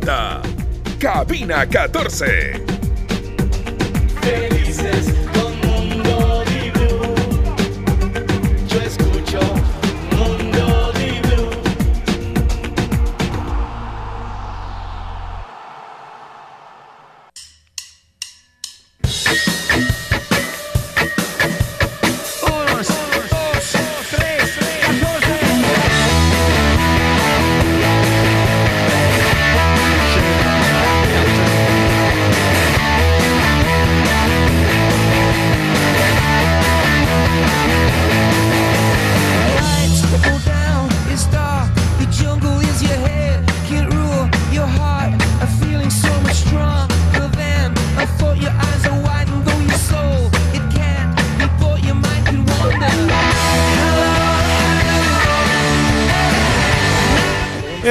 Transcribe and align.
presenta 0.00 0.40
Cabina 0.98 1.66
14. 1.66 2.62
Felices 4.22 5.19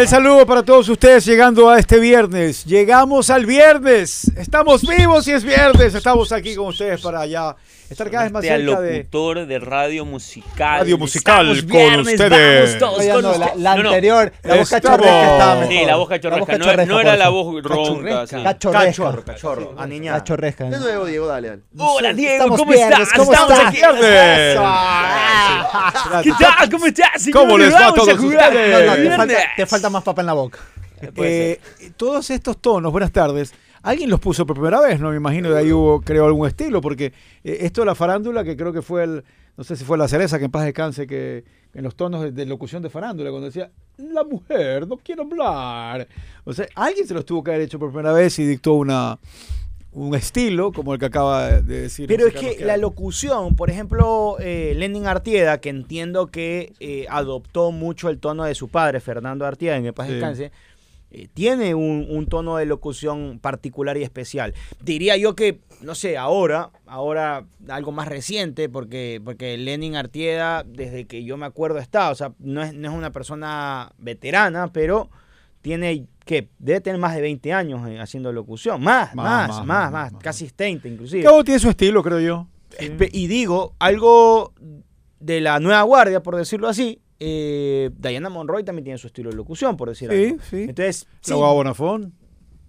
saludo 0.09 0.45
para 0.45 0.63
todos 0.63 0.89
ustedes 0.89 1.23
llegando 1.25 1.69
a 1.69 1.77
este 1.79 1.99
viernes. 1.99 2.65
Llegamos 2.65 3.29
al 3.29 3.45
viernes. 3.45 4.23
Estamos 4.35 4.81
vivos 4.81 5.27
y 5.27 5.33
es 5.33 5.43
viernes. 5.43 5.93
Estamos 5.93 6.31
aquí 6.31 6.55
con 6.55 6.67
ustedes 6.67 6.99
para 7.01 7.25
ya 7.27 7.55
estar 7.89 8.09
cada 8.09 8.23
vez 8.23 8.31
más 8.31 8.43
Este 8.43 8.57
cerca 8.57 8.81
de... 8.81 8.97
locutor 8.97 9.45
de 9.45 9.59
radio 9.59 10.05
musical. 10.05 10.79
Radio 10.81 10.97
musical 10.97 11.49
Estamos 11.51 11.61
con 11.61 11.69
viernes, 11.71 12.19
ustedes. 12.19 12.65
Vamos 12.65 12.79
todos 12.79 12.99
Oiga, 12.99 13.13
con 13.13 13.21
no, 13.23 13.29
la, 13.29 13.37
ustedes. 13.37 13.61
la 13.63 13.75
No, 13.75 13.83
no. 13.83 13.89
anterior, 13.89 14.33
la 14.43 14.55
voz 14.55 14.69
cachorresca 14.69 15.31
estaba 15.31 15.55
mejor. 15.55 15.73
Sí, 15.73 15.85
la 15.85 15.95
voz 15.95 16.09
cachorresca. 16.09 16.57
No, 16.85 16.99
era 16.99 17.15
la 17.17 17.29
voz 17.29 17.63
ronca. 17.63 18.27
sí. 18.27 18.35
Cachorresca. 18.43 18.85
Cachorro, 18.85 19.23
cachorro. 19.25 19.75
Aniñada. 19.77 20.17
Cachorresca. 20.19 20.63
De 20.65 20.79
nuevo, 20.79 21.05
Diego, 21.05 21.27
dale, 21.27 21.47
dale. 21.49 21.61
Hola 21.77 22.13
Diego, 22.13 22.57
¿cómo 22.57 22.73
estás? 22.73 23.09
¿cómo 23.15 23.31
Estamos 23.31 23.51
estás? 23.53 23.67
aquí. 23.67 23.77
¡Viernes! 23.77 24.59
¿Qué 26.23 26.31
tal? 26.39 26.69
¿Cómo 26.71 26.85
estás? 26.87 27.29
¿Cómo 27.31 27.57
les 27.57 27.73
va 27.73 27.87
a 27.87 27.93
todos 27.93 28.19
ustedes? 28.19 28.85
No, 28.87 28.95
no, 28.95 28.95
te 28.95 29.15
falta, 29.17 29.65
falta 29.67 29.89
más 29.99 30.05
papa 30.05 30.21
en 30.21 30.27
la 30.27 30.33
boca. 30.33 30.59
Eh, 31.15 31.59
todos 31.97 32.29
estos 32.29 32.57
tonos, 32.57 32.91
buenas 32.91 33.11
tardes. 33.11 33.53
Alguien 33.81 34.09
los 34.09 34.19
puso 34.19 34.45
por 34.45 34.55
primera 34.55 34.81
vez, 34.81 34.99
¿no? 34.99 35.09
Me 35.09 35.17
imagino 35.17 35.49
de 35.49 35.59
ahí 35.59 35.71
hubo, 35.71 36.01
creo, 36.01 36.25
algún 36.25 36.47
estilo, 36.47 36.81
porque 36.81 37.13
eh, 37.43 37.57
esto 37.61 37.81
de 37.81 37.85
la 37.85 37.95
farándula, 37.95 38.43
que 38.43 38.57
creo 38.57 38.73
que 38.73 38.81
fue 38.81 39.03
el, 39.03 39.23
no 39.55 39.63
sé 39.63 39.75
si 39.75 39.85
fue 39.85 39.97
la 39.97 40.07
cereza, 40.07 40.39
que 40.39 40.45
en 40.45 40.51
paz 40.51 40.65
descanse, 40.65 41.07
que 41.07 41.43
en 41.73 41.83
los 41.83 41.95
tonos 41.95 42.21
de, 42.21 42.31
de 42.31 42.45
locución 42.45 42.81
de 42.81 42.89
farándula, 42.89 43.29
cuando 43.29 43.47
decía, 43.47 43.71
la 43.97 44.23
mujer, 44.23 44.87
no 44.87 44.97
quiero 44.97 45.23
hablar. 45.23 46.07
O 46.43 46.53
sea, 46.53 46.67
alguien 46.75 47.07
se 47.07 47.13
los 47.13 47.25
tuvo 47.25 47.43
que 47.43 47.51
haber 47.51 47.63
hecho 47.63 47.79
por 47.79 47.89
primera 47.91 48.13
vez 48.13 48.37
y 48.39 48.45
dictó 48.45 48.73
una 48.73 49.17
un 49.99 50.15
estilo, 50.15 50.71
como 50.71 50.93
el 50.93 50.99
que 50.99 51.05
acaba 51.05 51.61
de 51.61 51.81
decir. 51.81 52.07
Pero 52.07 52.27
es 52.27 52.33
que 52.33 52.63
la 52.65 52.77
locución, 52.77 53.55
por 53.55 53.69
ejemplo, 53.69 54.37
eh, 54.39 54.73
Lenin 54.75 55.07
Artieda, 55.07 55.59
que 55.59 55.69
entiendo 55.69 56.27
que 56.27 56.73
eh, 56.79 57.05
adoptó 57.09 57.71
mucho 57.71 58.09
el 58.09 58.19
tono 58.19 58.43
de 58.45 58.55
su 58.55 58.69
padre, 58.69 58.99
Fernando 58.99 59.45
Artieda, 59.45 59.75
en 59.77 59.85
el 59.85 59.93
paz 59.93 60.07
Sí. 60.07 60.13
descanse, 60.13 60.51
eh, 61.11 61.27
tiene 61.33 61.73
un, 61.75 62.05
un 62.09 62.27
tono 62.27 62.57
de 62.57 62.65
locución 62.65 63.39
particular 63.41 63.97
y 63.97 64.03
especial. 64.03 64.53
Diría 64.81 65.17
yo 65.17 65.35
que, 65.35 65.59
no 65.81 65.95
sé, 65.95 66.17
ahora, 66.17 66.69
ahora 66.85 67.45
algo 67.67 67.91
más 67.91 68.07
reciente, 68.07 68.69
porque, 68.69 69.19
porque 69.23 69.57
Lenin 69.57 69.95
Artieda, 69.95 70.63
desde 70.65 71.05
que 71.05 71.23
yo 71.23 71.35
me 71.35 71.45
acuerdo, 71.47 71.79
está, 71.79 72.11
o 72.11 72.15
sea, 72.15 72.33
no 72.39 72.61
es, 72.63 72.73
no 72.73 72.89
es 72.89 72.95
una 72.95 73.11
persona 73.11 73.91
veterana, 73.97 74.71
pero 74.71 75.09
tiene, 75.61 76.05
que 76.29 76.49
Debe 76.59 76.79
tener 76.81 76.99
más 76.99 77.15
de 77.15 77.21
20 77.21 77.51
años 77.53 77.87
eh, 77.89 77.99
haciendo 77.99 78.31
locución. 78.31 78.81
Más, 78.83 79.15
Más, 79.15 79.65
más, 79.65 79.91
más, 79.91 80.13
casi 80.21 80.47
30 80.49 80.87
inclusive. 80.87 81.27
Uno 81.27 81.43
tiene 81.43 81.59
su 81.59 81.69
estilo, 81.69 82.03
creo 82.03 82.19
yo. 82.19 82.47
Espe- 82.77 83.09
Y 83.11 83.25
digo, 83.27 83.73
algo 83.79 84.53
de 85.19 85.41
la 85.41 85.59
nueva 85.59 85.81
guardia, 85.81 86.21
por 86.21 86.35
decirlo 86.35 86.67
así, 86.67 87.01
eh, 87.19 87.89
Diana 87.97 88.29
Monroy 88.29 88.63
también 88.63 88.83
tiene 88.83 88.97
su 88.99 89.07
estilo 89.07 89.31
de 89.31 89.35
locución, 89.37 89.75
por 89.75 89.89
decir 89.89 90.09
Sí, 90.11 90.25
algo. 90.25 90.37
sí. 90.49 90.61
Entonces, 90.69 91.07
sí, 91.21 91.31
La 91.31 91.37
Bonafón. 91.37 92.13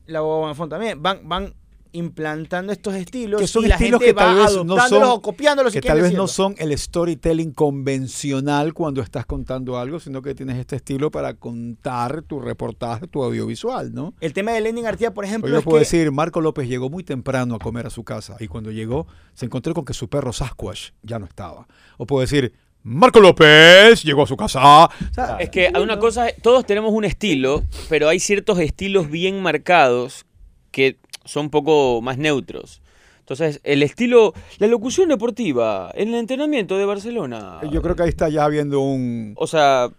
la 0.06 0.20
Guagua 0.20 0.38
Bonafont 0.40 0.70
también. 0.70 1.02
Van, 1.02 1.28
van 1.28 1.54
implantando 1.92 2.72
estos 2.72 2.94
estilos 2.94 3.40
Que 3.40 3.46
son 3.46 3.64
y 3.64 3.68
la 3.68 3.74
estilos 3.76 4.00
gente 4.00 4.12
que 4.12 4.14
tal 4.18 4.28
va 4.38 4.44
vez 4.44 4.52
no 4.54 4.60
adoptándolos 4.74 5.08
son- 5.08 5.18
o 5.18 5.22
copiándolos. 5.22 5.72
si 5.72 5.80
que 5.80 5.88
tal 5.88 6.00
vez 6.00 6.12
no 6.14 6.26
son 6.28 6.54
el 6.58 6.76
storytelling 6.76 7.52
convencional 7.52 8.74
cuando 8.74 9.02
estás 9.02 9.26
contando 9.26 9.78
algo, 9.78 10.00
sino 10.00 10.22
que 10.22 10.34
tienes 10.34 10.56
este 10.58 10.76
estilo 10.76 11.10
para 11.10 11.34
contar 11.34 12.22
tu 12.22 12.40
reportaje, 12.40 13.06
tu 13.06 13.22
audiovisual, 13.22 13.92
¿no? 13.92 14.14
El 14.20 14.32
tema 14.32 14.52
de 14.52 14.60
Lenin 14.60 14.86
Artieda, 14.86 15.12
por 15.12 15.24
ejemplo, 15.24 15.50
Hoy 15.50 15.56
yo 15.58 15.62
puedo 15.62 15.76
que 15.76 15.80
decir, 15.80 16.10
Marco 16.12 16.40
López 16.40 16.68
llegó 16.68 16.90
muy 16.90 17.04
temprano 17.04 17.54
a 17.54 17.58
comer 17.58 17.86
a 17.86 17.90
su 17.90 18.04
casa 18.04 18.36
y 18.40 18.48
cuando 18.48 18.70
llegó 18.70 19.06
se 19.34 19.46
encontró 19.46 19.74
con 19.74 19.84
que 19.84 19.94
su 19.94 20.08
perro 20.08 20.32
Sasquatch 20.32 20.90
ya 21.02 21.18
no 21.18 21.26
estaba. 21.26 21.66
O 21.98 22.06
puedo 22.06 22.20
decir, 22.20 22.52
Marco 22.82 23.20
López 23.20 24.02
llegó 24.04 24.22
a 24.22 24.26
su 24.26 24.36
casa. 24.36 24.84
O 24.86 24.90
sea, 25.12 25.36
Es 25.38 25.50
que 25.50 25.66
hay 25.72 25.82
una 25.82 25.98
cosa, 25.98 26.28
todos 26.42 26.64
tenemos 26.64 26.92
un 26.92 27.04
estilo, 27.04 27.62
pero 27.88 28.08
hay 28.08 28.20
ciertos 28.20 28.58
estilos 28.58 29.10
bien 29.10 29.42
marcados 29.42 30.24
que 30.70 30.98
son 31.24 31.46
un 31.46 31.50
poco 31.50 32.00
más 32.02 32.18
neutros. 32.18 32.82
Entonces, 33.20 33.60
el 33.62 33.82
estilo, 33.84 34.34
la 34.58 34.66
locución 34.66 35.08
deportiva 35.08 35.90
en 35.94 36.08
el 36.08 36.14
entrenamiento 36.16 36.76
de 36.76 36.84
Barcelona. 36.84 37.60
yo 37.70 37.80
creo 37.80 37.94
que 37.94 38.02
ahí 38.02 38.08
está 38.08 38.28
ya 38.28 38.44
habiendo 38.44 38.80
un... 38.80 39.34
O 39.36 39.46
sea, 39.46 39.90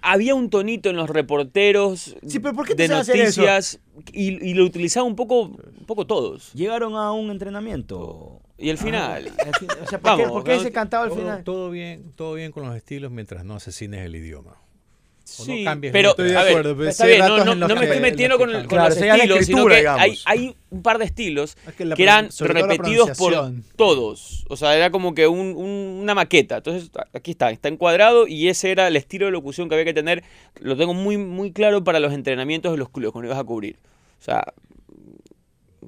había 0.00 0.34
un 0.34 0.48
tonito 0.48 0.88
en 0.88 0.96
los 0.96 1.10
reporteros 1.10 2.16
Sí, 2.26 2.38
pero 2.38 2.54
¿por 2.54 2.66
qué 2.66 2.74
te 2.74 2.88
de 2.88 3.04
se 3.04 3.12
noticias 3.18 3.80
y, 4.14 4.42
y 4.48 4.54
lo 4.54 4.64
utilizaban 4.64 5.08
un 5.10 5.16
poco, 5.16 5.42
un 5.42 5.84
poco 5.86 6.06
todos. 6.06 6.50
llegaron 6.54 6.94
a 6.94 7.12
un 7.12 7.30
entrenamiento. 7.30 8.40
Y 8.56 8.70
al 8.70 8.78
final, 8.78 9.30
Al 9.44 9.54
fin- 9.54 9.68
o 9.84 9.86
sea, 9.86 10.00
¿por 10.00 10.16
qué, 10.16 10.22
Vamos, 10.22 10.30
por 10.32 10.44
qué 10.44 10.50
vamos. 10.52 10.64
ese 10.64 10.72
cantado 10.72 11.02
al 11.04 11.10
Todo, 11.10 11.18
final? 11.18 11.44
todo 11.44 11.70
bien, 11.70 12.12
todo 12.16 12.32
bien 12.34 12.50
con 12.50 12.66
los 12.66 12.74
estilos 12.74 13.10
mientras 13.10 13.44
no 13.44 13.56
asesines 13.56 14.06
el 14.06 14.16
idioma. 14.16 14.56
No 15.38 15.44
sí, 15.44 15.64
cambies 15.64 15.92
pero 15.92 16.10
Estoy 16.10 16.28
de 16.30 16.34
ver, 16.34 16.62
pero 16.62 16.88
está 16.88 17.06
bien, 17.06 17.18
no, 17.20 17.44
no- 17.44 17.54
no 17.54 17.74
me 17.76 17.84
estoy 17.84 18.00
metiendo 18.00 18.38
con, 18.38 18.46
cambian. 18.48 18.62
con 18.66 18.76
Claro, 18.78 18.88
los 18.94 18.98
estilos, 19.02 19.46
sino 19.46 19.66
que 19.66 19.86
hay, 19.88 20.18
hay 20.24 20.56
un 20.70 20.82
par 20.82 20.98
de 20.98 21.04
estilos 21.04 21.56
Es 21.66 21.74
que 21.74 21.84
la 21.84 21.94
que 21.94 22.02
eran 22.02 22.28
repetidos 22.40 23.16
por 23.18 23.52
todos. 23.76 24.44
O 24.48 24.56
sea, 24.56 24.74
era 24.76 24.90
como 24.90 25.14
que 25.14 25.26
un- 25.26 25.54
un- 25.56 25.98
una 26.02 26.14
maqueta. 26.14 26.56
Entonces, 26.58 26.90
aquí 27.12 27.32
está, 27.32 27.50
está 27.50 27.68
encuadrado 27.68 28.26
y 28.26 28.48
ese 28.48 28.70
era 28.70 28.88
el 28.88 28.96
estilo 28.96 29.26
de 29.26 29.32
locución 29.32 29.68
que 29.68 29.74
había 29.74 29.84
que 29.84 29.94
tener. 29.94 30.24
Lo 30.60 30.76
tengo 30.76 30.94
muy, 30.94 31.16
muy 31.16 31.52
claro 31.52 31.84
para 31.84 32.00
los 32.00 32.12
entrenamientos 32.12 32.72
de 32.72 32.78
los 32.78 32.88
clubes 32.88 33.12
cuando 33.12 33.28
ibas 33.28 33.38
a 33.38 33.44
cubrir. 33.44 33.76
O 34.20 34.24
sea, 34.24 34.52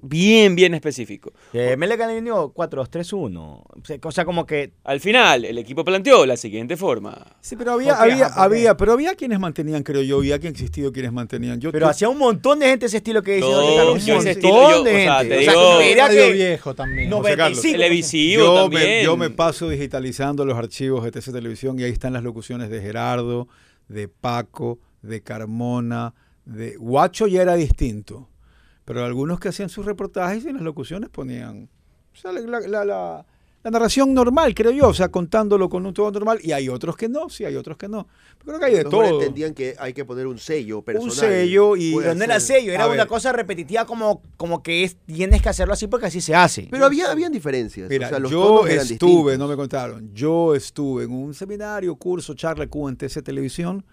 bien, 0.02 0.54
bien 0.54 0.74
específico. 0.74 1.32
Eh, 1.52 1.76
Melec 1.76 2.00
alineó 2.00 2.52
4-2-3-1. 2.54 3.36
O 3.38 3.64
sea, 3.84 3.98
O 4.02 4.12
sea, 4.12 4.24
como 4.24 4.46
que 4.46 4.72
Al 4.84 5.00
final, 5.00 5.44
el 5.44 5.58
equipo 5.58 5.84
planteó 5.84 6.26
la 6.26 6.36
siguiente 6.36 6.76
forma. 6.76 7.26
Sí, 7.40 7.56
pero 7.56 7.72
había, 7.72 7.96
¿Por 7.96 8.06
qué? 8.06 8.12
había, 8.12 8.26
Ajá, 8.26 8.42
había, 8.44 8.76
pero 8.76 8.92
había 8.92 9.14
quienes 9.14 9.38
mantenían, 9.40 9.82
creo 9.82 10.02
yo, 10.02 10.22
y 10.22 10.32
había 10.32 10.50
existido 10.50 10.92
quienes 10.92 11.12
mantenían. 11.12 11.60
Yo 11.60 11.72
Pero 11.72 11.86
tú- 11.86 11.90
hacía 11.90 12.08
un 12.08 12.18
montón 12.18 12.58
de 12.58 12.66
gente 12.68 12.86
ese 12.86 12.98
estilo 12.98 13.22
que 13.22 13.36
dice. 13.36 13.46
Un 13.46 13.54
montón 13.54 14.26
estilo, 14.26 14.70
yo, 14.70 14.82
de 14.84 14.90
o 14.92 14.96
sea, 14.96 15.18
gente. 15.18 15.34
te 15.36 15.48
O 15.48 15.52
sea, 15.52 16.08
que 16.08 16.32
viejo 16.32 16.74
también. 16.74 17.10
José 17.10 17.36
Carlos. 17.36 17.58
95%. 17.64 17.72
Televisivo 17.72 18.44
yo 18.44 18.54
también. 18.62 18.82
Me, 18.82 19.04
yo 19.04 19.16
me 19.16 19.30
paso 19.30 19.68
digitalizando 19.68 20.44
los 20.44 20.56
archivos 20.56 21.04
de 21.04 21.10
TC 21.10 21.32
Televisión 21.32 21.78
y 21.78 21.84
ahí 21.84 21.90
están 21.92 22.12
las 22.12 22.22
locuciones 22.22 22.70
de 22.70 22.80
Gerardo, 22.80 23.48
de 23.88 24.08
Paco, 24.08 24.78
de 25.02 25.22
Carmona, 25.22 26.14
de 26.44 26.76
Guacho 26.76 27.26
ya 27.26 27.42
era 27.42 27.54
distinto, 27.54 28.28
pero 28.92 29.04
algunos 29.04 29.38
que 29.38 29.48
hacían 29.48 29.68
sus 29.68 29.86
reportajes 29.86 30.44
y 30.44 30.48
en 30.48 30.54
las 30.54 30.64
locuciones 30.64 31.10
ponían 31.10 31.68
o 32.12 32.16
sea, 32.16 32.32
la, 32.32 32.40
la- 32.40 32.60
la- 32.66 32.84
la- 32.84 33.70
narración 33.70 34.12
normal, 34.14 34.52
creo 34.54 34.72
yo, 34.72 34.88
o 34.88 34.94
sea, 34.94 35.10
contándolo 35.10 35.68
con 35.68 35.86
un 35.86 35.94
tono 35.94 36.10
normal 36.10 36.40
y 36.42 36.50
hay 36.50 36.68
otros 36.68 36.96
que 36.96 37.08
no, 37.08 37.28
sí, 37.28 37.44
hay 37.44 37.54
otros 37.56 37.76
que 37.76 37.88
no. 37.88 38.08
Creo 38.44 38.58
que 38.58 38.64
hay 38.64 38.72
de 38.72 38.84
mejor 38.84 39.04
todo. 39.06 39.20
entendían 39.20 39.52
que 39.54 39.76
hay 39.78 39.92
que 39.92 40.04
poner 40.04 40.26
un 40.26 40.38
sello 40.38 40.80
personal. 40.82 41.10
Un 41.10 41.14
sello 41.14 41.76
y- 41.76 41.94
Pero 41.94 42.14
no 42.16 42.24
era 42.24 42.40
sello, 42.40 42.72
era 42.72 42.84
A 42.84 42.86
una 42.88 42.96
ver. 42.96 43.06
cosa 43.06 43.32
repetitiva 43.32 43.84
como, 43.86 44.22
como 44.36 44.62
que 44.62 44.82
es, 44.84 44.96
tienes 45.06 45.40
que 45.42 45.50
hacerlo 45.50 45.74
así 45.74 45.86
porque 45.86 46.06
así 46.06 46.20
se 46.22 46.34
hace. 46.34 46.66
Pero 46.70 46.84
había, 46.86 47.12
habían 47.12 47.30
diferencias. 47.32 47.88
Mira, 47.90 48.06
o 48.06 48.10
sea, 48.10 48.18
los 48.18 48.30
yo 48.32 48.66
estuve, 48.66 49.36
no 49.38 49.46
me 49.46 49.56
contaron, 49.56 50.10
yo 50.14 50.54
estuve 50.54 51.04
en 51.04 51.12
un 51.12 51.34
seminario, 51.34 51.94
curso, 51.96 52.32
charla 52.34 52.66
Q 52.66 52.88
en 52.88 52.96
TC 52.96 53.22
Televisión, 53.22 53.84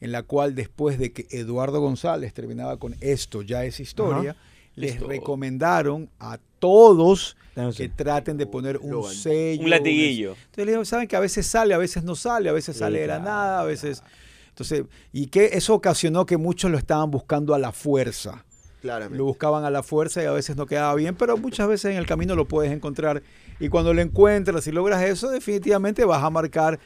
en 0.00 0.12
la 0.12 0.22
cual 0.22 0.54
después 0.54 0.98
de 0.98 1.12
que 1.12 1.26
Eduardo 1.30 1.80
González 1.80 2.32
terminaba 2.34 2.76
con 2.78 2.94
esto 3.00 3.42
ya 3.42 3.64
es 3.64 3.80
historia, 3.80 4.36
les 4.74 4.92
Listo. 4.96 5.08
recomendaron 5.08 6.10
a 6.18 6.38
todos 6.58 7.36
Entonces, 7.54 7.88
que 7.88 7.94
traten 7.94 8.36
de 8.36 8.46
poner 8.46 8.76
un 8.78 8.90
Logan. 8.90 9.14
sello. 9.14 9.62
Un 9.64 9.70
latiguillo. 9.70 10.32
Entonces 10.32 10.66
le 10.66 10.72
digo, 10.72 10.84
saben 10.84 11.08
que 11.08 11.16
a 11.16 11.20
veces 11.20 11.46
sale, 11.46 11.72
a 11.74 11.78
veces 11.78 12.04
no 12.04 12.14
sale, 12.14 12.48
a 12.48 12.52
veces 12.52 12.74
Sí, 12.76 12.80
sale 12.80 13.00
de 13.00 13.06
la 13.06 13.18
nada, 13.18 13.60
a 13.60 13.64
veces... 13.64 14.02
Entonces, 14.48 14.84
y 15.12 15.26
que 15.26 15.50
eso 15.52 15.74
ocasionó 15.74 16.24
que 16.24 16.38
muchos 16.38 16.70
lo 16.70 16.78
estaban 16.78 17.10
buscando 17.10 17.54
a 17.54 17.58
la 17.58 17.72
fuerza. 17.72 18.44
Claramente. 18.80 19.18
Lo 19.18 19.24
buscaban 19.24 19.64
a 19.64 19.70
la 19.70 19.82
fuerza 19.82 20.22
y 20.22 20.26
a 20.26 20.30
veces 20.32 20.56
no 20.56 20.64
quedaba 20.66 20.94
bien, 20.94 21.14
pero 21.14 21.36
muchas 21.36 21.68
veces 21.68 21.90
en 21.92 21.98
el 21.98 22.06
camino 22.06 22.34
lo 22.34 22.46
puedes 22.46 22.72
encontrar. 22.72 23.22
Y 23.60 23.68
cuando 23.68 23.92
lo 23.92 24.00
encuentras 24.00 24.66
y 24.66 24.72
logras 24.72 25.02
eso, 25.02 25.28
definitivamente 25.30 26.04
vas 26.04 26.22
a 26.22 26.30
marcar 26.30 26.78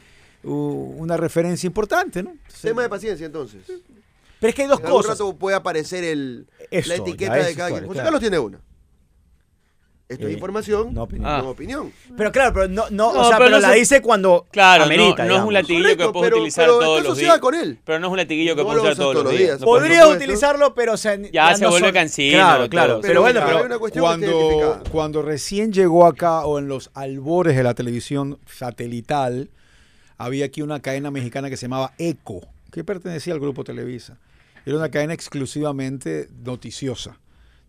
una 0.43 1.17
referencia 1.17 1.67
importante, 1.67 2.23
¿no? 2.23 2.31
Entonces, 2.31 2.61
Tema 2.61 2.81
de 2.81 2.89
paciencia, 2.89 3.25
entonces. 3.25 3.61
Pero 4.39 4.49
es 4.49 4.55
que 4.55 4.61
hay 4.63 4.67
dos 4.67 4.79
En 4.79 4.85
algún 4.87 5.01
cosas. 5.01 5.19
rato 5.19 5.35
puede 5.35 5.55
aparecer 5.55 6.03
el, 6.03 6.47
Eso, 6.71 6.89
la 6.89 6.95
ya 6.97 7.01
etiqueta 7.03 7.33
de 7.35 7.55
cada 7.55 7.69
quien. 7.69 7.81
José 7.83 7.93
claro. 7.93 8.05
Carlos 8.05 8.21
tiene 8.21 8.39
una. 8.39 8.59
Esto 10.09 10.25
es 10.25 10.31
Eh, 10.31 10.33
información, 10.33 10.87
no 10.87 10.91
no 10.93 11.03
opinión. 11.03 11.45
opinión. 11.47 11.93
Ah. 12.09 12.13
Pero 12.17 12.31
claro, 12.33 12.53
pero 12.53 12.67
no, 12.67 12.89
no, 12.89 13.13
No, 13.13 13.21
o 13.21 13.23
sea, 13.29 13.37
pero 13.37 13.45
pero, 13.45 13.49
no 13.51 13.59
la 13.61 13.69
se- 13.69 13.75
dice 13.79 14.01
cuando 14.01 14.45
Claro, 14.51 14.79
no- 14.79 14.85
amerita, 14.87 15.15
no, 15.19 15.23
es 15.23 15.29
digamos. 15.29 15.47
un 15.47 15.53
latiguillo 15.53 15.83
Correcto, 15.83 16.05
que 16.07 16.11
puedes 16.11 16.25
pero- 16.29 16.37
utilizar 16.41 16.65
pero 16.65 16.79
todos 16.79 16.97
está 16.97 17.03
los 17.03 17.11
asociada 17.13 17.33
días. 17.35 17.41
con 17.41 17.55
él. 17.55 17.79
Pero 17.85 17.99
no 17.99 18.07
es 18.07 18.11
un 18.11 18.17
latiguillo 18.17 18.55
que 18.55 18.61
No 18.61 18.67
puedes 18.67 18.83
lo 18.83 18.89
usar 18.89 18.91
usas 18.91 19.13
todos 19.13 19.23
los 19.23 19.37
días. 19.37 19.57
por 19.59 19.65
Podría 19.79 20.01
supuesto. 20.01 20.23
utilizarlo, 20.25 20.73
pero 20.75 20.93
o 20.93 20.97
sea, 20.97 21.15
Ya 21.31 21.55
se 21.55 21.63
no 21.63 21.69
vuelve 21.69 21.87
son- 21.87 21.93
cansino, 21.93 22.37
Claro, 22.39 22.57
todo. 22.57 22.69
claro. 22.69 22.93
Pero 22.99 23.07
Pero, 23.07 23.21
bueno, 23.21 23.39
hay 23.39 23.45
pero 23.53 23.65
una 23.65 23.79
cuestión 23.79 24.03
que 24.03 24.09
está 24.25 24.31
cuando, 24.33 24.47
identificada. 24.49 24.83
cuando 24.91 25.21
recién 25.21 25.71
llegó 25.71 26.05
acá 26.05 26.45
o 26.45 26.59
en 26.59 26.67
los 26.67 26.89
albores 26.93 27.55
de 27.55 27.63
la 27.63 27.73
televisión 27.73 28.37
satelital, 28.53 29.49
había 30.25 30.45
aquí 30.45 30.61
una 30.61 30.79
cadena 30.81 31.11
mexicana 31.11 31.49
que 31.49 31.57
se 31.57 31.63
llamaba 31.65 31.93
ECO, 31.97 32.41
que 32.71 32.83
pertenecía 32.83 33.33
al 33.33 33.39
grupo 33.39 33.63
Televisa. 33.63 34.17
Era 34.65 34.77
una 34.77 34.89
cadena 34.89 35.13
exclusivamente 35.13 36.29
noticiosa. 36.43 37.17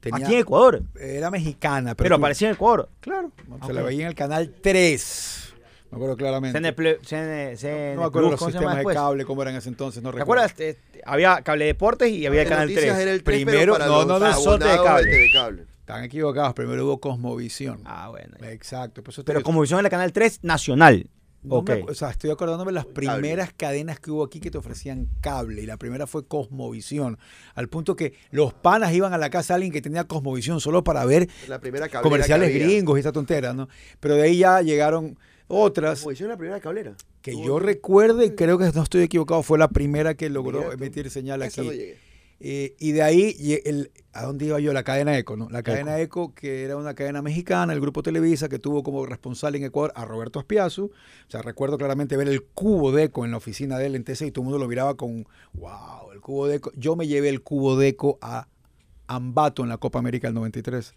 Tenía- 0.01 0.27
aquí 0.27 0.35
en 0.35 0.41
Ecuador. 0.41 0.83
Era 1.01 1.31
mexicana, 1.31 1.95
pero, 1.95 2.05
Pero 2.07 2.17
aparecía 2.17 2.49
en 2.49 2.55
Ecuador. 2.55 2.89
Claro, 3.01 3.31
se 3.67 3.73
la 3.73 3.83
veía 3.83 4.03
en 4.03 4.09
el 4.09 4.15
canal 4.15 4.53
3. 4.61 5.55
Me 5.91 5.97
acuerdo 5.97 6.17
claramente. 6.17 6.59
CN 6.59 6.75
CN 7.03 7.57
CN 7.57 7.95
no 7.95 8.01
me 8.01 8.07
acuerdo 8.07 8.29
Plus, 8.29 8.31
los 8.33 8.39
¿cómo 8.41 8.51
se 8.51 8.59
llama 8.59 8.71
sistemas 8.73 8.95
de 8.95 8.95
cable, 8.95 9.25
cómo 9.27 9.43
eran 9.43 9.55
en 9.55 9.59
ese 9.59 9.69
entonces, 9.69 10.03
no 10.03 10.11
¿Te 10.11 10.19
recuerdo. 10.21 10.45
acuerdas? 10.45 10.61
Eh, 10.61 10.79
había 11.05 11.43
cable 11.43 11.67
deportes 11.67 12.11
y 12.11 12.27
había 12.27 12.41
De 12.41 12.47
Canal 12.47 12.69
noticias 12.69 12.95
3. 12.95 13.03
era 13.03 13.13
el 13.13 13.23
3, 13.23 13.37
Primero- 13.45 13.59
pero 13.59 13.73
para 13.75 13.87
no, 13.87 14.05
no, 14.07 14.19
no, 14.19 14.33
sorte 14.35 14.69
de 14.69 14.77
cable. 14.77 15.31
cable. 15.33 15.63
Están 15.81 16.05
equivocados, 16.05 16.55
primero 16.55 16.85
hubo 16.87 16.99
Cosmovisión. 16.99 17.83
Ah, 17.85 18.09
bueno. 18.09 18.37
Exacto. 18.49 19.03
te 19.03 19.23
Pero 19.23 19.39
digo, 19.41 19.45
como 19.45 19.61
visión 19.61 19.79
en 19.81 19.85
la 19.85 19.91
Canal 19.91 20.13
3 20.13 20.41
nacional. 20.43 21.07
No 21.43 21.63
me 21.63 21.83
o 21.83 21.95
sea, 21.95 22.11
estoy 22.11 22.31
acordándome 22.31 22.71
de 22.71 22.75
las 22.77 22.87
primeras 22.87 23.53
cadenas 23.53 23.99
que 23.99 24.11
hubo 24.11 24.25
aquí 24.25 24.39
que 24.41 24.51
te 24.51 24.59
ofrecían 24.59 25.09
cable. 25.21 25.63
Y 25.63 25.67
la 25.67 25.77
primera 25.77 26.07
fue 26.07 26.27
Cosmovisión. 26.27 27.19
Al 27.55 27.69
punto 27.69 27.97
que 27.97 28.15
los 28.31 28.55
panas 28.55 28.93
iban 28.93 29.13
a 29.13 29.19
la 29.19 29.31
casa 29.31 29.55
de 29.55 29.57
alguien 29.57 29.73
que 29.73 29.83
tenía 29.83 30.05
Cosmovisión 30.05 30.61
solo 30.61 30.85
para 30.85 31.05
ver 31.05 31.29
La 31.49 31.61
primera 31.61 31.89
cablera 31.89 32.03
comerciales 32.03 32.55
gringos 32.55 32.97
y 32.97 33.01
esa 33.01 33.13
tontera, 33.13 33.53
¿no? 33.53 33.69
Pero 34.01 34.15
de 34.15 34.23
ahí 34.23 34.39
ya 34.39 34.63
llegaron 34.63 35.19
otras 35.49 36.01
Como 36.01 36.13
hicieron 36.13 36.31
la 36.31 36.39
primera 36.39 36.61
cablera. 36.61 36.95
que 37.21 37.33
yo 37.43 37.59
recuerdo 37.59 38.23
y 38.25 38.31
creo 38.35 38.57
que 38.59 38.71
no 38.73 38.83
estoy 38.83 39.03
equivocado, 39.03 39.43
fue 39.43 39.59
la 39.59 39.69
primera 39.69 40.15
que 40.15 40.31
logró 40.31 40.61
Mira 40.61 40.75
emitir 40.75 41.11
señal 41.11 41.43
Esa 41.43 41.61
aquí. 41.61 41.69
no 41.69 41.73
llegué. 41.75 42.12
Eh, 42.45 42.75
y 42.81 42.91
de 42.91 43.03
ahí, 43.03 43.61
el, 43.65 43.93
¿a 44.13 44.25
dónde 44.25 44.47
iba 44.47 44.59
yo? 44.59 44.73
La 44.73 44.83
cadena 44.83 45.17
ECO, 45.17 45.37
¿no? 45.37 45.49
La 45.49 45.63
cadena 45.63 46.01
ECO, 46.01 46.35
que 46.35 46.65
era 46.65 46.77
una 46.77 46.93
cadena 46.93 47.23
mexicana, 47.23 47.73
el 47.73 47.81
grupo 47.81 48.03
Televisa, 48.03 48.49
que 48.49 48.59
tuvo 48.59 48.83
como 48.83 49.07
responsable 49.07 49.59
en 49.59 49.65
Ecuador 49.65 49.93
a 49.95 50.05
Roberto 50.05 50.41
Aspiazu. 50.41 50.87
O 50.87 51.31
sea, 51.31 51.41
recuerdo 51.41 51.79
claramente 51.79 52.17
ver 52.17 52.29
el 52.29 52.43
cubo 52.43 52.91
de 52.91 53.05
ECO 53.05 53.25
en 53.25 53.31
la 53.31 53.37
oficina 53.37 53.79
de 53.79 53.87
él 53.87 53.95
en 53.95 54.03
TC 54.03 54.23
y 54.23 54.31
todo 54.33 54.43
el 54.43 54.47
mundo 54.47 54.59
lo 54.59 54.67
miraba 54.67 54.97
con, 54.97 55.25
wow, 55.53 56.11
el 56.13 56.21
cubo 56.21 56.49
de 56.49 56.57
ECO. 56.57 56.73
Yo 56.75 56.97
me 56.97 57.07
llevé 57.07 57.29
el 57.29 57.43
cubo 57.43 57.77
de 57.77 57.87
ECO 57.87 58.19
a 58.21 58.49
Ambato 59.07 59.63
en 59.63 59.69
la 59.69 59.79
Copa 59.79 60.01
América 60.01 60.27
del 60.27 60.35
93. 60.35 60.95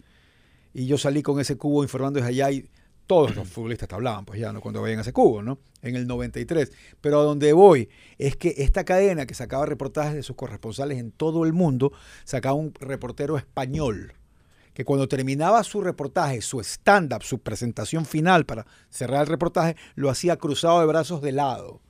Y 0.74 0.86
yo 0.88 0.98
salí 0.98 1.22
con 1.22 1.38
ese 1.38 1.56
cubo 1.56 1.84
informando 1.84 2.18
desde 2.18 2.30
allá 2.30 2.50
y 2.50 2.68
todos 3.06 3.36
los 3.36 3.48
futbolistas 3.48 3.88
te 3.88 3.94
hablaban, 3.94 4.24
pues 4.24 4.40
ya, 4.40 4.52
¿no? 4.52 4.60
Cuando 4.60 4.82
veían 4.82 5.00
ese 5.00 5.12
cubo, 5.12 5.42
¿no? 5.42 5.58
En 5.82 5.96
el 5.96 6.06
93. 6.06 6.72
Pero 7.00 7.20
a 7.20 7.24
donde 7.24 7.52
voy 7.52 7.88
es 8.18 8.36
que 8.36 8.54
esta 8.58 8.84
cadena 8.84 9.26
que 9.26 9.34
sacaba 9.34 9.66
reportajes 9.66 10.14
de 10.14 10.22
sus 10.22 10.36
corresponsales 10.36 10.98
en 10.98 11.12
todo 11.12 11.44
el 11.44 11.52
mundo, 11.52 11.92
sacaba 12.24 12.54
un 12.54 12.74
reportero 12.74 13.36
español 13.36 14.14
que 14.74 14.84
cuando 14.84 15.08
terminaba 15.08 15.64
su 15.64 15.80
reportaje, 15.80 16.42
su 16.42 16.60
stand-up, 16.60 17.22
su 17.22 17.38
presentación 17.38 18.04
final 18.04 18.44
para 18.44 18.66
cerrar 18.90 19.22
el 19.22 19.26
reportaje, 19.26 19.74
lo 19.94 20.10
hacía 20.10 20.36
cruzado 20.36 20.80
de 20.80 20.86
brazos 20.86 21.22
de 21.22 21.32
lado. 21.32 21.80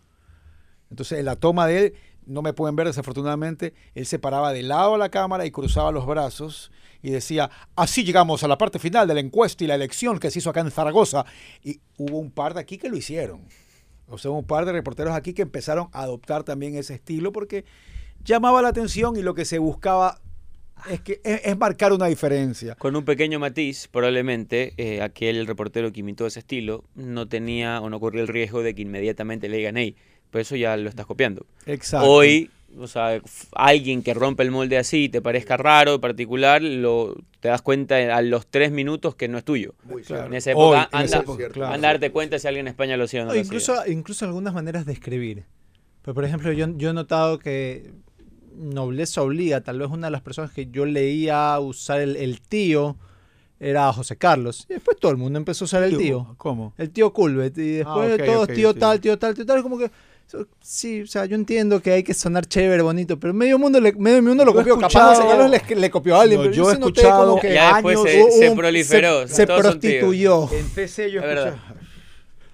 Entonces, 0.89 1.19
en 1.19 1.25
la 1.25 1.35
toma 1.35 1.67
de 1.67 1.87
él, 1.87 1.95
no 2.27 2.43
me 2.43 2.53
pueden 2.53 2.77
ver 2.77 2.87
desafortunadamente, 2.87 3.75
él 3.95 4.07
se 4.07 4.21
paraba 4.21 4.53
de 4.53 4.63
lado 4.63 4.95
a 4.95 4.99
la 4.99 5.09
cámara 5.09 5.47
y 5.47 5.51
cruzaba 5.51 5.91
los 5.91 6.07
brazos 6.07 6.71
y 7.03 7.11
decía, 7.11 7.51
así 7.75 8.05
llegamos 8.05 8.43
a 8.45 8.49
la 8.49 8.59
parte 8.59 8.79
final 8.79 9.07
de 9.09 9.15
la 9.15 9.21
encuesta 9.21 9.65
y 9.65 9.67
la 9.67 9.75
elección 9.75 10.19
que 10.19 10.31
se 10.31 10.39
hizo 10.39 10.51
acá 10.51 10.61
en 10.61 10.71
Zaragoza. 10.71 11.25
Y 11.63 11.81
hubo 11.97 12.19
un 12.19 12.31
par 12.31 12.55
de 12.55 12.61
aquí 12.61 12.79
que 12.79 12.89
lo 12.89 12.97
hicieron. 12.97 13.43
O 14.09 14.19
sea, 14.19 14.31
un 14.31 14.45
par 14.45 14.65
de 14.67 14.73
reporteros 14.73 15.15
aquí 15.15 15.35
que 15.35 15.43
empezaron 15.43 15.89
a 15.93 16.03
adoptar 16.03 16.45
también 16.45 16.77
ese 16.77 16.95
estilo 16.95 17.33
porque 17.33 17.65
llamaba 18.25 18.63
la 18.63 18.69
atención 18.69 19.17
y 19.17 19.23
lo 19.23 19.35
que 19.35 19.45
se 19.45 19.59
buscaba 19.59 20.21
es 20.91 21.01
que 21.01 21.21
es, 21.25 21.41
es 21.45 21.59
marcar 21.59 21.93
una 21.93 22.07
diferencia. 22.07 22.75
Con 22.77 22.95
un 22.97 23.05
pequeño 23.05 23.39
matiz, 23.39 23.89
probablemente 23.89 24.75
eh, 24.77 25.03
aquel 25.03 25.47
reportero 25.47 25.93
que 25.93 26.01
imitó 26.01 26.27
ese 26.27 26.41
estilo 26.41 26.85
no 26.95 27.27
tenía 27.29 27.81
o 27.81 27.91
no 27.91 27.99
corría 27.99 28.23
el 28.23 28.29
riesgo 28.29 28.63
de 28.63 28.75
que 28.75 28.83
inmediatamente 28.83 29.49
le 29.49 29.57
digan, 29.57 29.77
hey, 29.77 29.97
pues 30.31 30.49
eso 30.49 30.57
ya 30.57 30.77
lo 30.77 30.89
estás 30.89 31.07
copiando. 31.07 31.47
Exacto. 31.67 32.09
Hoy, 32.09 32.51
o 32.79 32.87
sea, 32.87 33.21
alguien 33.53 34.03
que 34.03 34.15
rompe 34.15 34.43
el 34.43 34.51
molde 34.51 34.79
así 34.79 35.05
y 35.05 35.09
te 35.09 35.23
parezca 35.23 35.57
raro, 35.57 36.01
particular, 36.01 36.63
lo, 36.63 37.15
te 37.41 37.49
das 37.49 37.63
cuenta 37.63 37.97
a 38.17 38.23
los 38.23 38.47
tres 38.47 38.71
minutos 38.73 39.15
que 39.15 39.29
no 39.29 39.39
es 39.39 39.45
tuyo. 39.45 39.75
Muy 39.85 40.03
Claro. 40.03 40.27
En 40.27 40.35
esa 40.35 40.51
época, 40.53 40.67
Hoy, 40.67 40.77
en 40.77 40.83
anda, 40.93 41.05
esa 41.05 41.19
época, 41.21 41.49
claro. 41.51 41.75
anda 41.75 41.89
a 41.89 41.93
darte 41.93 42.11
cuenta 42.13 42.39
si 42.39 42.47
alguien 42.49 42.67
en 42.67 42.71
España 42.71 42.97
lo 42.97 43.05
hacía 43.05 43.23
o 43.23 43.27
no 43.27 43.35
incluso, 43.35 43.75
hacía. 43.81 43.93
incluso 43.93 44.25
algunas 44.25 44.53
maneras 44.55 44.85
de 44.87 44.93
escribir. 44.93 45.45
Pero, 46.03 46.15
por 46.15 46.25
ejemplo, 46.25 46.53
yo, 46.53 46.67
yo 46.77 46.91
he 46.91 46.93
notado 46.93 47.39
que 47.39 47.91
Nobleza 48.55 49.23
Obliga, 49.23 49.61
tal 49.61 49.79
vez 49.79 49.89
una 49.91 50.07
de 50.07 50.11
las 50.13 50.23
personas 50.23 50.51
que 50.53 50.67
yo 50.71 50.87
leía 50.87 51.59
usar 51.61 52.01
el, 52.01 52.17
el 52.17 52.41
tío 52.41 52.97
era 53.59 53.93
José 53.93 54.17
Carlos. 54.17 54.67
Y 54.69 54.75
después 54.75 54.97
todo 54.99 55.11
el 55.13 55.17
mundo 55.19 55.39
empezó 55.39 55.65
a 55.65 55.67
usar 55.67 55.83
el 55.83 55.97
tío. 55.97 56.35
¿Cómo? 56.39 56.75
El 56.79 56.91
tío 56.91 57.13
Culbet. 57.13 57.57
Y 57.59 57.71
después 57.79 58.19
Ah, 58.21 58.25
todos, 58.25 58.49
tío 58.49 58.73
sí. 58.73 58.79
tal, 58.79 59.01
tío 59.01 59.19
tal, 59.19 59.35
tío 59.35 59.47
tal. 59.47 59.63
Como 59.63 59.79
que. 59.79 59.91
Sí, 60.61 61.03
o 61.03 61.07
sea, 61.07 61.25
yo 61.27 61.37
entiendo 61.37 61.81
que 61.81 61.93
hay 61.93 62.03
que 62.03 62.13
sonar 62.13 62.47
chévere, 62.47 62.83
bonito, 62.83 63.19
pero 63.19 63.33
medio 63.33 63.59
mundo, 63.59 63.81
le, 63.81 63.93
medio 63.93 64.21
mundo 64.23 64.45
lo 64.45 64.53
copió. 64.53 64.77
Capaz 64.79 65.19
Carlos 65.21 65.51
le, 65.51 65.77
le 65.77 65.91
copió 65.91 66.17
a 66.17 66.23
alguien, 66.23 66.41
No, 66.41 66.45
pero 66.45 66.55
yo 66.55 66.65
yo, 66.65 66.71
he 66.71 66.75
escuchado 66.75 67.27
como 67.29 67.41
que 67.41 67.55
Ya 67.55 67.75
después 67.75 67.97
años, 67.99 68.11
se- 68.11 68.23
hubo 68.23 68.31
se 68.33 68.51
un- 68.51 68.57
proliferó, 68.57 69.29
Se, 69.29 69.47
prostituyó. 69.47 70.49
En 70.53 70.69
TC 70.71 71.11
yo. 71.13 71.23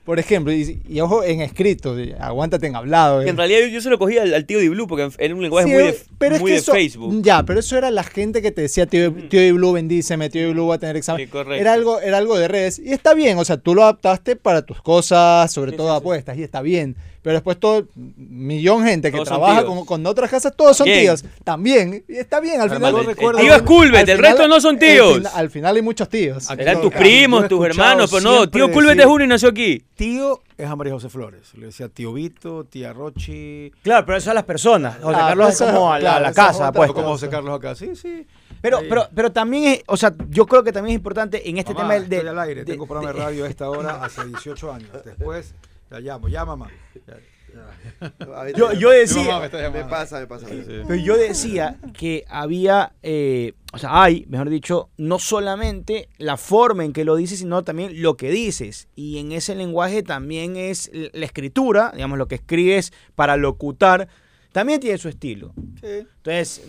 Por 0.04 0.18
ejemplo, 0.18 0.52
y, 0.52 0.82
y 0.88 1.00
ojo 1.00 1.22
en 1.22 1.42
escrito, 1.42 1.94
de- 1.94 2.16
aguántate 2.18 2.66
en 2.66 2.74
hablado. 2.74 3.20
Que 3.20 3.26
eh. 3.26 3.30
en 3.30 3.36
realidad 3.36 3.60
yo, 3.60 3.66
yo 3.68 3.80
se 3.80 3.88
lo 3.88 4.00
cogía 4.00 4.22
al, 4.22 4.34
al 4.34 4.44
tío 4.46 4.58
Di 4.58 4.68
Blue 4.68 4.88
porque 4.88 5.08
era 5.16 5.32
un 5.32 5.40
lenguaje 5.42 5.68
Sí, 5.68 5.74
muy 5.74 5.82
de, 5.84 5.98
pero 6.18 6.34
es 6.34 6.40
muy 6.40 6.48
que 6.50 6.54
de 6.54 6.58
eso- 6.60 6.72
Facebook. 6.72 7.22
Ya, 7.22 7.44
pero 7.44 7.60
eso 7.60 7.78
era 7.78 7.88
la 7.92 8.02
gente 8.02 8.42
que 8.42 8.50
te 8.50 8.62
decía, 8.62 8.86
tío, 8.86 9.12
tío 9.14 9.40
Di 9.40 9.52
Blue 9.52 9.70
bendíceme, 9.72 10.28
tío 10.28 10.44
Di 10.48 10.52
Blue 10.54 10.66
va 10.66 10.74
a 10.74 10.78
tener 10.78 10.96
examen. 10.96 11.24
Sí, 11.24 11.30
correcto. 11.30 11.54
era, 11.54 11.72
algo, 11.74 12.00
era 12.00 12.18
algo 12.18 12.36
de 12.36 12.48
redes. 12.48 12.80
Y 12.80 12.92
está 12.92 13.14
bien, 13.14 13.38
o 13.38 13.44
sea, 13.44 13.58
tú 13.58 13.76
lo 13.76 13.84
adaptaste 13.84 14.34
para 14.34 14.62
tus 14.62 14.82
cosas, 14.82 15.52
sobre 15.52 15.70
Sí, 15.70 15.76
todo 15.76 15.86
sí, 15.90 15.92
sí. 15.94 15.98
apuestas, 16.00 16.36
y 16.36 16.42
está 16.42 16.62
bien. 16.62 16.96
Pero 17.22 17.34
después 17.34 17.58
todo, 17.60 17.86
millón 18.16 18.84
gente 18.84 19.10
que 19.10 19.16
Todos 19.16 19.28
trabaja 19.28 19.64
con, 19.64 19.84
con 19.86 20.04
otras 20.06 20.28
casas, 20.28 20.54
todos 20.56 20.76
son 20.76 20.86
Bien. 20.86 21.00
tíos. 21.00 21.24
También. 21.44 22.04
Y 22.08 22.16
está 22.16 22.40
bien, 22.40 22.60
al 22.60 22.68
final. 22.70 22.96
el 22.96 23.06
recuerdo- 23.06 23.38
tío 23.40 23.54
es 23.54 23.62
Culbet, 23.62 23.94
al 24.02 24.08
el 24.10 24.16
final- 24.16 24.32
resto 24.32 24.48
no 24.48 24.60
son 24.60 24.74
al 24.74 24.80
tíos. 24.80 25.14
fina- 25.18 25.30
Al 25.30 25.50
final 25.50 25.76
hay 25.76 25.82
muchos 25.82 26.08
tíos. 26.08 26.50
Aquí 26.50 26.62
Eran 26.62 26.80
tus 26.80 26.92
primos, 26.92 27.46
tus 27.48 27.64
hermanos, 27.64 28.10
pero 28.10 28.22
no, 28.22 28.50
tío 28.50 28.66
decir- 28.66 28.72
es 29.00 29.06
uno 29.06 29.24
y 29.24 29.26
nació 29.28 29.50
aquí. 29.50 29.84
Tío 29.94 30.42
es 30.58 30.66
a 30.68 30.74
María 30.74 30.92
José 30.94 31.08
Flores. 31.08 31.54
Le 31.54 31.66
decía 31.66 31.88
tío 31.88 32.12
Vito, 32.12 32.64
tía 32.64 32.92
Rochi. 32.92 33.70
Claro, 33.82 34.04
pero 34.04 34.18
eso 34.18 34.30
a 34.32 34.34
las 34.34 34.44
personas. 34.44 34.96
José 35.00 35.16
Ah, 35.20 35.28
Carlos 35.28 35.48
es 35.50 35.58
como 35.60 35.92
a 35.92 35.98
la, 35.98 36.00
claro, 36.00 36.16
a 36.16 36.20
la 36.28 36.32
casa, 36.32 36.72
pues. 36.72 36.90
como 36.92 37.08
José 37.08 37.28
Carlos 37.28 37.56
acá. 37.56 37.74
Sí, 37.76 37.94
sí. 37.94 38.26
Pero, 38.60 38.78
Ahí. 38.78 38.86
pero, 38.88 39.08
pero 39.14 39.30
también 39.32 39.64
es, 39.74 39.82
o 39.86 39.96
sea, 39.96 40.12
yo 40.28 40.46
creo 40.46 40.62
que 40.64 40.72
también 40.72 40.94
es 40.94 40.98
importante 40.98 41.48
en 41.48 41.58
este 41.58 41.72
Mamá, 41.74 41.94
tema 41.94 42.04
de, 42.08 42.16
estoy 42.16 42.28
al 42.30 42.38
aire. 42.40 42.64
de- 42.64 42.72
Tengo 42.72 42.86
programa 42.86 43.12
de 43.12 43.18
de- 43.18 43.24
radio 43.24 43.44
a 43.44 43.48
esta 43.48 43.68
hora 43.70 44.04
hace 44.04 44.24
18 44.24 44.72
años. 44.72 44.88
Después 45.04 45.54
la 45.92 46.00
llamo. 46.00 46.28
Ya, 46.28 46.44
mamá. 46.44 46.70
Ya, 47.06 47.16
Yo, 48.56 48.72
yo 48.72 48.90
decía, 48.90 49.38
me 49.38 49.46
está 49.46 49.58
llamando. 49.58 49.84
Me 49.84 49.90
pasa, 49.90 50.20
me 50.20 50.26
pasa. 50.26 50.46
Pero 50.48 50.94
yo 50.94 51.16
decía 51.16 51.78
que 51.92 52.24
había, 52.28 52.92
eh, 53.02 53.52
o 53.72 53.78
sea, 53.78 54.02
hay, 54.02 54.24
mejor 54.28 54.48
dicho, 54.48 54.88
no 54.96 55.18
solamente 55.18 56.08
la 56.18 56.38
forma 56.38 56.84
en 56.84 56.94
que 56.94 57.04
lo 57.04 57.14
dices, 57.14 57.40
sino 57.40 57.62
también 57.62 58.00
lo 58.00 58.16
que 58.16 58.30
dices. 58.30 58.88
Y 58.94 59.18
en 59.18 59.32
ese 59.32 59.54
lenguaje 59.54 60.02
también 60.02 60.56
es 60.56 60.90
la 60.92 61.26
escritura, 61.26 61.92
digamos, 61.94 62.18
lo 62.18 62.26
que 62.26 62.36
escribes 62.36 62.92
para 63.14 63.36
locutar, 63.36 64.08
también 64.52 64.80
tiene 64.80 64.98
su 64.98 65.08
estilo. 65.08 65.52
Sí. 65.80 66.06
Entonces, 66.16 66.62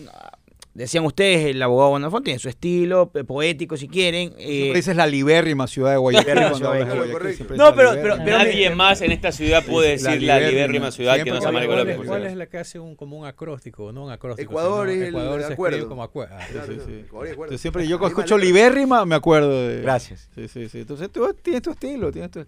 decían 0.74 1.04
ustedes, 1.04 1.46
el 1.46 1.62
abogado 1.62 1.90
Bonafont 1.90 2.24
tiene 2.24 2.38
su 2.38 2.48
estilo, 2.48 3.10
eh, 3.14 3.24
poético 3.24 3.76
si 3.76 3.88
quieren. 3.88 4.34
eh, 4.38 4.46
Siempre 4.46 4.78
dices 4.80 4.96
la 4.96 5.06
libérrima 5.06 5.66
ciudad 5.66 5.92
de 5.92 5.96
Guayaquil. 5.98 6.34
No, 7.56 7.74
pero- 7.74 7.94
la 7.94 8.02
pero- 8.02 8.16
pero- 8.16 8.16
Nadie 8.38 8.70
más 8.70 9.00
en 9.02 9.12
esta 9.12 9.32
ciudad 9.32 9.64
puede 9.64 9.88
la 9.88 9.92
decir 10.10 10.22
la 10.22 10.38
libérrima. 10.38 10.50
libérrima 10.50 10.90
ciudad 10.90 11.14
que 11.22 11.30
no 11.30 11.40
sea 11.40 11.50
cuando 11.52 11.68
Marco 11.84 12.04
¿Cuál, 12.06 12.24
es, 12.26 12.32
es 12.32 12.36
la 12.38 12.46
que 12.46 12.58
hace 12.58 12.78
un, 12.78 12.96
como 12.96 13.18
un 13.18 13.26
acróstico? 13.26 13.92
No 13.92 14.04
un 14.04 14.10
acróstico. 14.12 14.50
Ecuador 14.50 14.88
sino 14.88 15.02
es 15.02 15.08
el 15.08 15.14
Ecuador 15.14 15.42
se 15.42 15.52
acuerdo. 15.52 15.88
como 15.88 16.02
acuerdo. 16.02 16.34
Sí, 16.40 16.58
sí, 16.66 16.78
sí. 16.86 17.04
Entonces, 17.10 17.60
siempre 17.60 17.86
yo 17.88 18.04
escucho 18.06 18.36
libérrima, 18.38 19.04
me 19.04 19.14
acuerdo 19.14 19.68
de. 19.68 19.82
Gracias. 19.82 20.28
Sí, 20.34 20.48
sí, 20.48 20.68
sí. 20.68 20.78
Entonces 20.80 21.10
tú 21.10 21.32
tienes 21.42 21.62
tu 21.62 21.70
estilo, 21.70 22.10
tienes 22.10 22.30
tu- 22.30 22.46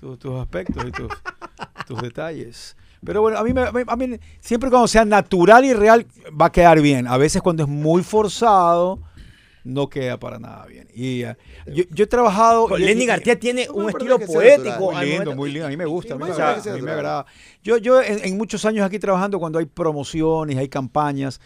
tu- 0.00 0.16
tus 0.16 0.40
aspectos 0.40 0.84
y 0.86 0.90
tus, 0.90 1.08
tus 1.86 2.00
detalles. 2.02 2.76
Pero 3.04 3.22
bueno, 3.22 3.38
a 3.38 3.44
mí, 3.44 3.52
me- 3.52 3.62
a 3.62 3.72
mí- 3.72 3.82
a 3.86 3.96
mí 3.96 4.18
siempre 4.40 4.70
cuando 4.70 4.88
sea 4.88 5.04
natural 5.04 5.64
y 5.64 5.72
real 5.72 6.06
va 6.40 6.46
a 6.46 6.52
quedar 6.52 6.80
bien. 6.80 7.06
A 7.06 7.16
veces 7.16 7.42
cuando 7.42 7.62
es 7.62 7.68
muy 7.68 8.02
forzado 8.02 9.00
no 9.64 9.88
queda 9.88 10.18
para 10.18 10.38
nada 10.38 10.64
bien. 10.66 10.88
Y 10.94 11.22
eh, 11.24 11.36
yo, 11.66 11.84
yo 11.90 12.04
he 12.04 12.06
trabajado... 12.06 12.76
Lenny 12.78 13.04
García 13.06 13.38
tiene 13.38 13.68
un 13.70 13.90
estilo 13.90 14.18
poético. 14.18 14.92
Muy 14.92 15.04
lindo, 15.04 15.34
muy 15.36 15.50
lindo. 15.52 15.66
A 15.66 15.70
mí 15.70 15.76
me 15.76 15.84
gusta, 15.84 16.14
a 16.14 16.16
mí, 16.16 16.24
Sí, 16.24 16.28
me, 16.30 16.34
agrada, 16.34 16.72
a 16.72 16.76
mí 16.76 16.82
me 16.82 16.90
agrada. 16.90 17.26
Yo, 17.62 17.76
yo 17.76 18.00
en, 18.02 18.24
en 18.24 18.36
muchos 18.38 18.64
años 18.64 18.86
aquí 18.86 18.98
trabajando, 18.98 19.38
cuando 19.38 19.58
hay 19.58 19.66
promociones, 19.66 20.56
hay 20.56 20.68
campañas, 20.68 21.40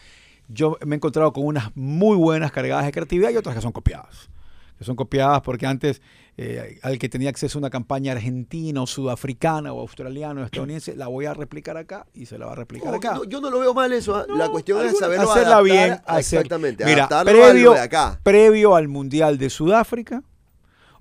yo 0.48 0.78
me 0.86 0.94
he 0.94 0.96
encontrado 0.96 1.32
con 1.32 1.44
unas 1.44 1.70
muy 1.74 2.16
buenas 2.16 2.52
cargadas 2.52 2.84
de 2.86 2.92
creatividad 2.92 3.30
y 3.30 3.36
otras 3.36 3.56
que 3.56 3.60
son 3.62 3.72
copiadas. 3.72 4.30
Que 4.78 4.84
son 4.84 4.94
copiadas 4.94 5.40
porque 5.42 5.66
antes 5.66 6.00
eh, 6.38 6.78
al 6.82 6.98
que 6.98 7.08
tenía 7.10 7.28
acceso 7.28 7.58
a 7.58 7.60
una 7.60 7.68
campaña 7.70 8.12
argentina 8.12 8.80
o 8.82 8.86
sudafricana 8.86 9.72
o 9.72 9.80
australiana 9.80 10.40
o 10.40 10.44
estadounidense, 10.44 10.96
la 10.96 11.06
voy 11.08 11.26
a 11.26 11.34
replicar 11.34 11.76
acá 11.76 12.06
y 12.14 12.24
se 12.26 12.38
la 12.38 12.46
va 12.46 12.52
a 12.52 12.56
replicar 12.56 12.90
No, 12.90 12.96
acá. 12.96 13.14
no, 13.14 13.24
yo 13.24 13.40
no 13.40 13.50
lo 13.50 13.58
veo 13.60 13.74
mal 13.74 13.92
eso. 13.92 14.16
¿ah? 14.16 14.24
la 14.34 14.48
cuestión 14.48 14.84
es 14.86 14.98
saberlo 14.98 15.30
hacerla 15.30 15.56
adaptar 15.56 15.64
bien, 15.64 15.92
hacer- 16.06 16.38
exactamente, 16.40 16.84
Mira, 16.86 17.06
previo, 17.24 17.72
de 17.74 17.80
acá. 17.80 18.18
previo 18.22 18.74
al 18.76 18.88
Mundial 18.88 19.36
de 19.36 19.50
Sudáfrica, 19.50 20.22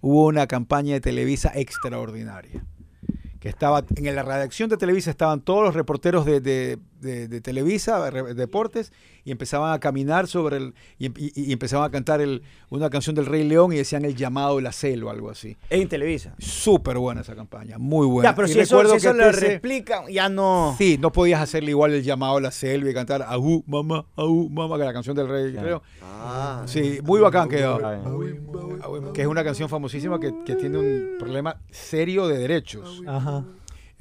hubo 0.02 0.26
una 0.26 0.48
campaña 0.48 0.94
de 0.96 1.02
Televisa 1.02 1.52
extraordinaria. 1.56 2.66
Que 3.40 3.50
estaba 3.50 3.84
en 3.96 4.16
la 4.16 4.22
redacción 4.24 4.70
de 4.70 4.78
Televisa 4.78 5.10
estaban 5.10 5.42
todos 5.42 5.64
los 5.64 5.74
reporteros 5.74 6.26
de, 6.26 6.42
de- 6.42 6.78
de- 7.02 7.28
de 7.28 7.42
Televisa, 7.42 8.10
re- 8.10 8.34
deportes, 8.34 8.94
y 9.26 9.32
empezaban 9.32 9.74
a 9.74 9.80
caminar 9.80 10.28
sobre 10.28 10.58
el. 10.58 10.74
y, 10.98 11.08
y- 11.08 11.32
y 11.36 11.52
empezaban 11.52 11.86
a 11.88 11.92
cantar 11.92 12.22
el, 12.22 12.42
una 12.70 12.90
canción 12.90 13.16
del 13.16 13.26
Rey 13.26 13.44
León 13.44 13.74
y 13.74 13.78
decían 13.78 14.06
el 14.06 14.16
llamado 14.16 14.56
de 14.58 14.62
la 14.62 14.72
selva, 14.72 15.12
algo 15.12 15.30
así. 15.30 15.58
En 15.70 15.88
Televisa. 15.90 16.34
Súper 16.40 16.98
buena 16.98 17.22
esa 17.22 17.36
campaña, 17.36 17.78
muy 17.78 18.08
buena. 18.08 18.30
Ya, 18.30 18.36
pero 18.36 18.48
Y 18.48 18.54
si 18.54 18.60
eso, 18.60 18.80
si 18.90 18.96
eso 18.96 19.14
lo 19.14 19.32
replican, 19.32 20.08
ya 20.08 20.30
no. 20.30 20.76
Sí, 20.78 20.98
no 21.00 21.12
podías 21.12 21.42
hacerle 21.42 21.72
igual 21.72 21.94
el 21.94 22.04
llamado 22.04 22.38
a 22.38 22.42
la 22.42 22.52
selva 22.52 22.90
y 22.90 22.94
cantar 22.94 23.24
Aú, 23.24 23.64
mamá, 23.68 24.06
Aú, 24.16 24.50
mamá, 24.50 24.78
que 24.78 24.84
la 24.86 24.94
canción 24.94 25.16
del 25.16 25.28
Rey 25.28 25.52
León. 25.52 25.82
Ah, 26.02 26.64
Sí, 26.68 27.00
muy 27.04 27.20
bacán 27.20 27.50
quedó. 27.50 27.80
Que 29.14 29.22
es 29.22 29.28
una 29.28 29.44
canción 29.44 29.70
famosísima 29.70 30.20
que, 30.20 30.34
que 30.46 30.56
tiene 30.56 30.78
un 30.78 31.18
problema 31.20 31.58
serio 31.70 32.28
de 32.28 32.38
derechos. 32.38 33.02
Ajá. 33.08 33.44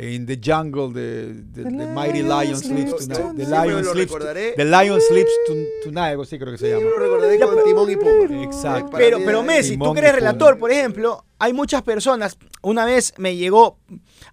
In 0.02 0.24
the 0.24 0.36
jungle, 0.40 0.90
the, 0.92 1.34
the, 1.52 1.62
the 1.64 1.86
mighty 1.94 2.22
lion 2.22 2.56
sleeps 2.56 3.06
tonight. 3.06 3.36
The 3.36 3.44
lion 3.46 3.84
sleeps, 3.84 4.12
the 4.56 4.64
lion 4.64 4.98
sleeps 5.00 5.30
to- 5.46 5.66
tonight, 5.84 6.12
algo 6.12 6.22
así 6.22 6.38
creo 6.38 6.52
que 6.52 6.58
se 6.58 6.70
yo 6.70 6.78
llama. 6.78 6.90
lo 6.90 6.98
recordaré 6.98 7.38
con 7.38 7.64
Timón 7.64 7.90
y 7.90 7.96
Pumba. 7.96 8.42
Exacto. 8.44 8.96
Pero, 8.96 9.18
pero 9.24 9.40
es- 9.40 9.46
Messi, 9.46 9.76
tú 9.76 9.92
que 9.92 10.00
eres 10.00 10.14
relator, 10.14 10.58
por 10.58 10.70
ejemplo, 10.70 11.24
hay 11.38 11.52
muchas 11.52 11.82
personas. 11.82 12.38
Una 12.62 12.86
vez 12.86 13.12
me 13.18 13.36
llegó 13.36 13.78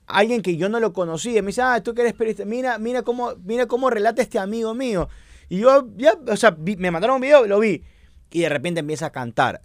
alguien 0.05 0.41
que 0.41 0.55
yo 0.55 0.69
no 0.69 0.79
lo 0.79 0.93
conocía, 0.93 1.41
me 1.41 1.47
dice, 1.47 1.62
ah, 1.62 1.83
tú 1.83 1.93
que 1.93 2.01
eres 2.01 2.13
periodista, 2.13 2.45
mira, 2.45 2.77
mira 2.77 3.01
cómo, 3.01 3.33
mira 3.43 3.65
cómo 3.65 3.89
relata 3.89 4.21
este 4.21 4.39
amigo 4.39 4.74
mío. 4.74 5.09
Y 5.50 5.57
yo, 5.59 5.88
ya, 5.97 6.13
o 6.27 6.38
sea, 6.38 6.51
vi- 6.51 6.77
me 6.77 6.91
mandaron 6.91 7.15
un 7.15 7.21
video, 7.21 7.45
lo 7.45 7.59
vi, 7.59 7.83
y 8.31 8.39
de 8.41 8.50
repente 8.50 8.79
empieza 8.79 9.07
a 9.07 9.12
cantar. 9.12 9.62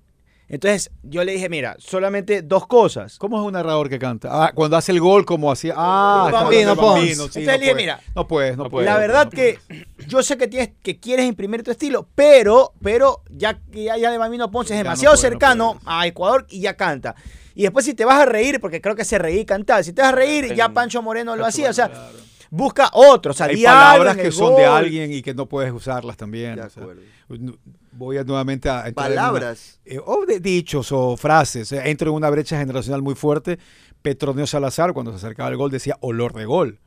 Entonces 0.53 0.91
yo 1.03 1.25
le 1.25 1.33
dije, 1.33 1.49
mira, 1.49 1.77
solamente 1.79 2.43
dos 2.43 2.67
cosas. 2.67 3.17
¿Cómo 3.17 3.41
es 3.41 3.47
un 3.47 3.55
narrador 3.55 3.89
que 3.89 3.99
canta? 3.99 4.29
Ah, 4.31 4.53
cuando 4.55 4.77
hace 4.77 4.93
el 4.93 5.01
gol, 5.01 5.25
como 5.25 5.51
hacía. 5.51 5.73
Ah, 5.75 6.29
Bambino 6.31 6.77
Pons. 6.77 7.01
Bambino, 7.01 7.15
sí, 7.29 7.39
Entonces 7.41 7.47
no 7.47 7.53
le 7.53 7.59
dije, 7.59 7.71
puedes, 7.73 7.77
mira, 7.77 8.01
no 8.15 8.29
puedes, 8.29 8.57
no 8.59 8.69
puedes. 8.69 8.87
la 8.87 8.99
verdad 8.99 9.31
que 9.31 9.59
yo 10.07 10.23
sé 10.23 10.37
que 10.37 10.49
tienes 10.49 10.69
que 10.83 11.01
quieres 11.01 11.25
imprimir 11.25 11.63
tu 11.63 11.71
estilo, 11.71 12.07
pero 12.15 12.75
pero 12.83 13.23
ya 13.31 13.59
que 13.73 13.85
ya, 13.85 13.97
ya 13.97 14.11
de 14.11 14.19
Bambino 14.19 14.51
Ponce 14.51 14.75
es 14.75 14.77
Ya 14.77 14.83
no 14.85 14.91
demasiado 14.91 15.15
puede, 15.15 15.23
cercano 15.31 15.81
a 15.87 16.07
Ecuador 16.07 16.47
y 16.51 16.61
ya 16.61 16.77
canta. 16.77 17.15
Y 17.55 17.63
después 17.63 17.87
si 17.87 17.95
te 17.95 18.05
vas 18.05 18.21
a 18.21 18.27
reír, 18.27 18.61
porque 18.61 18.83
creo 18.83 18.95
que 18.95 19.07
se 19.07 19.17
reí 19.17 19.39
y 19.39 19.45
cantar, 19.47 19.83
si 19.85 19.95
te 19.95 20.03
vas 20.03 20.13
a 20.13 20.17
reír, 20.17 20.55
ya 20.55 20.69
Pancho 20.69 21.01
Moreno 21.01 21.35
lo 21.35 21.47
hacía, 21.47 21.71
o 21.71 21.73
sea, 21.73 21.91
busca 22.55 22.91
otro, 22.93 23.31
o 23.33 23.35
sea, 23.35 23.47
Hay 23.47 23.63
palabras 23.63 24.17
que 24.17 24.31
son 24.31 24.55
de 24.57 24.65
alguien 24.67 25.11
y 25.11 25.23
que 25.23 25.33
no 25.35 25.47
puedes 25.47 25.73
usarlas 25.73 26.17
también. 26.19 26.57
De 26.57 26.63
o 26.63 26.71
sea, 26.71 26.85
voy 27.93 28.19
a 28.19 28.25
nuevamente 28.25 28.69
a 28.69 28.87
entrar 28.89 29.07
en 29.11 29.13
una- 29.19 29.23
Palabras. 29.29 29.81
eh, 29.87 29.99
o 30.05 30.27
de 30.27 30.39
dichos 30.39 30.93
o 30.93 31.17
frases. 31.17 31.73
eh, 31.73 31.83
entro 31.87 32.11
en 32.11 32.17
una 32.17 32.29
brecha 32.31 32.59
generacional 32.59 33.01
muy 33.03 33.15
fuerte. 33.15 33.59
Petronio 34.03 34.47
Salazar, 34.47 34.93
cuando 34.93 35.13
se 35.13 35.19
acercaba 35.19 35.49
al 35.49 35.57
gol, 35.57 35.71
decía 35.71 35.97
olor 36.01 36.35
de 36.35 36.45
gol. 36.45 36.79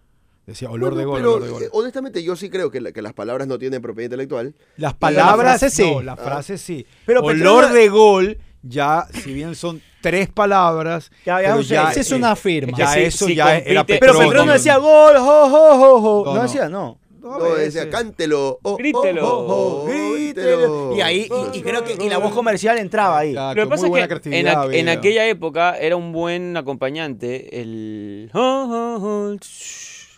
Decía 0.45 0.69
olor 0.69 0.93
Bueno, 0.93 0.97
de 0.99 1.05
gol, 1.05 1.17
pero 1.17 1.33
olor 1.33 1.43
de 1.43 1.49
gol. 1.49 1.63
eh, 1.63 1.69
honestamente 1.71 2.23
yo 2.23 2.35
sí 2.35 2.49
creo 2.51 2.69
que, 2.69 2.79
la- 2.79 2.91
que 2.91 3.01
las 3.01 3.13
palabras 3.13 3.47
no 3.47 3.57
tienen 3.57 3.81
propiedad 3.81 4.05
intelectual. 4.05 4.53
Las 4.77 4.93
la 4.93 4.99
palabras, 4.99 5.59
frase 5.59 5.69
sí. 5.75 5.91
no, 5.91 6.01
las 6.03 6.19
frases 6.19 6.61
sí. 6.61 6.85
Pero 7.07 7.21
olor 7.21 7.65
Petronio- 7.65 7.73
de 7.73 7.89
gol, 7.89 8.37
ya, 8.61 9.07
si 9.23 9.33
bien 9.33 9.55
son 9.55 9.81
tres 10.09 10.29
palabras, 10.29 11.09
Ya, 11.25 11.41
ya 11.41 11.59
ya. 11.61 11.89
Esa 11.91 11.99
es 11.99 12.11
una 12.11 12.35
firma. 12.35 12.77
ya 12.77 12.97
eso 12.99 13.27
ya 13.27 13.45
compite. 13.45 13.71
era 13.71 13.83
Pero 13.85 13.99
Pero 13.99 14.11
Petronio. 14.13 14.29
Petronio 14.29 14.53
decía 14.53 14.77
gol, 14.77 15.17
jo, 15.17 15.49
jo, 15.49 15.77
jo, 15.79 16.01
jo. 16.01 16.23
No, 16.25 16.31
No, 16.31 16.35
no. 16.35 16.41
decía, 16.43 16.69
no. 16.69 16.97
No, 17.21 17.39
No, 17.39 17.55
decía, 17.55 17.89
cántelo. 17.89 18.59
oh, 18.61 18.73
oh, 18.73 18.77
Grítelo. 18.77 19.27
oh, 19.27 19.83
oh, 19.83 19.85
Grítelo. 19.87 20.95
Y 20.95 21.01
ahí, 21.01 21.27
y, 21.53 21.57
y 21.57 21.61
creo 21.63 21.83
que 21.83 21.93
y 21.99 22.07
la 22.07 22.19
voz 22.19 22.31
comercial 22.33 22.77
entraba 22.77 23.17
ahí. 23.17 23.33
Lo 23.33 23.55
que 23.55 23.65
pasa 23.65 23.87
es 23.87 23.93
que 23.93 24.39
en, 24.39 24.45
aqu- 24.45 24.73
en 24.75 24.89
aquella 24.89 25.25
época 25.27 25.75
era 25.75 25.95
un 25.95 26.11
buen 26.11 26.55
acompañante 26.55 27.59
el... 27.61 28.29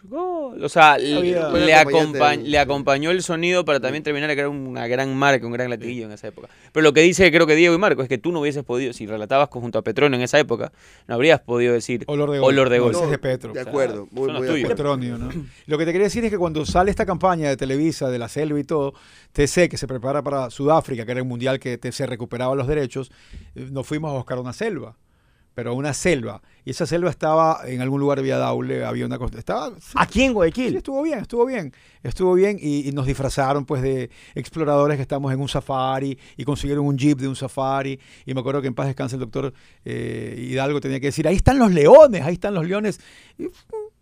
Gol. 0.10 0.64
O 0.64 0.70
sea, 0.70 0.98
le, 0.98 1.18
Había- 1.18 1.50
le 1.50 1.52
buen 1.52 1.70
acompañante 1.74 2.20
acompa- 2.20 2.30
del- 2.38 2.52
le 2.52 2.60
acompañó 2.60 3.12
el 3.12 3.22
sonido 3.24 3.66
para 3.66 3.80
también 3.80 4.04
terminar 4.04 4.30
de 4.30 4.36
crear 4.36 4.48
una 4.50 4.88
gran 4.88 5.16
marca, 5.16 5.46
un 5.46 5.52
gran 5.52 5.70
latiguillo 5.70 6.06
en 6.06 6.14
esa 6.14 6.28
época. 6.28 6.48
Pero 6.72 6.84
lo 6.84 6.94
que 6.94 7.02
dice 7.02 7.30
creo 7.32 7.46
que 7.46 7.56
Diego 7.56 7.76
y 7.76 7.78
Marco 7.78 8.02
es 8.02 8.08
que 8.10 8.18
tú 8.18 8.32
no 8.32 8.40
hubieses 8.42 8.64
podido, 8.64 8.94
si 8.94 9.06
relatabas 9.06 9.50
junto 9.52 9.78
a 9.80 9.82
Petronio 9.82 10.16
en 10.18 10.24
esa 10.24 10.40
época, 10.40 10.72
no 11.08 11.16
habrías 11.16 11.42
podido 11.42 11.74
decir 11.74 12.04
Olor 12.08 12.32
de 12.32 12.40
gol. 12.40 12.54
olor 12.54 12.70
de 12.70 12.78
No, 12.78 12.84
gol. 12.86 12.92
ese 12.96 13.04
es 13.04 13.10
de 13.12 13.18
Petro. 13.18 13.54
De 13.54 13.60
acuerdo, 13.62 14.08
son 14.16 14.34
los 14.34 14.44
muy 14.46 14.62
de. 14.62 14.68
Petronio, 14.68 15.18
¿no? 15.18 15.30
Lo 15.66 15.78
que 15.78 15.86
te 15.86 15.92
quería 15.92 16.06
decir 16.06 16.24
es 16.26 16.32
que 16.32 16.38
cuando 16.38 16.66
sale 16.66 16.90
esta 16.90 17.06
campaña 17.06 17.50
de 17.50 17.58
Televisa, 17.58 18.10
de 18.10 18.20
la 18.20 18.30
selva 18.30 18.60
y 18.60 18.64
todo, 18.64 18.94
TC, 19.34 19.68
que 19.70 19.78
se 19.78 19.88
prepara 19.88 20.22
para 20.24 20.50
Sudáfrica, 20.50 21.06
que 21.06 21.12
era 21.12 21.20
el 21.20 21.28
mundial 21.28 21.60
que 21.60 21.78
TC 21.78 22.06
recuperaba 22.08 22.56
los 22.56 22.68
derechos, 22.68 23.12
eh, 23.56 23.68
nos 23.72 23.86
fuimos 23.86 24.12
a 24.12 24.16
buscar 24.16 24.40
una 24.40 24.54
selva. 24.54 24.96
Pero 25.58 25.74
una 25.74 25.92
selva. 25.92 26.40
Y 26.66 26.70
esa 26.70 26.86
selva 26.86 27.10
estaba 27.10 27.62
en 27.66 27.82
algún 27.82 28.00
lugar 28.00 28.22
vía 28.22 28.38
Daule, 28.38 28.86
había 28.86 29.08
una 29.08 29.18
cosa. 29.18 29.40
Estaba. 29.40 29.72
sí, 29.80 29.94
Aquí 29.96 30.22
en 30.22 30.28
sí, 30.30 30.34
Guayaquil. 30.36 30.76
estuvo 30.76 31.02
bien, 31.02 31.18
estuvo 31.18 31.46
bien. 31.48 31.74
Estuvo 32.04 32.36
bien 32.36 32.60
y, 32.62 32.88
y 32.88 32.92
nos 32.92 33.08
disfrazaron 33.08 33.66
pues 33.66 33.82
de 33.82 34.12
exploradores 34.36 34.98
que 34.98 35.02
estamos 35.02 35.34
en 35.34 35.42
un 35.42 35.50
safari 35.50 36.16
y 36.38 36.44
consiguieron 36.44 36.86
un 36.86 36.96
jeep 36.96 37.18
de 37.18 37.28
un 37.28 37.36
safari. 37.36 38.00
Y 38.28 38.36
me 38.36 38.42
acuerdo 38.42 38.62
que 38.62 38.68
en 38.68 38.76
paz 38.76 38.86
descanse 38.86 39.16
el 39.16 39.22
doctor 39.22 39.52
eh, 39.84 40.46
Hidalgo 40.48 40.80
tenía 40.80 41.00
que 41.00 41.08
decir, 41.08 41.28
ahí 41.28 41.38
están 41.38 41.58
los 41.58 41.72
leones, 41.72 42.22
ahí 42.22 42.34
están 42.34 42.54
los 42.54 42.68
leones. 42.68 43.00
Y 43.40 43.48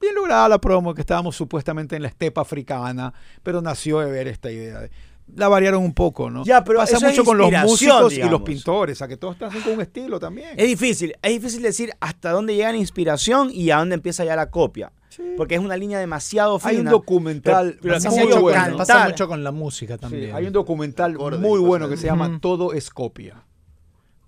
bien 0.02 0.14
lograda 0.14 0.50
la 0.50 0.60
promo, 0.60 0.94
que 0.94 1.00
estábamos 1.00 1.38
supuestamente 1.38 1.96
en 1.96 2.02
la 2.02 2.10
estepa 2.10 2.42
africana, 2.42 3.14
pero 3.44 3.62
nació 3.62 4.00
de 4.00 4.12
ver 4.12 4.28
esta 4.28 4.52
idea. 4.52 4.82
de- 4.82 4.92
La 5.34 5.48
variaron 5.48 5.84
un 5.84 5.94
poco, 5.94 6.30
¿no? 6.30 6.46
Ya, 6.46 6.64
pero 6.64 6.80
Pasa 6.80 7.00
mucho 7.00 7.24
con 7.26 7.38
los 7.38 7.52
músicos 7.64 8.14
y 8.14 8.22
los 8.22 8.42
pintores, 8.44 9.02
a 9.02 9.08
que 9.08 9.18
todos 9.18 9.34
están 9.36 9.50
con 9.62 9.74
un 9.74 9.82
estilo 9.82 10.20
también. 10.20 10.50
Es 10.56 10.68
difícil, 10.68 11.16
es 11.22 11.32
difícil 11.32 11.62
decir 11.64 11.92
hasta 12.00 12.32
dónde 12.32 12.56
llega 12.56 12.72
la 12.72 12.78
inspiración 12.78 13.50
y 13.52 13.72
a 13.72 13.78
dónde 13.80 13.96
empieza 13.96 14.24
ya 14.24 14.36
la 14.36 14.50
copia. 14.52 14.92
Porque 15.38 15.56
es 15.56 15.62
una 15.62 15.78
línea 15.78 15.98
demasiado 15.98 16.60
fina. 16.60 16.72
Hay 16.72 16.78
un 16.80 16.86
documental 16.86 17.70
Pero- 17.72 17.82
pero 17.82 17.94
Pasa, 17.96 18.10
mucho, 18.12 18.42
con- 18.42 18.54
cantar. 18.54 18.78
pasa 18.78 19.08
mucho 19.10 19.28
con 19.30 19.44
la 19.46 19.52
música 19.52 19.96
Sí, 19.96 20.00
también. 20.02 20.36
hay 20.36 20.46
un 20.46 20.52
documental 20.54 21.14
Acorde 21.16 21.38
muy 21.38 21.60
bueno 21.60 21.88
que 21.90 21.96
se 21.98 22.06
llama. 22.08 22.38
Todo 22.42 22.74
es 22.74 22.90
copia. 22.90 23.44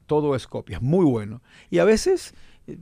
Todo 0.06 0.34
es 0.36 0.48
copia, 0.48 0.80
muy 0.80 1.04
bueno. 1.06 1.42
Y 1.70 1.80
a 1.80 1.84
veces 1.84 2.34
eh, 2.68 2.77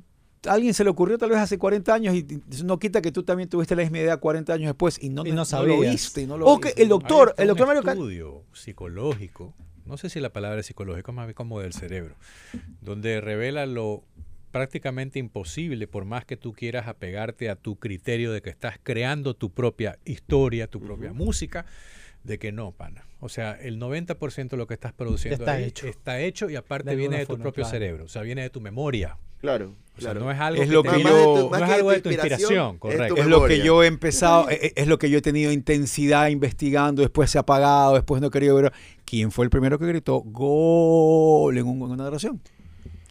a 0.48 0.54
alguien 0.54 0.74
se 0.74 0.84
le 0.84 0.90
ocurrió 0.90 1.18
tal 1.18 1.30
vez 1.30 1.40
hace 1.40 1.58
40 1.58 1.94
años 1.94 2.16
y 2.16 2.26
no 2.64 2.80
quita 2.80 3.02
que 3.02 3.12
tú 3.12 3.24
también 3.24 3.50
tuviste 3.50 3.76
la 3.76 3.82
misma 3.84 4.00
idea 4.00 4.18
40 4.18 4.54
años 4.54 4.68
después 4.68 4.98
y 5.02 5.10
no, 5.10 5.26
Y 5.26 5.30
no 5.32 5.38
lo 5.38 5.46
sabías. 5.46 5.92
viste. 5.92 6.22
y 6.22 6.28
no 6.28 6.38
lo 6.38 6.46
O 6.48 6.60
que 6.60 6.74
el 6.78 6.88
doctor, 6.90 7.34
el 7.38 7.48
doctor 7.48 7.66
un 7.66 7.68
Mario 7.70 7.84
Can- 7.84 7.98
estudio 7.98 8.44
psicológico, 8.54 9.54
no 9.86 9.98
sé 9.98 10.10
si 10.10 10.20
la 10.20 10.32
palabra 10.34 10.60
es 10.60 10.66
psicológico, 10.66 11.12
más 11.12 11.28
bien 11.28 11.36
como 11.36 11.60
del 11.60 11.74
cerebro, 11.74 12.16
donde 12.82 13.22
revela 13.22 13.66
lo 13.66 14.04
prácticamente 14.52 15.20
imposible, 15.20 15.86
por 15.88 16.06
más 16.06 16.24
que 16.26 16.38
tú 16.38 16.54
quieras 16.54 16.88
apegarte 16.88 17.50
a 17.50 17.56
tu 17.56 17.76
criterio 17.78 18.32
de 18.32 18.42
que 18.42 18.50
estás 18.50 18.76
creando 18.82 19.34
tu 19.34 19.52
propia 19.52 20.00
historia, 20.06 20.68
tu 20.68 20.80
propia 20.80 21.12
música, 21.12 21.66
de 22.24 22.40
que 22.40 22.52
no, 22.52 22.72
pana. 22.72 23.06
O 23.20 23.28
sea, 23.30 23.52
el 23.54 23.80
90% 23.80 24.50
de 24.50 24.58
lo 24.58 24.66
que 24.66 24.74
estás 24.76 24.94
produciendo 24.94 25.44
Está 25.44 25.54
ahí 25.54 25.66
hecho. 25.66 25.88
está 25.88 26.20
hecho 26.22 26.50
y 26.50 26.56
aparte 26.56 26.90
De 26.92 26.96
viene 26.96 27.18
de 27.18 27.26
tu 27.26 27.34
forma, 27.34 27.44
propio 27.44 27.64
claro. 27.64 27.72
cerebro, 27.72 28.06
o 28.06 28.08
sea, 28.08 28.22
viene 28.22 28.42
de 28.44 28.50
tu 28.50 28.62
memoria. 28.62 29.18
Claro, 29.46 29.66
O 29.98 30.02
sea, 30.02 30.12
claro. 30.12 30.26
no 30.26 30.32
es 30.32 30.40
algo 30.40 30.62
Es 30.62 30.68
que 30.68 30.74
lo 30.74 30.84
que 30.84 30.90
yo- 31.02 31.16
de 31.16 31.24
tu- 31.24 31.36
no 31.46 31.50
más 31.52 31.62
es 31.62 31.68
que 31.68 31.74
algo 31.74 31.90
tu 31.90 31.96
de 31.96 32.02
tu 32.02 32.10
inspiración, 32.10 32.78
correcto. 32.80 33.16
tu 33.16 33.22
es 33.22 33.28
lo 33.28 33.46
que 33.46 33.60
yo 33.60 33.84
he 33.84 33.88
empezado, 33.88 34.50
es, 34.50 34.74
es 34.76 34.88
lo 34.88 34.98
que 34.98 35.10
yo 35.10 35.20
he 35.20 35.22
tenido 35.22 35.52
intensidad 35.52 36.28
investigando, 36.30 37.02
después 37.02 37.30
se 37.32 37.38
ha 37.38 37.42
apagado, 37.42 37.94
después 37.94 38.20
no 38.22 38.28
he 38.28 38.32
querido 38.32 38.56
ver. 38.56 38.74
¿Quién 39.06 39.32
fue 39.32 39.46
el 39.46 39.50
primero 39.52 39.78
que 39.80 39.86
gritó 39.86 40.20
gol 40.26 41.58
en, 41.58 41.66
un- 41.66 41.78
en 41.78 41.84
una 41.92 42.04
narración? 42.06 42.42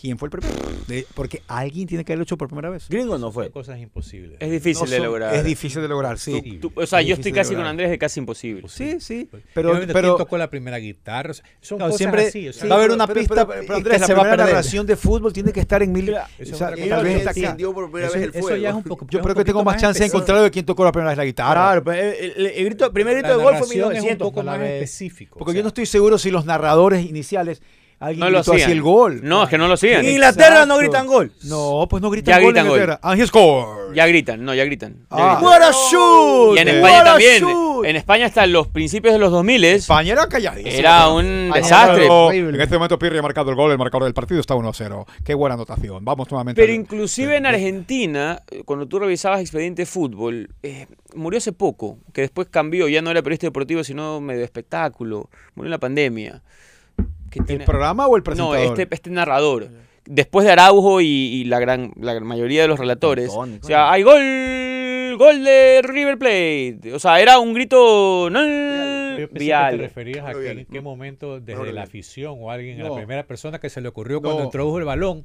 Quién 0.04 0.18
fue 0.18 0.26
el 0.26 0.30
primero. 0.30 0.54
De- 0.86 1.06
porque 1.14 1.42
alguien 1.48 1.86
tiene 1.88 2.04
que 2.04 2.12
haberlo 2.12 2.24
hecho 2.24 2.36
por 2.36 2.48
primera 2.48 2.68
vez. 2.70 2.88
Gringo 2.88 3.16
no 3.18 3.32
fue. 3.32 3.50
Cosas 3.50 3.78
imposibles. 3.80 4.36
Es 4.38 4.50
difícil 4.50 4.84
No 4.84 4.90
de 4.90 4.96
son- 4.98 5.06
lograr. 5.06 5.34
Es 5.34 5.44
difícil 5.44 5.80
de 5.82 5.88
lograr, 5.88 6.18
sí. 6.18 6.58
Tú- 6.60 6.72
o 6.74 6.86
sea, 6.86 7.00
Es 7.00 7.06
yo 7.06 7.14
estoy 7.14 7.30
difícil 7.30 7.32
de 7.32 7.40
casi 7.40 7.48
con 7.48 7.54
lograr. 7.56 7.70
Andrés 7.70 7.90
de 7.90 7.98
casi 7.98 8.20
imposible. 8.20 8.68
Sí, 8.68 9.00
sí. 9.00 9.28
Pero, 9.54 9.72
pero, 9.86 9.92
¿quién 9.92 10.16
tocó 10.18 10.36
la 10.38 10.50
primera 10.50 10.76
guitarra? 10.78 11.30
O 11.30 11.34
sea, 11.34 11.44
son 11.60 11.78
No, 11.78 11.86
cosas 11.86 11.98
siempre 11.98 12.26
así, 12.28 12.48
o 12.48 12.52
sea, 12.52 12.68
va 12.68 12.74
a 12.74 12.78
haber 12.78 12.88
pero- 12.88 12.94
una 12.96 13.06
pero- 13.06 13.20
pista 13.20 13.46
pero- 13.48 13.60
pero 13.62 13.74
Andrés, 13.76 14.00
la 14.00 14.06
se 14.06 14.12
va 14.14 14.18
a 14.18 14.22
primera 14.24 14.36
perder. 14.42 14.54
narración 14.54 14.86
de 14.86 14.96
fútbol 14.96 15.32
tiene 15.32 15.52
que 15.52 15.60
estar 15.60 15.82
en 15.82 15.92
mil. 15.92 16.08
Eso 16.10 16.18
o 16.20 16.42
es 16.42 16.48
sea, 16.58 16.66
otra 16.68 16.76
tal 16.76 16.88
cosa. 16.90 17.02
vez 17.02 17.16
está 17.16 17.30
acá. 17.30 17.40
encendió 17.40 17.72
por 17.74 17.84
primera 17.90 18.06
eso, 18.08 18.14
vez 18.18 18.22
el 18.24 18.30
eso 18.30 18.38
fuego. 18.40 18.56
ya 18.62 18.68
es 18.68 18.74
un 18.74 18.82
poco. 18.82 19.06
Yo 19.10 19.20
creo 19.22 19.34
que 19.34 19.44
tengo 19.44 19.64
más 19.64 19.80
chance 19.80 20.00
de 20.00 20.06
encontrarlo 20.06 20.42
de 20.44 20.50
quién 20.50 20.66
tocó 20.66 20.84
la 20.84 20.92
primera 20.92 21.10
vez 21.12 21.18
la 21.18 21.24
guitarra. 21.24 21.52
Claro, 21.54 21.82
pues, 21.84 21.98
el, 22.20 22.32
el- 22.36 22.46
el 22.46 22.64
grito, 22.66 22.92
primer 22.92 23.14
grito 23.14 23.28
de 23.38 23.42
gol 23.42 23.54
fue 23.56 23.56
en 23.56 23.62
es 23.64 23.70
un 23.70 23.76
1900. 23.78 24.28
poco 24.28 24.42
más 24.42 24.60
específico. 24.60 25.38
Porque 25.38 25.52
o 25.52 25.54
yo 25.54 25.60
no 25.62 25.64
sea, 25.64 25.68
estoy 25.68 25.86
seguro 25.86 26.18
si 26.18 26.30
los 26.30 26.44
narradores 26.44 27.06
iniciales 27.06 27.62
alguien 28.06 28.20
No 28.20 28.30
lo 28.30 28.38
así 28.40 28.50
hacían. 28.52 28.70
el 28.70 28.82
gol. 28.82 29.20
No, 29.22 29.44
es 29.44 29.48
que 29.50 29.58
no 29.58 29.68
lo 29.68 29.74
hacían. 29.74 30.04
En 30.04 30.10
Inglaterra 30.12 30.66
no 30.66 30.76
gritan 30.78 31.06
gol. 31.06 31.32
No, 31.44 31.86
pues 31.88 32.02
no 32.02 32.10
gritan 32.10 32.34
Ya 32.34 32.40
gol 32.40 32.52
gritan 32.52 32.66
en 32.66 32.70
gol. 32.70 32.80
Inglaterra. 32.80 33.00
And 33.10 33.20
he 33.20 33.26
scored. 33.26 33.94
Ya 33.94 34.06
gritan, 34.06 34.44
no, 34.44 34.54
ya 34.54 34.64
gritan. 34.64 34.94
ya 34.94 35.06
Ah. 35.10 35.36
gritan. 35.38 35.44
What 35.44 35.62
a 35.62 35.70
shoot. 35.72 36.56
Y 36.56 36.60
en 36.60 36.68
What 36.68 36.74
España 36.76 37.00
a 37.00 37.04
también. 37.04 37.40
shoot. 37.42 37.84
En 37.86 37.96
España 37.96 38.26
hasta 38.26 38.46
los 38.46 38.68
principios 38.68 39.12
de 39.12 39.18
los 39.18 39.30
2000 39.30 39.62
España 39.64 40.12
era 40.12 40.26
calladísimo. 40.28 40.72
era 40.78 41.08
un 41.08 41.24
España 41.46 41.54
desastre. 41.62 42.06
era. 42.06 42.34
En 42.34 42.60
este 42.60 42.74
momento 42.76 42.98
Pirri 42.98 43.18
ha 43.18 43.22
marcado 43.22 43.50
el 43.50 43.56
gol, 43.56 43.72
el 43.72 43.78
marcador 43.78 44.04
del 44.04 44.14
partido 44.14 44.40
está 44.40 44.54
1-0. 44.54 45.06
Qué 45.24 45.34
buena 45.34 45.54
anotación. 45.54 46.04
Vamos 46.04 46.30
nuevamente. 46.30 46.60
Pero 46.60 46.72
al- 46.72 46.78
inclusive 46.80 47.36
en 47.36 47.46
Argentina, 47.46 48.40
eh, 48.50 48.62
cuando 48.64 48.86
tú 48.86 48.98
revisabas 49.00 49.40
Expediente 49.40 49.86
Fútbol, 49.86 50.48
eh, 50.62 50.86
murió 51.14 51.38
hace 51.38 51.52
poco, 51.52 51.98
que 52.12 52.22
después 52.22 52.48
cambió, 52.50 52.88
ya 52.88 53.02
no 53.02 53.10
era 53.10 53.22
periodista 53.22 53.46
deportivo, 53.48 53.84
sino 53.84 54.20
medio 54.20 54.44
espectáculo. 54.44 55.28
Murió 55.54 55.66
en 55.68 55.70
la 55.72 55.78
pandemia. 55.78 56.42
Que 57.46 57.52
¿El 57.54 57.64
programa 57.64 58.06
o 58.06 58.16
el 58.16 58.20
No, 58.20 58.24
presentador? 58.24 58.58
este, 58.80 58.88
este 58.94 59.10
narrador. 59.10 59.68
Después 60.06 60.44
de 60.44 60.52
Araujo 60.52 61.00
y, 61.00 61.06
y 61.06 61.44
la 61.44 61.58
gran 61.58 61.92
la 61.98 62.18
mayoría 62.20 62.62
de 62.62 62.68
los 62.68 62.78
relatores. 62.78 63.32
Montón, 63.32 63.60
o 63.62 63.66
sea, 63.66 63.90
hay 63.90 64.02
gol, 64.02 65.16
gol 65.18 65.42
de 65.44 65.80
River 65.82 66.18
Plate. 66.18 66.92
O 66.94 66.98
sea, 66.98 67.20
era 67.20 67.38
un 67.38 67.54
grito 67.54 68.28
no, 68.30 68.40
Yo 69.18 69.28
pensé 69.30 69.46
que 69.46 69.70
te 69.70 69.76
referías 69.78 70.26
a 70.26 70.32
que 70.32 70.50
en 70.50 70.66
qué 70.66 70.80
momento, 70.80 71.40
desde 71.40 71.72
la 71.72 71.82
afición 71.84 72.36
o 72.38 72.50
alguien, 72.50 72.80
a 72.80 72.84
No. 72.84 72.90
la 72.90 72.96
primera 72.96 73.26
persona 73.26 73.58
que 73.58 73.70
se 73.70 73.80
le 73.80 73.88
ocurrió 73.88 74.16
No. 74.16 74.22
cuando 74.22 74.44
introdujo 74.44 74.78
el 74.78 74.84
balón, 74.84 75.24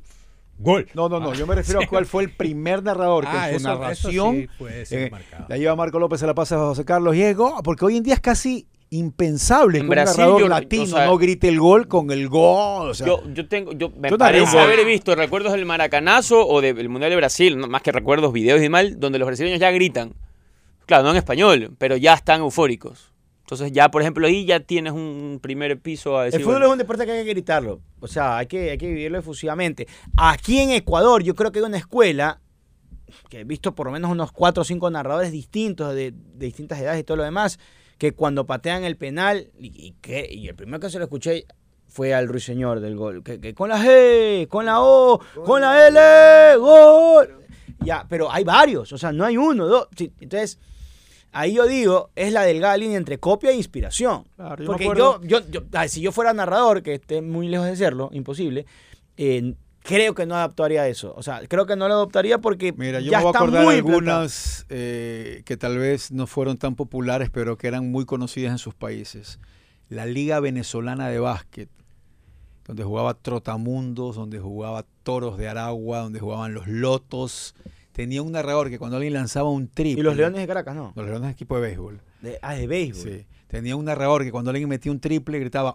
gol. 0.60 0.88
No, 0.94 1.10
no, 1.10 1.20
no. 1.20 1.34
Yo 1.34 1.46
me 1.46 1.56
refiero 1.56 1.82
a 1.82 1.88
cuál 1.88 2.06
fue 2.06 2.24
el 2.24 2.32
primer 2.32 2.82
narrador 2.84 3.26
que 3.26 3.32
Ah, 3.32 3.50
en 3.52 3.60
su 3.60 3.68
eso- 3.68 3.70
eso 3.74 3.80
narración 3.80 4.36
sí 4.36 4.48
puede 4.58 4.86
ser 4.86 5.00
eh, 5.08 5.12
marcado. 5.12 5.46
la 5.50 5.58
lleva 5.58 5.76
Marco 5.76 6.00
López, 6.00 6.20
se 6.22 6.28
la 6.28 6.34
pasa 6.36 6.56
a 6.56 6.60
José 6.60 6.86
Carlos 6.86 7.16
y 7.18 7.22
es 7.22 7.36
gol, 7.36 7.54
porque 7.64 7.84
hoy 7.86 7.98
en 7.98 8.04
día 8.04 8.14
es 8.14 8.22
casi 8.22 8.66
impensable 8.92 9.78
En 9.78 9.84
que 9.84 9.86
un 9.86 9.90
Brasil 9.90 10.18
narrador 10.20 10.42
yo- 10.42 10.48
latino 10.48 10.84
o 10.84 10.88
sea- 10.88 11.06
no 11.06 11.18
grite 11.18 11.48
el 11.48 11.60
gol 11.60 11.88
con 11.88 12.12
el 12.12 12.28
gol. 12.28 12.90
O 12.90 12.94
sea, 12.94 13.06
Yo, 13.08 13.22
yo 13.34 13.48
tengo, 13.48 13.72
yo 13.74 13.90
me 13.92 14.10
Yo 14.10 14.18
parece 14.18 14.46
un 14.46 14.52
gol. 14.52 14.62
haber 14.62 14.86
visto 14.86 15.14
recuerdos 15.16 15.52
del 15.54 15.66
Maracanazo 15.66 16.48
o 16.48 16.62
del 16.62 16.90
Mundial 16.90 17.12
de 17.12 17.16
Brasil, 17.18 17.58
no- 17.58 17.68
más 17.68 17.82
que 17.82 17.92
recuerdos, 17.92 18.34
videos 18.34 18.62
y 18.64 18.70
mal, 18.70 19.00
donde 19.00 19.20
los 19.20 19.28
brasileños 19.28 19.60
ya 19.60 19.70
gritan. 19.72 20.14
Claro, 20.86 21.04
no 21.04 21.12
en 21.12 21.18
español, 21.18 21.76
pero 21.78 21.98
ya 21.98 22.14
están 22.16 22.42
eufóricos. 22.42 23.14
Entonces 23.42 23.72
ya, 23.72 23.90
por 23.90 24.02
ejemplo, 24.02 24.28
ahí 24.28 24.46
ya 24.46 24.60
tienes 24.60 24.94
un 24.94 25.40
primer 25.42 25.80
piso 25.80 26.18
a 26.18 26.26
decir... 26.26 26.40
El 26.40 26.44
fútbol 26.44 26.56
bueno, 26.58 26.66
es 26.68 26.72
un 26.74 26.78
deporte 26.80 27.06
que 27.06 27.12
hay 27.12 27.24
que 27.26 27.30
gritarlo. 27.32 27.82
O 28.00 28.08
sea, 28.08 28.38
hay 28.38 28.46
que, 28.48 28.72
hay 28.72 28.78
que 28.78 28.88
vivirlo 28.88 29.18
efusivamente. 29.18 29.88
Aquí 30.18 30.60
en 30.60 30.70
Ecuador, 30.72 31.24
yo 31.24 31.34
creo 31.36 31.52
que 31.52 31.58
hay 31.60 31.66
una 31.66 31.78
escuela 31.78 32.42
que 33.28 33.40
he 33.40 33.44
visto 33.44 33.74
por 33.74 33.88
lo 33.88 33.92
menos 33.92 34.12
unos 34.12 34.32
cuatro 34.32 34.62
o 34.62 34.64
cinco 34.64 34.92
narradores 34.92 35.32
distintos 35.32 35.96
de, 35.96 36.12
de 36.12 36.46
distintas 36.46 36.80
edades 36.80 37.00
y 37.00 37.04
todo 37.04 37.18
lo 37.18 37.24
demás, 37.24 37.58
que 38.00 38.14
cuando 38.14 38.48
patean 38.48 38.84
el 38.86 38.96
penal, 38.98 39.52
y, 39.60 39.92
que, 40.02 40.28
y 40.32 40.48
el 40.48 40.56
primero 40.56 40.80
que 40.80 40.90
se 40.90 40.98
lo 40.98 41.04
escuché 41.04 41.46
fue 41.88 42.14
al 42.16 42.28
ruiseñor 42.28 42.80
del 42.80 42.96
gol, 42.96 43.24
que, 43.24 43.40
que 43.40 43.54
con 43.54 43.70
la 43.70 43.78
G, 43.78 44.48
con 44.48 44.66
la 44.66 44.82
O, 44.82 45.20
con 45.46 45.62
la 45.62 45.88
L, 45.88 46.58
gol. 46.58 47.36
Ya, 47.82 48.06
pero 48.10 48.32
hay 48.32 48.44
varios, 48.44 48.92
o 48.94 48.98
sea, 48.98 49.12
no 49.12 49.26
hay 49.26 49.38
uno, 49.38 49.68
dos. 49.68 49.88
entonces, 50.20 50.60
ahí 51.32 51.54
yo 51.56 51.66
digo, 51.68 52.10
es 52.16 52.32
la 52.34 52.44
delgada 52.44 52.78
línea 52.78 52.98
entre 52.98 53.20
copia 53.20 53.52
e 53.52 53.56
inspiración. 53.56 54.26
Claro, 54.36 54.64
yo 54.64 54.72
me 54.72 54.78
Porque 54.86 55.00
yo, 55.00 55.22
yo, 55.24 55.40
yo- 55.50 55.62
ay, 55.74 55.90
si 55.90 56.02
yo 56.02 56.12
fuera 56.12 56.34
narrador, 56.34 56.82
que 56.82 56.94
esté 56.96 57.22
muy 57.22 57.48
lejos 57.50 57.68
de 57.68 57.76
serlo, 57.76 58.10
imposible, 58.14 58.66
eh, 59.18 59.54
creo 59.84 60.14
que 60.14 60.26
no 60.26 60.36
adaptaría 60.36 60.88
eso. 60.88 61.14
O 61.16 61.24
sea, 61.24 61.42
creo 61.48 61.66
que 61.66 61.76
no 61.76 61.88
lo 61.88 61.96
adoptaría 61.96 62.40
porque 62.40 62.74
Mira, 62.74 63.00
yo 63.00 63.12
ya 63.12 63.20
me 63.20 63.24
voy 63.26 63.34
a 63.34 63.38
acordar 63.38 63.68
algunas 63.68 64.66
eh, 64.70 65.42
que 65.46 65.58
tal 65.58 65.78
vez 65.78 66.12
no 66.12 66.28
fueron 66.28 66.58
tan 66.58 66.76
populares, 66.76 67.30
pero 67.30 67.58
que 67.58 67.68
eran 67.68 67.92
muy 67.92 68.06
conocidas 68.06 68.52
en 68.52 68.58
sus 68.58 68.76
países. 68.76 69.40
La 69.90 70.06
Liga 70.06 70.40
Venezolana 70.40 71.10
de 71.10 71.20
Básquet, 71.20 71.70
donde 72.66 72.84
jugaba 72.84 73.16
Trotamundos, 73.16 74.16
donde 74.16 74.40
jugaba 74.40 74.86
Toros 75.04 75.38
de 75.38 75.50
Aragua, 75.50 76.00
donde 76.00 76.20
jugaban 76.20 76.54
los 76.54 76.68
Lotos. 76.68 77.56
Tenía 77.92 78.22
un 78.22 78.32
narrador 78.32 78.70
que 78.70 78.78
cuando 78.78 78.98
alguien 78.98 79.14
lanzaba 79.14 79.50
un 79.50 79.68
triple... 79.68 80.02
Y 80.02 80.04
los 80.04 80.16
Leones 80.16 80.40
de 80.42 80.48
Caracas, 80.48 80.76
¿no? 80.76 80.94
Los 80.96 81.06
Leones 81.06 81.24
de 81.24 81.32
equipo 81.32 81.56
de 81.56 81.62
béisbol. 81.62 82.00
De, 82.22 82.38
ah, 82.42 82.54
de 82.54 82.68
béisbol. 82.68 83.12
Sí. 83.12 83.26
Tenía 83.48 83.76
un 83.76 83.86
narrador 83.86 84.24
que 84.24 84.32
cuando 84.32 84.52
alguien 84.52 84.70
metía 84.70 84.92
un 84.92 85.00
triple 85.00 85.40
gritaba 85.40 85.74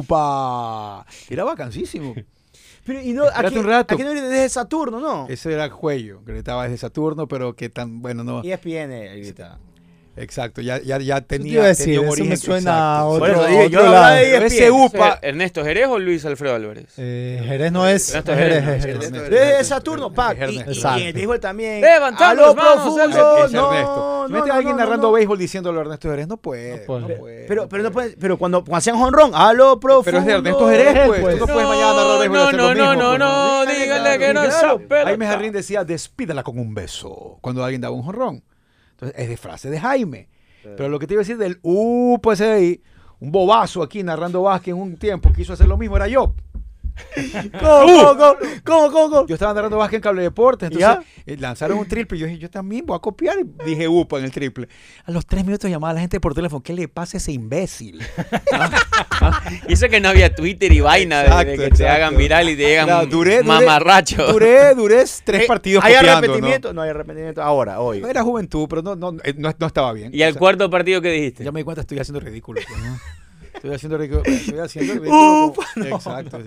¡Upa! 0.00 1.06
Era 1.28 1.44
vacancísimo. 1.44 2.14
Pero, 2.84 3.02
y 3.02 3.12
no, 3.12 3.24
aquí, 3.34 3.58
un 3.58 3.66
rato. 3.66 3.94
aquí 3.94 4.02
no 4.02 4.12
viene 4.12 4.28
desde 4.28 4.48
Saturno, 4.48 5.00
¿no? 5.00 5.26
Ese 5.28 5.52
era 5.52 5.68
Cuello, 5.70 6.24
que 6.24 6.32
gritaba 6.32 6.64
desde 6.64 6.78
Saturno, 6.78 7.28
pero 7.28 7.54
que 7.54 7.68
tan, 7.68 8.00
bueno, 8.00 8.24
no. 8.24 8.42
ESPN 8.42 8.90
grita. 9.16 9.58
Exacto, 10.22 10.60
ya, 10.60 10.80
ya, 10.82 10.98
ya 10.98 11.20
tenía, 11.20 11.62
a 11.62 11.66
decir, 11.68 11.86
tenía 11.86 12.00
un 12.00 12.06
eso 12.06 12.12
origen. 12.12 12.28
me 12.30 12.36
suena 12.36 12.98
a 12.98 13.04
otro, 13.06 13.24
a 13.42 13.46
dije, 13.46 13.66
otro 13.66 13.68
yo 13.70 13.90
lado. 13.90 14.14
de 14.16 14.46
ese 14.46 14.66
ESPN. 14.66 14.80
UPA, 14.82 15.18
¿Ernesto 15.22 15.64
Jerez 15.64 15.86
o 15.88 15.98
Luis 15.98 16.24
Alfredo 16.24 16.54
Álvarez? 16.54 16.92
Eh, 16.98 17.42
Jerez 17.46 17.72
no 17.72 17.86
es. 17.88 18.08
Ernesto 18.10 18.34
Jerez, 18.34 18.64
Jerez, 18.64 18.78
es 18.78 18.84
Ernesto 18.84 19.14
Jerez. 19.14 19.30
Jerez. 19.30 19.48
Desde 19.48 19.64
Saturno, 19.64 20.12
Pac. 20.12 20.38
Y, 20.50 20.56
y- 20.56 21.02
el 21.06 21.12
béisbol 21.14 21.40
también. 21.40 21.84
¡A 21.84 22.34
lo 22.34 22.54
profundo! 22.54 23.44
es 23.44 23.52
No, 23.52 24.28
no, 24.28 24.28
mete 24.28 24.46
no, 24.48 24.52
a 24.52 24.56
alguien 24.56 24.76
no, 24.76 24.82
narrando 24.82 25.06
no. 25.08 25.12
béisbol 25.12 25.38
diciéndolo 25.38 25.80
Ernesto 25.80 26.10
Jerez, 26.10 26.28
no 26.28 26.36
puede. 26.36 26.80
No 26.80 26.84
puede. 26.86 27.00
no 27.00 27.08
puede, 27.20 27.44
Pero, 27.48 27.62
no 27.62 27.68
pero 27.68 27.82
no 27.82 27.90
puede. 27.92 28.16
pero 28.20 28.38
cuando, 28.38 28.60
cuando 28.62 28.76
hacían 28.76 28.96
honrón, 28.96 29.30
a 29.34 29.52
lo 29.52 29.80
profundo. 29.80 30.04
Pero 30.04 30.18
es 30.18 30.26
de 30.26 30.32
Ernesto 30.34 30.68
Jerez, 30.68 31.06
pues. 31.06 31.20
pues. 31.22 31.34
Tú 31.38 31.46
no 31.46 31.52
puedes 31.52 31.68
mañana 31.68 31.94
narrar 31.94 32.18
béisbol 32.20 32.38
no, 32.38 32.74
no, 32.74 32.74
no, 32.74 32.94
no, 32.94 33.08
pues, 33.08 33.18
no, 33.18 33.66
dígale 33.80 34.18
que 34.18 34.34
no 34.34 34.40
Claro. 34.42 34.48
esa 34.56 34.78
pelota. 34.78 35.04
Jaime 35.06 35.26
Jarrín 35.26 35.52
decía, 35.52 35.84
despídala 35.84 36.42
con 36.42 36.58
un 36.58 36.74
beso, 36.74 37.38
cuando 37.40 37.64
alguien 37.64 37.80
daba 37.80 37.94
un 37.94 38.02
jonrón. 38.02 38.42
Entonces, 39.00 39.18
es 39.18 39.28
de 39.28 39.36
frase 39.36 39.70
de 39.70 39.80
Jaime. 39.80 40.28
Pero 40.62 40.90
lo 40.90 40.98
que 40.98 41.06
te 41.06 41.14
iba 41.14 41.20
a 41.20 41.24
decir 41.24 41.38
del 41.38 41.58
ahí, 41.62 42.82
un 43.18 43.32
bobazo 43.32 43.82
aquí 43.82 44.02
narrando 44.02 44.42
básquet 44.42 44.74
en 44.74 44.80
un 44.80 44.96
tiempo 44.96 45.32
quiso 45.32 45.54
hacer 45.54 45.66
lo 45.66 45.78
mismo, 45.78 45.96
era 45.96 46.06
yo. 46.06 46.34
¿Cómo, 47.58 48.16
cómo, 48.16 48.16
cómo, 48.16 48.36
cómo, 48.64 48.90
cómo, 48.92 49.10
cómo? 49.10 49.26
Yo 49.26 49.34
estaba 49.34 49.54
narrando 49.54 49.76
básquet 49.78 49.96
en 49.98 50.02
cable 50.02 50.22
deportes, 50.22 50.70
entonces 50.70 51.06
eh, 51.26 51.36
lanzaron 51.38 51.78
un 51.78 51.86
triple 51.86 52.16
y 52.18 52.20
yo 52.20 52.26
dije, 52.26 52.38
yo 52.38 52.50
también 52.50 52.86
voy 52.86 52.96
a 52.96 53.00
copiar. 53.00 53.36
Y 53.38 53.64
dije 53.64 53.88
upa 53.88 54.18
en 54.18 54.24
el 54.24 54.30
triple. 54.30 54.68
A 55.04 55.10
los 55.10 55.26
tres 55.26 55.44
minutos 55.44 55.70
llamaba 55.70 55.90
a 55.90 55.94
la 55.94 56.00
gente 56.00 56.20
por 56.20 56.34
teléfono, 56.34 56.62
¿qué 56.62 56.72
le 56.72 56.88
pasa 56.88 57.16
a 57.16 57.18
ese 57.18 57.32
imbécil? 57.32 58.00
Y 59.68 59.72
eso 59.72 59.88
que 59.88 60.00
no 60.00 60.08
había 60.08 60.34
Twitter 60.34 60.72
y 60.72 60.80
vaina 60.80 61.22
de- 61.22 61.24
de, 61.24 61.28
Exacto, 61.30 61.50
que 61.52 61.56
te 61.58 61.66
exacto. 61.66 61.92
hagan 61.92 62.16
viral 62.16 62.48
y 62.48 62.56
te 62.56 62.62
llegan 62.62 62.86
Claro, 62.86 63.06
duré- 63.08 63.38
duré- 63.40 63.44
mamarracho. 63.44 64.32
Duré, 64.32 64.74
duré 64.74 65.04
tres 65.24 65.42
Eh, 65.42 65.46
partidos 65.46 65.84
¿Hay 65.84 65.94
copiando, 65.94 66.16
arrepentimiento? 66.18 66.72
¿no? 66.72 66.82
hay 66.82 66.90
arrepentimiento 66.90 67.42
ahora, 67.42 67.80
hoy. 67.80 68.00
¿no? 68.00 68.08
Era 68.08 68.22
juventud, 68.22 68.66
pero 68.68 68.82
no, 68.82 68.96
no, 68.96 69.16
eh, 69.24 69.34
no, 69.36 69.52
no 69.58 69.66
estaba 69.66 69.92
bien. 69.92 70.10
¿Y 70.14 70.22
al 70.22 70.30
O 70.30 70.32
sea, 70.34 70.38
cuarto 70.38 70.70
partido 70.70 71.00
que 71.00 71.10
dijiste? 71.10 71.44
Ya 71.44 71.52
me 71.52 71.60
di 71.60 71.64
cuenta, 71.64 71.80
estoy 71.82 71.98
haciendo 71.98 72.20
ridículo. 72.20 72.60
pues, 72.66 72.82
¿no? 72.82 72.98
Estoy 73.54 73.74
haciendo 73.74 73.98
ridículo. 73.98 74.22
Estoy 74.24 74.58
haciendo 74.58 74.92
ridículo. 75.00 75.54
como- 75.54 75.86
Exacto. 75.86 76.38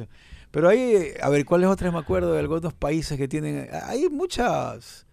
Pero 0.53 0.69
ahí, 0.69 1.15
a 1.19 1.29
ver, 1.29 1.45
¿cuáles 1.45 1.67
otras 1.67 1.91
me 1.91 1.97
acuerdo 1.97 2.31
de 2.31 2.37
algunos 2.37 2.75
países 2.75 3.17
que 3.17 3.27
tienen? 3.27 3.69
Hay 3.87 4.07
muchas, 4.11 5.07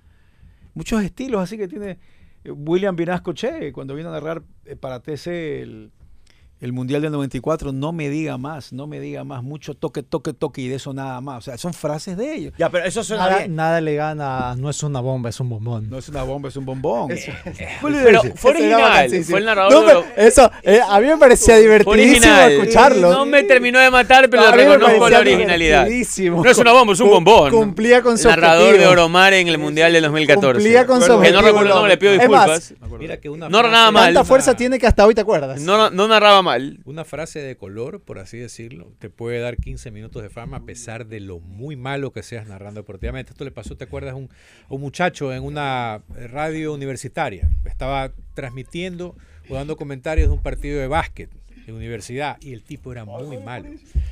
muchos 0.74 1.02
estilos 1.02 1.40
así 1.40 1.56
que 1.56 1.66
tiene 1.66 1.98
eh, 2.44 2.50
William 2.50 2.94
Vinasco 2.94 3.32
Che, 3.32 3.72
cuando 3.72 3.94
vino 3.94 4.10
a 4.10 4.12
narrar 4.12 4.42
eh, 4.66 4.76
para 4.76 5.00
TC 5.00 5.62
el, 5.62 5.92
el 6.60 6.72
Mundial 6.72 7.02
del 7.02 7.12
94, 7.12 7.72
no 7.72 7.92
me 7.92 8.08
diga 8.10 8.36
más, 8.38 8.72
no 8.72 8.86
me 8.86 9.00
diga 9.00 9.24
más, 9.24 9.42
mucho 9.42 9.74
toque, 9.74 10.02
toque, 10.02 10.32
toque 10.34 10.60
y 10.62 10.68
de 10.68 10.76
eso 10.76 10.92
nada 10.92 11.20
más. 11.20 11.38
O 11.38 11.40
sea, 11.42 11.56
son 11.58 11.72
frases 11.72 12.16
de 12.16 12.34
ellos. 12.34 12.52
Ya, 12.58 12.68
pero 12.70 12.84
eso 12.84 13.02
suena 13.02 13.24
Nada, 13.26 13.38
bien. 13.38 13.54
nada 13.56 13.80
le 13.80 13.94
gana, 13.94 14.54
no 14.56 14.68
es 14.70 14.82
una 14.82 15.00
bomba, 15.00 15.30
es 15.30 15.40
un 15.40 15.48
bombón. 15.48 15.88
No 15.88 15.98
es 15.98 16.08
una 16.08 16.22
bomba, 16.22 16.48
es 16.50 16.56
un 16.56 16.64
bombón. 16.66 17.08
Pero 17.08 17.20
fue 17.80 17.90
Ese 17.90 18.08
era 18.10 18.20
original, 18.50 18.80
vacancísimo. 18.82 19.24
fue 19.30 19.38
el 19.40 19.44
narrador 19.46 19.72
No, 19.72 19.80
de 19.80 19.86
pero 19.86 20.04
eso, 20.16 20.50
eh, 20.62 20.80
a 20.86 21.00
mí 21.00 21.06
me 21.06 21.16
parecía 21.16 21.54
Fue 21.54 21.62
divertidísimo 21.62 22.10
original. 22.16 22.52
escucharlo. 22.52 23.10
No 23.12 23.26
me 23.26 23.42
terminó 23.44 23.78
de 23.78 23.90
matar, 23.90 24.28
pero 24.28 24.42
mí 24.42 24.48
me 24.50 24.56
reconozco 24.56 25.08
la 25.08 25.18
originalidad. 25.20 25.86
No 25.88 26.44
es 26.50 26.58
una 26.58 26.72
bomba, 26.72 26.92
es 26.92 27.00
un 27.00 27.10
bombón. 27.10 27.50
Cumplía 27.50 28.02
con 28.02 28.18
su 28.18 28.28
Narrador 28.28 28.64
de 28.64 28.68
objetivo. 28.70 28.90
Oromar 28.92 29.32
en 29.34 29.48
el 29.48 29.58
Mundial 29.58 29.92
del 29.92 30.02
2014. 30.02 30.54
Cumplía 30.60 30.86
con 30.86 31.00
su 31.00 31.06
Que 31.06 31.10
no 31.12 31.16
objetivo, 31.18 31.42
recuerdo 31.42 31.74
nombre, 31.74 31.92
le 31.92 31.98
pido 31.98 32.12
Es 32.12 32.28
más, 32.28 32.68
disculpas. 32.68 33.00
Mira 33.00 33.16
que 33.18 33.28
una 33.30 33.48
No, 33.48 33.62
mal. 33.62 33.92
Tanta 33.94 34.24
fuerza 34.24 34.54
tiene 34.54 34.78
que 34.78 34.86
hasta 34.86 35.06
hoy 35.06 35.14
te 35.14 35.20
acuerdas. 35.22 35.60
No, 35.62 35.88
no 35.90 36.06
narraba 36.08 36.42
mal. 36.42 36.49
Una 36.84 37.04
frase 37.04 37.40
de 37.40 37.56
color, 37.56 38.00
por 38.00 38.18
así 38.18 38.38
decirlo, 38.38 38.92
te 38.98 39.10
puede 39.10 39.40
dar 39.40 39.56
15 39.56 39.90
minutos 39.90 40.22
de 40.22 40.30
fama 40.30 40.58
a 40.58 40.64
pesar 40.64 41.06
de 41.06 41.20
lo 41.20 41.40
muy 41.40 41.76
malo 41.76 42.12
que 42.12 42.22
seas 42.22 42.48
narrando 42.48 42.80
deportivamente. 42.80 43.32
Esto 43.32 43.44
le 43.44 43.50
pasó, 43.50 43.76
¿te 43.76 43.84
acuerdas? 43.84 44.14
Un, 44.14 44.28
un 44.68 44.80
muchacho 44.80 45.32
en 45.32 45.44
una 45.44 46.02
radio 46.08 46.74
universitaria. 46.74 47.50
Estaba 47.64 48.12
transmitiendo 48.34 49.16
o 49.48 49.54
dando 49.54 49.76
comentarios 49.76 50.28
de 50.28 50.34
un 50.34 50.42
partido 50.42 50.80
de 50.80 50.86
básquet. 50.86 51.30
en 51.66 51.74
universidad 51.74 52.36
y 52.40 52.52
el 52.52 52.62
tipo 52.62 52.90
era 52.90 53.04
muy 53.04 53.38
malo. 53.38 53.68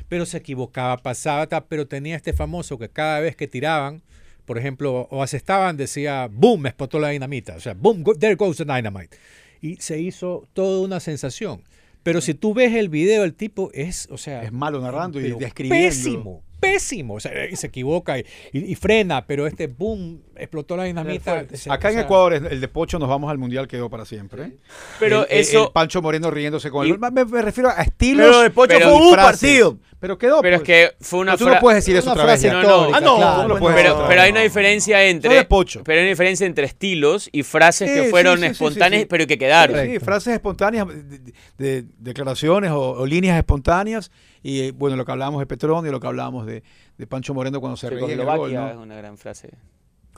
Pero 0.08 0.26
se 0.26 0.38
equivocaba, 0.38 0.96
pasaba, 0.98 1.46
pero 1.68 1.86
tenía 1.86 2.16
este 2.16 2.32
famoso 2.32 2.78
que 2.78 2.88
cada 2.88 3.20
vez 3.20 3.34
que 3.36 3.48
tiraban, 3.48 4.02
por 4.44 4.58
ejemplo, 4.58 5.08
o 5.10 5.22
asestaban, 5.22 5.76
decía, 5.76 6.28
boom, 6.30 6.66
explotó 6.66 6.98
la 6.98 7.08
dinamita. 7.08 7.56
O 7.56 7.60
sea, 7.60 7.74
boom, 7.74 8.04
there 8.18 8.34
goes 8.34 8.58
the 8.58 8.64
dynamite. 8.64 9.16
Y 9.60 9.76
se 9.76 10.00
hizo 10.00 10.46
toda 10.52 10.80
una 10.80 11.00
sensación. 11.00 11.62
Pero 12.08 12.22
si 12.22 12.32
tú 12.32 12.54
ves 12.54 12.74
el 12.74 12.88
video, 12.88 13.22
el 13.22 13.34
tipo 13.34 13.70
es, 13.74 14.08
o 14.10 14.16
sea... 14.16 14.42
Es 14.42 14.50
malo 14.50 14.80
narrando 14.80 15.20
y 15.20 15.30
describiendo. 15.32 15.86
Pésimo, 15.86 16.42
pésimo. 16.58 17.14
O 17.16 17.20
sea, 17.20 17.32
y 17.50 17.54
se 17.54 17.66
equivoca 17.66 18.18
y, 18.18 18.24
y- 18.54 18.64
y 18.72 18.74
frena, 18.76 19.26
pero 19.26 19.46
este 19.46 19.66
boom, 19.66 20.22
explotó 20.38 20.76
la 20.76 20.84
dinamita. 20.84 21.32
Acá 21.38 21.88
o 21.88 21.90
en 21.90 21.96
sea, 21.96 22.00
Ecuador, 22.02 22.34
el 22.34 22.60
de 22.60 22.68
Pocho 22.68 22.98
nos 22.98 23.08
vamos 23.08 23.30
al 23.30 23.38
mundial 23.38 23.66
quedó 23.68 23.88
para 23.90 24.04
siempre. 24.04 24.42
¿eh? 24.44 24.56
Pero 24.98 25.26
El- 25.28 25.40
eso- 25.40 25.66
el 25.66 25.72
Pancho 25.72 26.00
Moreno 26.02 26.30
riéndose 26.30 26.70
con 26.70 26.86
Y- 26.86 26.90
el. 26.90 26.98
Me, 26.98 27.24
me 27.24 27.42
refiero 27.42 27.68
a 27.70 27.82
estilos. 27.82 28.26
Pero 28.26 28.40
de 28.42 28.50
Pocho 28.50 28.74
Pero- 28.78 28.90
fue 28.90 29.08
un 29.08 29.16
partido. 29.16 29.78
Pero 30.00 30.16
quedó. 30.16 30.40
Pero 30.42 30.56
es 30.56 30.62
pues. 30.62 30.66
que 30.66 31.04
fue 31.04 31.18
una 31.18 31.36
tú 31.36 31.46
no 31.48 31.58
puedes 31.58 31.78
decir 31.84 31.96
eso 31.96 32.12
Una 32.12 32.22
otra 32.22 32.32
vez. 32.32 32.40
no, 32.44 32.60
histórica, 32.60 32.96
Ah, 32.96 33.00
no, 33.00 33.16
claro. 33.16 33.48
no 33.48 34.06
Pero, 34.06 34.22
hay 34.22 34.30
una 34.30 34.40
diferencia 34.42 35.04
entre. 35.04 35.38
Es 35.38 35.44
pocho. 35.46 35.82
Pero 35.82 35.96
hay 35.98 36.04
una 36.04 36.10
diferencia 36.10 36.46
entre 36.46 36.66
estilos 36.66 37.28
y 37.32 37.42
frases 37.42 37.90
Sí, 37.90 37.96
que 37.96 38.08
fueron 38.10 38.38
sí, 38.38 38.46
espontáneas, 38.46 39.02
sí. 39.02 39.06
pero 39.10 39.26
que 39.26 39.36
quedaron. 39.38 39.84
Sí, 39.84 39.98
frases 39.98 40.34
espontáneas, 40.34 40.86
de, 40.86 41.18
de- 41.18 41.32
de 41.58 41.84
declaraciones 41.98 42.70
o, 42.70 42.92
o 42.92 43.06
líneas 43.06 43.36
espontáneas. 43.38 44.12
Y 44.40 44.60
eh, 44.60 44.70
bueno, 44.72 44.94
lo 44.94 45.04
que 45.04 45.10
hablábamos 45.10 45.40
de 45.40 45.46
Petronio, 45.46 45.90
lo 45.90 45.98
que 45.98 46.06
hablábamos 46.06 46.46
de, 46.46 46.62
de 46.96 47.06
Pancho 47.08 47.34
Moreno 47.34 47.60
cuando 47.60 47.76
se 47.76 47.90
reía 47.90 48.02
gol, 48.02 48.10
Checoslovaquia 48.10 48.68
es 48.70 48.76
¿no? 48.76 48.82
una 48.82 48.94
gran 48.96 49.18
frase. 49.18 49.50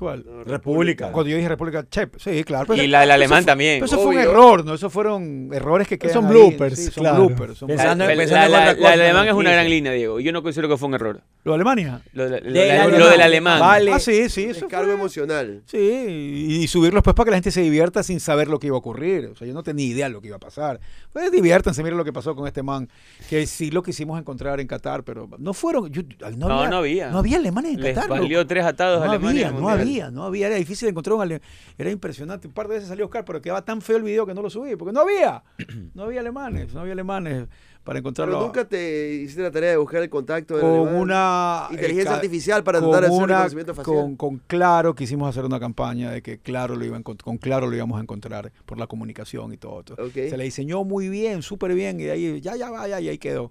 ¿Cuál? 0.00 0.24
República. 0.46 1.12
Cuando 1.12 1.28
yo 1.30 1.36
dije 1.36 1.48
República 1.48 1.86
Chep, 1.88 2.16
sí, 2.18 2.42
claro. 2.42 2.74
Y 2.74 2.86
la 2.86 3.00
del 3.00 3.10
eso 3.10 3.14
alemán 3.16 3.42
fue- 3.42 3.46
también. 3.46 3.74
pero 3.76 3.84
eso 3.86 3.96
fue 3.98 4.06
un 4.16 4.18
error, 4.18 4.64
¿no? 4.64 4.74
Esos 4.74 4.90
fueron 4.92 5.50
errores 5.52 5.86
que 5.86 5.98
quedan 5.98 6.14
Son 6.14 6.24
ahí, 6.26 6.32
bloopers, 6.32 6.76
sí, 6.78 6.84
son 6.90 7.02
claro. 7.04 7.26
bloopers, 7.26 7.58
son 7.58 7.68
Pensando- 7.68 8.06
La, 8.06 8.14
pensando 8.16 8.48
la- 8.56 8.72
la 8.74 8.92
alemán 8.92 9.28
es 9.28 9.34
una 9.34 9.52
gran 9.52 9.68
línea, 9.68 9.92
Diego. 9.92 10.18
Yo 10.18 10.32
no 10.32 10.42
considero 10.42 10.68
que 10.70 10.76
fue 10.78 10.88
un 10.88 10.94
error. 10.94 11.20
¿Lo 11.44 11.52
de 11.52 11.54
Alemania? 11.56 12.00
Lo, 12.14 12.24
de- 12.28 12.40
lo 12.40 12.44
Del 12.44 12.52
de- 12.54 12.72
alemán. 12.72 12.98
lo 12.98 13.08
del 13.10 13.20
alemán. 13.20 13.60
Vale. 13.60 13.92
Ah, 13.92 13.98
sí, 14.00 14.28
sí, 14.30 14.44
eso 14.44 14.60
Descargo 14.60 14.86
fue. 14.86 14.94
emocional. 14.94 15.62
Sí, 15.66 15.76
y, 15.78 16.56
y 16.62 16.66
subirlos 16.66 17.02
pues 17.02 17.14
para 17.14 17.26
que 17.26 17.30
la 17.32 17.36
gente 17.36 17.50
se 17.50 17.60
divierta 17.60 18.02
sin 18.02 18.20
saber 18.20 18.48
lo 18.48 18.58
que 18.58 18.68
iba 18.68 18.76
a 18.76 18.78
ocurrir. 18.78 19.26
O 19.26 19.36
sea, 19.36 19.46
yo 19.46 19.52
no 19.54 19.62
tenía 19.62 19.86
idea 19.86 20.06
de 20.06 20.12
lo 20.12 20.20
que 20.22 20.28
iba 20.28 20.36
a 20.36 20.40
pasar. 20.40 20.80
Pues 21.12 21.30
diviértanse, 21.30 21.82
miren 21.82 21.98
lo 21.98 22.04
que 22.04 22.12
pasó 22.12 22.34
con 22.34 22.46
este 22.46 22.62
man, 22.62 22.88
que 23.28 23.46
sí 23.46 23.70
lo 23.70 23.82
quisimos 23.82 24.18
encontrar 24.18 24.60
en 24.60 24.66
Qatar, 24.66 25.02
pero 25.04 25.28
no 25.38 25.52
fueron, 25.52 25.90
yo- 25.90 26.02
no, 26.36 26.48
No, 26.48 26.54
había, 26.58 26.70
no 26.70 26.76
había. 26.78 27.10
no 27.10 27.18
había 27.18 27.36
alemanes 27.36 27.74
en 27.74 27.80
Les 27.82 27.94
Qatar. 27.94 28.08
valió 28.10 28.46
tres 28.46 28.64
atados 28.64 29.02
a 29.02 29.06
no 29.06 29.10
Alemania 29.12 29.40
en 29.42 29.46
había, 29.48 29.60
no 29.60 29.66
Mundial. 29.68 29.78
Había, 29.90 30.10
no 30.10 30.24
había, 30.24 30.46
era 30.48 30.56
difícil 30.56 30.88
encontrar 30.88 31.14
un 31.16 31.22
alemán, 31.22 31.42
era 31.78 31.90
impresionante. 31.90 32.48
Un 32.48 32.54
par 32.54 32.68
de 32.68 32.74
veces 32.74 32.88
salió 32.88 33.04
Oscar, 33.06 33.24
pero 33.24 33.40
quedaba 33.42 33.64
tan 33.64 33.80
feo 33.82 33.96
el 33.96 34.02
video 34.02 34.26
que 34.26 34.34
no 34.34 34.42
lo 34.42 34.50
subí, 34.50 34.76
porque 34.76 34.92
no 34.92 35.00
había, 35.00 35.42
no 35.94 36.04
había 36.04 36.20
alemanes, 36.20 36.72
no 36.74 36.80
había 36.80 36.92
alemanes 36.92 37.46
para 37.84 37.98
encontrarlo. 37.98 38.34
Pero 38.34 38.46
nunca 38.46 38.68
te 38.68 39.14
hiciste 39.14 39.42
la 39.42 39.50
tarea 39.50 39.70
de 39.70 39.76
buscar 39.78 40.02
el 40.02 40.10
contacto 40.10 40.54
del 40.56 40.60
con 40.66 40.94
una 40.94 41.66
Inteligencia 41.70 42.02
eh, 42.02 42.04
ca- 42.04 42.14
artificial 42.16 42.62
para 42.62 42.78
con 42.80 42.90
tratar 42.90 43.08
de 43.08 43.14
hacer 43.14 43.24
una- 43.24 43.34
reconocimiento 43.36 43.74
facial. 43.74 43.96
con, 43.96 44.16
con 44.16 44.38
claro 44.46 44.94
quisimos 44.94 45.28
hacer 45.30 45.44
una 45.46 45.58
campaña 45.58 46.10
de 46.10 46.20
que 46.22 46.38
claro 46.38 46.76
lo 46.76 46.84
iba 46.84 46.96
a 46.98 47.02
con 47.02 47.38
claro 47.38 47.66
lo 47.68 47.74
íbamos 47.74 47.98
a 47.98 48.02
encontrar 48.02 48.52
por 48.66 48.78
la 48.78 48.86
comunicación 48.86 49.52
y 49.54 49.56
todo, 49.56 49.82
se 50.12 50.36
le 50.36 50.44
diseñó 50.44 50.84
muy 50.84 51.08
bien 51.08 51.40
súper 51.42 51.74
bien 51.74 51.98
y 52.00 52.04
de 52.04 52.10
ahí 52.12 52.40
ya 52.42 52.54
ya 52.54 52.70
vaya 52.70 53.00
y 53.00 53.08
ahí 53.08 53.16
quedó 53.18 53.50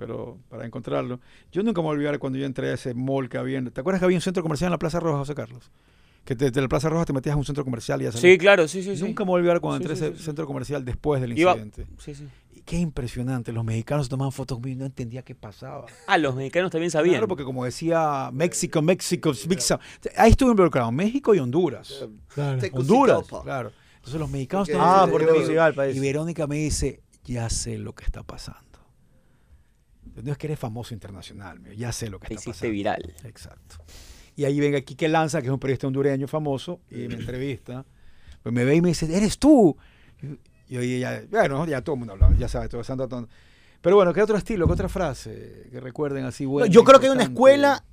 pero 0.00 0.38
para 0.48 0.64
encontrarlo 0.64 1.20
yo 1.52 1.62
nunca 1.62 1.82
me 1.82 1.88
voy 1.88 1.92
a 1.92 1.96
olvidar 1.98 2.18
cuando 2.18 2.38
yo 2.38 2.46
entré 2.46 2.70
a 2.70 2.74
ese 2.74 2.94
mall 2.94 3.28
que 3.28 3.36
había 3.36 3.62
¿te 3.70 3.80
acuerdas 3.82 4.00
que 4.00 4.06
había 4.06 4.16
un 4.16 4.22
centro 4.22 4.42
comercial 4.42 4.68
en 4.68 4.72
la 4.72 4.78
Plaza 4.78 4.98
Roja 4.98 5.18
José 5.18 5.34
Carlos? 5.34 5.70
que 6.24 6.34
te- 6.36 6.50
de 6.50 6.60
la 6.60 6.68
Plaza 6.68 6.88
Roja 6.88 7.04
te 7.04 7.12
metías 7.12 7.34
a 7.34 7.36
un 7.36 7.44
centro 7.44 7.64
comercial 7.64 8.00
y 8.00 8.04
ya 8.04 8.12
Sí, 8.12 8.18
salías. 8.18 8.38
claro, 8.38 8.66
sí, 8.68 8.82
sí. 8.82 8.96
sí. 8.96 9.02
nunca 9.02 9.24
me 9.24 9.30
voy 9.30 9.38
a 9.38 9.40
olvidar 9.40 9.60
cuando 9.60 9.76
Sí, 9.78 9.82
entré 9.84 9.96
sí, 9.96 10.04
a 10.04 10.06
ese 10.08 10.14
sí, 10.16 10.18
sí. 10.20 10.24
centro 10.26 10.46
comercial 10.46 10.84
después 10.84 11.20
del 11.20 11.36
Iba- 11.38 11.52
incidente 11.52 11.86
Sí, 11.98 12.14
sí. 12.14 12.28
Y 12.54 12.62
qué 12.62 12.76
impresionante 12.78 13.52
los 13.52 13.62
mexicanos 13.64 14.08
tomaban 14.08 14.32
fotos 14.32 14.56
conmigo 14.58 14.76
y 14.76 14.78
no 14.80 14.86
entendía 14.86 15.22
qué 15.22 15.34
pasaba 15.34 15.84
Ah, 16.06 16.16
los 16.18 16.34
mexicanos 16.34 16.70
también 16.70 16.90
sabían. 16.90 17.14
Claro, 17.16 17.28
porque 17.28 17.44
como 17.44 17.64
decía 17.64 18.30
México, 18.32 18.80
México, 18.82 19.32
ahí 20.16 20.30
estuve 20.30 20.50
involucrado 20.50 20.90
México 20.92 21.34
y 21.34 21.38
Honduras. 21.40 22.06
Claro. 22.34 22.58
Honduras, 22.72 23.20
claro. 23.42 23.72
Entonces 23.96 24.18
los 24.20 24.30
mexicanos 24.30 24.68
Ah, 24.78 25.02
Sí, 25.06 25.10
por 25.12 25.22
y. 25.22 26.00
Verónica 26.00 26.46
me 26.46 26.56
dice, 26.56 27.00
ya 27.24 27.48
sé 27.50 27.76
lo 27.78 27.94
que 27.94 28.04
está 28.04 28.22
pasando. 28.22 28.69
No 30.22 30.32
es 30.32 30.38
que 30.38 30.46
eres 30.46 30.58
famoso 30.58 30.94
internacional, 30.94 31.60
mío, 31.60 31.72
ya 31.72 31.92
sé 31.92 32.10
lo 32.10 32.18
que 32.20 32.28
Te 32.28 32.34
está 32.34 32.50
hiciste 32.50 32.66
pasando. 32.68 32.72
viral. 32.72 33.14
Exacto. 33.24 33.76
Y 34.36 34.44
ahí 34.44 34.58
venga 34.60 34.80
Quique 34.80 35.08
Lanza, 35.08 35.40
que 35.40 35.48
es 35.48 35.52
un 35.52 35.58
periodista 35.60 35.86
hondureño 35.86 36.26
famoso, 36.28 36.80
y 36.90 37.08
me 37.08 37.14
entrevista. 37.20 37.84
Pues 38.42 38.54
me 38.54 38.64
ve 38.64 38.76
y 38.76 38.80
me 38.80 38.88
dice, 38.88 39.14
¿eres 39.14 39.38
tú? 39.38 39.76
Y 40.68 40.74
yo 40.74 40.82
ya, 40.82 41.22
bueno, 41.30 41.66
ya 41.66 41.82
todo 41.82 41.94
el 41.94 41.98
mundo 42.00 42.14
hablaba, 42.14 42.34
ya 42.36 42.48
sabes, 42.48 42.68
todo 42.70 42.82
Santo. 42.84 43.28
Pero 43.80 43.96
bueno, 43.96 44.12
¿qué 44.12 44.22
otro 44.22 44.36
estilo, 44.36 44.66
qué 44.66 44.72
otra 44.72 44.88
frase 44.88 45.68
que 45.70 45.80
recuerden 45.80 46.24
así 46.24 46.44
No, 46.44 46.50
buena? 46.50 46.72
Yo 46.72 46.84
creo 46.84 47.00
que 47.00 47.06
hay 47.06 47.12
una 47.12 47.22
escuela 47.24 47.84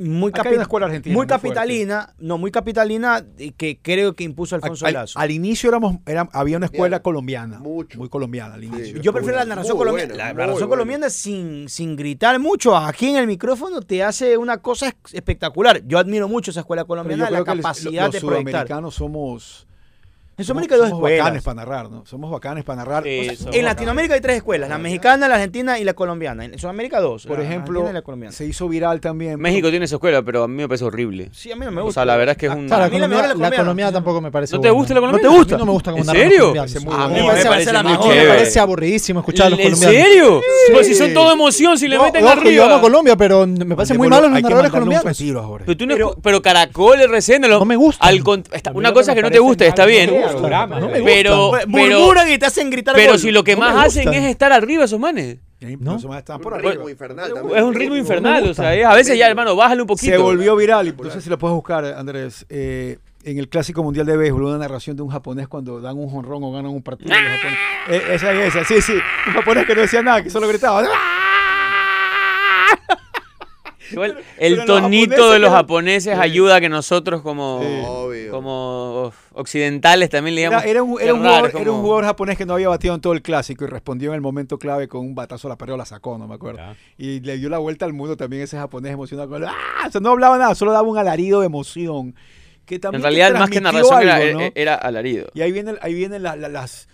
muy, 0.00 0.32
capi- 0.32 0.54
una 0.54 0.62
escuela 0.62 0.86
argentina 0.86 1.12
muy 1.12 1.20
muy 1.24 1.28
fuerte. 1.28 1.48
capitalina, 1.48 2.14
no, 2.18 2.38
muy 2.38 2.50
capitalina, 2.50 3.24
eh, 3.38 3.52
que 3.56 3.78
creo 3.82 4.14
que 4.14 4.24
impuso 4.24 4.54
Alfonso 4.54 4.86
al, 4.86 4.94
Lazo. 4.94 5.18
al 5.18 5.30
inicio 5.30 5.68
éramos, 5.68 5.96
era- 6.06 6.28
había 6.32 6.56
una 6.56 6.66
escuela 6.66 6.96
Bien. 6.98 7.02
colombiana. 7.02 7.58
Mucho. 7.60 7.98
Muy 7.98 8.08
colombiana 8.08 8.54
al 8.54 8.64
inicio. 8.64 9.00
Yo 9.00 9.12
prefiero 9.12 9.36
la 9.38 9.44
narración 9.44 9.76
Muy 9.76 9.80
colombiana. 9.86 10.14
buena, 10.14 10.24
la 10.28 10.32
narración 10.32 10.56
buena. 10.68 10.68
colombiana 10.70 11.10
sin, 11.10 11.68
sin 11.68 11.96
gritar 11.96 12.38
mucho. 12.38 12.76
Aquí 12.76 13.08
en 13.10 13.16
el 13.16 13.26
micrófono 13.26 13.82
te 13.82 14.02
hace 14.02 14.36
una 14.36 14.58
cosa 14.58 14.94
espectacular. 15.12 15.82
Yo 15.86 15.98
admiro 15.98 16.28
mucho 16.28 16.50
esa 16.50 16.60
escuela 16.60 16.84
colombiana, 16.84 17.30
la 17.30 17.44
capacidad 17.44 18.04
los 18.06 18.12
de 18.14 18.20
proyectar. 18.20 18.66
sudamericanos 18.66 18.94
somos... 18.94 19.66
En 20.40 20.44
somos, 20.46 20.62
Sudamérica 20.64 20.74
hay 20.74 20.80
dos 20.80 20.88
somos 20.90 21.00
escuelas. 21.00 21.18
bacanes 21.24 21.42
para 21.42 21.54
narrar, 21.54 21.90
¿no? 21.90 22.06
Somos 22.06 22.30
bacanes 22.30 22.64
para 22.64 22.76
narrar. 22.76 23.02
Sí, 23.04 23.18
O 23.20 23.22
sea, 23.22 23.30
En 23.30 23.36
bacanes. 23.44 23.64
Latinoamérica 23.64 24.14
hay 24.14 24.20
tres 24.20 24.36
escuelas, 24.36 24.68
la 24.70 24.78
mexicana, 24.78 25.28
la 25.28 25.34
argentina 25.34 25.78
y 25.78 25.84
la 25.84 25.94
colombiana. 25.94 26.44
En 26.44 26.58
Sudamérica 26.58 27.00
dos. 27.00 27.26
por 27.26 27.38
la 27.38 27.44
ejemplo, 27.44 27.80
argentina 27.80 27.90
y 27.90 27.94
la 27.94 28.02
colombiana. 28.02 28.32
se 28.32 28.46
hizo 28.46 28.68
viral 28.68 29.00
también. 29.00 29.38
México 29.38 29.70
tiene 29.70 29.84
esa 29.84 29.96
escuela, 29.96 30.22
pero 30.22 30.42
a 30.44 30.48
mí 30.48 30.54
me 30.54 30.66
parece 30.68 30.84
horrible. 30.84 31.28
Sí, 31.32 31.52
a 31.52 31.56
mí 31.56 31.64
no 31.64 31.70
me 31.70 31.80
O 31.80 31.84
gusta. 31.84 32.00
sea, 32.00 32.04
la 32.06 32.16
verdad 32.16 32.32
es 32.32 32.38
que 32.38 32.46
es 32.46 32.52
un... 32.54 32.66
Claro, 32.66 32.84
A 32.84 32.86
la 32.86 32.92
mí 32.92 32.98
la 32.98 33.08
mejor 33.08 33.24
economía, 33.26 33.46
es 33.46 33.50
la 33.52 33.56
la 33.56 33.62
colombiana. 33.62 33.92
tampoco 33.92 34.20
me 34.20 34.30
parece 34.30 34.54
¿No 34.56 34.60
te 34.60 34.68
buena. 34.70 34.78
gusta 34.80 34.94
la 34.94 35.00
¿No 35.00 35.06
colombiana? 35.06 35.32
te 35.34 35.38
gusta? 35.38 35.54
A 35.54 35.58
mí 35.58 35.60
no 35.60 35.66
me 35.66 35.72
gusta 35.72 35.90
como 35.92 36.02
¿En 36.04 36.10
serio? 36.10 36.54
Parece 36.54 36.78
A 36.78 37.08
mí 37.08 37.14
me 37.20 37.26
parece 37.26 37.48
parece 37.48 37.72
la 37.72 37.82
mejor. 37.82 38.14
Me 38.14 38.24
parece 38.26 38.60
aburridísimo 38.60 39.20
escuchar 39.20 39.46
a 39.46 39.50
los 39.50 39.58
¿En 39.58 39.64
colombianos. 39.66 39.96
serio? 40.08 40.40
Pues 40.72 40.86
si 40.86 40.94
son 40.94 41.12
todo 41.12 41.32
emoción, 41.32 41.78
si 41.78 41.86
le 41.88 41.98
meten 41.98 42.24
ojo, 42.24 42.34
Yo 42.34 42.40
arriba. 42.40 42.64
amo 42.66 42.74
a 42.76 42.80
Colombia, 42.80 43.16
pero 43.16 43.46
me 43.46 43.76
parecen 43.76 43.96
muy 43.98 44.08
malos 44.08 44.30
los 44.30 44.40
narradores 44.40 44.70
colombianos. 44.70 45.16
Pero, 45.18 45.76
tú 45.76 45.86
no 45.86 45.94
escu- 45.96 46.16
pero 46.22 46.40
Caracol, 46.42 47.00
RCN, 47.00 47.48
lo- 47.48 47.58
No 47.58 47.64
me 47.64 47.76
gustan. 47.76 48.08
al 48.08 48.22
cont- 48.22 48.46
está- 48.52 48.70
A 48.70 48.72
mí 48.72 48.78
una 48.78 48.92
cosa 48.92 49.12
me 49.12 49.16
que 49.16 49.22
no 49.22 49.28
te 49.28 49.32
parece 49.32 49.40
gusta, 49.40 49.66
está 49.66 49.82
es 49.84 49.88
bien. 49.88 50.10
Programa. 50.36 50.80
No 50.80 50.88
me 50.88 51.02
Pero, 51.02 51.50
pero, 51.52 51.68
Murmuran 51.68 52.30
y 52.30 52.38
te 52.38 52.46
hacen 52.46 52.70
gritar 52.70 52.94
pero 52.94 53.12
gol. 53.12 53.18
si 53.20 53.30
lo 53.30 53.42
que 53.44 53.54
No 53.54 53.60
más 53.60 53.86
hacen 53.86 54.12
es 54.14 54.24
estar 54.24 54.52
arriba 54.52 54.84
esos 54.84 54.98
manes. 55.00 55.38
¿No? 55.78 55.92
los 55.92 56.16
estaban 56.16 56.40
por 56.40 56.54
arriba. 56.54 56.72
ritmo 56.72 56.88
infernal 56.88 57.32
también. 57.34 57.58
Es 57.58 57.62
un 57.62 57.74
ritmo 57.74 57.96
infernal, 57.96 58.42
o 58.44 58.46
gusta. 58.48 58.62
sea, 58.62 58.74
es- 58.74 58.86
a 58.86 58.94
veces 58.94 59.18
ya, 59.18 59.28
hermano, 59.28 59.54
bájale 59.54 59.82
un 59.82 59.86
poquito. 59.86 60.10
Se 60.12 60.16
volvió 60.18 60.56
viral, 60.56 60.88
y 60.88 60.92
no 60.92 61.10
sé 61.10 61.20
si 61.20 61.28
lo 61.28 61.38
puedes 61.38 61.54
buscar, 61.54 61.84
Andrés. 61.84 62.46
eh, 62.48 62.98
en 63.22 63.36
el 63.38 63.50
Clásico 63.50 63.82
Mundial 63.82 64.06
de 64.06 64.16
Béisbol, 64.16 64.44
una 64.44 64.56
narración 64.56 64.96
de 64.96 65.02
un 65.02 65.10
japonés 65.10 65.46
cuando 65.48 65.78
dan 65.82 65.98
un 65.98 66.08
jonrón 66.08 66.42
o 66.42 66.50
ganan 66.52 66.70
un 66.72 66.82
partido. 66.82 67.10
los 67.10 67.18
japoneses. 67.18 67.58
Eh, 67.90 68.14
esa 68.14 68.32
es 68.32 68.54
esa, 68.56 68.64
sí, 68.64 68.80
sí. 68.80 68.94
Un 69.26 69.32
japonés 69.34 69.66
que 69.66 69.74
no 69.74 69.82
decía 69.82 70.00
nada, 70.02 70.22
que 70.22 70.30
solo 70.30 70.48
gritaba. 70.48 70.82
Igual, 73.90 74.18
el 74.38 74.64
tonito 74.64 75.30
de 75.32 75.38
los 75.38 75.50
japoneses 75.50 76.14
Sí. 76.14 76.20
ayuda 76.20 76.56
a 76.56 76.60
que 76.60 76.68
nosotros 76.68 77.22
como, 77.22 77.60
Sí. 77.62 78.28
Como 78.30 79.12
occidentales 79.32 80.08
también 80.10 80.34
le 80.36 80.42
Era, 80.42 80.60
digamos... 80.62 80.70
era 80.70 80.82
un, 80.82 81.00
era 81.00 81.14
un 81.14 81.20
raro, 81.22 81.30
jugador, 81.34 81.50
como- 81.52 81.62
era 81.62 81.72
un 81.72 81.80
jugador 81.82 82.04
japonés 82.04 82.38
que 82.38 82.46
no 82.46 82.54
había 82.54 82.68
batido 82.68 82.94
en 82.94 83.00
todo 83.00 83.12
el 83.12 83.22
clásico 83.22 83.64
y 83.64 83.66
respondió 83.68 84.10
en 84.10 84.14
el 84.14 84.20
momento 84.20 84.58
clave 84.58 84.86
con 84.88 85.00
un 85.00 85.14
batazo 85.14 85.48
a 85.48 85.50
la 85.50 85.56
pared 85.58 85.74
o 85.74 85.76
la 85.76 85.84
sacó, 85.84 86.16
no 86.18 86.26
me 86.28 86.34
acuerdo. 86.34 86.58
Ya. 86.58 86.76
Y 86.98 87.20
le 87.20 87.38
dio 87.38 87.48
la 87.48 87.58
vuelta 87.58 87.84
al 87.86 87.92
mundo 87.92 88.16
también 88.16 88.42
ese 88.42 88.56
japonés 88.56 88.92
emocionado. 88.92 89.28
Con 89.28 89.42
el- 89.42 89.48
¡Ah! 89.48 89.86
O 89.88 89.90
sea, 89.90 90.00
no 90.00 90.10
hablaba 90.10 90.38
nada, 90.38 90.54
solo 90.54 90.72
daba 90.72 90.86
un 90.88 90.96
alarido 90.98 91.40
de 91.40 91.46
emoción. 91.46 92.14
Que 92.66 92.78
también 92.78 93.00
En 93.00 93.02
realidad, 93.02 93.38
más 93.38 93.50
que 93.50 93.60
narración, 93.60 94.00
era, 94.02 94.16
algo, 94.16 94.40
¿no? 94.40 94.46
era 94.54 94.74
alarido. 94.76 95.26
Y 95.34 95.40
ahí 95.40 95.50
vienen, 95.50 95.76
ahí 95.82 95.92
vienen 95.92 96.22
la- 96.22 96.36
la- 96.36 96.48
las, 96.48 96.88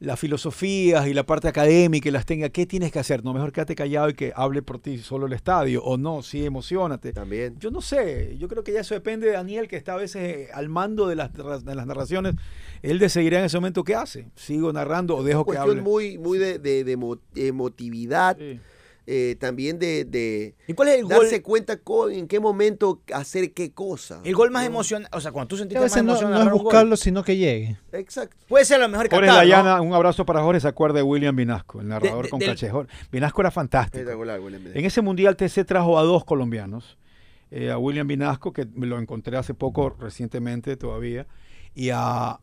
las 0.00 0.20
filosofías 0.20 1.08
y 1.08 1.14
la 1.14 1.24
parte 1.24 1.48
académica 1.48 2.08
y 2.08 2.12
las 2.12 2.24
técnicas. 2.24 2.50
¿Qué 2.52 2.66
tienes 2.66 2.92
que 2.92 2.98
hacer? 3.00 3.24
No, 3.24 3.32
mejor 3.32 3.52
quédate 3.52 3.74
callado 3.74 4.08
y 4.10 4.14
que 4.14 4.32
hable 4.36 4.62
por 4.62 4.78
ti 4.78 4.98
solo 4.98 5.26
el 5.26 5.32
estadio. 5.32 5.82
O 5.82 5.96
no, 5.96 6.22
sí, 6.22 6.44
emocionate. 6.44 7.12
También. 7.12 7.58
Yo 7.58 7.70
no 7.70 7.80
sé, 7.80 8.36
yo 8.38 8.46
creo 8.48 8.62
que 8.62 8.72
ya 8.72 8.80
eso 8.80 8.94
depende 8.94 9.26
de 9.26 9.32
Daniel, 9.32 9.66
que 9.66 9.76
está 9.76 9.94
a 9.94 9.96
veces 9.96 10.22
eh, 10.22 10.48
al 10.54 10.68
mando 10.68 11.08
de 11.08 11.16
las, 11.16 11.32
de 11.32 11.74
las 11.74 11.86
narraciones. 11.86 12.34
Él 12.82 12.98
decidirá 13.00 13.40
en 13.40 13.46
ese 13.46 13.56
momento 13.56 13.82
qué 13.82 13.96
hace. 13.96 14.28
¿Sigo 14.36 14.72
narrando 14.72 15.16
o 15.16 15.22
dejo 15.24 15.40
que 15.44 15.46
cuestión 15.56 15.70
hable? 15.70 15.82
muy, 15.82 16.16
muy 16.18 16.38
de, 16.38 16.58
de- 16.60 16.84
de 16.84 16.96
emo- 16.96 17.18
emotividad, 17.34 18.36
Sí. 18.38 18.60
Eh, 19.10 19.36
también 19.40 19.78
de, 19.78 20.04
de 20.04 20.54
¿Y 20.66 20.74
cuál 20.74 20.88
es 20.88 20.96
el 20.96 21.04
gol? 21.04 21.12
darse 21.12 21.40
cuenta 21.42 21.78
co- 21.78 22.10
en 22.10 22.28
qué 22.28 22.40
momento 22.40 23.00
hacer 23.14 23.54
qué 23.54 23.72
cosa. 23.72 24.20
El 24.22 24.34
gol 24.34 24.50
más 24.50 24.64
¿no? 24.64 24.68
emocionante. 24.68 25.16
O 25.16 25.20
sea, 25.22 25.32
cuando 25.32 25.48
tú 25.48 25.56
sentiste 25.56 25.80
más 25.80 25.96
no, 26.04 26.20
no 26.28 26.38
es 26.42 26.44
gol. 26.50 26.62
buscarlo, 26.64 26.94
sino 26.96 27.22
que 27.24 27.38
llegue. 27.38 27.78
Exacto. 27.92 28.36
Puede 28.46 28.66
ser 28.66 28.80
lo 28.80 28.88
mejor 28.88 29.08
Jorge 29.08 29.26
Qatar, 29.26 29.26
¿no? 29.30 29.34
Dayana, 29.36 29.80
un 29.80 29.94
abrazo 29.94 30.26
para 30.26 30.42
Jorge, 30.42 30.60
se 30.60 30.68
acuerda 30.68 30.98
de 30.98 31.04
William 31.04 31.34
Vinasco, 31.34 31.80
el 31.80 31.88
narrador 31.88 32.24
de- 32.24 32.30
con 32.30 32.38
del- 32.38 32.50
caché. 32.50 32.68
Jorge- 32.68 32.92
Vinasco 33.10 33.40
era 33.40 33.50
fantástico. 33.50 33.96
Espectacular, 33.98 34.40
William. 34.40 34.66
En 34.74 34.84
ese 34.84 35.00
mundial 35.00 35.36
TC 35.36 35.64
trajo 35.64 35.98
a 35.98 36.02
dos 36.02 36.26
colombianos, 36.26 36.98
eh, 37.50 37.70
a 37.70 37.78
William 37.78 38.06
Vinasco, 38.06 38.52
que 38.52 38.66
me 38.74 38.86
lo 38.86 38.98
encontré 38.98 39.38
hace 39.38 39.54
poco, 39.54 39.88
recientemente 39.98 40.76
todavía, 40.76 41.26
y 41.74 41.88
a 41.94 42.40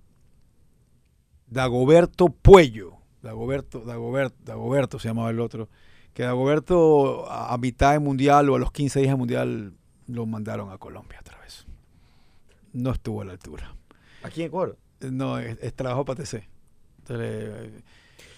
Dagoberto 1.48 2.30
Puello. 2.30 2.94
Dagoberto, 3.22 3.80
Dagoberto, 3.82 4.36
Dagoberto 4.44 5.00
se 5.00 5.08
llamaba 5.08 5.30
el 5.32 5.40
otro, 5.40 5.70
que 6.16 6.24
Dagoberto 6.24 7.30
a, 7.30 7.56
mitad 7.58 7.92
de 7.92 8.00
mundial 8.00 8.50
o 8.50 8.56
a 8.56 8.60
los 8.60 8.72
15 8.72 9.00
días 9.02 9.12
de 9.12 9.18
mundial 9.18 9.74
lo 10.08 10.26
mandaron 10.26 10.72
a 10.72 10.78
Colombia 10.78 11.20
otra 11.20 11.38
vez. 11.40 11.66
No 12.74 12.92
estuvo 12.92 13.22
a 13.22 13.26
la 13.26 13.34
altura. 13.34 13.76
Aquí 14.24 14.42
en 14.42 14.48
Ecuador. 14.48 14.78
No, 15.02 15.38
es, 15.38 15.58
es 15.62 15.74
trabajo 15.76 16.06
para 16.06 16.24
TC. 16.24 16.48
Entonces, 17.00 17.84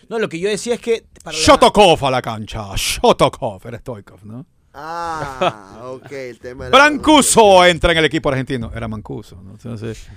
No, 0.09 0.17
lo 0.19 0.27
que 0.27 0.39
yo 0.39 0.49
decía 0.49 0.73
es 0.73 0.81
que. 0.81 1.05
para 1.23 1.37
la- 1.37 1.43
Shotokov 1.43 2.03
a 2.05 2.11
la 2.11 2.21
cancha, 2.21 2.65
Shotokov, 2.75 3.61
era 3.67 3.77
Stoikov, 3.77 4.25
¿no? 4.25 4.45
Ah, 4.73 5.81
ok, 5.93 6.11
el 6.11 6.39
tema 6.39 6.65
de 6.65 6.71
la- 6.71 6.77
Brancuso 6.77 7.63
entra 7.63 7.91
en 7.91 7.99
el 7.99 8.05
equipo 8.05 8.29
argentino. 8.29 8.71
Era 8.75 8.87
Mancuso, 8.87 9.41
¿no? 9.43 9.51
Entonces, 9.51 10.07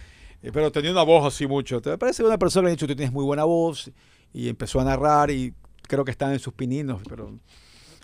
eh, 0.42 0.51
pero 0.53 0.73
tenía 0.73 0.92
una 0.92 1.03
voz 1.03 1.27
así 1.35 1.46
mucho. 1.46 1.81
Te 1.83 1.96
parece 1.99 2.23
que 2.23 2.27
una 2.27 2.38
persona 2.38 2.64
le 2.64 2.70
ha 2.70 2.75
dicho, 2.75 2.87
tú 2.87 2.96
tienes 2.96 3.12
muy 3.12 3.25
buena 3.25 3.44
voz, 3.44 3.90
y 4.33 4.49
empezó 4.49 4.81
a 4.81 4.85
narrar, 4.85 5.31
y 5.31 5.53
creo 5.90 6.05
que 6.05 6.11
están 6.12 6.33
en 6.33 6.38
sus 6.38 6.55
pininos, 6.55 7.03
pero 7.09 7.38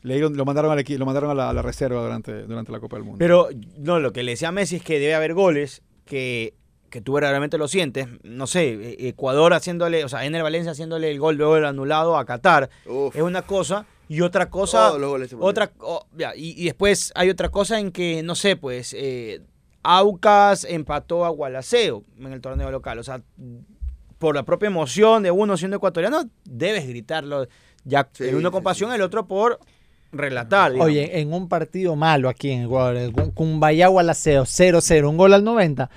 le 0.03 0.15
dieron- 0.15 0.37
lo 0.37 0.45
mandaron, 0.45 0.71
al 0.71 0.85
lo 0.87 1.07
mandaron 1.07 1.31
a, 1.31 1.35
la, 1.35 1.51
a 1.51 1.53
la 1.53 1.63
reserva 1.63 2.03
durante, 2.03 2.43
durante 2.43 2.73
la 2.73 2.81
Copa 2.81 2.97
del 2.97 3.05
Mundo. 3.05 3.19
Pero, 3.19 3.49
no, 3.79 3.99
lo 4.01 4.13
que 4.13 4.23
le 4.23 4.33
decía 4.33 4.49
a 4.49 4.53
Messi 4.53 4.77
es 4.77 4.83
que 4.83 4.99
debe 4.99 5.15
haber 5.15 5.33
goles 5.35 5.83
que, 6.05 6.55
que 6.91 7.01
tú 7.01 7.15
verdaderamente 7.15 7.57
lo 7.59 7.69
sientes. 7.69 8.09
No 8.23 8.47
sé, 8.47 8.69
eh, 8.75 9.09
Ecuador 9.09 9.55
haciéndole, 9.55 10.05
o 10.05 10.09
sea, 10.09 10.25
Ener 10.25 10.43
Valencia 10.43 10.73
haciéndole 10.73 11.11
el 11.11 11.19
gol 11.19 11.37
luego 11.37 11.55
del 11.55 11.65
anulado 11.65 12.17
a 12.19 12.25
Qatar. 12.27 12.69
Uf. 12.87 13.17
Es 13.17 13.23
una 13.23 13.43
cosa. 13.43 13.87
Y 14.09 14.21
otra 14.21 14.51
cosa. 14.51 14.93
Otra 15.41 15.73
oh, 15.81 16.07
ya, 16.17 16.37
y, 16.37 16.61
y 16.61 16.65
después 16.67 17.13
hay 17.17 17.29
otra 17.31 17.49
cosa 17.49 17.81
en 17.81 17.91
que, 17.93 18.23
no 18.23 18.35
sé, 18.35 18.57
pues. 18.57 18.95
Eh, 18.97 19.41
Aucas 19.89 20.65
empató 20.65 21.25
a 21.25 21.29
Gualaceo 21.29 22.03
en 22.19 22.33
el 22.33 22.41
torneo 22.41 22.71
local. 22.73 22.99
O 22.99 23.05
sea, 23.05 23.23
por 24.19 24.35
la 24.35 24.43
propia 24.45 24.67
emoción 24.67 25.23
de 25.23 25.31
uno 25.31 25.57
siendo 25.57 25.77
ecuatoriano, 25.77 26.25
debes 26.45 26.89
gritarlo. 26.89 27.47
Ya 27.89 28.09
Sí, 28.13 28.25
el 28.25 28.35
uno 28.35 28.51
con 28.53 28.63
pasión, 28.63 28.91
sí. 28.91 28.97
el 28.97 29.03
otro 29.03 29.27
por 29.27 29.59
relatar. 30.13 30.73
digamos. 30.73 30.91
Oye, 30.91 31.21
en 31.21 31.33
un 31.33 31.49
partido 31.49 31.95
malo 31.97 32.29
aquí 32.29 32.51
en 32.51 32.65
Ecuador, 32.65 32.97
el 32.97 33.13
Cum- 33.13 33.31
Cumbayá 33.33 33.89
Gualaceo 33.89 34.45
0-0, 34.45 35.09
un 35.09 35.17
gol 35.17 35.33
al 35.35 35.45
90. 35.45 35.89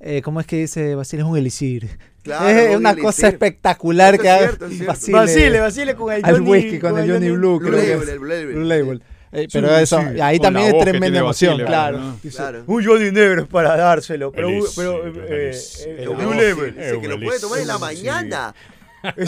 eh, 0.00 0.22
¿Cómo 0.22 0.40
es 0.40 0.46
que 0.46 0.56
dice 0.56 0.94
Basile? 0.94 1.22
Es 1.22 1.28
un 1.28 1.36
elixir. 1.36 1.98
Claro, 2.22 2.48
es 2.48 2.70
un 2.70 2.76
una 2.76 2.90
elixir. 2.90 3.04
cosa 3.04 3.28
espectacular 3.28 4.18
que 4.18 4.28
es 4.28 4.34
es 4.34 4.40
cierto. 4.40 4.66
Basile, 4.86 5.16
Basile, 5.16 5.60
Basile 5.60 5.94
con 5.96 6.12
el 6.12 6.22
Johnny- 6.22 6.48
whisky 6.50 6.78
con, 6.78 6.98
el 6.98 7.10
Johnny 7.10 7.30
Blue. 7.30 7.58
Blue 7.58 7.68
creo 7.70 7.80
que 7.80 7.86
Label, 7.88 8.02
es. 8.02 8.08
el 8.08 8.18
Blue 8.18 8.28
Label. 8.28 8.54
Blue 8.54 8.64
Label. 8.64 9.02
Eh, 9.32 9.48
pero 9.52 9.68
Sí, 9.76 9.82
eso, 9.82 10.00
sí, 10.00 10.20
ahí 10.20 10.38
con 10.38 10.44
la 10.44 10.60
también 10.60 10.66
es 10.66 10.84
que 10.84 10.90
tremenda 10.90 11.18
emoción, 11.18 11.52
Basile, 11.54 11.66
claro. 11.66 11.98
¿no? 11.98 12.16
Claro. 12.30 12.64
Un 12.66 12.84
Johnny 12.86 13.10
Negro 13.10 13.42
es 13.42 13.48
para 13.48 13.76
dárselo. 13.76 14.32
Pero, 14.32 14.48
El 14.48 14.62
pero 14.76 15.04
elixir, 15.04 15.88
eh, 15.88 15.94
el 15.98 16.04
eh, 16.04 16.08
Blue 16.14 16.32
sí, 16.32 16.38
Label. 16.38 16.74
dice 16.76 17.00
que 17.00 17.08
lo 17.08 17.20
puede 17.20 17.40
tomar 17.40 17.58
en 17.60 17.66
la 17.66 17.74
Sí. 17.74 17.80
mañana. 17.80 18.54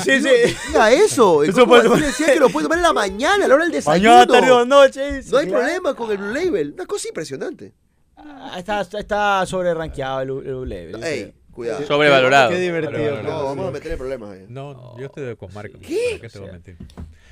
Sí, 0.03 0.21
sí. 0.23 0.29
Diga 0.69 0.93
eso. 0.93 1.43
Eso 1.43 1.51
Eso 1.53 1.67
puede- 1.67 1.89
decía 2.01 2.27
que 2.33 2.41
lo 2.41 2.49
puede 2.51 2.65
tomar 2.65 2.79
en 2.79 2.83
la 2.85 2.93
mañana, 2.93 3.45
a 3.45 3.49
la 3.49 3.55
hora 3.55 3.65
del 3.65 3.73
desayuno. 3.73 4.11
Mañana, 4.11 4.33
tarde 4.33 4.51
o 4.51 4.65
noche. 4.65 5.23
No 5.31 5.39
hay 5.39 5.47
problema 5.47 5.95
con 5.95 6.11
el 6.11 6.19
Blue 6.19 6.33
Label. 6.33 6.73
Una 6.75 6.87
cosa 6.87 7.09
impresionante. 7.09 7.73
Ah, 8.17 8.55
Está, 8.59 8.81
está 8.81 9.47
sobre 9.47 9.73
rankeado 9.75 10.21
el, 10.23 10.29
el 10.31 10.55
Blue 10.55 10.65
Label. 10.67 11.03
Ey, 11.05 11.35
cuidado. 11.53 11.87
Sobrevalorado. 11.87 12.51
Qué 12.51 12.59
divertido. 12.59 12.93
Sobrevalorado. 12.99 13.39
No, 13.39 13.45
vamos 13.45 13.69
a 13.69 13.71
meter 13.71 13.93
en 13.93 13.99
problemas 13.99 14.31
ahí. 14.31 14.45
No, 14.49 14.97
yo 14.99 15.07
estoy 15.07 15.25
de 15.25 15.37
con 15.37 15.53
Marco. 15.55 15.79
¿Qué? 15.81 16.19
¿Qué 16.21 16.29
te 16.29 16.39
voy 16.39 16.49
a 16.49 16.53
mentir? 16.53 16.77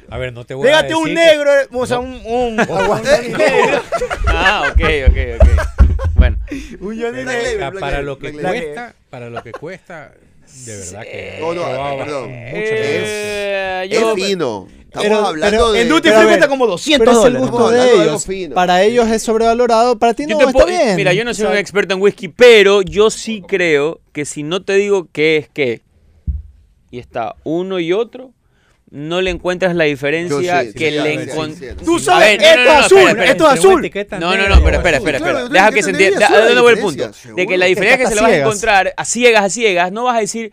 A 0.08 0.18
ver, 0.18 0.32
no 0.32 0.44
te 0.46 0.54
voy 0.54 0.66
Pégate 0.68 0.92
a 0.92 0.96
un 0.98 1.04
decir 1.06 1.18
que- 1.18 1.26
negro, 1.36 1.52
eh, 1.52 1.68
o 1.72 1.86
sea, 1.86 1.98
un, 1.98 2.12
un, 2.24 2.60
un 2.60 3.02
negro. 3.02 3.82
Ah, 4.28 4.70
ok, 4.72 4.80
ok, 5.08 5.18
ok. 5.40 5.48
Bueno, 6.14 6.38
Un 6.80 7.00
Johnny 7.00 7.24
para 7.80 8.02
lo 8.02 8.18
que 8.18 8.32
cuesta, 8.32 8.94
para 9.10 9.28
lo 9.30 9.42
que 9.42 9.52
cuesta, 9.52 10.12
de 10.64 10.76
verdad 10.76 11.02
que 11.02 11.38
No, 11.40 11.54
no, 11.54 11.62
perdón. 11.98 12.30
eh, 12.30 13.88
Es 13.90 14.00
yo, 14.00 14.14
fino. 14.14 14.68
Estamos 14.86 15.08
Pero- 15.08 15.26
hablando 15.26 15.50
pero 15.56 15.72
de... 15.72 15.82
En 15.82 15.88
Duty 15.90 16.08
Free 16.08 16.24
cuesta 16.26 16.48
como 16.48 16.66
200 16.66 17.06
Pero 17.06 17.20
es 17.20 17.26
el 17.26 17.38
gusto 17.38 17.70
Estamos 17.70 17.72
de 17.72 17.78
de 17.98 18.04
ellos. 18.04 18.24
fino. 18.26 18.54
Para 18.54 18.82
ellos 18.82 19.08
es 19.10 19.22
sobrevalorado, 19.22 19.98
para 19.98 20.14
ti 20.14 20.24
no, 20.26 20.38
está 20.40 20.52
puedo- 20.52 20.66
bien. 20.66 20.96
Mira, 20.96 21.12
yo 21.12 21.22
no 21.24 21.34
soy 21.34 21.44
O 21.44 21.48
sea, 21.48 21.52
un 21.52 21.58
experto 21.58 21.94
en 21.94 22.00
whisky, 22.00 22.28
pero 22.28 22.80
yo 22.82 23.10
sí 23.10 23.42
creo 23.46 24.00
que 24.12 24.24
si 24.24 24.42
no 24.42 24.62
te 24.62 24.74
digo 24.74 25.08
qué 25.12 25.36
es 25.36 25.48
qué 25.50 25.82
y 26.90 26.98
está 26.98 27.34
uno 27.44 27.78
y 27.78 27.92
otro, 27.92 28.30
no 28.96 29.20
le 29.20 29.30
encuentras 29.30 29.74
la 29.74 29.84
diferencia 29.84 30.60
que 30.72 30.90
sí, 30.90 30.96
le 30.96 31.12
sí, 31.12 31.24
sí, 31.24 31.30
encuentras. 31.30 31.74
sí. 31.78 31.84
Tú 31.84 31.96
A 31.96 32.00
sabes, 32.00 32.38
ver, 32.38 32.40
no, 32.40 32.46
esto 32.46 32.56
no, 32.56 32.62
es 32.62 32.66
no, 32.66 32.72
azul, 32.84 32.98
espera, 32.98 33.10
espera. 33.10 33.30
esto 33.32 33.44
es 33.46 33.52
azul. 33.58 33.90
No, 34.20 34.36
no, 34.36 34.48
no, 34.48 34.64
pero 34.64 34.76
espera, 34.78 34.96
espera, 34.98 35.18
Claro, 35.18 35.38
espera. 35.38 35.48
Deja 35.52 35.70
que 35.72 35.82
se 35.82 35.90
entienda. 35.90 36.18
que 36.18 36.26
ser 36.26 36.32
la 36.34 36.40
¿De 36.40 36.54
dónde 36.54 36.62
va 36.62 36.70
el 36.70 36.78
punto? 36.78 37.10
De 37.36 37.46
que 37.46 37.58
la 37.58 37.66
diferencia 37.66 37.98
que 37.98 38.06
se 38.06 38.14
le 38.14 38.20
vas 38.22 38.30
a 38.30 38.36
encontrar 38.38 38.94
a 38.96 39.04
ciegas, 39.04 39.44
a 39.44 39.50
ciegas, 39.50 39.92
no 39.92 40.04
vas 40.04 40.16
a 40.16 40.20
decir 40.20 40.52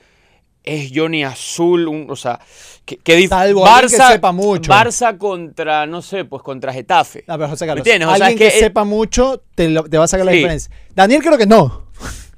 es 0.63 0.91
Johnny 0.95 1.23
Azul, 1.23 1.87
un- 1.89 2.07
o 2.09 2.15
sea, 2.15 2.39
que, 2.85 2.97
que 2.97 3.27
Salvo 3.27 3.65
Barça, 3.65 4.11
sepa 4.13 4.31
mucho. 4.31 4.71
Barça 4.71 5.17
contra, 5.17 5.85
no 5.85 6.01
sé, 6.01 6.23
pues 6.25 6.41
contra 6.41 6.71
Getafe. 6.71 7.23
A 7.27 7.35
ver, 7.37 7.49
José 7.49 7.65
Carlos, 7.65 7.85
¿Me 7.85 7.91
entiendes? 7.91 8.07
O 8.13 8.15
sea, 8.17 8.27
alguien 8.27 8.47
es 8.47 8.53
que 8.53 8.57
que, 8.59 8.59
es- 8.59 8.63
sepa 8.65 8.83
mucho 8.85 9.41
te, 9.55 9.67
lo- 9.69 9.83
te 9.83 9.97
va 9.97 10.05
a 10.05 10.07
sacar 10.07 10.25
la 10.25 10.31
diferencia. 10.31 10.71
Daniel 10.95 11.21
creo 11.21 11.37
que 11.37 11.45
no. 11.45 11.82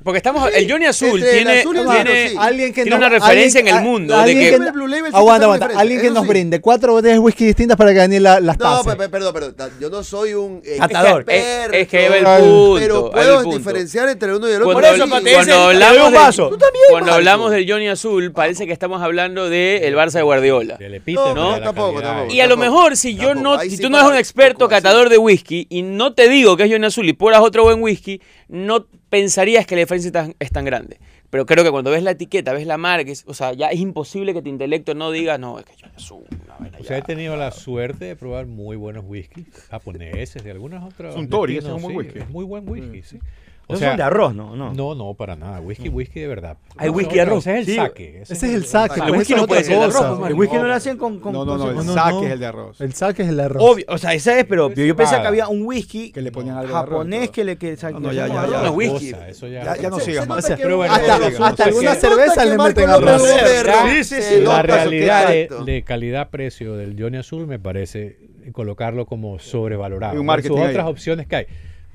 Porque 0.06 0.18
estamos, 0.18 0.52
el 0.54 0.72
Johnny 0.72 0.86
Azul 0.86 1.20
tiene, 1.20 1.62
azul 1.62 1.76
tiene, 1.92 2.30
sí. 2.30 2.36
Alguien 2.40 2.72
que 2.72 2.84
tiene 2.84 2.96
una 2.96 3.10
referencia 3.10 3.60
alguien- 3.62 3.76
en 3.76 3.84
el 3.84 3.90
mundo. 3.90 4.14
a- 4.14 4.18
de 4.24 4.32
alguien 4.32 4.64
que, 4.64 4.72
Blue 4.72 4.86
Label 4.88 5.16
Aguanta, 5.16 5.46
aguanta. 5.46 5.70
Alguien 5.76 6.00
que 6.00 6.12
nos 6.12 6.22
sí. 6.26 6.30
brinde 6.30 6.62
cuatro 6.62 6.94
botellas 6.94 7.16
de 7.16 7.20
whisky 7.20 7.44
distintas 7.46 7.76
para 7.76 7.92
que 7.92 7.98
Daniel 7.98 8.22
la- 8.22 8.40
las 8.40 8.60
No, 8.60 8.84
pase. 8.84 8.96
pe- 8.98 9.10
perdón, 9.10 9.34
perdón. 9.34 9.56
Yo 9.82 9.90
no 9.90 10.04
soy 10.04 10.36
un 10.36 10.62
eh, 10.64 10.78
Catador. 10.78 11.22
experto, 11.22 11.76
Es- 11.76 11.82
es 11.82 11.88
que 11.88 12.06
el 12.06 12.12
Pero 12.14 12.38
punto. 12.38 12.76
Pero 12.80 13.06
el 13.08 13.12
puedo 13.14 13.42
punto. 13.42 13.58
diferenciar 13.58 14.08
entre 14.10 14.30
el 14.30 14.36
uno 14.36 14.48
y 14.48 14.52
el 14.52 14.56
otro. 14.58 14.66
Cuando, 14.74 14.88
Por 14.90 14.96
eso, 14.96 15.10
cuando 15.10 15.30
doy 15.32 15.74
hablamos, 15.74 15.98
un 15.98 16.14
del- 16.14 16.22
vaso. 16.22 16.50
Tú 16.50 16.58
también, 16.60 16.86
cuando 16.92 17.12
hablamos 17.14 17.52
del 17.52 17.72
Johnny 17.72 17.88
Azul, 17.88 18.32
parece 18.32 18.68
que 18.68 18.74
estamos 18.74 19.02
hablando 19.02 19.50
del 19.50 19.96
Barça 19.96 20.12
de 20.14 20.22
Guardiola. 20.22 20.76
Del 20.78 20.94
epítome 20.94 21.34
No, 21.34 21.56
de 21.56 21.62
tampoco. 21.62 22.00
Y 22.30 22.42
a 22.42 22.46
lo 22.48 22.58
mejor 22.58 22.96
si 22.96 23.16
yo 23.16 23.34
no, 23.34 23.60
si 23.60 23.78
tú 23.80 23.90
no 23.90 23.98
eres 23.98 24.12
un 24.12 24.18
experto 24.18 24.70
catador 24.70 25.10
de 25.10 25.18
whisky 25.18 25.66
y 25.68 25.82
no 25.82 26.14
te 26.14 26.30
digo 26.30 26.56
que 26.58 26.66
es 26.66 26.72
Johnny 26.72 26.86
Azul 26.86 27.10
y 27.10 27.14
pruebas 27.14 27.42
otro 27.42 27.64
buen 27.64 27.82
whisky, 27.82 28.22
no 28.48 28.86
pensarías 29.10 29.66
que 29.66 29.76
la 29.76 29.82
diferencia 29.82 30.08
es 30.10 30.14
tan, 30.14 30.36
es 30.40 30.52
tan 30.52 30.66
grande. 30.66 31.00
Pero 31.30 31.46
creo 31.46 31.64
que 31.64 31.72
cuando 31.72 31.92
ves 31.92 32.04
la 32.04 32.12
etiqueta, 32.12 32.54
ves 32.54 32.66
la 32.68 32.78
marca, 32.78 33.12
es- 33.12 33.24
o 33.28 33.34
sea, 33.34 33.54
ya 33.54 33.70
es 33.70 33.80
imposible 33.80 34.34
que 34.34 34.42
tu 34.42 34.50
intelecto 34.50 34.94
no 34.94 35.12
diga, 35.12 35.38
no, 35.38 35.60
es 35.60 35.66
que 35.66 35.74
Johnny 35.80 35.94
Azul, 35.96 36.24
una 36.46 36.58
vaina 36.58 36.78
O 36.78 36.82
ya". 36.82 36.88
sea, 36.88 36.98
he 36.98 37.02
tenido 37.02 37.36
la 37.36 37.52
suerte 37.52 38.06
de 38.06 38.16
probar 38.16 38.46
muy 38.46 38.76
buenos 38.78 39.04
whiskies 39.08 39.48
japoneses, 39.70 40.44
de 40.44 40.52
algunas 40.52 40.84
otras. 40.84 41.14
Es 41.14 41.20
un 41.20 41.30
Tori, 41.30 41.58
ese 41.58 41.68
es 41.68 41.74
un 41.74 41.82
buen 41.82 41.92
sí, 41.94 41.98
whisky. 41.98 42.20
Es 42.20 42.30
muy 42.30 42.46
buen 42.46 42.70
whisky, 42.70 43.02
sí. 43.04 43.20
O 43.68 43.74
No 43.74 43.80
sea, 43.80 43.90
son 43.90 43.98
de 43.98 44.04
arroz, 44.04 44.36
¿no? 44.36 44.56
No. 44.56 44.74
No, 44.74 44.94
no, 44.94 45.14
para 45.16 45.36
nada. 45.36 45.60
Whisky, 45.60 45.90
whisky 45.90 46.20
de 46.20 46.28
verdad. 46.28 46.58
Hay 46.78 46.90
No, 46.90 46.94
whisky 46.98 47.16
no, 47.16 47.22
arroz. 47.24 47.48
Ese 47.48 47.54
es 47.54 47.60
el 47.60 47.66
Sí. 47.66 47.76
saque. 47.76 48.22
Ese 48.22 48.34
es 48.34 48.44
el 48.44 48.66
saque. 48.66 49.00
El 49.00 49.08
pues, 49.08 49.20
whisky 49.20 49.34
esa 49.34 49.38
no 49.38 49.42
es 49.44 49.48
puede 49.48 49.64
ser 49.64 49.80
de 49.80 49.86
cosa. 49.88 49.98
arroz, 50.00 50.20
pues, 50.20 50.32
El 50.32 50.38
whisky 50.38 50.56
no 50.58 50.64
lo 50.66 50.74
hacen 50.74 50.98
con... 50.98 51.20
con 51.20 51.34
No, 51.34 51.46
no, 51.46 51.58
no, 51.58 51.70
el 51.72 51.76
no, 51.78 51.94
saque 51.94 52.12
no. 52.14 52.24
es 52.26 52.32
el 52.32 52.40
de 52.40 52.46
arroz. 52.46 52.82
El 52.82 52.94
saque 52.94 53.24
es 53.24 53.30
el 53.30 53.40
arroz. 53.40 53.64
Obvio, 53.64 53.86
o 53.88 53.98
sea, 53.98 54.14
ese 54.14 54.40
es, 54.40 54.46
pero 54.46 54.70
yo, 54.72 54.86
yo 54.86 54.96
pensé 54.96 55.20
que 55.20 55.28
había 55.28 55.48
un 55.48 55.64
whisky 55.66 56.12
Que 56.12 56.22
le 56.22 56.32
ponían 56.32 56.58
algo 56.58 56.74
de 56.74 56.78
arroz, 56.80 56.90
japonés 56.92 57.30
que 57.32 57.44
le 57.44 57.58
que 57.58 57.76
No, 57.92 58.00
no, 58.00 58.12
ya, 58.14 58.28
ya, 58.28 58.48
ya. 58.48 58.62
No, 58.64 58.72
whisky. 58.74 59.12
Cosa, 59.14 59.30
eso 59.30 59.48
ya, 59.48 59.64
Ya, 59.64 59.78
ya 59.82 59.90
no 59.90 60.00
sigas 60.00 60.28
más. 60.28 60.38
hasta, 60.46 60.58
cervezas 60.58 62.38
que 62.38 62.46
le 62.50 62.58
meten 62.58 62.90
arroz. 62.90 63.24
Sí, 63.24 64.04
sí, 64.04 64.22
sí. 64.22 64.42
La 64.42 64.62
realidad 64.62 65.28
de, 65.30 65.50
de 65.66 65.84
calidad-precio 65.84 66.76
del 66.76 66.96
Johnny 67.02 67.18
Azul 67.18 67.48
me 67.48 67.60
parece 67.60 68.18
colocarlo 68.52 69.06
como 69.06 69.40
sobrevalorado. 69.40 70.14
Hay 70.14 70.20
un 70.20 70.28
versus 70.28 70.52
marketing 70.52 70.64
ahí. 70.68 70.70
otras 70.76 70.88
opciones 70.88 71.28
que 71.28 71.36
hay. 71.36 71.46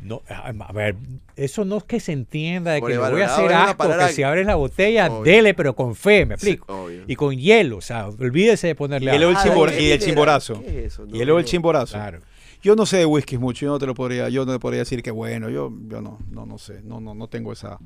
No, 0.03 0.23
a 0.29 0.73
ver, 0.73 0.97
eso 1.37 1.65
no 1.65 1.77
es 1.77 1.85
que 1.85 2.01
se 2.01 2.13
entienda 2.13 2.73
de 2.73 2.81
que 2.81 2.89
le 2.89 2.99
voy 2.99 3.21
a 3.21 3.27
hacer 3.35 3.53
asco, 3.53 3.89
que 3.99 4.09
si 4.13 4.23
abres 4.23 4.47
la 4.47 4.55
botella, 4.55 5.09
Obvio. 5.13 5.23
dele, 5.31 5.53
pero 5.55 5.75
con 5.77 5.95
fe, 5.95 6.25
me 6.27 6.35
explico. 6.35 6.89
y 7.07 7.15
con 7.17 7.37
hielo, 7.37 7.77
o 7.79 7.81
sea, 7.83 8.09
olvídese 8.09 8.69
de 8.69 8.71
Y 8.73 8.75
ponerle 8.75 9.15
el, 9.15 9.23
agua. 9.25 9.35
Ah, 9.41 9.45
chimbor- 9.47 9.71
¿de 9.71 9.83
y 9.83 9.91
el 9.91 9.99
chimborazo. 10.01 10.63
¿Qué 10.63 10.87
es 10.87 10.93
eso? 10.95 11.05
Y 11.07 11.13
No, 11.19 11.21
el 11.23 11.29
no. 11.29 11.43
chimborazo. 11.43 11.95
Claro. 11.95 12.21
Yo 12.63 12.77
no 12.77 12.85
sé 12.87 12.99
de 12.99 13.07
whiskies 13.07 13.41
mucho, 13.41 13.67
yo 13.67 13.73
no 13.73 13.79
te 13.79 13.87
lo 13.87 13.95
podría, 13.95 14.29
yo 14.29 14.45
no 14.47 14.53
te 14.53 14.59
podría 14.59 14.81
decir 14.81 15.03
que 15.03 15.11
bueno, 15.11 15.49
yo, 15.51 15.73
yo 15.89 16.01
no, 16.03 16.19
no, 16.31 16.45
no 16.47 16.59
sé, 16.59 16.81
no, 16.83 17.01
no, 17.01 17.15
no 17.15 17.27
tengo 17.27 17.53
esa, 17.53 17.79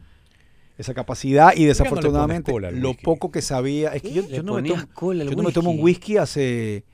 esa 0.79 0.95
capacidad 0.95 1.53
y 1.57 1.63
no 1.63 1.69
desafortunadamente 1.69 2.53
lo 2.73 2.89
whisky? 2.91 3.05
poco 3.05 3.31
que 3.31 3.41
sabía 3.41 3.91
es 3.95 4.03
que 4.03 4.13
yo, 4.13 4.23
no, 4.43 4.55
me 4.55 4.69
tomo, 4.69 4.83
cola 4.93 5.25
yo 5.25 5.31
no 5.37 5.43
me 5.45 5.53
tomo 5.53 5.71
un 5.71 5.77
whisky. 5.77 6.15
whisky 6.15 6.17
hace, 6.17 6.85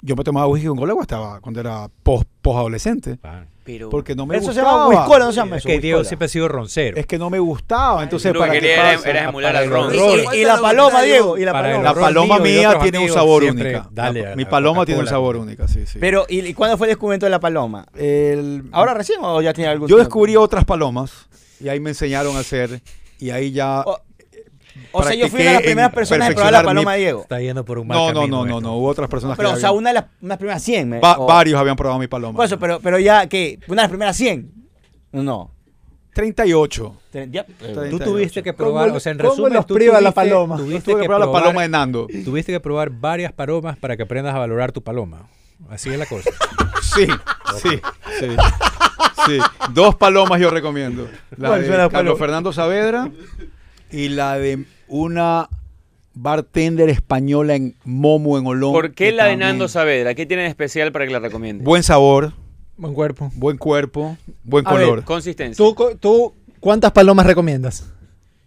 yo 0.00 0.14
me 0.14 0.22
tomaba 0.22 0.46
whisky 0.46 0.68
con 0.68 0.78
cola 0.78 0.92
cuando 0.94 1.02
estaba, 1.02 1.40
cuando 1.40 1.60
era 1.60 1.88
post, 2.04 2.28
adolescente, 2.44 3.18
Claro. 3.20 3.46
Pero 3.64 3.88
porque 3.88 4.14
no 4.14 4.26
me 4.26 4.36
Eso 4.36 4.52
se 4.52 4.60
llama 4.60 4.88
whiscola, 4.88 5.24
no 5.24 5.32
se 5.32 5.36
llama 5.36 5.56
Es 5.56 5.62
eso. 5.62 5.68
que 5.68 5.80
Diego 5.80 6.04
siempre 6.04 6.26
ha 6.26 6.28
sido 6.28 6.48
roncero. 6.48 6.96
Es 6.98 7.06
que 7.06 7.16
no 7.18 7.30
me 7.30 7.38
gustaba, 7.38 8.02
entonces 8.02 8.30
que 8.32 8.38
para 8.38 8.52
quería 8.52 8.74
era- 8.90 8.98
pasa? 8.98 9.10
era 9.10 9.24
emular 9.30 9.56
al 9.56 9.70
ron. 9.70 9.94
Y, 9.94 10.36
y 10.38 10.44
la 10.44 10.60
paloma, 10.60 11.02
Diego, 11.02 11.38
y 11.38 11.44
la 11.44 11.52
Para 11.52 11.68
paloma. 11.94 12.36
La 12.38 12.44
mía 12.44 12.78
tiene 12.82 12.98
un 12.98 13.08
sabor 13.08 13.44
a 13.48 14.36
mi 14.36 14.44
paloma 14.44 14.84
tiene 14.84 15.00
un 15.00 15.06
sabor 15.06 15.36
única, 15.36 15.66
sí, 15.66 15.86
sí. 15.86 15.98
Pero, 15.98 16.26
¿y, 16.28 16.40
y 16.40 16.52
cuándo 16.54 16.76
fue 16.76 16.86
el 16.88 16.90
descubrimiento 16.90 17.26
de 17.26 17.30
la 17.30 17.40
paloma? 17.40 17.86
El- 17.96 18.64
¿Ahora 18.72 18.94
recién 18.94 19.18
o 19.22 19.40
ya 19.40 19.52
tiene 19.54 19.70
algún 19.70 19.88
yo 19.88 19.96
descubrí 19.96 20.36
otras 20.36 20.64
palomas 20.64 21.26
y 21.60 21.68
ahí 21.68 21.80
me 21.80 21.90
enseñaron 21.90 22.36
a 22.36 22.40
hacer 22.40 22.80
y 23.18 23.30
ahí 23.30 23.52
ya 23.52 23.82
O 24.92 25.02
sea, 25.02 25.14
yo 25.14 25.28
fui 25.28 25.40
una 25.40 25.50
de 25.50 25.54
las 25.54 25.62
primeras 25.62 25.92
personas 25.92 26.28
en 26.28 26.34
probar 26.34 26.52
la 26.52 26.62
paloma 26.62 26.92
de 26.94 26.98
Diego. 27.00 27.22
Está 27.22 27.40
yendo 27.40 27.64
por 27.64 27.78
un 27.78 27.86
mal 27.88 27.96
no, 27.98 28.08
no, 28.08 28.20
camino 28.20 28.36
no, 28.38 28.46
no, 28.46 28.60
no, 28.60 28.72
hubo 28.76 28.88
otras 28.88 29.08
personas 29.08 29.36
Pero, 29.36 29.50
que 29.50 29.54
o 29.56 29.58
sea, 29.58 29.68
habían- 29.70 29.78
una 29.80 29.90
de 29.90 29.94
las, 29.94 30.04
unas 30.22 30.38
primeras 30.38 30.62
100. 30.62 30.88
me- 30.88 31.00
va- 31.00 31.18
o- 31.18 31.26
varios 31.26 31.58
habían 31.60 31.76
probado 31.76 31.98
mi 32.00 32.06
paloma. 32.08 32.36
Por 32.36 32.44
eso, 32.46 32.58
pero, 32.58 32.80
pero 32.80 32.98
ya, 32.98 33.26
¿qué? 33.28 33.58
¿Una 33.68 33.82
de 33.82 33.84
las 33.84 33.90
primeras 33.90 34.16
100? 34.16 34.50
No. 35.12 35.50
38. 36.12 36.96
Tre- 37.12 37.28
ya, 37.30 37.44
Tú 37.44 37.52
38. 37.58 38.04
tuviste 38.04 38.42
que 38.42 38.52
probar, 38.52 38.86
¿Cómo- 38.88 38.96
o 38.98 39.00
sea, 39.00 39.12
en 39.12 39.18
resumen, 39.18 39.52
los 39.52 39.66
tú 39.66 39.74
priva 39.74 40.00
la 40.00 40.10
tuviste- 40.12 40.14
paloma? 40.14 40.56
Tuviste 40.56 40.92
que 40.94 41.00
que 41.00 41.06
probar 41.06 41.26
la 41.26 41.32
paloma 41.32 41.62
de 41.62 41.68
Nando. 41.68 42.06
tuviste 42.24 42.52
que 42.52 42.60
probar 42.60 42.90
varias 42.90 43.32
palomas 43.32 43.76
para 43.76 43.96
que 43.96 44.04
aprendas 44.04 44.34
a 44.34 44.38
valorar 44.38 44.70
tu 44.72 44.82
paloma. 44.82 45.28
Así 45.70 45.90
es 45.90 45.98
la 45.98 46.06
cosa. 46.06 46.30
Sí, 46.94 47.06
sí, 47.62 47.80
sí. 48.20 48.28
Sí, 49.26 49.38
dos 49.72 49.94
palomas 49.96 50.38
yo 50.40 50.50
recomiendo. 50.50 51.08
La 51.36 51.48
¿Cuáles 51.48 51.68
de 51.68 51.88
Carlos? 51.88 52.18
Fernando 52.18 52.52
Saavedra 52.52 53.10
y 53.94 54.08
la 54.08 54.38
de 54.38 54.64
una 54.88 55.48
bartender 56.14 56.88
española 56.90 57.54
en 57.54 57.74
Momo, 57.84 58.38
en 58.38 58.46
Olón. 58.46 58.72
¿Por 58.72 58.92
qué 58.92 59.12
la 59.12 59.26
de 59.26 59.36
Nando 59.36 59.68
Saavedra? 59.68 60.14
¿Qué 60.14 60.26
tiene 60.26 60.44
de 60.44 60.48
especial 60.48 60.92
para 60.92 61.06
que 61.06 61.12
la 61.12 61.18
recomiende? 61.20 61.64
Buen 61.64 61.82
sabor, 61.82 62.32
Buen 62.76 62.94
cuerpo. 62.94 63.30
buen 63.34 63.56
cuerpo, 63.56 64.16
buen 64.42 64.66
A 64.66 64.72
ver, 64.74 64.84
color. 64.86 65.04
Consistencia. 65.04 65.64
¿Tú, 66.00 66.34
cuántas 66.60 66.92
palomas 66.92 67.26
recomiendas? 67.26 67.90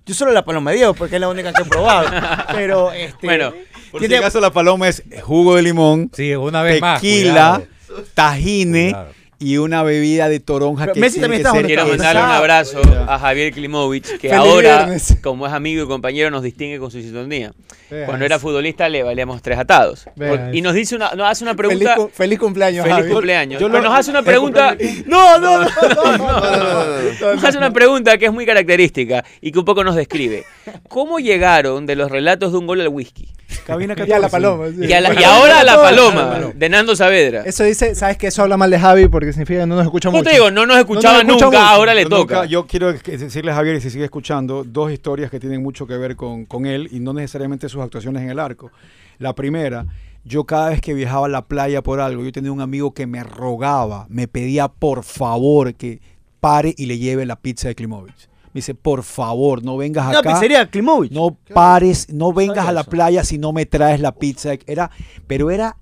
Yo 0.05 0.13
solo 0.13 0.31
la 0.31 0.45
paloma 0.45 0.71
de 0.71 0.77
Diego 0.77 0.93
porque 0.93 1.15
es 1.15 1.21
la 1.21 1.27
única 1.29 1.51
que 1.51 1.61
he 1.63 1.65
probado. 1.65 2.07
Pero 2.53 2.91
este. 2.93 3.27
Bueno, 3.27 3.51
Por 3.91 4.01
si 4.01 4.07
tiene- 4.07 4.17
acaso 4.23 4.39
la 4.39 4.51
paloma 4.51 4.87
es 4.87 5.03
jugo 5.23 5.55
de 5.55 5.63
limón, 5.63 6.09
Sí, 6.13 6.33
una 6.35 6.61
vez 6.63 6.79
más. 6.79 7.01
tequila, 7.01 7.61
cuidado. 7.87 8.07
tajine 8.13 8.83
Cuidado. 8.91 9.11
Y 9.39 9.57
una 9.57 9.83
bebida 9.83 10.29
de 10.29 10.39
toronja 10.39 10.91
que 10.91 10.99
Messi 10.99 11.19
tiene 11.19 11.39
también 11.41 11.41
que 11.43 11.47
está 11.47 11.57
ser 11.57 11.65
Quiero 11.67 11.87
mandarle 11.87 12.21
un 12.23 12.29
abrazo 12.29 12.81
a 13.07 13.19
Javier 13.19 13.53
Klimovic, 13.53 14.05
que 14.17 14.29
Feliz 14.29 14.33
ahora, 14.33 14.77
viernes. 14.77 15.17
como 15.21 15.45
es 15.45 15.53
amigo 15.53 15.83
y 15.83 15.87
compañero, 15.87 16.31
nos 16.31 16.41
distingue 16.43 16.79
con 16.79 16.89
su 16.89 16.99
sintonía. 17.01 17.53
Veas. 17.89 18.05
Cuando 18.07 18.25
era 18.25 18.37
futbolista 18.39 18.89
le 18.89 19.03
valíamos 19.03 19.41
tres 19.41 19.57
atados. 19.59 20.05
Veas. 20.15 20.53
Y 20.55 20.61
nos 20.61 20.73
dice 20.73 20.95
una, 20.95 21.11
nos 21.13 21.27
hace 21.29 21.43
una 21.43 21.53
Feliz, 21.53 21.67
pregunta. 21.77 21.95
cu- 21.95 22.09
feliz 22.13 22.39
cumpleaños, 22.39 22.83
Feliz 22.83 22.97
Javi. 22.99 23.11
cumpleaños. 23.11 23.61
yo 23.61 23.67
Pero 23.69 23.83
lo- 23.83 23.89
nos 23.89 23.99
hace 23.99 24.09
una 24.11 24.23
feliz 24.23 24.31
pregunta. 24.39 24.75
No, 25.05 25.37
no, 25.39 25.63
no. 25.63 27.35
Nos 27.35 27.43
hace 27.43 27.57
una 27.57 27.71
pregunta 27.71 28.17
que 28.17 28.25
es 28.25 28.33
muy 28.33 28.45
característica 28.45 29.23
y 29.41 29.51
que 29.51 29.59
un 29.59 29.65
poco 29.65 29.83
nos 29.83 29.95
describe. 29.95 30.43
¿Cómo 30.89 31.19
llegaron 31.19 31.85
de 31.85 31.95
los 31.95 32.11
relatos 32.11 32.51
de 32.51 32.57
un 32.57 32.67
gol 32.67 32.81
al 32.81 32.87
whisky? 32.89 33.27
Cabina 33.65 33.95
Y 33.97 34.01
a 34.11 34.19
la 34.19 34.29
14. 34.29 34.31
paloma. 34.31 34.65
sí. 34.69 34.85
Y, 34.87 34.93
a 34.93 35.01
la- 35.01 35.13
y 35.19 35.23
ahora 35.23 35.59
a 35.59 35.63
la 35.63 35.75
paloma 35.75 36.51
de 36.53 36.69
Nando 36.69 36.95
Saavedra. 36.95 37.43
Eso 37.45 37.63
dice, 37.63 37.95
¿sabes 37.95 38.17
que 38.17 38.27
Eso 38.27 38.41
habla 38.43 38.57
mal 38.57 38.69
de 38.69 38.79
Javi 38.79 39.07
porque 39.07 39.26
significa 39.33 39.61
que 39.61 39.65
no 39.67 39.75
nos 39.75 39.85
escucha 39.85 40.09
¿Cómo 40.09 40.19
mucho. 40.19 40.29
te 40.29 40.35
digo? 40.35 40.51
No 40.51 40.65
nos 40.65 40.77
escuchaba 40.77 41.17
escucha 41.19 41.33
nunca, 41.45 41.45
mucho. 41.47 41.59
ahora 41.59 41.93
le 41.93 42.03
toca. 42.05 42.17
nunca- 42.35 42.45
yo 42.45 42.65
quiero 42.67 42.93
decirle 42.93 43.51
a 43.51 43.55
Javier, 43.55 43.75
y 43.77 43.81
si 43.81 43.89
sigue 43.89 44.05
escuchando, 44.05 44.63
dos 44.63 44.91
historias 44.91 45.29
que 45.31 45.39
tienen 45.39 45.61
mucho 45.63 45.85
que 45.87 45.97
ver 45.97 46.15
con, 46.15 46.45
con 46.45 46.65
él 46.65 46.87
y 46.91 46.99
no 46.99 47.13
necesariamente 47.13 47.69
sus 47.69 47.81
actuaciones 47.81 48.23
en 48.23 48.29
el 48.29 48.39
arco. 48.39 48.71
La 49.19 49.33
primera, 49.33 49.85
yo 50.23 50.43
cada 50.43 50.69
vez 50.69 50.81
que 50.81 50.93
viajaba 50.93 51.25
a 51.25 51.29
la 51.29 51.45
playa 51.45 51.81
por 51.81 51.99
algo, 51.99 52.23
yo 52.23 52.31
tenía 52.31 52.51
un 52.51 52.61
amigo 52.61 52.93
que 52.93 53.07
me 53.07 53.23
rogaba, 53.23 54.05
me 54.09 54.27
pedía 54.27 54.67
por 54.67 55.03
favor 55.03 55.73
que 55.73 55.99
pare 56.39 56.73
y 56.77 56.85
le 56.85 56.97
lleve 56.99 57.25
la 57.25 57.35
pizza 57.37 57.67
de 57.67 57.75
Klimovic. 57.75 58.13
Me 58.53 58.59
dice, 58.59 58.73
por 58.75 59.03
favor, 59.03 59.63
no 59.63 59.77
vengas 59.77 60.07
Una 60.09 60.19
acá. 60.19 60.33
pizzería 60.33 60.67
Klimovic. 60.69 61.11
No 61.11 61.37
pares, 61.53 62.11
no 62.11 62.33
vengas 62.33 62.67
a 62.67 62.71
la 62.71 62.83
playa 62.83 63.23
si 63.23 63.37
no 63.37 63.53
me 63.53 63.65
traes 63.65 63.99
la 63.99 64.13
pizza. 64.13 64.51
Era, 64.65 64.89
pero 65.27 65.51
era 65.51 65.77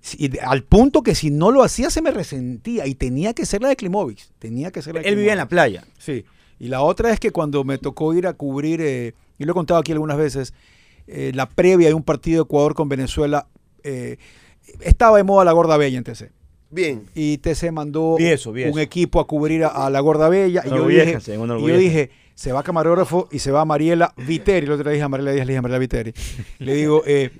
si- 0.00 0.30
al 0.42 0.62
punto 0.64 1.02
que 1.02 1.14
si 1.14 1.30
no 1.30 1.50
lo 1.50 1.62
hacía 1.62 1.90
se 1.90 2.02
me 2.02 2.10
resentía 2.10 2.86
y 2.86 2.94
tenía 2.94 3.34
que 3.34 3.46
ser 3.46 3.62
la 3.62 3.68
de 3.68 3.76
Klimovic. 3.76 4.18
Tenía 4.38 4.70
que 4.70 4.82
ser 4.82 4.94
la 4.94 5.00
de 5.02 5.08
Él 5.08 5.16
vivía 5.16 5.32
en 5.32 5.38
la 5.38 5.48
playa. 5.48 5.84
Sí. 5.98 6.24
Y 6.58 6.68
la 6.68 6.82
otra 6.82 7.10
es 7.12 7.20
que 7.20 7.30
cuando 7.30 7.64
me 7.64 7.78
tocó 7.78 8.12
ir 8.14 8.26
a 8.26 8.32
cubrir, 8.34 8.80
eh, 8.82 9.14
y 9.38 9.44
lo 9.44 9.52
he 9.52 9.54
contado 9.54 9.80
aquí 9.80 9.92
algunas 9.92 10.16
veces, 10.18 10.52
eh, 11.06 11.32
la 11.34 11.48
previa 11.48 11.88
de 11.88 11.94
un 11.94 12.02
partido 12.02 12.42
de 12.42 12.46
Ecuador 12.46 12.74
con 12.74 12.88
Venezuela, 12.88 13.46
eh, 13.82 14.16
estaba 14.80 15.16
de 15.16 15.24
moda 15.24 15.44
la 15.44 15.52
Gorda 15.52 15.76
Bella 15.76 15.98
en 15.98 16.04
TC. 16.04 16.30
Bien. 16.70 17.06
Y 17.14 17.38
TC 17.38 17.72
mandó 17.72 18.16
Vi 18.16 18.26
eso, 18.26 18.52
vi 18.52 18.64
un 18.64 18.78
equipo 18.78 19.18
a 19.20 19.26
cubrir 19.26 19.64
a, 19.64 19.68
a 19.68 19.90
la 19.90 20.00
Gorda 20.00 20.28
Bella. 20.28 20.62
Y 20.64 20.68
yo, 20.70 20.86
dije, 20.86 21.18
y 21.32 21.32
yo 21.68 21.76
dije, 21.76 22.10
se 22.40 22.52
va 22.52 22.62
camarógrafo 22.62 23.28
y 23.30 23.38
se 23.38 23.50
va 23.50 23.66
Mariela 23.66 24.14
Viteri. 24.16 24.64
El 24.64 24.72
otro 24.72 24.84
día 24.84 24.92
dije 24.92 25.02
a 25.02 25.10
Mariela 25.10 25.32
Díaz, 25.32 25.46
le 25.46 25.52
dije 25.52 25.58
a 25.58 25.60
Mariela 25.60 25.78
Viteri. 25.78 26.14
Le 26.58 26.74
digo, 26.74 27.02
eh, 27.04 27.32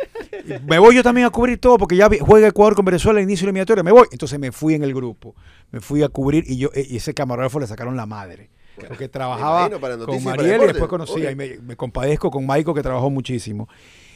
me 0.69 0.79
voy 0.79 0.95
yo 0.95 1.03
también 1.03 1.27
a 1.27 1.31
cubrir 1.31 1.59
todo 1.59 1.79
porque 1.79 1.97
ya 1.97 2.07
juega 2.21 2.49
Ecuador 2.49 2.75
con 2.75 2.85
Venezuela 2.85 3.19
al 3.19 3.25
inicio 3.25 3.45
de 3.45 3.47
la 3.47 3.51
eliminatoria. 3.53 3.83
Me 3.83 3.93
voy. 3.93 4.09
Entonces 4.13 4.39
me 4.39 4.53
fui 4.53 4.75
en 4.75 4.85
el 4.85 4.93
grupo. 4.93 5.35
Me 5.71 5.81
fui 5.81 6.03
a 6.03 6.11
cubrir 6.11 6.45
y 6.47 6.59
yo 6.59 6.69
eh, 6.75 6.87
y 6.87 6.99
ese 6.99 7.15
camarógrafo 7.15 7.59
le 7.61 7.67
sacaron 7.67 7.97
la 7.97 8.05
madre. 8.05 8.51
Porque 8.89 9.09
trabajaba 9.09 9.71
con 9.71 10.23
Mariela 10.23 10.65
y 10.65 10.67
después 10.67 10.91
conocía. 10.91 11.31
Y 11.31 11.35
me, 11.35 11.57
me 11.61 11.77
compadezco 11.77 12.31
con 12.31 12.45
Maico 12.45 12.75
que 12.75 12.83
trabajó 12.83 13.09
muchísimo. 13.09 13.71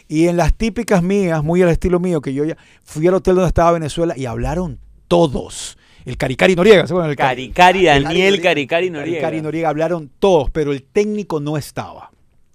Y 0.07 0.29
en 0.29 0.37
las 0.37 0.53
típicas 0.53 1.03
mías, 1.03 1.42
muy 1.42 1.62
al 1.62 1.70
estilo 1.70 1.99
mío, 1.99 2.20
que 2.20 2.35
yo 2.35 2.44
ya 2.44 2.59
fui 2.83 3.07
al 3.07 3.14
hotel 3.14 3.37
donde 3.37 3.49
estaba 3.49 3.73
Venezuela 3.73 4.12
y 4.18 4.27
hablaron 4.27 4.79
todos. 5.09 5.79
El 6.05 6.17
Caricari 6.17 6.55
Noriega, 6.55 6.87
¿se 6.87 6.93
acuerdan? 6.93 7.11
El 7.11 7.17
Cari- 7.17 7.53
Caricari, 7.53 7.85
Daniel. 7.87 8.40
Caricari 8.43 8.90
Noriega. 8.90 9.21
Caricari 9.21 9.43
Noriega 9.43 9.69
hablaron 9.71 10.11
todos, 10.19 10.51
pero 10.51 10.73
el 10.73 10.83
técnico 10.83 11.40
no 11.40 11.57
estaba. 11.57 12.11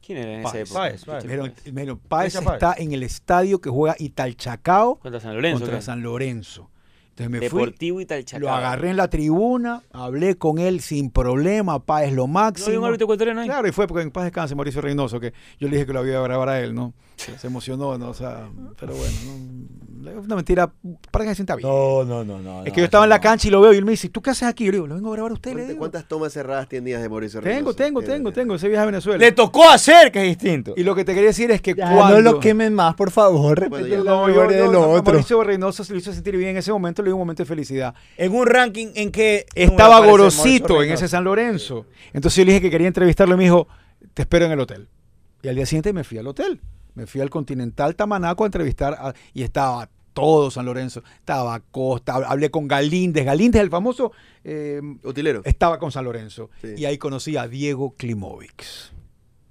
¿Quién 0.05 0.19
era 0.19 0.33
en 0.33 0.39
esa 0.41 0.51
Páez. 0.51 0.69
época? 0.69 0.79
Páez, 0.79 1.05
Páez. 1.05 1.23
Pero, 1.27 1.47
pero 1.73 1.97
Páez 1.99 2.35
Esa 2.35 2.41
Páez. 2.43 2.53
está 2.55 2.75
en 2.77 2.91
el 2.93 3.03
estadio 3.03 3.59
que 3.61 3.69
juega 3.69 3.95
Italchacao 3.99 4.95
Contra 4.99 5.19
San 5.19 5.33
Lorenzo. 5.35 5.61
contra. 5.61 5.81
San 5.81 6.01
Lorenzo. 6.01 6.69
Entonces 7.09 7.29
me 7.31 7.49
fui, 7.49 7.59
Deportivo 7.59 7.99
y 8.01 8.05
Talchacao. 8.05 8.39
lo 8.39 8.53
agarré 8.55 8.91
en 8.91 8.97
la 8.97 9.09
tribuna, 9.09 9.83
hablé 9.91 10.35
con 10.37 10.57
él 10.57 10.79
sin 10.79 11.09
problema, 11.11 11.83
Páez 11.83 12.11
lo 12.13 12.21
¿No 12.23 12.27
máximo. 12.27 12.67
había 12.67 12.79
un 12.79 12.85
árbitro 12.85 13.05
ecuatoriano 13.05 13.41
ahí? 13.41 13.47
Claro, 13.47 13.67
y 13.67 13.71
fue 13.73 13.87
porque 13.87 14.03
en 14.03 14.11
paz 14.11 14.23
descanse 14.23 14.55
Mauricio 14.55 14.79
Reynoso, 14.81 15.19
que 15.19 15.33
yo 15.59 15.67
le 15.67 15.75
dije 15.75 15.85
que 15.85 15.91
lo 15.93 15.99
había 15.99 16.21
grabar 16.21 16.47
a 16.49 16.61
él, 16.61 16.73
¿no? 16.73 16.93
Se 17.17 17.47
emocionó, 17.47 17.97
¿no? 17.97 18.09
O 18.09 18.13
sea, 18.13 18.47
pero 18.79 18.93
bueno, 18.95 19.13
no, 19.25 19.78
una 19.99 20.35
mentira 20.35 20.71
para 21.11 21.25
que 21.25 21.29
se 21.31 21.35
sienta 21.35 21.55
bien. 21.55 21.67
No, 21.67 22.03
no, 22.03 22.23
no, 22.23 22.39
no. 22.39 22.63
es 22.65 22.71
que 22.73 22.79
yo 22.79 22.85
estaba 22.85 23.03
en 23.05 23.09
la 23.09 23.19
cancha 23.19 23.47
y 23.47 23.51
lo 23.51 23.61
veo 23.61 23.73
y 23.73 23.77
él 23.77 23.85
me 23.85 23.91
dice, 23.91 24.09
¿tú 24.09 24.21
qué 24.21 24.29
haces 24.31 24.47
aquí? 24.47 24.65
Yo 24.65 24.71
le 24.71 24.77
digo, 24.77 24.87
lo 24.87 24.95
vengo 24.95 25.09
a 25.09 25.13
grabar 25.13 25.31
a 25.31 25.33
usted. 25.33 25.51
Le 25.51 25.55
¿Cuántas, 25.55 25.67
digo. 25.69 25.79
cuántas 25.79 26.07
tomas 26.07 26.33
cerradas 26.33 26.67
tenías 26.69 27.01
de 27.01 27.09
Mauricio 27.09 27.41
Tengo, 27.41 27.55
Reynoso? 27.71 27.75
tengo, 27.75 28.01
tengo, 28.01 28.31
tengo 28.31 28.55
ese 28.55 28.67
viaje 28.67 28.83
a 28.83 28.85
Venezuela. 28.85 29.17
Le 29.17 29.31
tocó 29.31 29.69
hacer, 29.69 30.11
que 30.11 30.21
es 30.21 30.37
distinto. 30.37 30.73
Y 30.77 30.83
lo 30.83 30.95
que 30.95 31.03
te 31.05 31.13
quería 31.13 31.27
decir 31.29 31.51
es 31.51 31.61
que 31.61 31.73
Ya, 31.75 31.93
cuando... 31.95 32.21
no 32.21 32.31
lo 32.33 32.39
quemen 32.39 32.73
más, 32.73 32.95
por 32.95 33.11
favor. 33.11 33.67
Bueno, 33.69 33.87
ya. 33.87 33.97
No, 33.97 34.29
yo- 34.29 34.47
de 34.47 34.67
lo 34.71 34.89
otro. 34.91 35.03
Mauricio 35.13 35.43
Reynoso 35.43 35.83
se 35.83 35.93
lo 35.93 35.99
hizo 35.99 36.13
sentir 36.13 36.35
bien 36.37 36.51
en 36.51 36.57
ese 36.57 36.71
momento, 36.71 37.01
le 37.01 37.07
dio 37.09 37.15
un 37.15 37.21
momento 37.21 37.43
de 37.43 37.47
felicidad. 37.47 37.93
En 38.17 38.33
un 38.33 38.45
ranking 38.47 38.87
en 38.95 39.11
que 39.11 39.45
Estaba 39.53 40.05
Gorosito 40.05 40.81
en 40.83 40.91
ese 40.91 41.07
San 41.07 41.23
Lorenzo. 41.23 41.85
Entonces 42.13 42.37
yo 42.37 42.45
le 42.45 42.51
dije 42.53 42.61
que 42.61 42.69
quería 42.71 42.87
entrevistarlo 42.87 43.35
y 43.35 43.37
me 43.37 43.43
dijo, 43.43 43.67
te 44.13 44.21
espero 44.23 44.45
en 44.45 44.51
el 44.53 44.59
hotel. 44.59 44.87
Y 45.41 45.47
al 45.47 45.55
día 45.55 45.65
siguiente 45.65 45.93
me 45.93 46.03
fui 46.03 46.17
al 46.17 46.27
hotel. 46.27 46.59
Me 46.95 47.07
fui 47.07 47.21
al 47.21 47.29
Continental 47.29 47.95
Tamanaco 47.95 48.43
a 48.43 48.47
entrevistar 48.47 48.93
a- 48.93 49.13
y 49.33 49.43
estaba 49.43 49.89
todo 50.13 50.51
San 50.51 50.65
Lorenzo. 50.65 51.01
Estaba 51.15 51.59
Costa, 51.59 52.15
hab- 52.15 52.25
hablé 52.27 52.49
con 52.51 52.67
Galíndez. 52.67 53.25
Galíndez, 53.25 53.61
el 53.61 53.69
famoso, 53.69 54.11
eh, 54.43 54.81
Utilero. 55.03 55.41
estaba 55.45 55.79
con 55.79 55.91
San 55.91 56.03
Lorenzo. 56.05 56.49
Sí. 56.61 56.73
Y 56.77 56.85
ahí 56.85 56.97
conocí 56.97 57.37
a 57.37 57.47
Diego 57.47 57.95
Klimovic, 57.95 58.65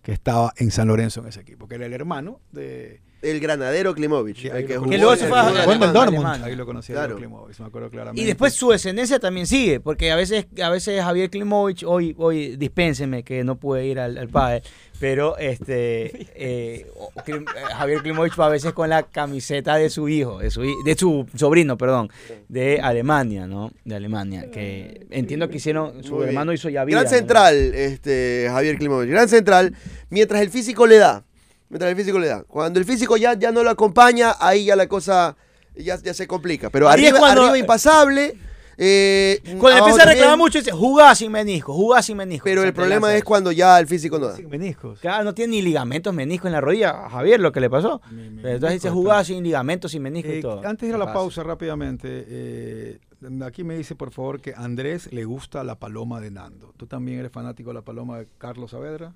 que 0.03 0.13
estaba 0.13 0.53
en 0.57 0.71
San 0.71 0.89
Lorenzo 0.89 1.21
en 1.21 1.29
ese 1.29 1.41
equipo, 1.41 1.69
que 1.69 1.77
era 1.77 1.87
el 1.87 1.93
hermano 1.95 2.41
de... 2.53 3.01
El 3.21 3.41
granadero 3.41 3.95
Klimovic. 3.95 4.37
Sí, 4.37 4.49
el 4.49 4.67
que 4.67 4.75
Que 4.75 4.99
luego 4.99 5.13
en 5.13 5.19
se 5.19 5.25
el 5.25 5.31
fue 5.31 5.39
a-. 5.41 5.93
Dortmund. 5.93 6.45
Ahí 6.45 6.55
lo 6.55 6.65
conocí 6.67 6.93
Claro. 6.93 7.17
Diego 7.17 7.19
Klimovic, 7.19 7.59
me 7.59 7.67
acuerdo 7.67 7.91
claramente. 7.91 8.23
Y 8.23 8.25
después 8.25 8.55
su 8.55 8.71
descendencia 8.71 9.19
también 9.19 9.47
sigue, 9.47 9.81
porque 9.81 10.11
a 10.13 10.17
veces, 10.17 10.47
a 10.63 10.71
veces 10.71 11.03
Javier 11.03 11.29
Klimovic, 11.31 11.83
hoy, 11.87 12.15
hoy 12.19 12.57
dispénsenme 12.57 13.25
que 13.25 13.43
no 13.43 13.57
pude 13.57 13.87
ir 13.87 13.99
al, 13.99 14.17
al 14.19 14.29
padre, 14.29 14.63
pero 15.01 15.37
este 15.39 16.07
eh, 16.37 16.87
eh, 17.27 17.45
Javier 17.77 18.03
Klimovic 18.03 18.39
va 18.39 18.47
a 18.47 18.51
veces 18.51 18.73
con 18.73 18.89
la 18.89 19.03
camiseta 19.03 19.77
de 19.77 19.91
su 19.91 20.09
hijo, 20.09 20.39
de 20.39 20.51
su, 20.51 20.63
de 20.85 20.95
su 20.97 21.27
sobrino, 21.35 21.77
perdón, 21.77 22.11
de 22.49 22.81
Alemania, 22.81 23.47
¿no? 23.47 23.73
De 23.85 23.97
Alemania, 23.97 24.51
que 24.51 25.07
entiendo 25.11 25.49
que 25.49 25.57
hicieron, 25.57 26.05
su 26.05 26.11
Muy 26.13 26.19
bien. 26.21 26.29
hermano 26.31 26.53
hizo 26.53 26.69
ya 26.69 26.85
vida. 26.85 26.99
Gran 27.01 27.11
¿no? 27.13 27.19
central, 27.19 27.75
este, 27.75 28.47
Javier 28.51 28.77
Klimovic. 28.79 29.11
Gran 29.11 29.29
central, 29.29 29.75
mientras 30.11 30.41
el 30.41 30.51
físico 30.51 30.87
le 30.87 30.99
da. 30.99 31.25
Mientras 31.69 31.91
el 31.91 31.97
físico 31.97 32.19
le 32.19 32.29
da. 32.29 32.43
Cuando 32.45 32.79
el 32.81 32.85
físico 32.87 33.17
ya, 33.17 33.35
ya 33.35 33.53
no 33.53 33.63
lo 33.63 33.71
acompaña, 33.71 34.35
ahí 34.41 34.65
ya 34.67 34.77
la 34.77 34.87
cosa 34.89 35.37
ya, 35.75 35.97
ya 36.03 36.15
se 36.15 36.27
complica. 36.27 36.71
Pero 36.71 36.89
arriba, 36.89 37.19
cuando- 37.19 37.43
arriba 37.43 37.59
impasable. 37.59 38.37
eh, 38.81 39.41
Cuando 39.59 39.79
empieza 39.79 40.03
a 40.03 40.07
reclamar 40.07 40.31
también, 40.31 40.39
mucho, 40.39 40.59
dice, 40.61 40.71
jugá 40.71 41.13
sin 41.17 41.33
menisco, 41.33 41.73
jugá 41.75 42.01
sin 42.01 42.17
menisco. 42.17 42.45
Pero 42.45 42.61
O 42.61 42.63
sea, 42.63 42.69
el 42.69 42.75
problema 42.75 43.11
es 43.11 43.17
eso. 43.19 43.25
cuando 43.27 43.51
ya 43.53 43.79
el 43.81 43.87
físico 43.89 44.19
no 44.21 44.29
da. 44.29 44.37
Sin 44.37 44.49
meniscos. 44.49 45.01
Claro, 45.01 45.25
no 45.25 45.35
tiene 45.35 45.57
ni 45.57 45.63
ligamentos, 45.63 46.15
menisco 46.15 46.47
en 46.47 46.53
la 46.53 46.61
rodilla. 46.61 47.07
A 47.07 47.11
Javier 47.11 47.41
lo 47.41 47.51
que 47.53 47.59
le 47.61 47.69
pasó. 47.69 48.01
Mi- 48.11 48.31
mi 48.31 48.41
Pero 48.43 48.55
entonces 48.55 48.83
dice 48.83 48.89
está- 48.97 49.25
sin 49.25 49.43
ligamentos, 49.43 49.91
sin 49.91 50.03
menisco 50.03 50.31
y 50.31 50.37
Eh, 50.39 50.41
todo. 50.43 50.61
antes 50.65 50.83
de 50.83 50.89
ir 50.89 50.95
a 50.95 50.99
la 50.99 51.13
pausa 51.13 51.43
rápidamente, 51.43 52.25
eh, 52.29 52.99
aquí 53.45 53.65
me 53.65 53.77
dice 53.77 53.97
por 53.97 54.13
favor 54.13 54.41
que 54.41 54.55
a 54.55 54.59
Andrés 54.61 55.13
le 55.13 55.25
gusta 55.25 55.65
la 55.65 55.75
paloma 55.75 56.21
de 56.21 56.31
Nando. 56.31 56.73
¿Tú 56.77 56.87
también 56.87 57.19
eres 57.19 57.33
fanático 57.33 57.71
de 57.71 57.75
la 57.75 57.83
paloma 57.83 58.19
de 58.21 58.29
Carlos 58.39 58.71
Saavedra? 58.71 59.13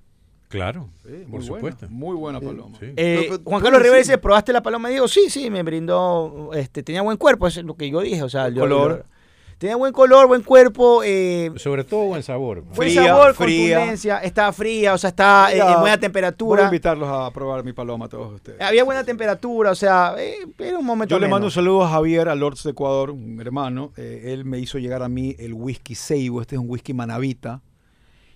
Claro, 0.53 0.87
Sí, 1.03 1.09
por 1.23 1.39
muy 1.39 1.41
supuesto. 1.43 1.87
Buena, 1.87 1.95
muy 1.99 2.15
buena 2.15 2.39
paloma. 2.39 2.77
Sí. 2.79 2.93
Eh, 2.95 3.27
Juan 3.29 3.43
¿puedes 3.43 3.63
Carlos 3.63 3.81
Rivera 3.81 3.97
dice, 3.97 4.17
¿probaste 4.19 4.53
la 4.53 4.61
paloma 4.61 4.87
de 4.87 4.93
Diego? 4.93 5.07
Sí, 5.07 5.29
sí, 5.29 5.49
me 5.49 5.63
brindó, 5.63 6.51
este, 6.53 6.83
tenía 6.83 7.01
buen 7.01 7.17
cuerpo, 7.17 7.47
eso 7.47 7.59
es 7.59 7.65
lo 7.65 7.75
que 7.75 7.89
yo 7.89 8.01
dije, 8.01 8.21
o 8.21 8.29
sea, 8.29 8.49
yo- 8.49 8.61
color. 8.61 8.97
yo- 8.99 9.13
tenía 9.57 9.75
buen 9.77 9.93
color, 9.93 10.27
buen 10.27 10.43
cuerpo, 10.43 11.01
eh, 11.03 11.51
Sobre 11.55 11.83
todo 11.85 12.05
buen 12.05 12.21
sabor. 12.21 12.61
buen 12.61 12.75
Fría, 12.75 13.03
sabor, 13.05 13.33
fría. 13.33 13.75
contundencia, 13.77 14.17
estaba 14.19 14.51
fría, 14.53 14.93
o 14.93 14.97
sea, 14.99 15.09
está 15.09 15.51
eh, 15.51 15.57
en 15.57 15.63
buena 15.65 15.79
Voy 15.81 15.89
a 15.91 15.97
temperatura, 15.99 16.63
invitarlos 16.65 17.09
a 17.09 17.31
probar 17.31 17.63
mi 17.63 17.73
paloma 17.73 18.05
a 18.05 18.09
todos 18.09 18.33
ustedes. 18.35 18.61
había 18.61 18.83
buena 18.83 19.03
temperatura, 19.03 19.71
o 19.71 19.75
sea, 19.75 20.13
eh, 20.19 20.35
era 20.59 20.77
un 20.77 20.85
momento 20.85 21.15
Yo 21.15 21.19
le 21.19 21.27
mando 21.29 21.47
un 21.47 21.51
saludo 21.51 21.83
a 21.83 21.89
Javier, 21.89 22.29
a 22.29 22.35
Lords 22.35 22.61
de 22.63 22.71
Ecuador, 22.71 23.09
un 23.09 23.41
hermano. 23.41 23.91
Eh, 23.97 24.33
él 24.33 24.45
me 24.45 24.59
hizo 24.59 24.77
llegar 24.77 25.01
a 25.01 25.09
mí 25.09 25.35
el 25.39 25.53
whisky 25.53 25.95
Seibo. 25.95 26.41
Este 26.41 26.55
es 26.55 26.61
un 26.61 26.69
whisky 26.69 26.93
manavita 26.93 27.61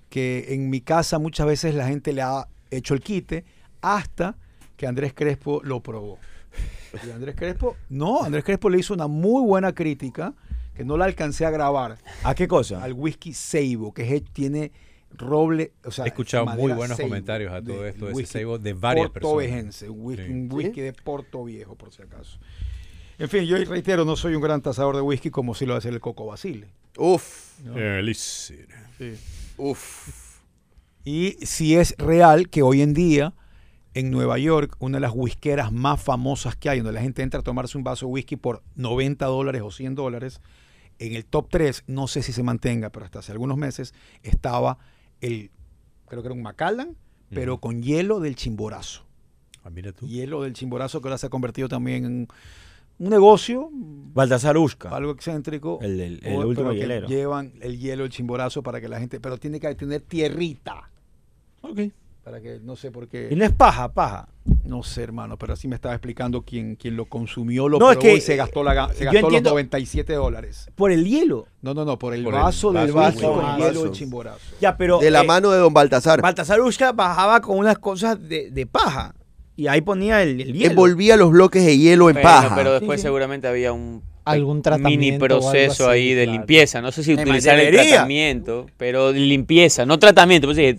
que 0.10 0.54
en 0.54 0.70
mi 0.70 0.82
casa 0.82 1.20
muchas 1.20 1.48
veces 1.48 1.76
la 1.76 1.88
gente 1.88 2.14
le 2.14 2.22
ha 2.22 2.48
hecho 2.72 2.94
el 2.94 3.02
quite 3.02 3.44
hasta 3.82 4.36
que 4.76 4.88
Andrés 4.88 5.14
Crespo 5.14 5.62
lo 5.64 5.82
probó. 5.82 6.20
Y 7.06 7.10
Andrés 7.12 7.36
Crespo, 7.36 7.76
no, 7.90 8.24
Andrés 8.24 8.44
Crespo 8.44 8.70
le 8.70 8.80
hizo 8.80 8.94
una 8.94 9.08
muy 9.08 9.44
buena 9.46 9.74
crítica 9.74 10.34
que 10.74 10.84
no 10.86 10.96
la 10.98 11.06
alcancé 11.06 11.46
a 11.46 11.50
grabar 11.50 11.98
¿A 12.24 12.34
qué 12.36 12.48
cosa? 12.48 12.82
al 12.84 12.94
whisky 12.94 13.34
Seibo, 13.34 13.94
que 13.94 14.16
es- 14.16 14.24
tiene 14.32 14.72
roble, 15.12 15.72
o 15.84 15.92
sea, 15.92 16.06
He 16.06 16.10
escuchado 16.10 16.46
muy 16.46 16.72
buenos 16.74 16.98
Seibo, 16.98 17.10
comentarios 17.10 17.52
a 17.54 17.62
todo 17.62 17.82
de 17.84 17.90
esto 17.90 18.06
de 18.06 18.12
ese 18.12 18.18
whisky 18.18 18.32
Seibo 18.32 18.58
de 18.60 18.74
varias 18.74 19.10
personas. 19.10 19.82
un 19.84 19.96
whisky, 20.06 20.24
Sí. 20.26 20.32
un 20.32 20.50
whisky 20.52 20.82
de 20.82 20.94
Porto 20.94 21.44
Viejo, 21.46 21.76
por 21.76 21.92
si 21.94 22.02
acaso. 22.02 22.38
En 23.20 23.28
fin, 23.30 23.44
yo 23.46 23.58
reitero, 23.66 24.06
no 24.06 24.16
soy 24.16 24.36
un 24.36 24.42
gran 24.42 24.62
tasador 24.62 24.96
de 24.96 25.02
whisky 25.02 25.30
como 25.32 25.56
si 25.56 25.66
lo 25.66 25.76
hace 25.76 25.90
el 25.90 26.00
Coco 26.00 26.26
Basile. 26.28 26.68
Uf, 26.98 27.60
Elixir. 27.76 28.68
Uf. 29.58 30.40
Y 31.04 31.38
si 31.46 31.76
es 31.76 31.96
real 31.98 32.50
que 32.50 32.64
hoy 32.64 32.82
en 32.82 32.94
día 32.94 33.34
en 33.94 34.12
Nueva 34.12 34.38
York, 34.38 34.76
una 34.80 34.98
de 34.98 35.02
las 35.02 35.14
whiskeras 35.16 35.72
más 35.72 36.02
famosas 36.02 36.56
que 36.56 36.70
hay, 36.70 36.80
donde 36.80 36.94
la 36.94 37.02
gente 37.02 37.24
entra 37.24 37.40
a 37.40 37.44
tomarse 37.44 37.78
un 37.78 37.84
vaso 37.84 38.06
de 38.06 38.12
whisky 38.12 38.36
por 38.36 38.62
90 38.76 39.26
dólares 39.26 39.62
o 39.64 39.72
100 39.72 39.96
dólares, 39.96 40.42
en 41.00 41.16
el 41.16 41.26
top 41.26 41.48
3, 41.50 41.86
no 41.88 42.08
sé 42.08 42.22
si 42.22 42.32
se 42.32 42.44
mantenga, 42.44 42.92
pero 42.92 43.06
hasta 43.06 43.20
hace 43.20 43.32
algunos 43.32 43.58
meses, 43.58 43.94
estaba 44.24 44.78
el, 45.22 45.52
creo 46.08 46.22
que 46.22 46.28
era 46.28 46.36
un 46.36 46.42
Macallan, 46.42 46.96
pero 47.30 47.60
con 47.60 47.82
hielo 47.82 48.20
del 48.20 48.36
chimborazo. 48.36 49.06
Ah, 49.64 49.70
mira 49.70 49.92
tú. 49.92 50.08
Hielo 50.08 50.44
del 50.44 50.54
chimborazo 50.54 51.02
que 51.02 51.08
ahora 51.08 51.18
se 51.18 51.28
ha 51.28 51.30
convertido 51.30 51.68
también 51.68 52.06
en 52.06 52.28
un 53.00 53.10
negocio, 53.10 53.70
Baltasar 53.72 54.58
Usca. 54.58 54.90
algo 54.90 55.12
excéntrico. 55.12 55.80
El, 55.82 56.00
el- 56.00 56.20
el 56.24 56.36
o- 56.38 56.48
último 56.48 56.72
hielero. 56.74 57.08
Llevan 57.08 57.54
el 57.62 57.78
hielo, 57.80 58.04
el 58.06 58.10
chimborazo 58.10 58.64
para 58.64 58.82
que 58.82 58.88
la 58.88 59.00
gente, 59.00 59.20
pero 59.20 59.38
tiene 59.38 59.60
que 59.60 59.74
tener 59.76 60.02
tierrita. 60.02 60.90
Ok. 61.62 61.80
Para 62.24 62.42
que, 62.42 62.60
no 62.62 62.76
sé 62.76 62.92
por 62.92 63.08
qué. 63.08 63.30
Y 63.32 63.36
no 63.38 63.46
es 63.46 63.54
paja, 63.54 63.88
paja. 63.94 64.28
No 64.66 64.84
sé, 64.84 65.02
hermano, 65.04 65.38
pero 65.38 65.54
así 65.54 65.68
me 65.70 65.76
estaba 65.76 65.96
explicando 65.96 66.42
quién, 66.42 66.76
quién 66.76 66.98
lo 66.98 67.06
consumió, 67.06 67.70
lo 67.70 67.80
No, 67.80 67.90
es 67.90 67.98
que, 67.98 68.16
y 68.16 68.20
se 68.22 68.36
gastó, 68.36 68.64
la, 68.66 68.74
ga- 68.74 68.94
se 68.94 69.06
gastó 69.06 69.22
los 69.22 69.28
entiendo- 69.30 69.52
97 69.52 70.14
dólares. 70.14 70.70
Por 70.76 70.92
el 70.92 71.06
hielo. 71.06 71.48
No, 71.62 71.74
no, 71.74 71.86
no, 71.86 71.98
por 71.98 72.14
el 72.14 72.26
Por 72.26 72.34
el 72.34 72.42
vaso 72.42 72.74
del 72.74 72.92
vaso 72.92 73.20
del 73.20 73.30
con 73.30 73.38
vaso. 73.44 73.58
hielo 73.70 73.84
del 73.84 73.92
chimborazo. 73.94 74.40
Ya, 74.60 74.76
pero. 74.76 75.00
De 75.00 75.10
la 75.10 75.22
eh, 75.22 75.26
mano 75.28 75.52
de 75.52 75.60
Don 75.60 75.74
Baltasar. 75.74 76.22
Baltasar 76.22 76.60
Usca 76.60 76.92
bajaba 76.92 77.40
con 77.40 77.58
unas 77.60 77.78
cosas 77.80 78.20
de, 78.28 78.52
de 78.52 78.66
paja. 78.66 79.16
Y 79.58 79.68
ahí 79.68 79.82
ponía 79.82 80.22
el, 80.24 80.40
el 80.40 80.54
hielo. 80.54 80.70
Envolvía 80.70 81.18
los 81.18 81.32
bloques 81.32 81.66
de 81.66 81.78
hielo 81.78 82.10
en 82.10 82.14
Bueno, 82.16 82.30
paja. 82.30 82.56
pero 82.56 82.72
después 82.74 83.00
Sí, 83.00 83.02
sí. 83.02 83.08
seguramente 83.08 83.48
había 83.48 83.74
un 83.74 84.04
Algún 84.24 84.58
mini 84.58 84.62
tratamiento 84.62 85.24
o 85.24 85.26
algo 85.26 85.40
proceso 85.52 85.90
así, 85.90 86.00
ahí 86.00 86.14
de 86.14 86.24
claro. 86.26 86.38
limpieza. 86.40 86.82
No 86.82 86.92
sé 86.92 87.04
si 87.04 87.14
utilizar 87.14 87.60
el 87.60 87.74
tratamiento, 87.74 88.68
pero 88.78 89.12
de 89.14 89.20
limpieza, 89.20 89.86
no 89.86 89.98
tratamiento. 90.00 90.48
Pues, 90.48 90.58
sí, 90.58 90.78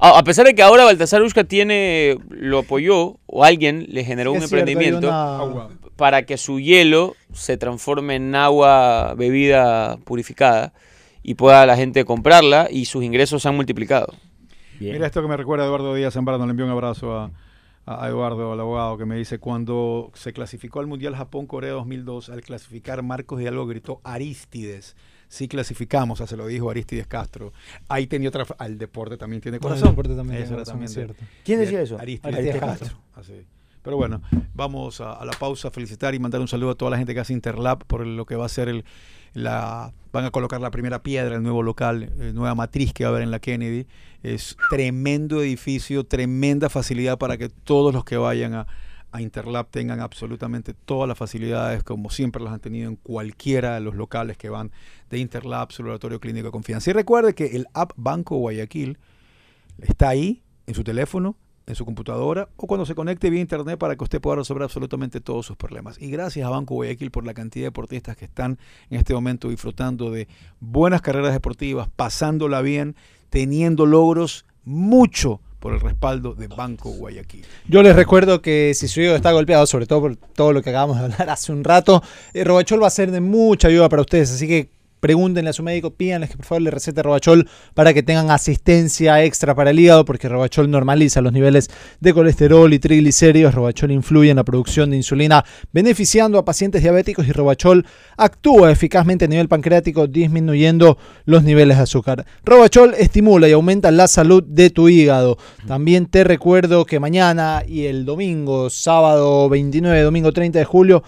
a, 0.00 0.22
pesar 0.24 0.46
de 0.46 0.54
que 0.54 0.62
ahora 0.62 0.84
Baltasar 0.84 1.22
Ushka 1.22 1.44
tiene, 1.44 2.18
lo 2.30 2.58
apoyó 2.60 3.18
o 3.26 3.44
alguien 3.44 3.86
le 3.88 4.04
generó 4.04 4.32
un 4.32 4.38
cierto, 4.40 4.56
emprendimiento 4.56 5.08
una- 5.08 5.68
para 5.96 6.22
que 6.22 6.36
su 6.38 6.58
hielo 6.60 7.14
se 7.32 7.56
transforme 7.56 8.16
en 8.16 8.34
agua 8.34 9.14
bebida 9.16 9.96
purificada 10.04 10.72
y 11.22 11.34
pueda 11.34 11.66
la 11.66 11.76
gente 11.76 12.04
comprarla 12.04 12.68
y 12.70 12.86
sus 12.86 13.04
ingresos 13.04 13.42
se 13.42 13.48
han 13.48 13.54
multiplicado. 13.56 14.12
Bien. 14.80 14.94
Mira 14.94 15.06
esto 15.06 15.20
que 15.22 15.28
me 15.28 15.36
recuerda 15.36 15.64
a 15.64 15.66
Eduardo 15.66 15.94
Díaz 15.94 16.14
Zambrano, 16.14 16.46
le 16.46 16.50
envío 16.52 16.64
un 16.66 16.72
abrazo 16.72 17.16
a, 17.18 17.30
a 17.88 18.06
Eduardo, 18.08 18.52
al 18.52 18.60
abogado, 18.60 18.98
que 18.98 19.06
me 19.06 19.16
dice, 19.16 19.38
cuando 19.38 20.10
se 20.14 20.34
clasificó 20.34 20.80
al 20.80 20.86
Mundial 20.86 21.16
Japón-Corea 21.16 21.72
2002, 21.72 22.28
al 22.28 22.42
clasificar 22.42 23.02
Marcos 23.02 23.40
Hidalgo 23.40 23.66
gritó 23.66 24.00
Aristides. 24.04 24.94
Sí 25.28 25.48
clasificamos, 25.48 26.16
o 26.16 26.18
sea, 26.18 26.26
se 26.26 26.36
lo 26.36 26.46
dijo 26.46 26.70
Aristides 26.70 27.06
Castro. 27.06 27.52
Ahí 27.88 28.06
tenía 28.06 28.28
otra... 28.28 28.44
Al 28.58 28.76
deporte 28.76 29.16
también 29.16 29.40
tiene 29.40 29.58
Bueno, 29.58 29.76
el 29.76 29.80
corazón. 29.80 29.94
deporte 29.96 30.16
también 30.16 30.42
Eso 30.42 30.54
tiene 30.54 30.64
corazón, 30.64 30.88
cierto. 30.88 31.24
¿Quién 31.44 31.58
de 31.58 31.64
decía 31.64 31.80
eso? 31.80 31.98
Aristides, 31.98 32.34
Aristides 32.34 32.60
Castro. 32.60 32.86
Castro. 32.88 33.02
Así. 33.14 33.46
Pero 33.82 33.96
bueno, 33.96 34.20
vamos 34.54 35.00
a, 35.00 35.12
a 35.14 35.24
la 35.24 35.32
pausa, 35.32 35.70
felicitar 35.70 36.14
y 36.14 36.18
mandar 36.18 36.40
un 36.42 36.48
saludo 36.48 36.72
a 36.72 36.74
toda 36.74 36.90
la 36.90 36.98
gente 36.98 37.14
que 37.14 37.20
hace 37.20 37.32
Interlab 37.32 37.84
por 37.86 38.06
lo 38.06 38.26
que 38.26 38.36
va 38.36 38.44
a 38.44 38.48
ser 38.50 38.68
el, 38.68 38.84
la... 39.34 39.92
Van 40.10 40.24
a 40.24 40.30
colocar 40.30 40.60
la 40.60 40.70
primera 40.70 41.02
piedra, 41.02 41.36
el 41.36 41.42
nuevo 41.42 41.62
local, 41.62 42.10
eh, 42.18 42.32
nueva 42.32 42.54
matriz 42.54 42.94
que 42.94 43.04
va 43.04 43.10
a 43.10 43.12
haber 43.12 43.22
en 43.22 43.30
la 43.30 43.40
Kennedy. 43.40 43.86
Es 44.22 44.56
tremendo 44.70 45.42
edificio, 45.42 46.04
tremenda 46.04 46.70
facilidad 46.70 47.18
para 47.18 47.36
que 47.36 47.50
todos 47.50 47.92
los 47.92 48.04
que 48.04 48.16
vayan 48.16 48.54
a, 48.54 48.66
a 49.10 49.22
Interlab 49.22 49.68
tengan 49.70 50.00
absolutamente 50.00 50.74
todas 50.74 51.08
las 51.08 51.16
facilidades 51.16 51.82
como 51.82 52.10
siempre 52.10 52.42
las 52.42 52.52
han 52.52 52.60
tenido 52.60 52.88
en 52.88 52.96
cualquiera 52.96 53.74
de 53.74 53.80
los 53.80 53.94
locales 53.94 54.36
que 54.36 54.48
van 54.48 54.70
de 55.10 55.18
Interlab, 55.18 55.72
su 55.72 55.82
laboratorio 55.82 56.20
clínico 56.20 56.46
de 56.46 56.52
confianza. 56.52 56.90
Y 56.90 56.92
recuerde 56.92 57.34
que 57.34 57.56
el 57.56 57.66
app 57.74 57.92
Banco 57.96 58.36
Guayaquil 58.36 58.98
está 59.78 60.10
ahí 60.10 60.42
en 60.66 60.74
su 60.74 60.84
teléfono, 60.84 61.36
en 61.68 61.74
su 61.74 61.84
computadora 61.84 62.48
o 62.56 62.66
cuando 62.66 62.86
se 62.86 62.94
conecte 62.94 63.28
vía 63.28 63.40
internet 63.40 63.78
para 63.78 63.94
que 63.94 64.02
usted 64.02 64.20
pueda 64.20 64.36
resolver 64.36 64.64
absolutamente 64.64 65.20
todos 65.20 65.46
sus 65.46 65.56
problemas. 65.56 66.00
Y 66.00 66.10
gracias 66.10 66.46
a 66.46 66.50
Banco 66.50 66.74
Guayaquil 66.74 67.10
por 67.10 67.26
la 67.26 67.34
cantidad 67.34 67.64
de 67.64 67.68
deportistas 67.68 68.16
que 68.16 68.24
están 68.24 68.58
en 68.90 68.98
este 68.98 69.12
momento 69.12 69.48
disfrutando 69.50 70.10
de 70.10 70.28
buenas 70.60 71.02
carreras 71.02 71.32
deportivas, 71.32 71.88
pasándola 71.94 72.62
bien, 72.62 72.96
teniendo 73.28 73.84
logros, 73.84 74.46
mucho 74.64 75.40
por 75.58 75.74
el 75.74 75.80
respaldo 75.80 76.34
de 76.34 76.46
Banco 76.46 76.90
Guayaquil. 76.90 77.44
Yo 77.68 77.82
les 77.82 77.94
recuerdo 77.94 78.40
que 78.40 78.72
si 78.74 78.88
su 78.88 79.00
hígado 79.00 79.16
está 79.16 79.32
golpeado, 79.32 79.66
sobre 79.66 79.86
todo 79.86 80.00
por 80.00 80.16
todo 80.16 80.52
lo 80.52 80.62
que 80.62 80.70
acabamos 80.70 80.98
de 80.98 81.04
hablar 81.04 81.28
hace 81.30 81.52
un 81.52 81.64
rato, 81.64 82.02
eh, 82.32 82.44
Robachol 82.44 82.82
va 82.82 82.86
a 82.86 82.90
ser 82.90 83.10
de 83.10 83.20
mucha 83.20 83.68
ayuda 83.68 83.88
para 83.88 84.02
ustedes. 84.02 84.32
Así 84.32 84.48
que 84.48 84.70
pregúntenle 85.00 85.50
a 85.50 85.52
su 85.52 85.62
médico, 85.62 85.90
pídanles 85.90 86.30
que 86.30 86.36
por 86.36 86.46
favor 86.46 86.62
le 86.62 86.70
recete 86.70 87.02
Robachol 87.02 87.48
para 87.74 87.94
que 87.94 88.02
tengan 88.02 88.30
asistencia 88.30 89.24
extra 89.24 89.54
para 89.54 89.70
el 89.70 89.80
hígado, 89.80 90.04
porque 90.04 90.28
Robachol 90.28 90.70
normaliza 90.70 91.20
los 91.20 91.32
niveles 91.32 91.70
de 92.00 92.12
colesterol 92.12 92.72
y 92.72 92.78
triglicéridos. 92.78 93.54
Robachol 93.54 93.92
influye 93.92 94.30
en 94.30 94.36
la 94.36 94.44
producción 94.44 94.90
de 94.90 94.96
insulina, 94.96 95.44
beneficiando 95.72 96.38
a 96.38 96.44
pacientes 96.44 96.82
diabéticos 96.82 97.26
y 97.26 97.32
Robachol 97.32 97.86
actúa 98.16 98.70
eficazmente 98.70 99.26
a 99.26 99.28
nivel 99.28 99.48
pancreático, 99.48 100.06
disminuyendo 100.06 100.98
los 101.24 101.42
niveles 101.44 101.76
de 101.76 101.82
azúcar. 101.82 102.26
Robachol 102.44 102.94
estimula 102.94 103.48
y 103.48 103.52
aumenta 103.52 103.90
la 103.90 104.08
salud 104.08 104.42
de 104.42 104.70
tu 104.70 104.88
hígado. 104.88 105.38
También 105.66 106.06
te 106.06 106.24
recuerdo 106.24 106.84
que 106.84 107.00
mañana 107.00 107.62
y 107.66 107.86
el 107.86 108.04
domingo, 108.04 108.70
sábado 108.70 109.48
29, 109.48 110.02
domingo 110.02 110.32
30 110.32 110.58
de 110.58 110.64
julio, 110.64 111.02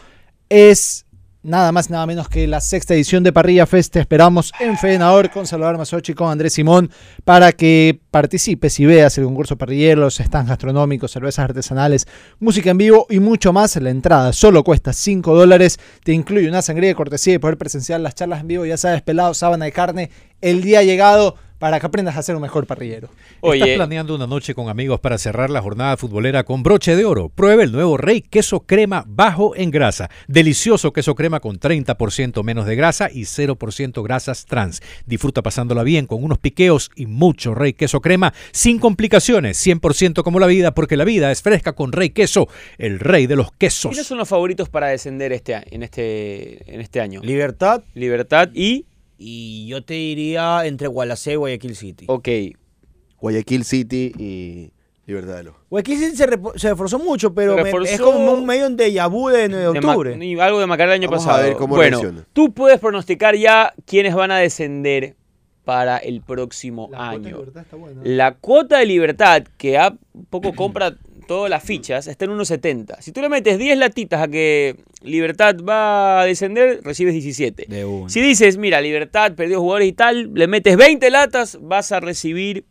es 0.48 1.06
nada 1.42 1.72
más 1.72 1.88
nada 1.88 2.06
menos 2.06 2.28
que 2.28 2.46
la 2.46 2.60
sexta 2.60 2.94
edición 2.94 3.22
de 3.22 3.32
Parrilla 3.32 3.66
Fest. 3.66 3.92
Te 3.92 4.00
esperamos 4.00 4.52
en 4.60 4.76
Fenador 4.76 5.30
con 5.30 5.46
Salvador 5.46 5.78
Masochi 5.78 6.12
y 6.12 6.14
con 6.14 6.30
Andrés 6.30 6.52
Simón 6.52 6.90
para 7.24 7.52
que 7.52 8.00
participes 8.10 8.78
y 8.80 8.86
veas 8.86 9.16
el 9.18 9.24
concurso 9.24 9.56
parrillero, 9.56 10.02
los 10.02 10.16
stands 10.16 10.48
gastronómicos, 10.48 11.10
cervezas 11.10 11.44
artesanales, 11.44 12.06
música 12.38 12.70
en 12.70 12.78
vivo 12.78 13.06
y 13.08 13.20
mucho 13.20 13.52
más. 13.52 13.76
La 13.76 13.90
entrada 13.90 14.32
solo 14.32 14.64
cuesta 14.64 14.92
5 14.92 15.34
dólares. 15.34 15.78
Te 16.04 16.12
incluye 16.12 16.48
una 16.48 16.62
sangría 16.62 16.90
de 16.90 16.94
cortesía 16.94 17.34
y 17.34 17.38
poder 17.38 17.56
presenciar 17.56 18.00
las 18.00 18.14
charlas 18.14 18.40
en 18.40 18.48
vivo. 18.48 18.66
Ya 18.66 18.76
sabes, 18.76 19.02
pelado, 19.02 19.32
sábana 19.34 19.64
de 19.64 19.72
carne, 19.72 20.10
el 20.40 20.62
día 20.62 20.82
llegado 20.82 21.36
para 21.60 21.78
que 21.78 21.86
aprendas 21.86 22.16
a 22.16 22.22
ser 22.22 22.34
un 22.34 22.42
mejor 22.42 22.66
parrillero. 22.66 23.08
¿Estás 23.08 23.38
Oye, 23.42 23.76
planeando 23.76 24.14
una 24.14 24.26
noche 24.26 24.54
con 24.54 24.70
amigos 24.70 24.98
para 24.98 25.18
cerrar 25.18 25.50
la 25.50 25.60
jornada 25.60 25.98
futbolera 25.98 26.42
con 26.42 26.62
broche 26.62 26.96
de 26.96 27.04
oro? 27.04 27.28
Pruebe 27.28 27.64
el 27.64 27.70
nuevo 27.70 27.98
Rey 27.98 28.22
Queso 28.22 28.60
Crema 28.60 29.04
bajo 29.06 29.54
en 29.54 29.70
grasa. 29.70 30.10
Delicioso 30.26 30.94
queso 30.94 31.14
crema 31.14 31.38
con 31.40 31.60
30% 31.60 32.42
menos 32.42 32.64
de 32.64 32.76
grasa 32.76 33.10
y 33.12 33.24
0% 33.24 34.02
grasas 34.02 34.46
trans. 34.46 34.80
Disfruta 35.04 35.42
pasándola 35.42 35.82
bien 35.82 36.06
con 36.06 36.24
unos 36.24 36.38
piqueos 36.38 36.90
y 36.96 37.04
mucho 37.04 37.54
Rey 37.54 37.74
Queso 37.74 38.00
Crema 38.00 38.32
sin 38.52 38.78
complicaciones. 38.78 39.64
100% 39.64 40.22
como 40.22 40.40
la 40.40 40.46
vida 40.46 40.72
porque 40.72 40.96
la 40.96 41.04
vida 41.04 41.30
es 41.30 41.42
fresca 41.42 41.74
con 41.74 41.92
Rey 41.92 42.08
Queso, 42.08 42.48
el 42.78 42.98
rey 42.98 43.26
de 43.26 43.36
los 43.36 43.52
quesos. 43.52 43.90
¿quiénes 43.90 44.06
son 44.06 44.16
los 44.16 44.28
favoritos 44.28 44.70
para 44.70 44.88
descender 44.88 45.30
este, 45.32 45.60
en, 45.70 45.82
este, 45.82 46.74
en 46.74 46.80
este 46.80 47.02
año? 47.02 47.20
Libertad. 47.22 47.82
Libertad 47.92 48.48
y... 48.54 48.86
Y 49.22 49.66
yo 49.66 49.84
te 49.84 49.92
diría 49.94 50.64
entre 50.64 50.88
Gualaceo 50.88 51.34
y 51.34 51.36
Guayaquil 51.36 51.76
City. 51.76 52.06
Ok, 52.08 52.28
Guayaquil 53.20 53.64
City 53.64 54.12
y 54.18 54.72
Libertad 55.04 55.36
de 55.36 55.42
los. 55.44 55.54
Guayaquil 55.68 55.98
City 55.98 56.16
se, 56.16 56.68
reforzó 56.68 56.98
mucho, 56.98 57.34
pero 57.34 57.54
Se 57.56 57.62
me- 57.64 57.90
es 57.90 58.00
como 58.00 58.32
un 58.32 58.46
medio 58.46 58.70
de 58.70 59.06
vu 59.08 59.28
de, 59.28 59.48
de 59.48 59.56
de 59.58 59.68
octubre. 59.68 60.16
y 60.24 60.40
algo 60.40 60.58
de 60.60 60.66
Macarena 60.66 60.94
el 60.94 61.02
año 61.02 61.10
Vamos 61.10 61.24
a 61.24 61.28
pasado. 61.28 61.46
ver 61.48 61.56
cómo 61.56 61.76
bueno, 61.76 61.98
reacciona. 62.00 62.26
tú 62.32 62.54
puedes 62.54 62.80
pronosticar 62.80 63.36
ya 63.36 63.74
quiénes 63.84 64.14
van 64.14 64.30
a 64.30 64.38
descender 64.38 65.16
para 65.64 65.98
el 65.98 66.22
próximo 66.22 66.88
año. 66.94 67.44
La 68.02 68.34
cuota 68.36 68.78
de 68.78 68.86
libertad 68.86 69.42
que 69.58 69.76
a 69.76 69.94
poco 70.30 70.52
compra 70.56 70.96
todas 71.30 71.48
las 71.48 71.62
fichas 71.62 72.08
está 72.08 72.24
en 72.24 72.32
1.70. 72.32 72.96
Si 72.98 73.12
tú 73.12 73.20
le 73.20 73.28
metes 73.28 73.56
10 73.56 73.78
latitas 73.78 74.20
a 74.20 74.26
que 74.26 74.82
Libertad 75.00 75.54
va 75.62 76.22
a 76.22 76.24
descender, 76.24 76.80
recibes 76.82 77.12
17. 77.12 77.66
De 77.68 77.84
una. 77.84 78.10
Si 78.10 78.20
dices, 78.20 78.56
mira, 78.56 78.80
Libertad 78.80 79.34
perdió 79.36 79.60
jugadores 79.60 79.86
y 79.86 79.92
tal, 79.92 80.34
le 80.34 80.48
metes 80.48 80.76
20 80.76 81.08
latas, 81.08 81.56
vas 81.62 81.92
a 81.92 82.00
recibir 82.00 82.64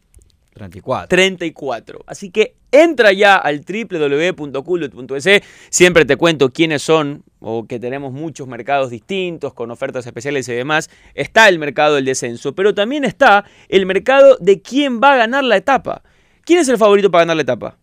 34. 0.56 1.08
34. 1.08 2.04
Así 2.06 2.32
que 2.32 2.58
entra 2.70 3.14
ya 3.14 3.38
al 3.38 3.62
www.culbet.es. 3.62 5.42
Siempre 5.70 6.04
te 6.04 6.18
cuento 6.18 6.52
quiénes 6.52 6.82
son 6.82 7.24
o 7.40 7.66
que 7.66 7.80
tenemos 7.80 8.12
muchos 8.12 8.46
mercados 8.50 8.90
distintos 8.90 9.54
con 9.54 9.72
ofertas 9.72 10.06
especiales 10.06 10.50
y 10.50 10.54
demás. 10.54 10.90
Está 11.14 11.48
el 11.48 11.60
mercado 11.60 11.96
del 11.96 12.04
descenso, 12.04 12.54
pero 12.54 12.76
también 12.76 13.06
está 13.06 13.46
el 13.70 13.86
mercado 13.86 14.36
de 14.42 14.62
quién 14.62 15.00
va 15.00 15.14
a 15.14 15.16
ganar 15.16 15.46
la 15.46 15.56
etapa. 15.56 16.04
¿Quién 16.44 16.60
es 16.60 16.68
el 16.68 16.78
favorito 16.78 17.10
para 17.10 17.22
ganar 17.22 17.38
la 17.38 17.44
etapa? 17.44 17.79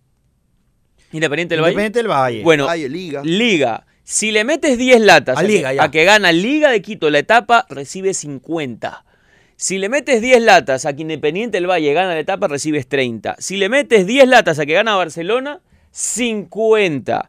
Independiente 1.13 1.55
del 1.55 1.63
Valle. 1.63 1.73
Independiente 1.73 1.99
del 2.01 2.09
Valle. 2.09 2.43
Bueno, 2.43 2.67
Valle, 2.67 2.89
Liga. 2.89 3.23
Liga. 3.25 3.87
Si 4.03 4.31
le 4.31 4.45
metes 4.45 4.79
10 4.79 5.01
latas 5.01 5.37
A 5.37 5.41
a, 5.41 5.43
Liga, 5.43 5.73
ya. 5.73 5.83
a 5.85 5.91
que 5.91 6.05
gana 6.05 6.31
Liga 6.33 6.71
de 6.71 6.81
Quito 6.81 7.11
la 7.11 7.19
etapa, 7.19 7.67
recibe 7.69 8.15
50. 8.15 9.05
Si 9.57 9.79
le 9.79 9.89
metes 9.89 10.21
10 10.21 10.43
latas 10.43 10.87
a 10.87 10.95
que 10.95 11.03
Independiente 11.03 11.57
del 11.57 11.67
Valle 11.69 11.93
gana 11.93 12.15
la 12.15 12.21
etapa, 12.21 12.47
recibes 12.47 12.87
30. 12.89 13.37
Si 13.39 13.57
le 13.57 13.69
metes 13.69 14.07
10 14.07 14.29
latas 14.29 14.59
a 14.59 14.67
que 14.67 14.75
gana 14.75 14.95
Barcelona, 14.95 15.61
50. 15.91 17.29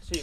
Sí. 0.00 0.22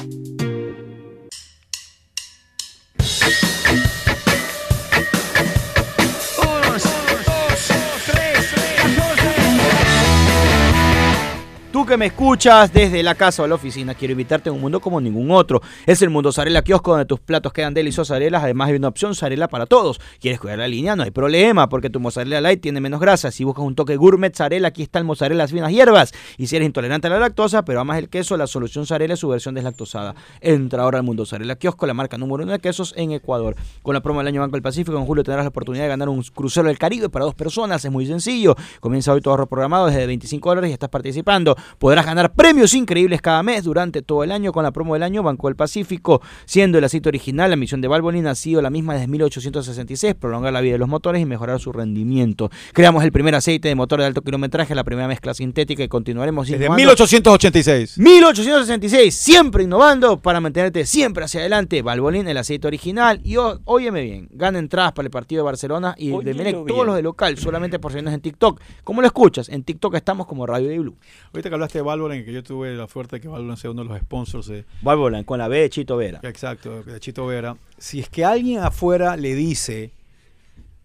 Que 11.91 11.97
me 11.97 12.05
escuchas 12.05 12.71
desde 12.71 13.03
la 13.03 13.15
casa 13.15 13.43
o 13.43 13.47
la 13.47 13.55
oficina, 13.55 13.93
quiero 13.93 14.13
invitarte 14.13 14.47
a 14.47 14.53
un 14.53 14.61
mundo 14.61 14.79
como 14.79 15.01
ningún 15.01 15.29
otro. 15.29 15.61
Es 15.85 16.01
el 16.01 16.09
Mundo 16.09 16.31
Zarela 16.31 16.61
Kiosco 16.61 16.91
donde 16.91 17.05
tus 17.05 17.19
platos 17.19 17.51
quedan 17.51 17.73
deliciosos 17.73 18.07
zarelas. 18.07 18.45
Además 18.45 18.69
hay 18.69 18.75
una 18.75 18.87
opción 18.87 19.13
Zarela 19.13 19.49
para 19.49 19.65
todos. 19.65 19.99
¿Quieres 20.21 20.39
cuidar 20.39 20.59
la 20.59 20.69
línea? 20.69 20.95
No 20.95 21.03
hay 21.03 21.11
problema 21.11 21.67
porque 21.67 21.89
tu 21.89 21.99
mozzarella 21.99 22.39
light 22.39 22.61
tiene 22.61 22.79
menos 22.79 23.01
grasa. 23.01 23.29
Si 23.29 23.43
buscas 23.43 23.65
un 23.65 23.75
toque 23.75 23.97
gourmet 23.97 24.33
Zarela, 24.33 24.69
aquí 24.69 24.83
está 24.83 24.99
el 24.99 25.05
mozzarella 25.05 25.45
finas 25.49 25.69
hierbas. 25.69 26.13
Y 26.37 26.47
si 26.47 26.55
eres 26.55 26.65
intolerante 26.65 27.07
a 27.07 27.09
la 27.09 27.19
lactosa, 27.19 27.65
pero 27.65 27.81
amas 27.81 27.97
el 27.97 28.07
queso, 28.07 28.37
la 28.37 28.47
solución 28.47 28.85
Zarela 28.85 29.15
es 29.15 29.19
su 29.19 29.27
versión 29.27 29.53
deslactosada. 29.53 30.15
Entra 30.39 30.83
ahora 30.83 30.99
al 30.99 31.03
Mundo 31.03 31.25
Zarela 31.25 31.57
Kiosco, 31.57 31.85
la 31.87 31.93
marca 31.93 32.17
número 32.17 32.45
uno 32.45 32.53
de 32.53 32.59
quesos 32.59 32.93
en 32.95 33.11
Ecuador. 33.11 33.57
Con 33.81 33.95
la 33.95 34.01
promo 34.01 34.21
del 34.21 34.27
año 34.27 34.39
Banco 34.39 34.53
del 34.53 34.63
Pacífico, 34.63 34.97
en 34.97 35.05
julio 35.05 35.25
tendrás 35.25 35.43
la 35.43 35.49
oportunidad 35.49 35.83
de 35.83 35.89
ganar 35.89 36.07
un 36.07 36.23
crucero 36.23 36.69
del 36.69 36.77
Caribe 36.77 37.09
para 37.09 37.25
dos 37.25 37.35
personas. 37.35 37.83
Es 37.83 37.91
muy 37.91 38.05
sencillo. 38.05 38.55
Comienza 38.79 39.11
hoy 39.11 39.19
tu 39.19 39.29
ahorro 39.29 39.47
programado 39.47 39.87
desde 39.87 40.05
25 40.07 40.47
dólares 40.47 40.69
y 40.69 40.73
estás 40.73 40.89
participando. 40.89 41.57
Podrás 41.81 42.05
ganar 42.05 42.31
premios 42.35 42.75
increíbles 42.75 43.23
cada 43.23 43.41
mes 43.41 43.63
durante 43.63 44.03
todo 44.03 44.23
el 44.23 44.31
año 44.31 44.51
con 44.51 44.61
la 44.61 44.69
promo 44.69 44.93
del 44.93 45.01
año 45.01 45.23
Banco 45.23 45.47
del 45.47 45.55
Pacífico. 45.55 46.21
Siendo 46.45 46.77
el 46.77 46.83
aceite 46.83 47.09
original, 47.09 47.49
la 47.49 47.55
misión 47.55 47.81
de 47.81 47.87
Valvoline 47.87 48.27
ha 48.29 48.35
sido 48.35 48.61
la 48.61 48.69
misma 48.69 48.93
desde 48.93 49.07
1866, 49.07 50.13
prolongar 50.13 50.53
la 50.53 50.61
vida 50.61 50.73
de 50.73 50.77
los 50.77 50.87
motores 50.87 51.19
y 51.23 51.25
mejorar 51.25 51.59
su 51.59 51.71
rendimiento. 51.71 52.51
Creamos 52.73 53.03
el 53.03 53.11
primer 53.11 53.33
aceite 53.33 53.67
de 53.67 53.73
motor 53.73 53.99
de 53.99 54.05
alto 54.05 54.21
kilometraje, 54.21 54.75
la 54.75 54.83
primera 54.83 55.07
mezcla 55.07 55.33
sintética 55.33 55.81
y 55.83 55.87
continuaremos 55.87 56.45
Desde 56.47 56.65
innovando. 56.65 56.77
1886. 56.77 57.97
1866, 57.97 59.15
siempre 59.15 59.63
innovando 59.63 60.21
para 60.21 60.39
mantenerte 60.39 60.85
siempre 60.85 61.23
hacia 61.25 61.39
adelante. 61.39 61.81
Valvoline, 61.81 62.29
el 62.29 62.37
aceite 62.37 62.67
original. 62.67 63.21
Y 63.23 63.37
ó- 63.37 63.59
óyeme 63.65 64.03
bien, 64.03 64.29
gana 64.33 64.59
entradas 64.59 64.91
para 64.93 65.07
el 65.07 65.11
partido 65.11 65.41
de 65.41 65.45
Barcelona 65.45 65.95
y 65.97 66.11
de 66.11 66.33
Melec, 66.35 66.53
bien. 66.57 66.65
todos 66.67 66.85
los 66.85 66.95
de 66.95 67.01
local, 67.01 67.39
solamente 67.39 67.79
por 67.79 67.91
seguirnos 67.91 68.13
en 68.13 68.21
TikTok. 68.21 68.61
¿Cómo 68.83 69.01
lo 69.01 69.07
escuchas? 69.07 69.49
En 69.49 69.63
TikTok 69.63 69.95
estamos 69.95 70.27
como 70.27 70.45
Radio 70.45 70.69
de 70.69 70.77
Blue. 70.77 70.95
Ahorita 71.33 71.49
que 71.49 71.55
hablaste 71.55 71.70
de 71.79 71.83
Valvoline, 71.83 72.23
que 72.25 72.33
yo 72.33 72.43
tuve 72.43 72.73
la 72.75 72.87
suerte 72.87 73.17
de 73.17 73.21
que 73.21 73.27
Valvoline 73.27 73.57
sea 73.57 73.71
uno 73.71 73.83
de 73.83 73.89
los 73.89 73.99
sponsors 73.99 74.47
de, 74.47 74.65
Valvoline, 74.81 75.25
con 75.25 75.39
la 75.39 75.47
B 75.47 75.59
de 75.61 75.69
Chito 75.69 75.97
Vera. 75.97 76.19
exacto, 76.23 76.83
de 76.83 76.99
Chito 76.99 77.25
Vera. 77.25 77.57
Si 77.77 77.99
es 77.99 78.09
que 78.09 78.23
alguien 78.25 78.59
afuera 78.59 79.15
le 79.17 79.35
dice 79.35 79.91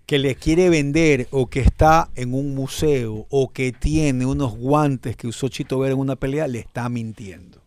que 0.07 0.18
le 0.20 0.37
quiere 0.37 0.70
vender 0.70 1.26
o 1.32 1.49
que 1.49 1.61
está 1.61 2.11
en 2.14 2.32
un 2.32 2.55
museo 2.55 3.26
o 3.28 3.53
que 3.53 3.72
tiene 3.72 4.24
unos 4.24 4.57
guantes 4.57 5.16
que 5.16 5.26
usó 5.26 5.49
Chito 5.49 5.78
Vera 5.80 5.95
en 5.95 5.99
una 6.01 6.14
pelea, 6.16 6.47
le 6.47 6.61
está 6.61 6.89
mintiendo. 6.89 7.61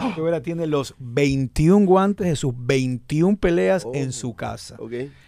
Chito 0.00 0.22
Vera 0.22 0.40
tiene 0.40 0.66
los 0.66 0.94
21 0.98 1.84
guantes 1.86 2.26
de 2.28 2.36
sus 2.36 2.54
21 2.56 3.36
peleas 3.36 3.84
Oh. 3.84 3.92
en 3.94 4.12
su 4.12 4.34
casa. 4.34 4.76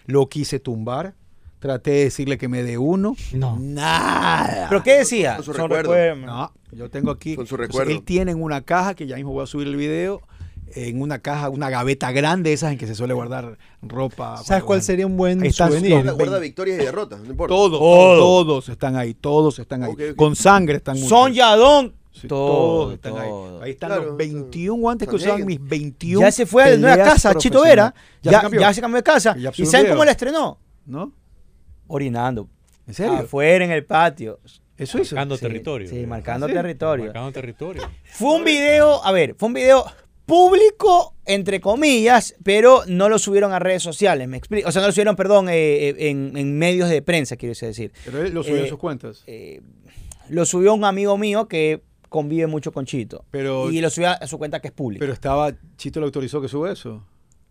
Lo 0.07 0.28
quise 0.28 0.61
tumbar, 0.61 1.14
traté 1.62 1.92
de 1.92 2.04
decirle 2.04 2.36
que 2.38 2.48
me 2.48 2.64
dé 2.64 2.76
uno. 2.76 3.14
No. 3.32 3.56
Nada. 3.58 4.66
¿Pero 4.68 4.82
qué 4.82 4.98
decía? 4.98 5.36
Con 5.36 5.44
su 5.44 5.54
Son 5.54 5.70
recuerdo. 5.70 6.26
No, 6.26 6.52
yo 6.72 6.90
tengo 6.90 7.12
aquí. 7.12 7.36
Con 7.36 7.46
su 7.46 7.54
entonces, 7.54 7.72
recuerdo. 7.72 7.92
Él 7.92 8.02
tiene 8.02 8.32
en 8.32 8.42
una 8.42 8.62
caja, 8.62 8.94
que 8.94 9.06
ya 9.06 9.14
mismo 9.14 9.32
voy 9.32 9.44
a 9.44 9.46
subir 9.46 9.68
el 9.68 9.76
video, 9.76 10.20
en 10.74 11.00
una 11.00 11.20
caja, 11.20 11.50
una 11.50 11.70
gaveta 11.70 12.10
grande, 12.10 12.52
esas 12.52 12.72
en 12.72 12.78
que 12.78 12.88
se 12.88 12.96
suele 12.96 13.14
guardar 13.14 13.58
ropa. 13.80 14.38
¿Sabes 14.38 14.64
cuál 14.64 14.82
sería 14.82 15.06
un 15.06 15.16
buen 15.16 15.40
Ahí 15.40 15.52
souvenir? 15.52 15.92
Guarda, 15.92 16.12
guarda 16.12 16.38
victorias 16.40 16.80
y 16.80 16.84
derrotas, 16.84 17.20
no 17.20 17.30
importa. 17.30 17.54
Todos, 17.54 17.78
Todo. 17.78 18.18
todos 18.18 18.68
están 18.68 18.96
ahí, 18.96 19.14
todos 19.14 19.58
están 19.60 19.84
ahí. 19.84 19.92
Con 20.16 20.34
sangre 20.34 20.78
están. 20.78 20.96
Son 20.96 21.32
Yadón. 21.32 21.94
Sí, 22.10 22.26
todo, 22.26 22.46
todos 22.46 22.94
están 22.94 23.12
todo. 23.12 23.58
ahí. 23.60 23.64
Ahí 23.66 23.70
están 23.70 23.88
Claro, 23.90 24.04
los 24.04 24.16
21 24.16 24.80
guantes 24.80 25.08
que 25.08 25.14
usaban 25.14 25.46
mis 25.46 25.62
21 25.62 26.20
Ya 26.20 26.32
se 26.32 26.44
fue 26.44 26.64
a 26.64 26.70
la 26.70 26.76
nueva 26.76 26.96
casa, 26.96 27.34
Chito 27.36 27.62
Vera. 27.62 27.94
Ya, 28.20 28.32
Ya, 28.32 28.38
se 28.38 28.42
cambió, 28.42 28.60
ya 28.60 28.74
se 28.74 28.80
cambió 28.80 28.96
de 28.96 29.02
casa. 29.04 29.34
¿Y 29.38 29.42
subió 29.52 29.70
saben 29.70 29.92
cómo 29.92 30.04
la 30.04 30.10
estrenó? 30.10 30.58
¿no? 30.86 31.12
Orinando. 31.95 32.49
¿En 32.86 32.95
serio? 32.95 33.18
Afuera 33.18 33.64
en 33.64 33.70
el 33.70 33.84
patio. 33.84 34.40
Eso 34.78 34.99
hizo. 34.99 35.14
Marcando 35.14 35.36
Sí, 35.36 35.43
territorio. 35.43 35.88
sí, 35.88 36.07
marcando 36.07 36.49
¿Sí? 36.49 36.55
territorio. 36.55 37.05
Marcando 37.07 37.32
territorio. 37.32 37.82
Fue 38.05 38.34
un 38.34 38.45
video, 38.45 39.05
a 39.05 39.12
ver, 39.12 39.34
fue 39.38 39.49
un 39.49 39.53
video 39.55 39.84
público, 40.26 41.14
entre 41.26 41.61
comillas, 41.61 42.34
pero 42.43 42.82
no 42.86 43.09
lo 43.11 43.18
subieron 43.18 43.53
a 43.53 43.59
redes 43.59 43.82
sociales, 43.82 44.26
me 44.28 44.38
explico. 44.38 44.68
O 44.68 44.72
sea, 44.72 44.80
no 44.80 44.88
lo 44.88 44.93
subieron, 44.93 45.14
perdón, 45.16 45.49
eh, 45.51 45.88
eh, 45.90 46.09
en, 46.09 46.36
en 46.36 46.57
medios 46.59 46.88
de 46.88 47.03
prensa, 47.03 47.36
quiero 47.36 47.55
decir. 47.55 47.93
Pero 48.05 48.22
él 48.24 48.32
lo 48.32 48.43
subió 48.43 48.59
en 48.61 48.64
Eh, 48.64 48.68
sus 48.68 48.78
cuentas. 48.78 49.22
Eh, 49.26 49.61
lo 50.30 50.47
subió 50.47 50.72
un 50.74 50.84
amigo 50.84 51.18
mío 51.18 51.47
que 51.49 51.82
convive 52.09 52.47
mucho 52.47 52.72
con 52.72 52.86
Chito. 52.86 53.24
Pero- 53.30 53.70
y 53.70 53.80
lo 53.82 53.90
subió 53.90 54.09
a 54.11 54.26
su 54.26 54.38
cuenta 54.38 54.61
que 54.61 54.68
es 54.68 54.72
pública. 54.72 55.01
Pero 55.01 55.12
estaba, 55.12 55.53
Chito 55.76 56.01
le 56.01 56.07
autorizó 56.07 56.40
que 56.40 56.49
suba 56.49 56.72
eso. 56.72 57.05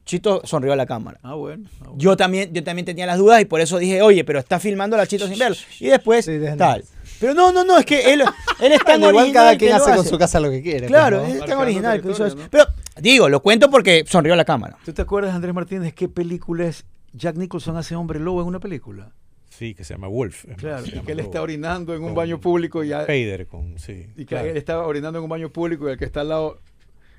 Chito 0.05 0.41
sonrió 0.45 0.73
a 0.73 0.75
la 0.75 0.85
cámara. 0.85 1.19
Ah, 1.23 1.35
bueno. 1.35 1.69
ah, 1.79 1.83
bueno. 1.85 1.95
Yo 1.97 2.17
también, 2.17 2.53
yo 2.53 2.63
también 2.63 2.85
tenía 2.85 3.05
las 3.05 3.17
dudas 3.17 3.41
y 3.41 3.45
por 3.45 3.61
eso 3.61 3.77
dije, 3.77 4.01
oye, 4.01 4.23
pero 4.23 4.39
está 4.39 4.59
filmando 4.59 4.97
a 4.97 5.05
Chito 5.07 5.27
sin 5.27 5.37
verlo. 5.37 5.57
Y 5.79 5.87
después, 5.87 6.25
Sí, 6.25 6.39
tal. 6.57 6.83
Pero 7.19 7.35
no, 7.35 7.51
no, 7.51 7.63
no, 7.63 7.77
es 7.77 7.85
que 7.85 8.11
él, 8.13 8.23
él 8.59 8.71
es 8.71 8.83
tan 8.83 8.99
Igual 8.99 9.15
original 9.15 9.33
cada 9.33 9.51
que 9.53 9.57
quien 9.67 9.73
hace 9.73 9.95
con 9.95 10.05
su 10.05 10.17
casa 10.17 10.39
lo 10.39 10.49
que 10.49 10.61
quiere. 10.63 10.87
Claro, 10.87 11.19
pues, 11.19 11.35
¿no? 11.35 11.43
es 11.43 11.49
tan 11.49 11.59
original 11.59 12.01
que 12.01 12.11
hizo 12.11 12.25
eso. 12.25 12.37
Pero 12.49 12.65
digo, 12.99 13.29
lo 13.29 13.41
cuento 13.41 13.69
porque 13.69 14.03
sonrió 14.07 14.33
a 14.33 14.37
la 14.37 14.45
cámara. 14.45 14.77
¿Tú 14.83 14.91
te 14.91 15.03
acuerdas, 15.03 15.35
Andrés 15.35 15.53
Martínez, 15.53 15.93
qué 15.93 16.09
película 16.09 16.65
es 16.65 16.83
Jack 17.13 17.35
Nicholson 17.35 17.77
hace 17.77 17.95
hombre 17.95 18.19
lobo 18.19 18.41
en 18.41 18.47
una 18.47 18.59
película? 18.59 19.11
Sí, 19.49 19.75
que 19.75 19.83
se 19.83 19.93
llama 19.93 20.07
Wolf. 20.07 20.45
Claro, 20.57 20.83
y 20.87 20.99
que 21.01 21.11
él 21.11 21.19
está 21.19 21.41
orinando 21.43 21.93
en 21.93 22.03
un 22.03 22.15
baño 22.15 22.39
público 22.39 22.83
y, 22.83 22.87
ya- 22.87 23.03
Spader 23.03 23.45
con, 23.45 23.77
sí. 23.77 24.07
y 24.15 24.21
que 24.21 24.25
claro. 24.25 24.47
él 24.47 24.57
estaba 24.57 24.87
orinando 24.87 25.19
en 25.19 25.23
un 25.23 25.29
baño 25.29 25.49
público 25.49 25.87
y 25.87 25.91
el 25.91 25.97
que 25.99 26.05
está 26.05 26.21
al 26.21 26.29
lado 26.29 26.59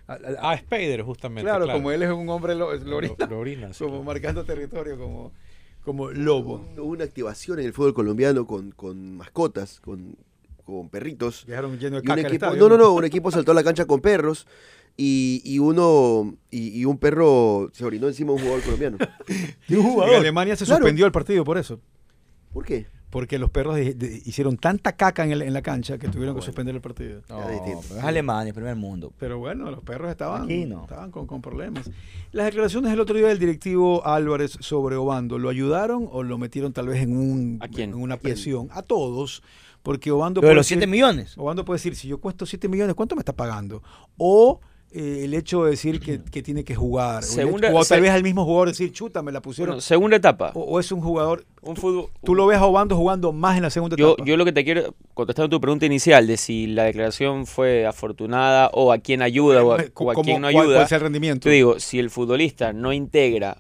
a- 0.07 0.51
a- 0.51 0.55
Spider, 0.55 1.03
justamente. 1.03 1.43
claro, 1.49 1.67
como 1.71 1.91
él 1.91 2.03
es 2.03 2.11
un 2.11 2.29
hombre 2.29 2.55
lo- 2.55 2.75
lorina, 2.75 3.73
sí, 3.73 3.79
como 3.85 3.91
claro. 3.97 4.05
marcando 4.05 4.45
territorio, 4.45 4.99
como, 4.99 5.33
como 5.85 6.11
lobo. 6.11 6.67
Hubo 6.77 6.85
una 6.85 7.05
activación 7.05 7.59
en 7.61 7.67
el 7.67 7.73
fútbol 7.73 7.95
colombiano 7.95 8.47
con, 8.47 8.71
con 8.73 9.17
mascotas, 9.17 9.81
con, 9.81 10.17
con 10.65 10.89
perritos. 10.89 11.45
Dejaron 11.47 11.79
lleno 11.79 11.97
de 11.97 12.01
un 12.03 12.07
caca 12.07 12.21
el 12.21 12.27
equipo, 12.27 12.47
estadio, 12.47 12.61
no, 12.69 12.69
no, 12.77 12.77
no, 12.85 12.93
un 12.93 13.05
equipo 13.05 13.31
saltó 13.31 13.53
a 13.53 13.55
la 13.55 13.65
cancha 13.65 13.85
con 13.85 14.01
perros 14.01 14.47
y, 14.97 15.41
y 15.45 15.59
uno 15.59 16.37
y, 16.51 16.81
y 16.81 16.85
un 16.85 16.99
perro 16.99 17.71
se 17.73 17.85
orinó 17.85 18.09
encima 18.09 18.29
de 18.33 18.35
un 18.35 18.41
jugador 18.43 18.63
colombiano. 18.63 18.99
De 19.69 19.77
un 19.79 20.03
En 20.03 20.15
Alemania 20.17 20.55
se 20.57 20.65
Claro. 20.67 20.81
suspendió 20.81 21.07
el 21.07 21.13
partido 21.13 21.45
por 21.45 21.57
eso. 21.59 21.81
¿Por 22.53 22.65
qué? 22.67 22.87
Porque 23.13 23.39
los 23.39 23.51
perros 23.51 23.77
de- 23.77 23.93
de- 23.93 24.23
hicieron 24.25 24.57
tanta 24.57 24.93
caca 24.97 25.23
en, 25.23 25.33
el- 25.33 25.43
en 25.43 25.53
la 25.53 25.61
cancha 25.61 25.99
que 25.99 26.09
tuvieron 26.09 26.35
que 26.35 26.41
suspender 26.41 26.75
el 26.75 26.81
partido. 26.81 27.21
No, 27.29 27.41
pero 27.47 27.75
es 27.99 28.03
Alemania, 28.05 28.55
primer 28.55 28.75
mundo. 28.75 29.13
Pero 29.19 29.39
bueno, 29.39 29.71
los 29.71 29.81
perros 29.85 30.11
estaban, 30.11 30.45
Aquí 30.45 30.65
no. 30.65 30.85
estaban 30.85 31.11
con, 31.11 31.27
con 31.27 31.43
problemas. 31.43 31.91
Las 32.33 32.47
declaraciones 32.47 32.91
del 32.91 33.01
otro 33.01 33.15
día 33.15 33.29
del 33.29 33.39
directivo 33.39 34.05
Álvarez 34.07 34.57
sobre 34.61 34.97
Obando, 34.97 35.39
¿lo 35.39 35.51
ayudaron 35.51 36.09
o 36.11 36.23
lo 36.23 36.39
metieron 36.39 36.73
tal 36.73 36.89
vez 36.89 37.03
en, 37.03 37.15
un, 37.15 37.59
¿A 37.61 37.69
quién? 37.69 37.91
en 37.91 37.97
una 37.97 38.17
presión? 38.17 38.69
A 38.73 38.81
todos. 38.81 39.43
Porque 39.83 40.11
Obando 40.11 40.41
puede 40.41 40.55
los 40.55 40.65
decir- 40.67 40.79
7 40.79 40.87
millones. 40.91 41.37
Obando 41.37 41.65
puede 41.67 41.77
decir, 41.77 41.95
si 41.97 42.09
yo 42.09 42.19
cuesto 42.19 42.47
7 42.47 42.67
millones, 42.67 42.95
¿cuánto 42.95 43.15
me 43.15 43.21
está 43.21 43.35
pagando? 43.35 43.83
O 44.17 44.59
eh, 44.95 45.23
el 45.25 45.35
hecho 45.35 45.65
de 45.65 45.71
decir 45.71 46.01
que, 46.01 46.21
que 46.23 46.43
tiene 46.43 46.65
que 46.65 46.75
jugar. 46.75 47.19
o 47.21 47.27
Segunda- 47.27 47.73
tal 47.73 47.85
se- 47.85 48.01
vez 48.01 48.11
al 48.11 48.23
mismo 48.23 48.45
jugador 48.45 48.69
decir, 48.69 48.93
chuta, 48.93 49.23
me 49.23 49.33
la 49.33 49.41
pusieron. 49.41 49.73
Bueno, 49.75 49.81
segunda 49.81 50.17
etapa. 50.17 50.53
o, 50.55 50.61
o 50.61 50.81
es 50.81 50.91
un 50.93 51.01
jugador... 51.01 51.45
Un 51.65 51.77
fútbol. 51.77 52.07
Tú 52.25 52.35
lo 52.35 52.47
ves 52.47 52.59
a 52.59 52.67
Obando 52.67 52.97
jugando 52.97 53.33
más 53.33 53.57
en 53.57 53.63
la 53.63 53.71
segunda 53.71 53.95
Yo, 53.97 54.15
etapa. 54.15 54.25
yo 54.27 54.37
lo 54.37 54.45
que 54.45 54.51
te 54.51 54.65
quiero, 54.65 54.97
contestando 55.15 55.49
tu 55.49 55.61
pregunta 55.61 55.87
inicial 55.87 56.27
de 56.27 56.37
si 56.37 56.67
la 56.67 56.83
declaración 56.83 57.47
fue 57.47 57.87
afortunada 57.87 58.69
o 58.73 58.91
a 58.91 58.99
quién 58.99 59.23
ayuda 59.23 59.63
o 59.63 59.75
a, 59.75 59.85
o 59.95 60.11
a 60.11 60.15
quién 60.17 60.41
no 60.43 60.49
ayuda. 60.49 60.75
cuál 60.75 60.89
sea 60.89 60.97
el 60.97 61.03
rendimiento. 61.03 61.45
Te 61.45 61.51
digo, 61.51 61.79
si 61.79 62.01
el 62.01 62.11
futbolista 62.11 62.73
no 62.73 62.93
integra 62.93 63.59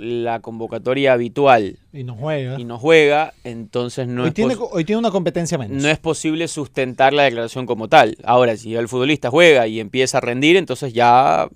la 0.00 0.40
convocatoria 0.40 1.12
habitual 1.12 1.78
Y 1.92 2.04
no 2.04 2.14
juega. 2.14 2.58
y 2.58 2.64
no 2.64 2.78
juega, 2.78 3.34
entonces 3.44 4.08
no 4.08 4.22
hoy, 4.22 4.28
es, 4.28 4.34
tiene, 4.34 4.56
hoy 4.58 4.84
tiene 4.84 4.98
una 4.98 5.10
competencia 5.10 5.58
menos. 5.58 5.82
no 5.82 5.88
es 5.88 5.98
posible 5.98 6.48
sustentar 6.48 7.12
la 7.12 7.24
declaración 7.24 7.66
como 7.66 7.88
tal. 7.88 8.16
Ahora, 8.24 8.56
si 8.56 8.74
el 8.74 8.88
futbolista 8.88 9.30
juega 9.30 9.66
y 9.66 9.78
empieza 9.78 10.18
a 10.18 10.20
rendir, 10.20 10.56
entonces 10.56 10.92
ya 10.92 11.48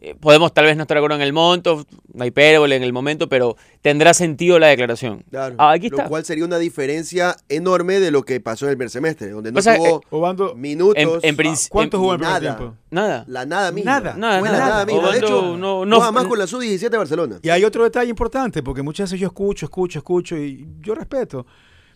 eh, 0.00 0.14
podemos 0.14 0.54
tal 0.54 0.64
vez 0.66 0.76
no 0.76 0.82
estar 0.82 0.94
de 0.94 1.00
acuerdo 1.00 1.16
en 1.16 1.22
el 1.22 1.32
monto, 1.32 1.84
no 2.12 2.22
hay 2.22 2.28
hipérbole 2.28 2.76
en 2.76 2.82
el 2.84 2.92
momento, 2.92 3.28
pero 3.28 3.56
tendrá 3.82 4.14
sentido 4.14 4.58
la 4.60 4.68
declaración. 4.68 5.24
Claro. 5.30 5.56
Ah, 5.58 5.72
aquí 5.72 5.86
está. 5.86 6.04
Lo 6.04 6.08
cual 6.08 6.24
sería 6.24 6.44
una 6.44 6.58
diferencia 6.58 7.36
enorme 7.48 7.98
de 7.98 8.10
lo 8.12 8.22
que 8.22 8.40
pasó 8.40 8.66
en 8.66 8.70
el 8.70 8.76
primer 8.76 8.90
semestre, 8.90 9.30
donde 9.30 9.50
no 9.50 9.56
Pasa 9.56 9.72
que, 9.76 9.78
tuvo 9.84 10.02
Obando, 10.10 10.54
minutos. 10.54 10.94
en- 11.02 11.08
en 11.22 11.36
princi- 11.36 11.68
¿cuánto 11.68 11.96
en- 11.96 12.00
jugó 12.00 12.14
en 12.14 12.20
el 12.20 12.26
primer 12.26 12.42
nada. 12.42 12.56
tiempo? 12.56 12.76
Nada. 12.90 13.24
La 13.26 13.44
nada 13.44 13.72
misma. 13.72 13.90
Nada. 14.00 14.14
Nada, 14.16 14.38
Fue 14.40 14.48
la 14.48 14.58
nada. 14.58 14.68
nada 14.70 14.86
misma. 14.86 15.10
De 15.12 15.18
hecho, 15.18 15.42
no- 15.56 15.56
no, 15.56 15.84
no- 15.84 16.12
más 16.12 16.24
con 16.26 16.38
la 16.38 16.46
sub-17 16.46 16.90
de 16.90 16.98
Barcelona. 16.98 17.38
Y 17.42 17.48
hay 17.48 17.64
otro 17.64 17.82
detalle 17.84 18.08
importante, 18.10 18.62
porque 18.62 18.82
muchas 18.82 19.10
veces 19.10 19.20
yo 19.20 19.26
escucho, 19.26 19.66
escucho, 19.66 19.98
escucho 19.98 20.36
y 20.36 20.66
yo 20.80 20.94
respeto. 20.94 21.44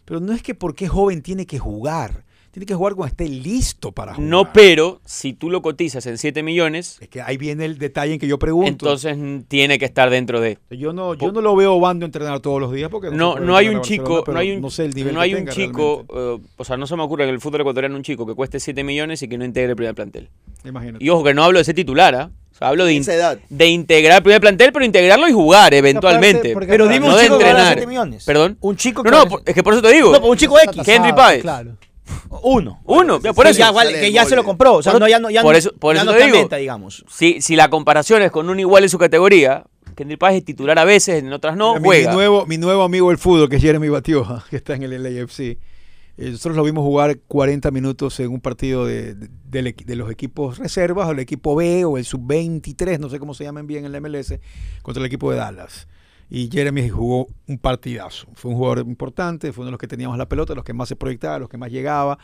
Pero 0.05 0.19
no 0.19 0.33
es 0.33 0.43
que 0.43 0.57
porque 0.57 0.87
es 0.87 0.91
joven 0.91 1.23
tiene 1.23 1.47
que 1.47 1.61
jugar. 1.61 2.25
Tiene 2.53 2.67
que 2.67 2.75
jugar 2.75 2.95
cuando 2.95 3.11
esté 3.11 3.27
listo 3.31 3.93
para 3.93 4.13
jugar. 4.13 4.29
No, 4.29 4.53
pero 4.53 5.01
si 5.07 5.33
tú 5.33 5.49
lo 5.49 5.63
cotizas 5.63 6.05
en 6.05 6.19
7 6.19 6.43
millones, 6.43 6.99
Es 7.01 7.09
que 7.09 7.23
ahí 7.23 7.39
viene 7.39 7.65
el 7.65 7.79
detalle 7.79 8.13
en 8.13 8.19
que 8.19 8.27
yo 8.29 8.39
pregunto. 8.39 8.69
entonces 8.69 9.17
mm, 9.17 9.45
tiene 9.49 9.79
que 9.79 9.87
estar 9.87 10.11
dentro 10.11 10.39
de. 10.39 10.59
yo 10.71 10.93
no, 10.93 11.15
yo 11.15 11.33
no 11.33 11.41
lo 11.41 11.57
veo 11.57 11.73
Obando 11.73 12.05
entrenar 12.05 12.41
todos 12.41 12.61
los 12.61 12.71
días 12.71 12.91
porque 12.91 13.11
No, 13.11 13.39
no 13.39 13.57
hay 13.57 13.69
un 13.69 13.81
chico, 13.81 14.23
pero 14.23 14.35
no 14.35 14.41
hay 14.41 14.51
un, 14.53 14.61
no 14.61 14.69
sé 14.71 14.85
el 14.85 14.93
nivel 14.93 15.15
no 15.15 15.21
que 15.21 15.25
hay 15.25 15.33
un 15.33 15.39
tenga 15.41 15.53
chico, 15.53 16.05
eh, 16.15 16.39
o 16.59 16.65
sea, 16.65 16.77
no 16.77 16.87
se 16.87 16.95
me 16.95 17.03
ocurre 17.03 17.25
en 17.25 17.31
el 17.31 17.41
fútbol 17.41 17.63
ecuatoriano 17.63 17.97
un 17.97 18.03
chico 18.03 18.27
que 18.27 18.35
cueste 18.35 18.61
7 18.61 18.85
millones 18.85 19.23
y 19.23 19.29
que 19.29 19.39
no 19.39 19.47
integre 19.47 19.71
el 19.71 19.77
primer 19.77 19.95
plantel. 19.95 20.29
Imagínate. 20.65 21.03
Y 21.03 21.09
ojo 21.09 21.25
que 21.25 21.33
no 21.33 21.43
hablo 21.45 21.59
de 21.59 21.65
ser 21.65 21.75
titular, 21.75 22.15
¿ah? 22.15 22.31
O 22.53 22.55
sea, 22.55 22.69
hablo 22.69 22.85
de, 22.85 22.93
in- 22.93 23.03
edad. 23.09 23.39
de 23.49 23.67
integrar 23.69 24.19
el 24.19 24.23
primer 24.23 24.43
plantel, 24.43 24.73
pero 24.75 24.85
integrarlo 24.85 25.27
y 25.27 25.33
jugar 25.33 25.73
eventualmente. 25.73 26.53
porque 26.53 26.69
Pero 26.69 26.85
aparte- 26.85 26.99
dime 27.01 27.07
no 27.09 27.15
un 27.15 27.19
de 27.19 27.25
chico 27.25 27.39
que 27.39 27.45
vale 27.45 27.51
entrenar. 27.59 27.75
7 27.79 27.87
millones. 27.87 28.25
¿Perdón? 28.27 28.59
Un 28.61 28.77
chico 28.77 29.03
No, 29.03 29.11
que 29.11 29.17
no, 29.17 29.27
por- 29.27 29.43
es 29.47 29.55
que 29.55 29.63
por 29.63 29.73
eso 29.73 29.81
te 29.83 29.91
digo. 29.91 30.13
No, 30.13 30.19
pero 30.19 30.31
un 30.31 30.37
chico 30.37 30.59
X. 30.63 30.87
Henry 30.87 31.13
Páez. 31.15 31.41
Claro. 31.41 31.77
Uno. 32.43 32.81
Uno, 32.85 33.21
ya, 33.21 33.33
por 33.33 33.47
eso. 33.47 33.59
ya, 33.59 33.73
sale 33.73 34.01
que 34.01 34.11
ya 34.13 34.25
se 34.25 34.35
lo 34.37 34.45
compró. 34.45 34.75
O 34.75 34.83
sea, 34.83 34.93
Por- 34.93 35.01
no, 35.01 35.09
ya 35.09 35.19
no, 35.19 35.31
ya 35.31 35.43
por 35.43 35.53
no- 35.53 35.59
eso- 35.59 35.73
por 35.79 35.95
ya 35.95 36.03
eso 36.03 36.07
no 36.07 36.13
te 36.13 36.19
está 36.19 36.27
en 36.27 36.33
digo. 36.33 36.43
venta, 36.43 36.57
digamos. 36.57 37.05
Si, 37.09 37.41
si 37.41 37.57
la 37.57 37.69
comparación 37.71 38.23
es 38.23 38.31
con 38.31 38.49
un 38.51 38.59
igual 38.61 38.83
en 38.83 38.89
su 38.91 38.99
categoría, 38.99 39.65
Henry 39.97 40.17
Páez 40.17 40.39
es 40.39 40.45
titular 40.45 40.79
a 40.79 40.85
veces, 40.85 41.23
en 41.23 41.33
otras 41.33 41.57
no, 41.57 41.75
Mira, 41.75 41.85
juega. 41.85 42.11
Mi, 42.11 42.17
nuevo, 42.17 42.47
mi 42.47 42.59
nuevo 42.59 42.83
amigo 42.83 43.09
del 43.11 43.19
fútbol, 43.19 43.49
que 43.49 43.57
es 43.57 43.63
Jeremy 43.63 43.89
Batioja, 43.89 44.45
que 44.51 44.57
está 44.57 44.75
en 44.75 44.83
el 44.85 45.03
LAFC. 45.03 45.41
eh, 45.41 45.59
nosotros 46.19 46.57
lo 46.57 46.65
vimos 46.65 46.83
jugar 46.83 47.19
40 47.29 47.71
minutos 47.71 48.19
en 48.21 48.31
un 48.33 48.41
partido 48.41 48.85
de, 48.87 49.15
de- 49.15 49.75
de 49.85 49.97
los 49.97 50.11
equipos 50.11 50.59
reservas, 50.59 51.09
o 51.09 51.13
el 51.13 51.19
equipo 51.21 51.55
B, 51.55 51.85
o 51.85 51.99
el 51.99 52.05
sub-23, 52.05 52.99
no 52.99 53.09
sé 53.11 53.19
cómo 53.19 53.35
se 53.35 53.45
llaman 53.45 53.67
bien 53.67 53.85
en 53.85 53.93
la 53.93 54.01
MLS, 54.01 54.41
contra 54.83 55.01
el 55.01 55.07
equipo 55.07 55.31
de 55.31 55.37
Dallas. 55.39 55.87
Y 56.35 56.49
Jeremy 56.51 56.89
jugó 56.89 57.27
un 57.47 57.59
partidazo. 57.59 58.27
Fue 58.33 58.51
un 58.51 58.57
jugador 58.57 58.87
importante, 58.87 59.53
fue 59.53 59.63
uno 59.63 59.67
de 59.67 59.73
los 59.73 59.79
que 59.79 59.87
teníamos 59.87 60.17
la 60.17 60.27
pelota, 60.27 60.55
los 60.55 60.65
que 60.65 60.73
más 60.73 60.89
se 60.89 60.97
proyectaba, 60.97 61.39
los 61.41 61.51
que 61.51 61.59
más 61.59 61.71
llegaba. 61.71 62.19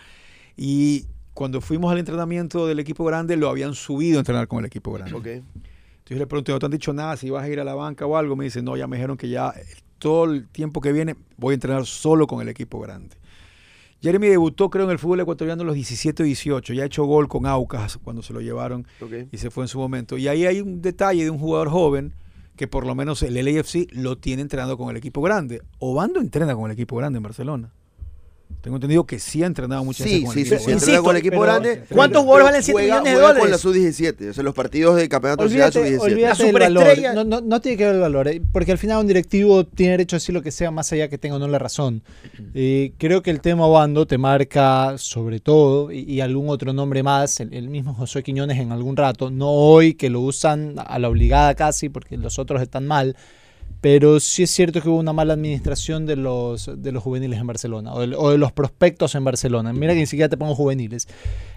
Y 0.57 1.05
cuando 1.35 1.61
fuimos 1.61 1.93
al 1.93 1.99
entrenamiento 1.99 2.67
del 2.67 2.79
equipo 2.79 3.05
grande, 3.05 3.37
lo 3.37 3.51
habían 3.51 3.75
subido 3.75 4.17
a 4.17 4.21
entrenar 4.21 4.49
con 4.49 4.61
el 4.61 4.65
equipo 4.65 4.93
grande. 4.93 5.11
Entonces 5.45 6.07
yo 6.07 6.17
le 6.17 6.27
pregunté, 6.27 6.53
¿no 6.53 6.59
te 6.59 6.65
han 6.65 6.73
dicho 6.73 6.95
nada 6.95 7.19
si 7.19 7.29
vas 7.29 7.45
a 7.45 7.49
ir 7.51 7.61
a 7.61 7.65
la 7.65 7.75
banca 7.75 8.07
o 8.07 8.17
algo? 8.17 8.35
Me 8.35 8.45
dice, 8.45 8.63
no, 8.63 8.79
ya 8.79 8.87
me 8.87 8.97
dijeron 8.97 9.19
que 9.19 9.29
ya 9.29 9.51
eh, 9.55 9.63
todo 9.99 10.25
el 10.25 10.49
tiempo 10.49 10.81
que 10.81 10.91
viene 10.93 11.15
voy 11.37 11.53
a 11.53 11.55
entrenar 11.57 11.85
solo 11.85 12.27
con 12.27 12.41
el 12.41 12.49
equipo 12.49 12.81
grande. 12.81 13.15
Jeremy 14.01 14.29
debutó, 14.29 14.71
creo, 14.71 14.87
en 14.87 14.91
el 14.93 14.99
fútbol 14.99 15.21
ecuatoriano 15.21 15.61
a 15.63 15.67
los 15.67 15.75
17 15.75 16.23
o 16.23 16.25
18. 16.27 16.73
Ya 16.73 16.85
ha 16.85 16.87
hecho 16.87 17.05
gol 17.05 17.29
con 17.29 17.45
Aucas 17.45 17.99
cuando 17.99 18.23
se 18.23 18.33
lo 18.33 18.41
llevaron 18.41 18.87
Ok. 19.03 19.29
y 19.31 19.37
se 19.37 19.51
fue 19.51 19.65
en 19.65 19.69
su 19.69 19.79
momento. 19.79 20.17
Y 20.17 20.29
ahí 20.29 20.47
hay 20.47 20.63
un 20.63 20.81
detalle 20.81 21.25
de 21.25 21.31
un 21.31 21.39
jugador 21.39 21.69
joven 21.69 22.15
que 22.59 22.69
por 22.69 22.85
lo 22.85 22.95
menos 22.95 23.23
el 23.23 23.35
LAFC 23.35 23.89
lo 23.93 24.19
tiene 24.19 24.43
entrenando 24.43 24.77
con 24.77 24.91
el 24.91 24.97
equipo 24.97 25.23
grande. 25.23 25.63
Obando 25.79 26.21
entrena 26.21 26.55
con 26.55 26.67
el 26.67 26.73
equipo 26.73 26.97
grande 26.97 27.17
en 27.17 27.23
Barcelona. 27.23 27.73
Tengo 28.61 28.77
entendido 28.77 29.05
que 29.05 29.19
sí 29.21 29.43
ha 29.43 29.47
entrenado 29.47 29.85
muchas 29.85 30.07
Sí, 30.09 30.15
veces 30.15 30.25
con 30.27 30.35
sí, 30.35 30.41
el 30.41 30.47
sí, 30.47 30.55
equipo 30.55 30.65
sí, 30.67 30.73
entrena 30.73 31.03
con 31.03 31.11
el 31.15 31.21
equipo 31.21 31.31
pero- 31.33 31.43
grande. 31.43 31.83
¿Cuántos 31.95 32.23
jugadores 32.23 32.45
valen 32.47 32.63
7 32.63 32.73
juega- 32.73 32.95
millones 32.97 33.05
de 33.13 33.15
juega 33.19 33.29
con 33.29 33.37
dólares? 33.39 33.51
la 33.53 33.59
sub-17, 33.59 34.31
o 34.31 34.35
sea, 34.35 34.43
los 34.45 34.55
partidos 34.55 34.97
de 34.97 35.09
campeonato 35.09 35.43
Olvídate, 35.45 35.73
sub-17. 35.79 36.01
olvídate 36.01 36.39
La 36.39 36.45
del 36.45 36.53
valor. 36.55 36.83
superestrella- 36.83 37.15
No, 37.15 37.25
no, 37.25 37.41
no 37.41 37.61
tiene 37.61 37.79
que 37.79 37.85
ver 37.87 37.95
el 37.95 38.01
valor, 38.01 38.29
eh, 38.29 38.43
porque 38.53 38.73
al 38.73 38.79
final 38.79 38.99
un 38.99 39.07
directivo 39.07 39.65
tiene 39.65 39.93
derecho 39.93 40.17
a 40.17 40.19
decir 40.19 40.35
lo 40.35 40.43
que 40.43 40.51
sea, 40.51 40.71
más 40.73 40.93
allá 40.93 41.09
que 41.09 41.19
tenga 41.19 41.37
o 41.37 41.39
no 41.39 41.47
la 41.47 41.59
razón. 41.61 42.03
Eh, 42.55 42.93
creo 42.99 43.23
que 43.23 43.31
el 43.31 43.41
tema 43.41 43.65
Obando 43.65 44.07
te 44.07 44.19
marca 44.19 44.95
sobre 44.99 45.39
todo, 45.41 45.93
y, 45.93 46.01
y 46.01 46.21
algún 46.21 46.49
otro 46.49 46.73
nombre 46.73 47.03
más, 47.05 47.39
el, 47.41 47.55
el 47.55 47.69
mismo 47.69 47.95
José 47.95 48.23
Quiñones 48.25 48.59
en 48.59 48.73
algún 48.73 48.97
rato, 48.97 49.31
no 49.31 49.51
hoy 49.51 49.95
que 49.95 50.11
lo 50.11 50.21
usan 50.21 50.75
a 50.85 50.99
la 50.99 51.09
obligada 51.09 51.55
casi, 51.55 51.89
porque 51.91 52.17
los 52.17 52.39
otros 52.41 52.61
están 52.61 52.87
mal, 52.89 53.15
pero 53.81 54.19
sí 54.19 54.43
es 54.43 54.51
cierto 54.51 54.81
que 54.81 54.89
hubo 54.89 54.99
una 54.99 55.13
mala 55.13 55.35
administración 55.35 56.05
de 56.07 56.17
los, 56.17 56.71
de 56.77 56.93
los 56.93 57.03
juveniles 57.03 57.39
en 57.39 57.47
Barcelona, 57.47 57.95
o 57.95 58.07
de, 58.07 58.17
o 58.17 58.31
de 58.31 58.39
los 58.39 58.53
prospectos 58.53 59.15
en 59.15 59.25
Barcelona. 59.25 59.73
Mira 59.73 59.95
que 59.95 60.01
ni 60.01 60.07
siquiera 60.07 60.29
te 60.29 60.37
pongo 60.37 60.55
juveniles. 60.55 61.07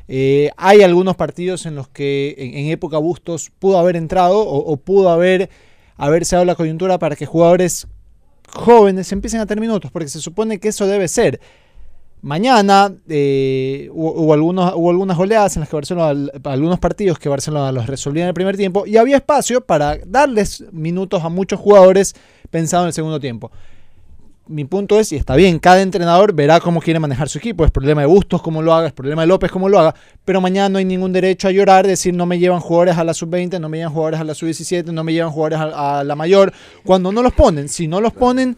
Eh, 0.08 0.52
hay 0.58 0.82
algunos 0.82 1.16
partidos 1.16 1.66
en 1.66 1.76
los 1.76 1.88
que 1.88 2.36
en, 2.38 2.68
época 2.68 2.98
Bustos 2.98 3.52
pudo 3.58 3.80
haber 3.80 3.96
entrado 3.96 4.40
o, 4.40 4.58
o 4.58 4.78
pudo 4.78 5.10
haber 5.10 5.50
haberse 5.98 6.36
dado 6.36 6.46
la 6.46 6.56
coyuntura 6.56 6.98
para 6.98 7.16
que 7.16 7.26
jugadores 7.26 7.88
jóvenes 8.54 9.12
empiecen 9.12 9.40
a 9.40 9.46
tener 9.46 9.62
minutos, 9.62 9.92
porque 9.92 10.10
se 10.10 10.20
supone 10.20 10.60
que 10.60 10.70
eso 10.70 10.88
debe 10.88 11.08
ser. 11.08 11.40
Mañana 12.24 12.94
eh, 13.10 13.90
hubo, 13.92 14.34
algunos, 14.34 14.74
hubo 14.76 14.92
algunas 14.92 15.18
goleadas 15.18 15.56
en 15.56 15.62
las 15.62 15.70
que 15.70 15.76
Barcelona, 15.76 16.32
algunos 16.44 16.78
partidos 16.78 17.18
que 17.18 17.28
Barcelona 17.30 17.72
los 17.72 17.88
resolvía 17.88 18.24
en 18.24 18.28
el 18.28 18.36
primer 18.36 18.56
tiempo 18.56 18.86
y 18.86 18.98
había 18.98 19.18
espacio 19.18 19.62
para 19.62 19.98
darles 20.06 20.64
minutos 20.72 21.24
a 21.24 21.30
muchos 21.30 21.60
jugadores 21.60 22.14
pensado 22.52 22.84
en 22.84 22.88
el 22.88 22.94
segundo 22.94 23.20
tiempo. 23.20 23.52
Mi 24.48 24.66
punto 24.66 25.00
es, 25.00 25.12
y 25.14 25.16
está 25.16 25.36
bien, 25.36 25.58
cada 25.58 25.82
entrenador 25.82 26.34
verá 26.34 26.60
cómo 26.60 26.80
quiere 26.82 27.00
manejar 27.00 27.28
su 27.30 27.40
equipo. 27.40 27.66
Es 27.66 27.72
problema 27.72 28.02
de 28.02 28.08
Bustos 28.08 28.42
cómo 28.42 28.62
lo 28.62 28.74
haga, 28.74 28.88
es 28.88 28.94
problema 28.94 29.22
de 29.22 29.28
López 29.28 29.50
cómo 29.50 29.70
lo 29.70 29.80
haga. 29.80 29.96
Pero 30.26 30.42
mañana 30.42 30.70
no 30.70 30.78
hay 30.78 30.86
ningún 30.86 31.14
derecho 31.14 31.48
a 31.48 31.52
llorar, 31.52 31.88
decir 31.88 32.14
no 32.14 32.26
me 32.26 32.38
llevan 32.38 32.60
jugadores 32.60 32.98
a 32.98 33.04
la 33.04 33.14
sub-20, 33.14 33.60
no 33.60 33.70
me 33.70 33.78
llevan 33.78 33.94
jugadores 33.94 34.20
a 34.20 34.24
la 34.26 34.36
sub-17, 34.36 34.92
no 34.92 35.04
me 35.04 35.14
llevan 35.14 35.32
jugadores 35.32 35.60
a 35.74 36.04
la 36.04 36.16
mayor. 36.16 36.54
Cuando 36.84 37.12
no 37.12 37.24
los 37.24 37.34
ponen, 37.34 37.70
si 37.70 37.88
no 37.88 38.02
los 38.02 38.14
ponen 38.14 38.58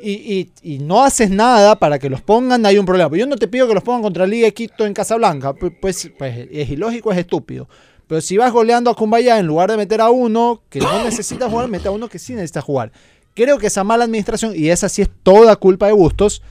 y, 0.00 0.12
y- 0.12 0.52
y 0.74 0.78
no 0.78 1.02
haces 1.04 1.30
nada 1.30 1.76
para 1.78 1.98
que 1.98 2.08
los 2.08 2.20
pongan, 2.20 2.64
hay 2.66 2.78
un 2.78 2.86
problema. 2.86 3.16
Yo 3.16 3.26
no 3.26 3.36
te 3.36 3.48
pido 3.48 3.66
que 3.66 3.74
los 3.74 3.82
pongan 3.82 4.02
contra 4.02 4.26
Liga 4.26 4.46
de 4.46 4.54
Quito 4.54 4.86
en 4.86 4.94
Casablanca, 4.94 5.54
pu- 5.54 5.74
pues, 5.80 6.10
pues 6.18 6.48
es 6.50 6.70
ilógico, 6.70 7.10
es 7.12 7.18
estúpido. 7.18 7.68
Pero 8.06 8.20
si 8.20 8.36
vas 8.38 8.52
goleando 8.52 8.90
a 8.90 8.94
Cumbaya, 8.94 9.38
en 9.38 9.46
lugar 9.46 9.70
de 9.70 9.76
meter 9.76 10.00
a 10.00 10.08
uno 10.10 10.62
que 10.70 10.78
no 10.80 11.04
necesita 11.04 11.50
jugar, 11.50 11.68
mete 11.68 11.88
a 11.88 11.90
uno 11.90 12.08
que 12.08 12.18
sí 12.18 12.32
necesita 12.34 12.62
jugar. 12.62 12.90
Creo 13.34 13.58
que 13.58 13.66
esa 13.68 13.84
mala 13.84 14.04
administración, 14.04 14.52
y 14.56 14.68
esa 14.70 14.88
sí 14.88 15.02
es 15.02 15.10
toda 15.22 15.54
culpa 15.56 15.86
de 15.86 15.92
Bustos, 15.92 16.42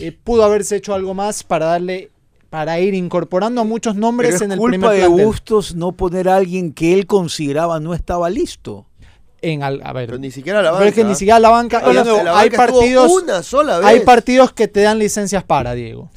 eh, 0.00 0.12
pudo 0.24 0.44
haberse 0.44 0.76
hecho 0.76 0.94
algo 0.94 1.12
más 1.12 1.42
para 1.42 1.66
darle, 1.66 2.10
para 2.48 2.80
ir 2.80 2.94
incorporando 2.94 3.60
a 3.60 3.64
muchos 3.64 3.94
nombres 3.96 4.28
Pero 4.30 4.36
es 4.36 4.42
en 4.42 4.52
el 4.52 4.58
culpa 4.58 4.70
primer 4.70 4.90
de 4.92 5.06
plantel. 5.06 5.26
Bustos 5.26 5.74
no 5.74 5.92
poner 5.92 6.28
a 6.28 6.36
alguien 6.36 6.72
que 6.72 6.94
él 6.94 7.06
consideraba 7.06 7.80
no 7.80 7.92
estaba 7.92 8.30
listo. 8.30 8.86
En 9.42 9.62
al- 9.62 9.80
a 9.84 9.92
ver, 9.92 10.06
Pero 10.06 10.18
ni 10.18 10.30
siquiera 10.30 10.60
la 10.62 10.72
pero 10.72 10.84
es 10.84 10.94
que 10.94 11.00
banca. 11.02 11.08
ni 11.08 11.14
siquiera 11.16 11.38
la 11.40 11.48
banca. 11.50 11.80
La 11.92 12.38
hay 12.38 12.48
banca 12.50 12.56
partidos, 12.56 13.10
una 13.10 13.42
sola 13.42 13.78
vez. 13.78 13.86
hay 13.86 14.00
partidos 14.00 14.52
que 14.52 14.68
te 14.68 14.80
dan 14.82 14.98
licencias 14.98 15.44
para, 15.44 15.74
Diego. 15.74 16.10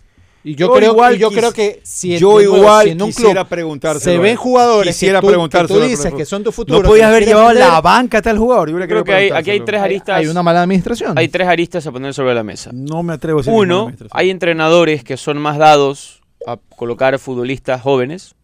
Y 0.45 0.55
yo, 0.55 0.67
Yo 0.67 0.73
creo, 0.73 0.91
igual 0.91 1.15
y 1.15 1.19
yo 1.19 1.29
quis- 1.31 1.37
creo 1.37 1.51
que 1.53 1.79
si, 1.83 2.17
yo 2.17 2.31
nuevo, 2.33 2.57
igual 2.57 2.83
si 2.83 2.89
en 2.91 3.01
un 3.01 3.07
quisiera 3.07 3.45
club 3.45 3.97
se 3.97 4.17
ven 4.17 4.35
jugadores 4.35 4.93
Quisiera 4.93 5.19
que 5.19 5.21
tú, 5.21 5.27
que 5.27 5.31
preguntárselo 5.31 5.79
tú 5.79 5.83
al 5.85 5.89
dices 5.89 6.13
que 6.13 6.25
son 6.25 6.43
tu 6.43 6.51
futuro. 6.51 6.81
No 6.81 6.89
podías 6.89 7.07
haber 7.07 7.25
llevado 7.25 7.47
a 7.47 7.53
la 7.53 7.79
banca 7.79 8.17
a 8.17 8.21
tal 8.21 8.37
jugador. 8.37 8.69
Yo 8.69 8.75
Creo 8.85 9.05
que 9.05 9.13
hay, 9.13 9.29
aquí 9.29 9.51
hay 9.51 9.61
tres 9.61 9.79
aristas. 9.81 10.17
hay 10.17 10.27
una 10.27 10.43
mala 10.43 10.61
administración. 10.63 11.17
Hay 11.17 11.29
tres 11.29 11.47
aristas 11.47 11.87
a 11.87 11.93
poner 11.93 12.13
sobre 12.13 12.33
la 12.35 12.43
mesa. 12.43 12.71
No 12.73 13.03
me 13.03 13.13
atrevo 13.13 13.39
a 13.39 13.41
decir 13.41 13.53
Uno, 13.53 13.89
hay 14.11 14.29
entrenadores 14.31 15.05
que 15.05 15.15
son 15.15 15.37
más 15.37 15.57
dados 15.57 16.21
a 16.45 16.57
colocar 16.75 17.17
futbolistas 17.19 17.81
jóvenes. 17.81 18.35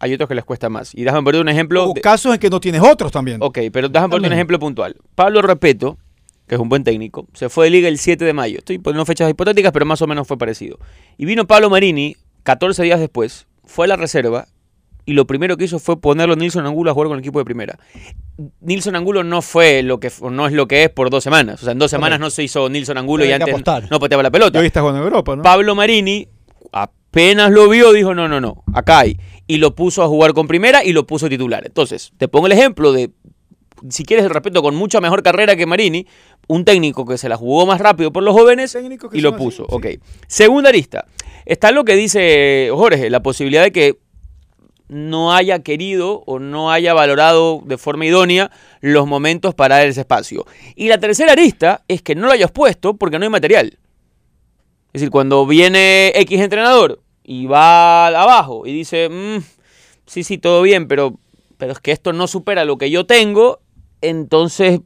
Hay 0.00 0.12
otros 0.14 0.28
que 0.28 0.34
les 0.34 0.44
cuesta 0.44 0.68
más. 0.68 0.94
Y 0.94 1.04
déjame 1.04 1.24
poner 1.24 1.40
un 1.40 1.48
ejemplo. 1.48 1.90
O 1.90 1.94
de- 1.94 2.00
casos 2.00 2.32
en 2.32 2.38
que 2.40 2.50
no 2.50 2.60
tienes 2.60 2.80
otros 2.82 3.10
también. 3.12 3.38
Ok, 3.40 3.58
pero 3.72 3.88
déjame 3.88 4.10
poner 4.12 4.28
un 4.30 4.34
ejemplo 4.34 4.58
puntual. 4.58 4.96
Pablo 5.14 5.42
Repeto, 5.42 5.98
que 6.46 6.54
es 6.54 6.60
un 6.60 6.68
buen 6.68 6.84
técnico, 6.84 7.26
se 7.34 7.48
fue 7.48 7.66
de 7.66 7.70
liga 7.70 7.88
el 7.88 7.98
7 7.98 8.24
de 8.24 8.32
mayo. 8.32 8.58
Estoy 8.58 8.78
poniendo 8.78 9.04
fechas 9.04 9.28
hipotéticas, 9.30 9.72
pero 9.72 9.84
más 9.86 10.00
o 10.02 10.06
menos 10.06 10.26
fue 10.26 10.38
parecido. 10.38 10.78
Y 11.16 11.24
vino 11.24 11.46
Pablo 11.46 11.68
Marini 11.70 12.16
14 12.44 12.82
días 12.84 13.00
después, 13.00 13.46
fue 13.64 13.84
a 13.86 13.88
la 13.88 13.96
reserva 13.96 14.46
y 15.04 15.12
lo 15.14 15.26
primero 15.26 15.56
que 15.56 15.64
hizo 15.64 15.78
fue 15.78 16.00
ponerlo 16.00 16.34
a 16.34 16.36
Nilson 16.36 16.66
Angulo 16.66 16.90
a 16.90 16.94
jugar 16.94 17.08
con 17.08 17.16
el 17.16 17.20
equipo 17.20 17.38
de 17.38 17.44
primera. 17.44 17.78
Nilson 18.60 18.94
Angulo 18.94 19.24
no 19.24 19.42
fue 19.42 19.82
lo 19.82 19.98
que 20.00 20.10
no 20.30 20.46
es 20.46 20.52
lo 20.52 20.68
que 20.68 20.84
es 20.84 20.90
por 20.90 21.10
dos 21.10 21.24
semanas. 21.24 21.60
O 21.62 21.64
sea, 21.64 21.72
en 21.72 21.78
dos 21.78 21.90
semanas 21.90 22.20
no 22.20 22.30
se 22.30 22.44
hizo 22.44 22.68
Nilson 22.68 22.98
Angulo 22.98 23.24
y 23.24 23.32
antes 23.32 23.48
apostar. 23.48 23.90
no 23.90 23.98
pateaba 23.98 24.22
la 24.22 24.30
pelota. 24.30 24.58
hoy 24.58 24.66
está 24.66 24.80
jugando 24.80 25.00
en 25.00 25.04
Europa, 25.06 25.34
¿no? 25.36 25.42
Pablo 25.42 25.74
Marini 25.74 26.28
apenas 26.72 27.50
lo 27.50 27.68
vio, 27.68 27.92
dijo, 27.92 28.14
no, 28.14 28.28
no, 28.28 28.40
no, 28.40 28.62
acá 28.74 29.00
hay. 29.00 29.18
Y 29.48 29.56
lo 29.56 29.74
puso 29.74 30.04
a 30.04 30.06
jugar 30.06 30.34
con 30.34 30.46
primera 30.46 30.84
y 30.84 30.92
lo 30.92 31.06
puso 31.06 31.28
titular. 31.28 31.66
Entonces, 31.66 32.12
te 32.16 32.28
pongo 32.28 32.46
el 32.46 32.52
ejemplo 32.52 32.92
de, 32.92 33.10
si 33.88 34.04
quieres 34.04 34.24
el 34.24 34.30
respeto, 34.30 34.62
con 34.62 34.76
mucha 34.76 35.00
mejor 35.00 35.22
carrera 35.22 35.56
que 35.56 35.66
Marini, 35.66 36.06
un 36.46 36.64
técnico 36.64 37.04
que 37.04 37.18
se 37.18 37.28
la 37.28 37.36
jugó 37.36 37.66
más 37.66 37.80
rápido 37.80 38.12
por 38.12 38.22
los 38.22 38.34
jóvenes 38.34 38.76
y 39.12 39.20
lo 39.20 39.30
así, 39.30 39.38
puso. 39.38 39.64
sí. 39.64 39.74
Ok. 39.74 39.86
Segunda 40.26 40.68
arista. 40.68 41.06
Está 41.44 41.72
lo 41.72 41.84
que 41.84 41.96
dice 41.96 42.68
Jorge, 42.72 43.10
la 43.10 43.22
posibilidad 43.22 43.62
de 43.62 43.72
que 43.72 43.98
no 44.88 45.34
haya 45.34 45.60
querido 45.60 46.22
o 46.26 46.38
no 46.38 46.70
haya 46.70 46.94
valorado 46.94 47.62
de 47.64 47.78
forma 47.78 48.06
idónea 48.06 48.50
los 48.80 49.06
momentos 49.06 49.54
para 49.54 49.76
dar 49.76 49.86
ese 49.86 50.00
espacio. 50.00 50.46
Y 50.74 50.88
la 50.88 50.98
tercera 50.98 51.32
arista 51.32 51.84
es 51.88 52.02
que 52.02 52.14
no 52.14 52.26
lo 52.26 52.32
hayas 52.32 52.50
puesto 52.50 52.94
porque 52.94 53.18
no 53.18 53.24
hay 53.24 53.30
material. 53.30 53.78
Es 54.92 55.00
decir, 55.00 55.10
cuando 55.10 55.46
viene 55.46 56.12
X 56.14 56.40
entrenador 56.40 57.02
y 57.28 57.44
va 57.44 58.06
abajo 58.06 58.66
y 58.66 58.72
dice, 58.72 59.10
"Mm, 59.10 59.42
sí, 60.06 60.24
sí, 60.24 60.38
todo 60.38 60.62
bien, 60.62 60.88
pero, 60.88 61.18
pero 61.58 61.72
es 61.72 61.78
que 61.78 61.92
esto 61.92 62.14
no 62.14 62.26
supera 62.26 62.64
lo 62.64 62.78
que 62.78 62.90
yo 62.90 63.04
tengo, 63.04 63.60
entonces 64.00 64.80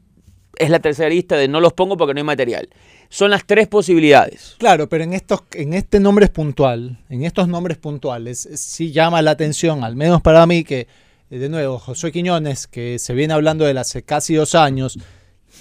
es 0.59 0.69
la 0.69 0.81
tercera 0.81 1.09
lista 1.09 1.37
de 1.37 1.47
no 1.47 1.61
los 1.61 1.73
pongo 1.73 1.97
porque 1.97 2.15
no 2.15 2.19
hay 2.19 2.25
material. 2.25 2.69
Son 3.09 3.31
las 3.31 3.47
tres 3.47 3.69
posibilidades. 3.69 4.57
Claro, 4.59 4.89
pero 4.89 5.05
en 5.05 5.13
estos, 5.13 5.43
en 5.53 5.73
este 5.73 6.01
nombre 6.01 6.27
puntual, 6.27 6.99
en 7.09 7.23
estos 7.23 7.47
nombres 7.47 7.79
puntuales, 7.79 8.49
sí 8.55 8.91
llama 8.91 9.23
la 9.23 9.31
atención, 9.31 9.85
al 9.85 9.95
menos 9.95 10.21
para 10.21 10.45
mí, 10.45 10.65
que 10.65 10.89
de 11.31 11.49
nuevo, 11.49 11.79
Josué 11.79 12.11
Quiñones, 12.11 12.67
que 12.67 12.99
se 12.99 13.15
viene 13.15 13.35
hablando 13.35 13.65
de 13.65 13.71
él 13.71 13.79
hace 13.79 14.03
casi 14.03 14.35
dos 14.35 14.57
años, 14.57 14.99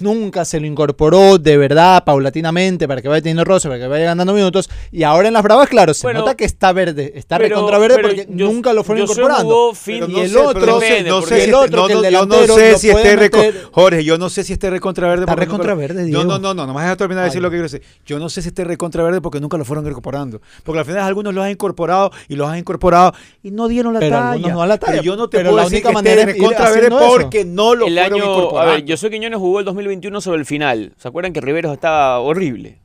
nunca 0.00 0.44
se 0.44 0.58
lo 0.60 0.66
incorporó 0.66 1.38
de 1.38 1.56
verdad, 1.56 2.04
paulatinamente, 2.04 2.88
para 2.88 3.02
que 3.02 3.08
vaya 3.08 3.22
teniendo 3.22 3.44
roce, 3.44 3.68
para 3.68 3.80
que 3.80 3.86
vaya 3.86 4.06
ganando 4.06 4.32
minutos, 4.32 4.68
y 4.90 5.02
ahora 5.02 5.28
en 5.28 5.34
las 5.34 5.42
bravas, 5.42 5.68
claro, 5.68 5.94
se 5.94 6.02
Bueno, 6.06 6.20
nota 6.20 6.34
que 6.34 6.44
está 6.44 6.72
verde, 6.72 7.12
está 7.16 7.38
pero- 7.38 7.56
recontra 7.56 7.78
verde 7.78 7.96
pero 7.96 8.08
porque 8.08 8.26
yo- 8.30 8.46
nunca 8.46 8.72
lo 8.72 8.84
fueron 8.84 9.06
yo 9.06 9.12
incorporando. 9.12 9.72
fin- 9.74 10.04
y 10.08 10.12
no 10.12 10.22
el 10.22 10.36
otro, 10.36 10.66
no 10.66 10.80
sé, 10.80 11.02
no 11.02 11.18
el 11.26 11.54
otro, 11.54 11.80
no, 11.82 11.86
que 11.86 11.92
el 11.92 12.02
no, 12.02 12.10
yo 12.10 12.26
no 12.46 12.54
sé 12.54 12.78
si 12.78 12.90
esté 12.90 13.16
meter- 13.16 13.68
Jorge, 13.72 14.04
yo 14.04 14.18
no 14.18 14.28
sé 14.30 14.44
si 14.44 14.52
esté 14.54 14.70
recontra 14.70 15.08
verde. 15.08 15.22
Está 15.24 15.36
recontra 15.36 15.74
verde, 15.74 16.00
No, 16.02 16.06
Diego. 16.06 16.24
no, 16.24 16.38
no, 16.38 16.54
no, 16.54 16.66
nomás 16.66 16.84
deja 16.84 16.96
terminar 16.96 17.22
de 17.24 17.28
decir 17.28 17.38
Ay. 17.38 17.42
lo 17.42 17.50
que 17.50 17.54
quiero 17.56 17.68
decir. 17.68 17.82
Yo 18.06 18.18
no 18.18 18.28
sé 18.28 18.42
si 18.42 18.48
esté 18.48 18.64
recontra 18.64 19.02
verde 19.02 19.20
porque 19.20 19.40
nunca 19.40 19.56
lo 19.56 19.64
fueron 19.64 19.86
incorporando. 19.86 20.40
Porque 20.64 20.78
al 20.80 20.84
final 20.84 21.00
algunos 21.00 21.34
los 21.34 21.44
han 21.44 21.50
incorporado 21.50 22.10
y 22.28 22.34
los 22.36 22.48
han 22.48 22.58
incorporado 22.58 23.12
y 23.42 23.50
no 23.50 23.68
dieron 23.68 23.92
la 23.94 24.00
Pero 24.00 24.16
talla. 24.16 24.48
no 24.48 24.58
dan 24.58 24.68
la 24.68 24.78
talla. 24.78 24.92
Pero 24.92 25.02
yo 25.02 25.16
no 25.16 25.28
te 25.28 25.38
Pero 25.38 25.50
puedo 25.50 25.56
la 25.58 25.62
decir 25.64 25.76
única 25.76 25.88
que 25.90 25.94
manera 25.94 26.20
esté 26.20 26.30
es 26.30 26.36
ir 26.36 26.42
recontra 26.42 26.64
verde 26.70 26.78
haciendo 26.86 27.00
eso. 27.00 27.10
porque 27.22 27.44
no 27.44 27.74
lo 27.74 27.86
fueron 27.86 27.98
año, 28.04 28.14
a 28.14 28.26
incorporando. 28.28 28.72
ver, 28.72 28.90
Josué 28.90 29.10
Quiñones 29.10 29.38
jugó 29.38 29.58
el 29.60 29.64
2021 29.84 30.20
sobre 30.20 30.38
el 30.38 30.46
final. 30.46 30.92
¿Se 30.96 31.08
acuerdan 31.08 31.32
que 31.32 31.40
Riveros 31.40 31.72
estaba 31.72 32.18
horrible? 32.20 32.78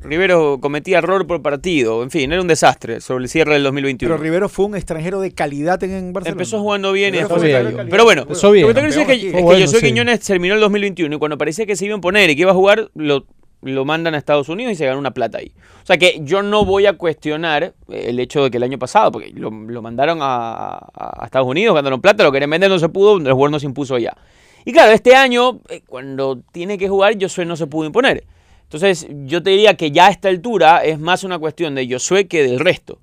Rivero 0.00 0.58
cometía 0.60 0.98
error 0.98 1.26
por 1.26 1.42
partido. 1.42 2.02
En 2.02 2.10
fin, 2.10 2.30
era 2.30 2.40
un 2.40 2.46
desastre 2.46 3.00
sobre 3.00 3.24
el 3.24 3.28
cierre 3.28 3.54
del 3.54 3.64
2021. 3.64 4.14
Pero 4.14 4.22
Rivero 4.22 4.48
fue 4.48 4.66
un 4.66 4.76
extranjero 4.76 5.20
de 5.20 5.32
calidad 5.32 5.82
en, 5.82 6.12
Barcelona. 6.12 6.40
Empezó 6.40 6.60
jugando 6.60 6.92
bien 6.92 7.14
fue 7.26 7.40
de 7.40 7.86
Pero 7.90 8.04
bueno, 8.04 8.24
bien. 8.26 8.62
lo 8.62 8.68
que 8.68 8.74
tengo 8.74 8.74
que 8.74 8.82
decir 8.82 9.00
es 9.00 9.06
que, 9.06 9.14
es 9.28 9.34
que 9.34 9.42
Bueno, 9.42 9.66
Josué 9.66 9.80
sí. 9.80 9.86
Quiñones 9.86 10.20
terminó 10.20 10.54
el 10.54 10.60
2021 10.60 11.16
y 11.16 11.18
cuando 11.18 11.36
parecía 11.36 11.66
que 11.66 11.74
se 11.74 11.84
iba 11.86 11.94
a 11.94 11.96
imponer 11.96 12.30
y 12.30 12.36
que 12.36 12.42
iba 12.42 12.52
a 12.52 12.54
jugar, 12.54 12.90
lo, 12.94 13.26
lo 13.62 13.84
mandan 13.84 14.14
a 14.14 14.18
Estados 14.18 14.48
Unidos 14.48 14.72
y 14.72 14.76
se 14.76 14.86
ganó 14.86 15.00
una 15.00 15.12
plata 15.14 15.38
ahí. 15.38 15.52
O 15.82 15.86
sea 15.86 15.98
que 15.98 16.20
yo 16.22 16.42
no 16.42 16.64
voy 16.64 16.86
a 16.86 16.92
cuestionar 16.92 17.74
el 17.88 18.20
hecho 18.20 18.44
de 18.44 18.50
que 18.52 18.58
el 18.58 18.62
año 18.62 18.78
pasado, 18.78 19.10
porque 19.10 19.32
lo, 19.34 19.50
lo 19.50 19.82
mandaron 19.82 20.18
a, 20.22 20.78
a- 20.94 21.24
Estados 21.24 21.48
Unidos, 21.48 21.74
ganaron 21.74 22.00
plata, 22.00 22.22
lo 22.22 22.30
querían 22.30 22.50
vender, 22.50 22.70
no 22.70 22.78
se 22.78 22.88
pudo, 22.88 23.16
el 23.16 23.32
jugador 23.32 23.50
no 23.50 23.58
se 23.58 23.66
impuso 23.66 23.98
ya. 23.98 24.16
Y 24.64 24.72
claro, 24.72 24.92
este 24.92 25.14
año, 25.14 25.60
eh, 25.68 25.82
cuando 25.86 26.40
tiene 26.52 26.78
que 26.78 26.88
jugar, 26.88 27.14
Josué 27.20 27.44
no 27.44 27.56
se 27.56 27.66
pudo 27.66 27.86
imponer. 27.86 28.24
Entonces, 28.64 29.06
yo 29.26 29.42
te 29.42 29.50
diría 29.50 29.74
que 29.76 29.90
ya 29.90 30.06
a 30.06 30.10
esta 30.10 30.28
altura 30.28 30.82
es 30.84 30.98
más 30.98 31.24
una 31.24 31.38
cuestión 31.38 31.74
de 31.74 31.88
Josué 31.90 32.26
que 32.26 32.42
del 32.42 32.58
resto. 32.60 32.98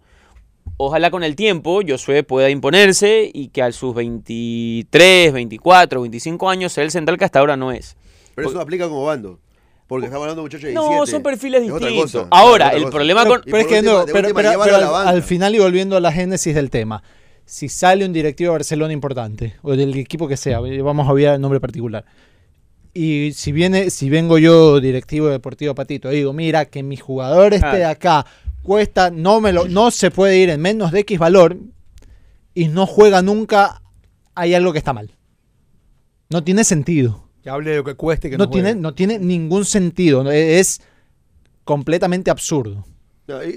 Ojalá 0.78 1.12
con 1.12 1.24
el 1.24 1.36
tiempo 1.36 1.82
Josué 1.88 2.24
pueda 2.24 2.50
imponerse 2.50 3.30
y 3.34 3.50
que 3.50 3.62
a 3.62 3.72
sus 3.72 3.94
23, 3.94 5.34
24, 5.34 6.02
25 6.02 6.50
años 6.50 6.72
sea 6.72 6.84
el 6.84 6.92
central 6.92 7.18
que 7.18 7.26
hasta 7.26 7.40
ahora 7.40 7.58
no 7.58 7.72
es. 7.72 7.98
Pero 8.36 8.50
eso 8.50 8.60
aplica 8.62 8.88
como 8.88 9.04
bando. 9.06 9.40
Porque 9.88 10.06
estamos 10.06 10.24
hablando 10.24 10.42
de 10.44 10.46
muchachos 10.46 10.68
de 10.68 10.74
No, 10.74 10.84
17. 10.88 11.12
son 11.12 11.24
perfiles 11.24 11.62
distintos. 11.64 12.28
Ahora, 12.30 12.70
el 12.70 12.86
problema 12.90 13.26
con- 13.26 13.42
pero 13.44 13.58
es 13.58 13.68
que 13.68 13.82
no, 13.82 14.06
pero, 14.06 14.30
pero- 14.34 14.60
pero 14.64 14.96
al 14.96 15.24
final 15.24 15.56
y 15.56 15.60
volviendo 15.60 15.98
a 15.98 16.00
la 16.00 16.12
génesis 16.12 16.54
del 16.54 16.70
tema, 16.70 17.02
si 17.50 17.68
sale 17.68 18.06
un 18.06 18.14
directivo 18.14 18.52
de 18.52 18.60
Barcelona 18.60 18.94
importante, 18.94 19.56
o 19.64 19.76
del 19.76 19.98
equipo 19.98 20.28
que 20.28 20.38
sea, 20.38 20.60
vamos 20.60 21.08
a 21.08 21.12
olvidar 21.12 21.34
el 21.34 21.42
nombre 21.42 21.60
particular, 21.60 22.06
y 22.94 23.32
si 23.34 23.52
viene, 23.52 23.90
si 23.90 24.08
vengo 24.10 24.38
yo 24.38 24.80
directivo 24.80 25.30
deportivo 25.30 25.74
Patito, 25.74 26.10
digo, 26.10 26.32
mira, 26.32 26.66
que 26.66 26.84
mi 26.84 26.96
jugador 26.96 27.56
este 27.56 27.78
de 27.78 27.86
acá 27.86 28.28
cuesta, 28.62 29.10
no 29.10 29.42
me 29.42 29.52
lo, 29.52 29.68
no 29.68 29.90
se 29.90 30.12
puede 30.12 30.38
ir 30.38 30.52
en 30.52 30.62
menos 30.62 30.92
de 30.92 31.00
X 31.00 31.18
valor, 31.18 31.58
y 32.54 32.68
no 32.68 32.86
juega 32.86 33.24
nunca, 33.24 33.82
hay 34.36 34.54
algo 34.54 34.72
que 34.72 34.78
está 34.78 34.94
mal. 34.94 35.12
No 36.30 36.44
tiene 36.44 36.64
sentido. 36.64 37.30
Que 37.42 37.50
hable 37.50 37.72
de 37.72 37.78
lo 37.78 37.84
que 37.84 37.96
cueste 37.96 38.30
que 38.30 38.38
No, 38.38 38.46
no, 38.46 38.52
tiene, 38.52 38.76
no 38.76 38.94
tiene 38.94 39.18
ningún 39.18 39.66
sentido. 39.66 40.30
Es 40.30 40.82
completamente 41.64 42.30
absurdo. 42.30 42.86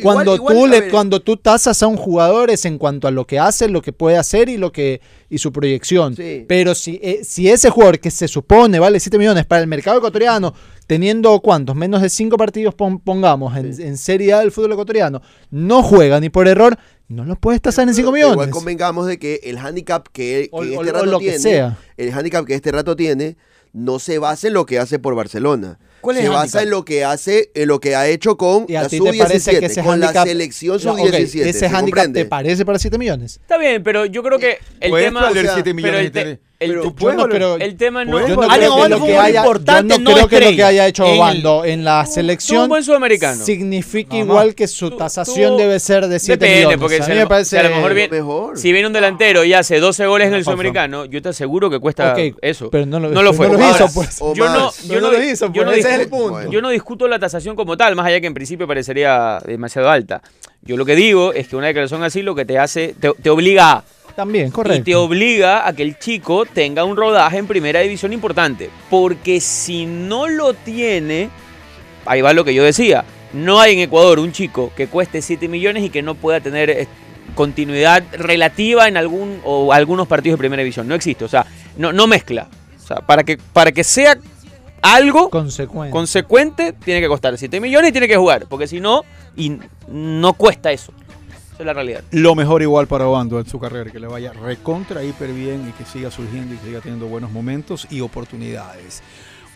Cuando 0.03 0.35
igual, 0.37 0.55
tú 0.57 0.67
le, 0.67 0.89
cuando 0.91 1.21
tú 1.21 1.37
tasas 1.37 1.83
a 1.83 1.87
un 1.87 1.97
jugador 1.97 2.51
es 2.51 2.65
en 2.65 2.79
cuanto 2.79 3.09
a 3.09 3.11
lo 3.11 3.27
que 3.27 3.39
hace, 3.39 3.69
lo 3.69 3.83
que 3.83 3.93
puede 3.93 4.17
hacer 4.17 4.49
y 4.49 4.57
lo 4.57 4.73
que 4.73 5.01
y 5.31 5.39
su 5.39 5.53
proyección. 5.53 6.15
Sí. 6.17 6.45
Pero 6.49 6.75
si, 6.75 7.01
eh, 7.03 7.21
si 7.25 7.49
ese 7.49 7.71
jugador 7.71 7.99
que 8.01 8.11
se 8.11 8.29
supone 8.29 8.79
vale 8.79 9.01
7 9.01 9.17
millones 9.19 9.47
para 9.47 9.61
el 9.63 9.67
mercado 9.69 9.99
ecuatoriano, 9.99 10.53
teniendo 10.87 11.39
cuántos, 11.41 11.75
menos 11.77 12.03
de 12.03 12.11
5 12.11 12.37
partidos 12.37 12.75
pon- 12.75 12.99
pongamos 13.01 13.57
en, 13.57 13.67
en 13.81 13.97
Serie 13.97 14.33
A 14.35 14.41
del 14.41 14.53
fútbol 14.53 14.73
ecuatoriano, 14.73 15.23
no 15.51 15.83
juega 15.83 16.21
ni 16.21 16.29
por 16.29 16.49
error, 16.49 16.77
no 17.09 17.25
lo 17.25 17.37
puedes 17.37 17.61
tasar 17.63 17.89
en 17.89 17.95
5 17.95 18.11
pero 18.13 18.27
Igual 18.27 18.37
millones. 18.49 18.55
convengamos 18.55 19.07
de 19.07 19.19
que 19.19 19.41
el 19.45 19.59
handicap 19.59 20.07
que, 20.13 20.49
que 20.49 20.49
O- 20.53 20.63
este 20.65 20.77
o- 20.77 20.81
o 20.81 20.85
rato 20.85 21.19
que 21.19 21.25
tiene, 21.25 21.39
sea. 21.39 21.79
el 21.97 22.13
handicap 22.13 22.45
que 22.47 22.55
este 22.55 22.73
rato 22.73 22.95
tiene, 22.97 23.37
no 23.73 23.99
se 23.99 24.19
basa 24.19 24.49
en 24.49 24.55
lo 24.55 24.67
que 24.67 24.79
hace 24.79 24.99
por 24.99 25.15
Barcelona. 25.15 25.79
¿Cuál 26.03 26.17
es 26.19 26.23
se 26.25 26.29
basa 26.29 26.41
handicap? 26.43 26.63
en 26.65 26.71
lo 26.71 26.85
que 26.85 27.05
hace, 27.05 27.51
en 27.55 27.69
lo 27.69 27.81
que 27.81 27.97
ha 27.97 28.07
hecho 28.09 28.37
con 28.37 28.67
¿Y 28.69 28.75
a 28.77 28.83
la 28.83 28.89
ti 28.89 29.01
te 29.01 29.13
parece 29.19 29.51
que 29.53 29.57
sub-17, 29.61 29.71
ese 29.71 29.83
con 29.83 30.01
la 30.01 30.07
handicap- 30.13 30.27
selección 30.27 30.81
No, 30.85 30.93
ok, 30.93 30.99
sub-17. 30.99 31.41
ese 31.47 31.53
¿se 31.59 31.67
handicap 31.67 31.85
comprende? 32.05 32.25
te 32.25 32.29
parece 32.29 32.65
para 32.67 32.79
7 32.79 32.99
millones? 32.99 33.39
Está 33.41 33.57
bien, 33.57 33.83
pero 33.83 34.05
yo 34.05 34.23
creo 34.23 34.39
que 34.39 34.59
el 34.81 34.91
Puedes 34.91 35.07
tema... 35.09 35.23
valer 35.23 35.45
o 35.45 35.49
sea, 35.49 35.55
7 35.55 35.63
pero 35.63 35.75
millones 35.77 36.01
el, 36.01 36.05
de 36.07 36.11
te- 36.11 36.25
tele- 36.37 36.41
el- 36.63 36.71
Pero 36.75 36.93
puedes 36.95 37.17
no 37.17 37.57
el 37.57 37.77
tema 37.77 38.05
no... 38.05 38.27
Yo 38.27 38.37
no 38.37 38.49
creo 38.49 38.77
que 38.83 38.89
lo 38.89 39.05
que 39.05 39.17
haya, 39.19 39.33
yo 39.33 39.41
importante, 39.41 39.99
no 39.99 40.05
no 40.11 40.15
creo 40.15 40.29
que 40.29 40.41
lo 40.41 40.57
que 40.57 40.65
haya 40.65 40.87
hecho 40.87 41.05
En 41.07 41.13
el- 41.15 41.19
Bando 41.19 41.65
en 41.65 41.85
la 41.85 42.07
selección 42.07 42.57
tuvo 42.57 42.63
un 42.65 42.69
buen 42.71 42.85
sudamericano. 42.85 43.45
significa 43.45 44.17
igual 44.17 44.55
que 44.55 44.67
su 44.69 44.91
tasación 44.93 45.57
debe 45.57 45.79
ser 45.81 46.07
de 46.09 46.19
7 46.19 46.39
Depende, 46.39 46.57
millones. 46.59 46.79
porque 46.79 46.97
a 46.97 47.03
si 47.05 47.11
mí 47.11 47.13
a 47.13 47.17
me 47.17 47.23
lo- 47.23 47.29
parece 47.29 47.59
a 47.59 47.63
lo 47.65 47.77
mejor 47.77 47.95
viene- 47.95 48.17
mejor. 48.17 48.59
Si 48.59 48.73
viene 48.73 48.87
un 48.87 48.93
delantero 48.93 49.45
y 49.45 49.53
hace 49.55 49.81
12 49.81 50.07
goles 50.07 50.29
en 50.29 50.35
el 50.35 50.45
sudamericano, 50.45 51.05
yo 51.07 51.21
te 51.23 51.29
aseguro 51.31 51.69
que 51.71 51.79
cuesta 51.79 52.15
eso. 52.41 52.71
pero 52.71 52.87
no 52.87 53.01
lo- 53.01 53.09
no 53.11 53.23
lo 53.23 53.31
no 53.31 53.37
fue. 53.37 53.49
lo 53.49 53.55
Ahora, 53.55 53.71
hizo, 53.71 53.89
pues. 53.95 54.19
Yo 54.35 54.49
no, 54.49 54.73
yo 54.87 55.01
lo 55.01 55.23
hizo, 55.23 55.53
yo 55.53 55.63
no 55.65 55.71
pues, 55.71 55.79
ese 55.81 55.89
es 55.89 55.95
el 55.95 56.01
discuto- 56.11 56.33
punto. 56.35 56.51
yo 56.51 56.61
no 56.63 56.69
discuto 56.71 57.09
la 57.09 57.19
tasación 57.19 57.57
como 57.57 57.77
tal, 57.77 57.97
más 57.97 58.07
allá 58.07 58.21
que 58.21 58.27
en 58.27 58.35
principio 58.35 58.67
parecería 58.67 59.39
demasiado 59.45 59.91
alta. 59.91 60.23
Yo 60.65 60.77
lo 60.77 60.85
que 60.85 60.95
digo 60.95 61.33
es 61.33 61.49
que 61.49 61.57
una 61.57 61.67
declaración 61.67 62.05
así 62.05 62.23
lo 62.23 62.35
que 62.37 62.45
te 62.45 62.59
hace, 62.59 62.95
te, 63.01 63.11
te 63.21 63.31
obliga 63.31 63.73
a, 63.73 63.85
También, 64.15 64.49
y 64.49 64.51
correcto. 64.51 64.85
te 64.85 64.95
obliga 64.95 65.67
a 65.67 65.73
que 65.73 65.83
el 65.83 65.99
chico 65.99 66.45
tenga 66.47 66.85
un 66.85 66.97
rodaje 66.97 67.39
en 67.39 67.47
primera 67.47 67.81
división 67.81 68.13
importante. 68.13 68.71
Porque 68.91 69.41
si 69.41 69.87
no 69.87 70.29
lo 70.29 70.55
tiene, 70.55 71.31
ahí 72.07 72.21
va 72.21 72.33
lo 72.33 72.45
que 72.45 72.55
yo 72.55 72.63
decía, 72.63 73.05
no 73.33 73.61
hay 73.61 73.75
en 73.75 73.79
Ecuador 73.81 74.19
un 74.19 74.33
chico 74.33 74.73
que 74.77 74.87
cueste 74.87 75.23
7 75.23 75.49
millones 75.49 75.85
y 75.85 75.91
que 75.91 76.03
no 76.03 76.15
pueda 76.15 76.41
tener 76.41 76.71
eh, 76.71 76.89
continuidad 77.35 78.03
relativa 78.13 78.89
en 78.89 78.97
algún 78.97 79.41
o 79.45 79.73
algunos 79.73 80.07
partidos 80.07 80.39
de 80.39 80.43
primera 80.43 80.63
división. 80.63 80.87
No 80.87 80.95
existe, 80.95 81.25
o 81.25 81.29
sea, 81.29 81.47
no, 81.77 81.93
no 81.93 82.07
mezcla. 82.07 82.49
O 82.83 82.87
sea, 82.87 82.97
para 82.99 83.25
que, 83.25 83.39
para 83.53 83.73
que 83.73 83.85
sea 83.85 84.19
algo 84.83 85.31
Consecuencia. 85.31 85.93
consecuente, 85.93 86.73
tiene 86.73 87.01
que 87.01 87.09
costar 87.09 87.39
7 87.39 87.61
millones 87.61 87.91
y 87.91 87.93
tiene 87.93 88.09
que 88.09 88.17
jugar. 88.17 88.47
Porque 88.49 88.67
si 88.67 88.81
no, 88.81 89.03
y 89.37 89.59
no 89.89 90.33
cuesta 90.35 90.73
eso. 90.73 90.93
La 91.65 91.73
realidad. 91.73 92.03
Lo 92.11 92.35
mejor 92.35 92.63
igual 92.63 92.87
para 92.87 93.07
Obando 93.07 93.39
en 93.39 93.47
su 93.47 93.61
carrera, 93.61 93.91
que 93.91 94.01
le 94.01 94.09
vaya 94.09 94.33
recontra 94.33 95.05
hiper 95.05 95.33
bien 95.33 95.69
y 95.69 95.73
que 95.73 95.85
siga 95.85 96.11
surgiendo 96.11 96.55
y 96.55 96.59
que 96.59 96.67
siga 96.67 96.81
teniendo 96.81 97.07
buenos 97.07 97.31
momentos 97.31 97.87
y 97.91 98.01
oportunidades. 98.01 99.03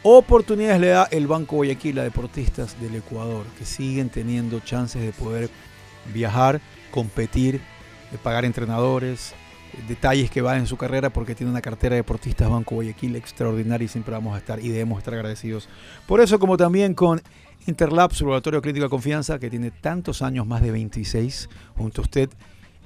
Oportunidades 0.02 0.80
le 0.80 0.88
da 0.88 1.09
el 1.11 1.26
Banco 1.26 1.57
Guayaquil 1.57 1.98
a 1.98 2.04
deportistas 2.04 2.80
del 2.80 2.94
Ecuador 2.94 3.44
que 3.59 3.64
siguen 3.64 4.09
teniendo 4.09 4.61
chances 4.61 5.02
de 5.02 5.12
poder 5.12 5.50
viajar, 6.14 6.61
competir, 6.92 7.61
de 8.12 8.18
pagar 8.18 8.44
entrenadores, 8.44 9.34
detalles 9.88 10.30
que 10.30 10.40
van 10.40 10.59
en 10.59 10.66
su 10.66 10.76
carrera 10.76 11.11
porque 11.11 11.34
tiene 11.34 11.50
una 11.50 11.61
cartera 11.61 11.94
de 11.94 12.02
deportistas 12.02 12.48
Banco 12.48 12.76
Guayaquil 12.76 13.16
extraordinaria 13.16 13.84
y 13.84 13.88
siempre 13.88 14.12
vamos 14.12 14.34
a 14.34 14.38
estar 14.38 14.61
y 14.61 14.68
debemos 14.68 14.98
estar 14.98 15.14
agradecidos. 15.14 15.68
Por 16.07 16.20
eso 16.20 16.38
como 16.38 16.57
también 16.57 16.94
con 16.94 17.20
Interlab, 17.67 18.12
su 18.12 18.25
laboratorio 18.25 18.62
clínico 18.62 18.85
de 18.85 18.91
confianza 18.91 19.39
que 19.39 19.51
tiene 19.51 19.71
tantos 19.71 20.23
años, 20.23 20.47
más 20.47 20.62
de 20.62 20.71
26, 20.71 21.49
junto 21.77 22.01
a 22.01 22.05
usted, 22.05 22.31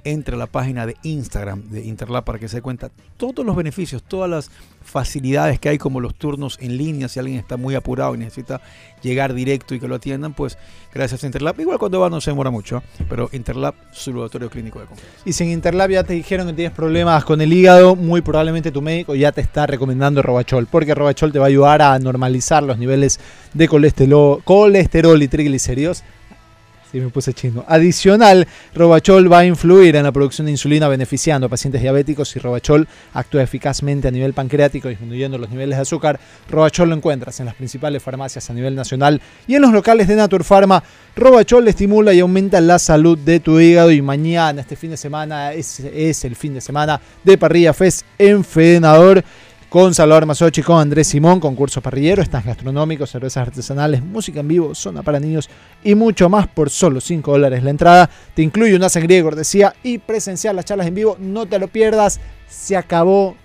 entre 0.03 0.35
a 0.35 0.37
la 0.37 0.47
página 0.47 0.85
de 0.85 0.95
Instagram 1.03 1.69
de 1.69 1.85
Interlab 1.85 2.23
para 2.23 2.39
que 2.39 2.47
se 2.47 2.57
dé 2.57 2.61
cuenta 2.61 2.91
todos 3.17 3.45
los 3.45 3.55
beneficios, 3.55 4.03
todas 4.03 4.29
las 4.29 4.51
facilidades 4.83 5.59
que 5.59 5.69
hay 5.69 5.77
como 5.77 5.99
los 5.99 6.15
turnos 6.15 6.57
en 6.61 6.77
línea, 6.77 7.07
si 7.07 7.19
alguien 7.19 7.37
está 7.37 7.57
muy 7.57 7.75
apurado 7.75 8.15
y 8.15 8.17
necesita 8.17 8.61
llegar 9.01 9.33
directo 9.33 9.75
y 9.75 9.79
que 9.79 9.87
lo 9.87 9.95
atiendan, 9.95 10.33
pues 10.33 10.57
gracias 10.93 11.23
a 11.23 11.27
Interlab, 11.27 11.59
igual 11.59 11.77
cuando 11.77 11.99
va 11.99 12.09
no 12.09 12.21
se 12.21 12.31
demora 12.31 12.49
mucho, 12.49 12.77
¿eh? 12.77 13.05
pero 13.07 13.29
Interlab, 13.31 13.75
su 13.91 14.11
laboratorio 14.11 14.49
clínico 14.49 14.79
de 14.79 14.85
confianza. 14.85 15.15
Y 15.25 15.33
si 15.33 15.43
en 15.43 15.51
Interlab 15.51 15.91
ya 15.91 16.03
te 16.03 16.13
dijeron 16.13 16.47
que 16.47 16.53
tienes 16.53 16.73
problemas 16.73 17.23
con 17.23 17.41
el 17.41 17.53
hígado, 17.53 17.95
muy 17.95 18.21
probablemente 18.21 18.71
tu 18.71 18.81
médico 18.81 19.15
ya 19.15 19.31
te 19.31 19.41
está 19.41 19.67
recomendando 19.67 20.21
Robachol, 20.21 20.67
porque 20.67 20.95
Robachol 20.95 21.31
te 21.31 21.39
va 21.39 21.45
a 21.45 21.49
ayudar 21.49 21.81
a 21.81 21.99
normalizar 21.99 22.63
los 22.63 22.77
niveles 22.77 23.19
de 23.53 23.67
colesterol, 23.67 24.43
colesterol 24.43 25.21
y 25.21 25.27
triglicéridos. 25.27 26.03
Sí, 26.91 26.99
me 26.99 27.07
puse 27.07 27.33
chino. 27.33 27.63
Adicional, 27.69 28.45
Robachol 28.75 29.31
va 29.31 29.39
a 29.39 29.45
influir 29.45 29.95
en 29.95 30.03
la 30.03 30.11
producción 30.11 30.43
de 30.43 30.51
insulina 30.51 30.89
beneficiando 30.89 31.47
a 31.47 31.49
pacientes 31.49 31.81
diabéticos 31.81 32.35
y 32.35 32.39
Robachol 32.39 32.85
actúa 33.13 33.43
eficazmente 33.43 34.09
a 34.09 34.11
nivel 34.11 34.33
pancreático 34.33 34.89
disminuyendo 34.89 35.37
los 35.37 35.49
niveles 35.49 35.77
de 35.77 35.83
azúcar. 35.83 36.19
Robachol 36.49 36.89
lo 36.89 36.95
encuentras 36.95 37.39
en 37.39 37.45
las 37.45 37.55
principales 37.55 38.03
farmacias 38.03 38.49
a 38.49 38.53
nivel 38.53 38.75
nacional 38.75 39.21
y 39.47 39.55
en 39.55 39.61
los 39.61 39.71
locales 39.71 40.09
de 40.09 40.17
Naturpharma. 40.17 40.83
Robachol 41.15 41.65
estimula 41.69 42.13
y 42.13 42.19
aumenta 42.19 42.59
la 42.59 42.77
salud 42.77 43.17
de 43.17 43.39
tu 43.39 43.57
hígado 43.57 43.89
y 43.91 44.01
mañana, 44.01 44.59
este 44.59 44.75
fin 44.75 44.89
de 44.89 44.97
semana, 44.97 45.53
es, 45.53 45.79
el 46.25 46.35
fin 46.35 46.53
de 46.53 46.59
semana 46.59 46.99
de 47.23 47.37
Parrilla 47.37 47.73
Fest 47.73 48.05
en 48.17 48.43
Fedenador 48.43 49.23
con 49.71 49.93
Salvador 49.93 50.25
Masochi, 50.25 50.61
con 50.63 50.81
Andrés 50.81 51.07
Simón, 51.07 51.39
concurso 51.39 51.81
parrillero, 51.81 52.21
stands 52.21 52.45
gastronómicos, 52.45 53.09
cervezas 53.09 53.47
artesanales, 53.47 54.03
música 54.03 54.41
en 54.41 54.49
vivo, 54.49 54.75
zona 54.75 55.01
para 55.01 55.17
niños 55.17 55.49
y 55.81 55.95
mucho 55.95 56.27
más 56.27 56.49
por 56.49 56.69
solo 56.69 56.99
5 56.99 57.31
dólares 57.31 57.63
la 57.63 57.69
entrada. 57.69 58.09
Te 58.33 58.41
incluye 58.41 58.75
una 58.75 58.89
sangría 58.89 59.15
de 59.15 59.23
cortesía 59.23 59.73
y 59.81 59.97
presenciar 59.97 60.55
las 60.55 60.65
charlas 60.65 60.87
en 60.87 60.95
vivo. 60.95 61.15
No 61.21 61.45
te 61.45 61.57
lo 61.57 61.69
pierdas. 61.69 62.19
Se 62.49 62.75
acabó. 62.75 63.37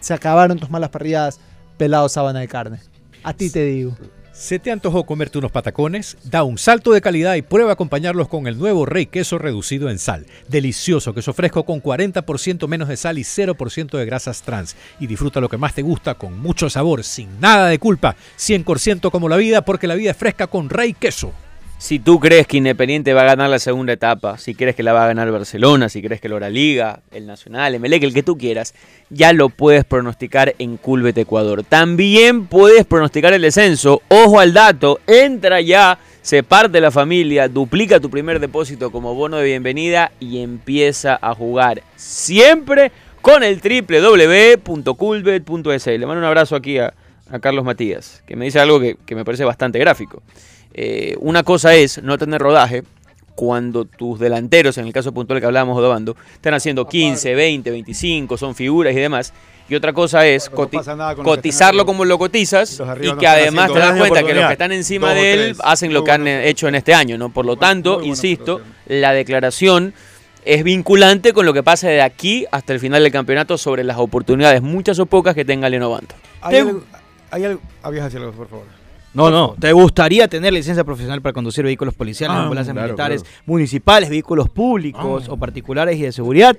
Se 0.00 0.12
acabaron 0.12 0.58
tus 0.58 0.70
malas 0.70 0.90
parrilladas, 0.90 1.38
pelado 1.76 2.08
sábana 2.08 2.40
de 2.40 2.48
carne. 2.48 2.80
A 3.22 3.32
ti 3.32 3.48
te 3.48 3.64
digo. 3.64 3.96
¿Se 4.32 4.58
te 4.58 4.70
antojó 4.70 5.04
comerte 5.04 5.36
unos 5.36 5.52
patacones? 5.52 6.16
Da 6.24 6.42
un 6.42 6.56
salto 6.56 6.92
de 6.92 7.02
calidad 7.02 7.34
y 7.34 7.42
prueba 7.42 7.68
a 7.68 7.72
acompañarlos 7.74 8.28
con 8.28 8.46
el 8.46 8.56
nuevo 8.56 8.86
Rey 8.86 9.04
Queso 9.04 9.36
reducido 9.36 9.90
en 9.90 9.98
sal. 9.98 10.24
Delicioso 10.48 11.12
queso 11.12 11.34
fresco 11.34 11.64
con 11.64 11.82
40% 11.82 12.66
menos 12.66 12.88
de 12.88 12.96
sal 12.96 13.18
y 13.18 13.24
0% 13.24 13.98
de 13.98 14.06
grasas 14.06 14.40
trans. 14.40 14.74
Y 14.98 15.06
disfruta 15.06 15.38
lo 15.38 15.50
que 15.50 15.58
más 15.58 15.74
te 15.74 15.82
gusta 15.82 16.14
con 16.14 16.38
mucho 16.38 16.70
sabor, 16.70 17.04
sin 17.04 17.40
nada 17.40 17.68
de 17.68 17.78
culpa. 17.78 18.16
100% 18.38 19.10
como 19.10 19.28
la 19.28 19.36
vida, 19.36 19.66
porque 19.66 19.86
la 19.86 19.96
vida 19.96 20.12
es 20.12 20.16
fresca 20.16 20.46
con 20.46 20.70
Rey 20.70 20.94
Queso. 20.94 21.34
Si 21.82 21.98
tú 21.98 22.20
crees 22.20 22.46
que 22.46 22.58
Independiente 22.58 23.12
va 23.12 23.22
a 23.22 23.24
ganar 23.24 23.50
la 23.50 23.58
segunda 23.58 23.92
etapa, 23.92 24.38
si 24.38 24.54
crees 24.54 24.76
que 24.76 24.84
la 24.84 24.92
va 24.92 25.02
a 25.02 25.08
ganar 25.08 25.32
Barcelona, 25.32 25.88
si 25.88 26.00
crees 26.00 26.20
que 26.20 26.28
la 26.28 26.48
Liga, 26.48 27.00
el 27.10 27.26
Nacional, 27.26 27.74
el 27.74 27.80
Melec, 27.80 28.04
el 28.04 28.14
que 28.14 28.22
tú 28.22 28.38
quieras, 28.38 28.72
ya 29.10 29.32
lo 29.32 29.48
puedes 29.48 29.84
pronosticar 29.84 30.54
en 30.60 30.76
Culbet 30.76 31.18
Ecuador. 31.18 31.64
También 31.64 32.46
puedes 32.46 32.86
pronosticar 32.86 33.32
el 33.32 33.42
descenso. 33.42 34.00
Ojo 34.06 34.38
al 34.38 34.52
dato, 34.52 35.00
entra 35.08 35.60
ya, 35.60 35.98
se 36.22 36.44
parte 36.44 36.80
la 36.80 36.92
familia, 36.92 37.48
duplica 37.48 37.98
tu 37.98 38.10
primer 38.10 38.38
depósito 38.38 38.92
como 38.92 39.16
bono 39.16 39.38
de 39.38 39.46
bienvenida 39.46 40.12
y 40.20 40.40
empieza 40.40 41.18
a 41.20 41.34
jugar 41.34 41.82
siempre 41.96 42.92
con 43.22 43.42
el 43.42 43.60
www.culbet.es. 44.64 45.86
Le 45.88 46.06
mando 46.06 46.20
un 46.20 46.26
abrazo 46.26 46.54
aquí 46.54 46.78
a, 46.78 46.94
Carlos 47.40 47.64
Matías, 47.64 48.22
que 48.24 48.36
me 48.36 48.44
dice 48.44 48.60
algo 48.60 48.78
que 48.78 49.14
me 49.16 49.24
parece 49.24 49.44
bastante 49.44 49.80
gráfico. 49.80 50.22
Eh, 50.74 51.16
una 51.20 51.42
cosa 51.42 51.74
es 51.74 52.02
no 52.02 52.16
tener 52.18 52.40
rodaje 52.40 52.82
cuando 53.34 53.84
tus 53.86 54.18
delanteros, 54.18 54.76
en 54.78 54.86
el 54.86 54.92
caso 54.92 55.12
puntual 55.12 55.40
que 55.40 55.46
hablábamos 55.46 55.80
de 55.80 55.86
Obando, 55.86 56.16
están 56.34 56.54
haciendo 56.54 56.86
15, 56.86 57.34
20, 57.34 57.70
25, 57.70 58.36
son 58.36 58.54
figuras 58.54 58.92
y 58.94 58.96
demás. 58.96 59.32
Y 59.68 59.74
otra 59.74 59.92
cosa 59.94 60.26
es 60.26 60.50
no 60.50 60.56
coti- 60.56 60.76
pasa 60.76 61.14
cotizarlo 61.22 61.86
como 61.86 62.04
lo 62.04 62.18
cotizas 62.18 62.78
y 63.00 63.18
que 63.18 63.26
además 63.26 63.72
te 63.72 63.78
das 63.78 63.96
cuenta 63.98 64.20
que 64.26 64.34
los 64.34 64.46
que 64.48 64.52
están 64.52 64.72
encima 64.72 65.14
de 65.14 65.32
él 65.34 65.56
hacen 65.64 65.94
lo 65.94 66.04
que 66.04 66.10
han 66.10 66.26
hecho 66.26 66.68
en 66.68 66.74
este 66.74 66.92
año, 66.92 67.16
¿no? 67.16 67.30
Por 67.30 67.46
lo 67.46 67.56
tanto, 67.56 68.02
insisto, 68.02 68.60
la 68.86 69.12
declaración 69.12 69.94
es 70.44 70.62
vinculante 70.64 71.32
con 71.32 71.46
lo 71.46 71.54
que 71.54 71.62
pase 71.62 71.88
de 71.88 72.02
aquí 72.02 72.44
hasta 72.50 72.72
el 72.74 72.80
final 72.80 73.02
del 73.02 73.12
campeonato 73.12 73.56
sobre 73.56 73.82
las 73.84 73.96
oportunidades, 73.96 74.60
muchas 74.60 74.98
o 74.98 75.06
pocas, 75.06 75.34
que 75.34 75.44
tenga 75.44 75.68
León 75.70 75.84
Obando. 75.84 76.14
¿Hay 76.42 76.56
algo, 76.56 76.82
hay 77.30 77.44
algo, 77.44 77.60
habías 77.82 78.14
algo, 78.14 78.32
por 78.32 78.48
favor. 78.48 78.81
No, 79.14 79.30
no. 79.30 79.54
¿Te 79.60 79.72
gustaría 79.72 80.26
tener 80.26 80.52
licencia 80.54 80.84
profesional 80.84 81.20
para 81.20 81.34
conducir 81.34 81.64
vehículos 81.64 81.92
policiales, 81.94 82.34
Ah, 82.36 82.42
ambulancias 82.44 82.72
claro, 82.72 82.88
militares, 82.88 83.22
claro. 83.22 83.36
municipales, 83.46 84.08
vehículos 84.08 84.48
públicos 84.48 85.24
Ah. 85.28 85.32
o 85.32 85.36
particulares 85.36 85.98
y 85.98 86.02
de 86.02 86.12
seguridad? 86.12 86.56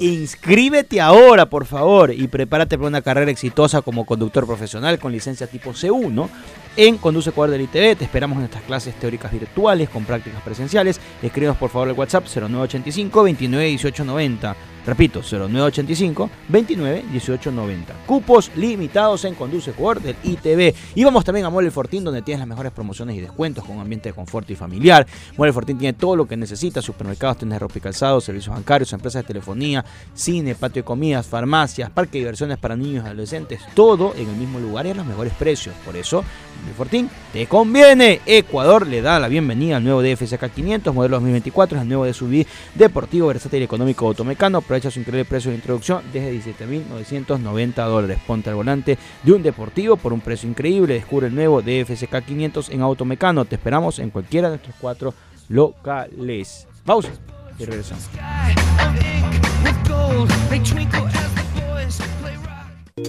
Inscríbete 0.00 1.00
ahora, 1.00 1.46
por 1.46 1.64
favor, 1.64 2.12
y 2.12 2.26
prepárate 2.26 2.76
para 2.76 2.88
una 2.88 3.02
carrera 3.02 3.30
exitosa 3.30 3.82
como 3.82 4.04
conductor 4.04 4.46
profesional 4.46 4.98
con 4.98 5.12
licencia 5.12 5.46
tipo 5.46 5.72
C1 5.72 6.28
en 6.76 6.98
Conduce 6.98 7.30
Ecuador 7.30 7.52
del 7.52 7.62
ITV. 7.62 7.96
Te 7.96 8.04
esperamos 8.04 8.34
en 8.36 8.40
nuestras 8.40 8.64
clases 8.64 8.94
teóricas 8.96 9.30
virtuales 9.30 9.88
con 9.88 10.04
prácticas 10.04 10.42
presenciales. 10.42 11.00
Escríbenos 11.22 11.56
por 11.56 11.70
favor 11.70 11.88
al 11.88 11.94
WhatsApp 11.94 12.26
0985 12.26 13.22
29 13.22 13.64
18 13.66 14.04
90. 14.04 14.56
Repito, 14.84 15.20
0985 15.22 16.30
29 16.48 17.04
18 17.12 17.52
90. 17.52 17.94
Cupos 18.06 18.50
limitados 18.56 19.24
en 19.24 19.34
Conduce 19.34 19.70
Ecuador 19.70 20.02
del 20.02 20.16
ITV. 20.24 20.74
Y 20.96 21.04
vamos 21.04 21.24
también 21.24 21.46
a 21.46 21.50
Mole 21.50 21.70
Fortín, 21.70 22.02
donde 22.02 22.22
tienes 22.22 22.40
las 22.40 22.48
mejores 22.48 22.72
promociones 22.72 23.16
y 23.16 23.20
descuentos 23.20 23.64
con 23.64 23.78
ambiente 23.78 24.08
de 24.08 24.14
confort 24.14 24.50
y 24.50 24.56
familiar. 24.56 25.06
Mole 25.36 25.52
Fortín 25.52 25.78
tiene 25.78 25.92
todo 25.92 26.16
lo 26.16 26.26
que 26.26 26.36
necesitas: 26.36 26.84
supermercados, 26.84 27.38
tiendas 27.38 27.56
de 27.56 27.60
ropa 27.60 27.78
y 27.78 27.80
calzado, 27.80 28.20
servicios 28.20 28.54
bancarios, 28.54 28.92
empresas 28.92 29.22
de 29.22 29.28
telefonía, 29.28 29.84
cine, 30.14 30.54
patio 30.56 30.82
de 30.82 30.86
comidas, 30.86 31.26
farmacias, 31.26 31.88
parque 31.90 32.12
de 32.12 32.18
diversiones 32.20 32.58
para 32.58 32.74
niños 32.74 33.04
y 33.04 33.06
adolescentes. 33.06 33.60
Todo 33.74 34.14
en 34.16 34.28
el 34.28 34.36
mismo 34.36 34.58
lugar 34.58 34.86
y 34.86 34.90
a 34.90 34.94
los 34.94 35.06
mejores 35.06 35.32
precios. 35.34 35.74
Por 35.84 35.96
eso, 35.96 36.24
Mole 36.62 36.74
Fortín 36.76 37.10
te 37.32 37.46
conviene. 37.46 38.20
Ecuador 38.26 38.86
le 38.86 39.00
da 39.00 39.20
la 39.20 39.28
bienvenida 39.28 39.76
al 39.76 39.84
nuevo 39.84 40.02
DFSK 40.02 40.52
500, 40.52 40.92
modelo 40.92 41.16
2024, 41.16 41.78
es 41.78 41.82
el 41.82 41.88
nuevo 41.88 42.12
SUV 42.12 42.44
deportivo, 42.74 43.28
versátil 43.28 43.62
económico 43.62 44.08
automecano. 44.08 44.60
Aprovecha 44.72 44.90
su 44.90 45.00
increíble 45.00 45.26
precio 45.26 45.50
de 45.50 45.58
introducción 45.58 46.02
desde 46.14 46.32
17.990 46.32 47.74
dólares. 47.74 48.18
Ponte 48.26 48.48
al 48.48 48.56
volante 48.56 48.96
de 49.22 49.32
un 49.32 49.42
deportivo 49.42 49.98
por 49.98 50.14
un 50.14 50.22
precio 50.22 50.48
increíble. 50.48 50.94
Descubre 50.94 51.26
el 51.26 51.34
nuevo 51.34 51.60
DFSK 51.60 52.24
500 52.24 52.70
en 52.70 52.80
Automecano. 52.80 53.44
Te 53.44 53.56
esperamos 53.56 53.98
en 53.98 54.08
cualquiera 54.08 54.48
de 54.48 54.56
nuestros 54.56 54.74
cuatro 54.80 55.12
locales. 55.50 56.66
Pausa 56.86 57.10
y 57.58 57.66
regresamos. 57.66 58.08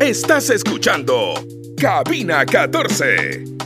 Estás 0.02 0.50
escuchando 0.50 1.36
Cabina 1.78 2.46
14. 2.46 3.63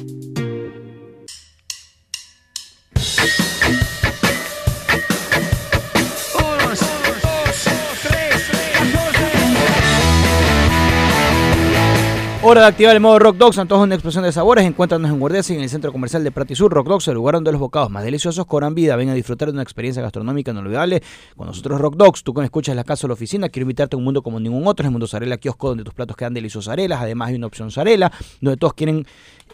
Hora 12.49 12.61
de 12.61 12.67
activar 12.67 12.95
el 12.95 13.01
modo 13.01 13.19
Rock 13.19 13.35
Dogs, 13.35 13.57
antojo 13.57 13.83
una 13.83 13.95
explosión 13.95 14.23
de 14.23 14.31
sabores. 14.31 14.63
Encuéntranos 14.63 15.11
en 15.11 15.19
Guardia 15.19 15.41
en 15.49 15.59
el 15.59 15.69
centro 15.69 15.91
comercial 15.91 16.23
de 16.23 16.31
Prati 16.31 16.55
Sur. 16.55 16.71
Rock 16.71 16.87
Dogs, 16.87 17.09
el 17.09 17.15
lugar 17.15 17.35
donde 17.35 17.51
los 17.51 17.59
bocados 17.59 17.89
más 17.89 18.05
deliciosos 18.05 18.45
cobran 18.45 18.73
vida. 18.73 18.95
Ven 18.95 19.09
a 19.09 19.13
disfrutar 19.13 19.49
de 19.49 19.51
una 19.51 19.63
experiencia 19.63 20.01
gastronómica 20.01 20.51
inolvidable 20.51 21.03
con 21.35 21.47
nosotros 21.47 21.81
Rock 21.81 21.97
Dogs. 21.97 22.23
Tú 22.23 22.33
que 22.33 22.45
escuchas 22.45 22.73
la 22.77 22.85
casa 22.85 23.05
o 23.05 23.09
la 23.09 23.15
oficina, 23.15 23.49
quiero 23.49 23.65
invitarte 23.65 23.97
a 23.97 23.99
un 23.99 24.05
mundo 24.05 24.21
como 24.21 24.39
ningún 24.39 24.65
otro. 24.65 24.85
Es 24.85 24.85
el 24.85 24.91
mundo 24.91 25.07
Zarela 25.07 25.35
Kiosco, 25.35 25.67
donde 25.67 25.83
tus 25.83 25.93
platos 25.93 26.15
quedan 26.15 26.33
deliciosos 26.33 26.69
arelas. 26.71 27.01
Además, 27.01 27.27
hay 27.27 27.35
una 27.35 27.47
opción 27.47 27.69
Zarela, 27.69 28.13
donde 28.39 28.55
todos 28.55 28.75
quieren 28.75 29.05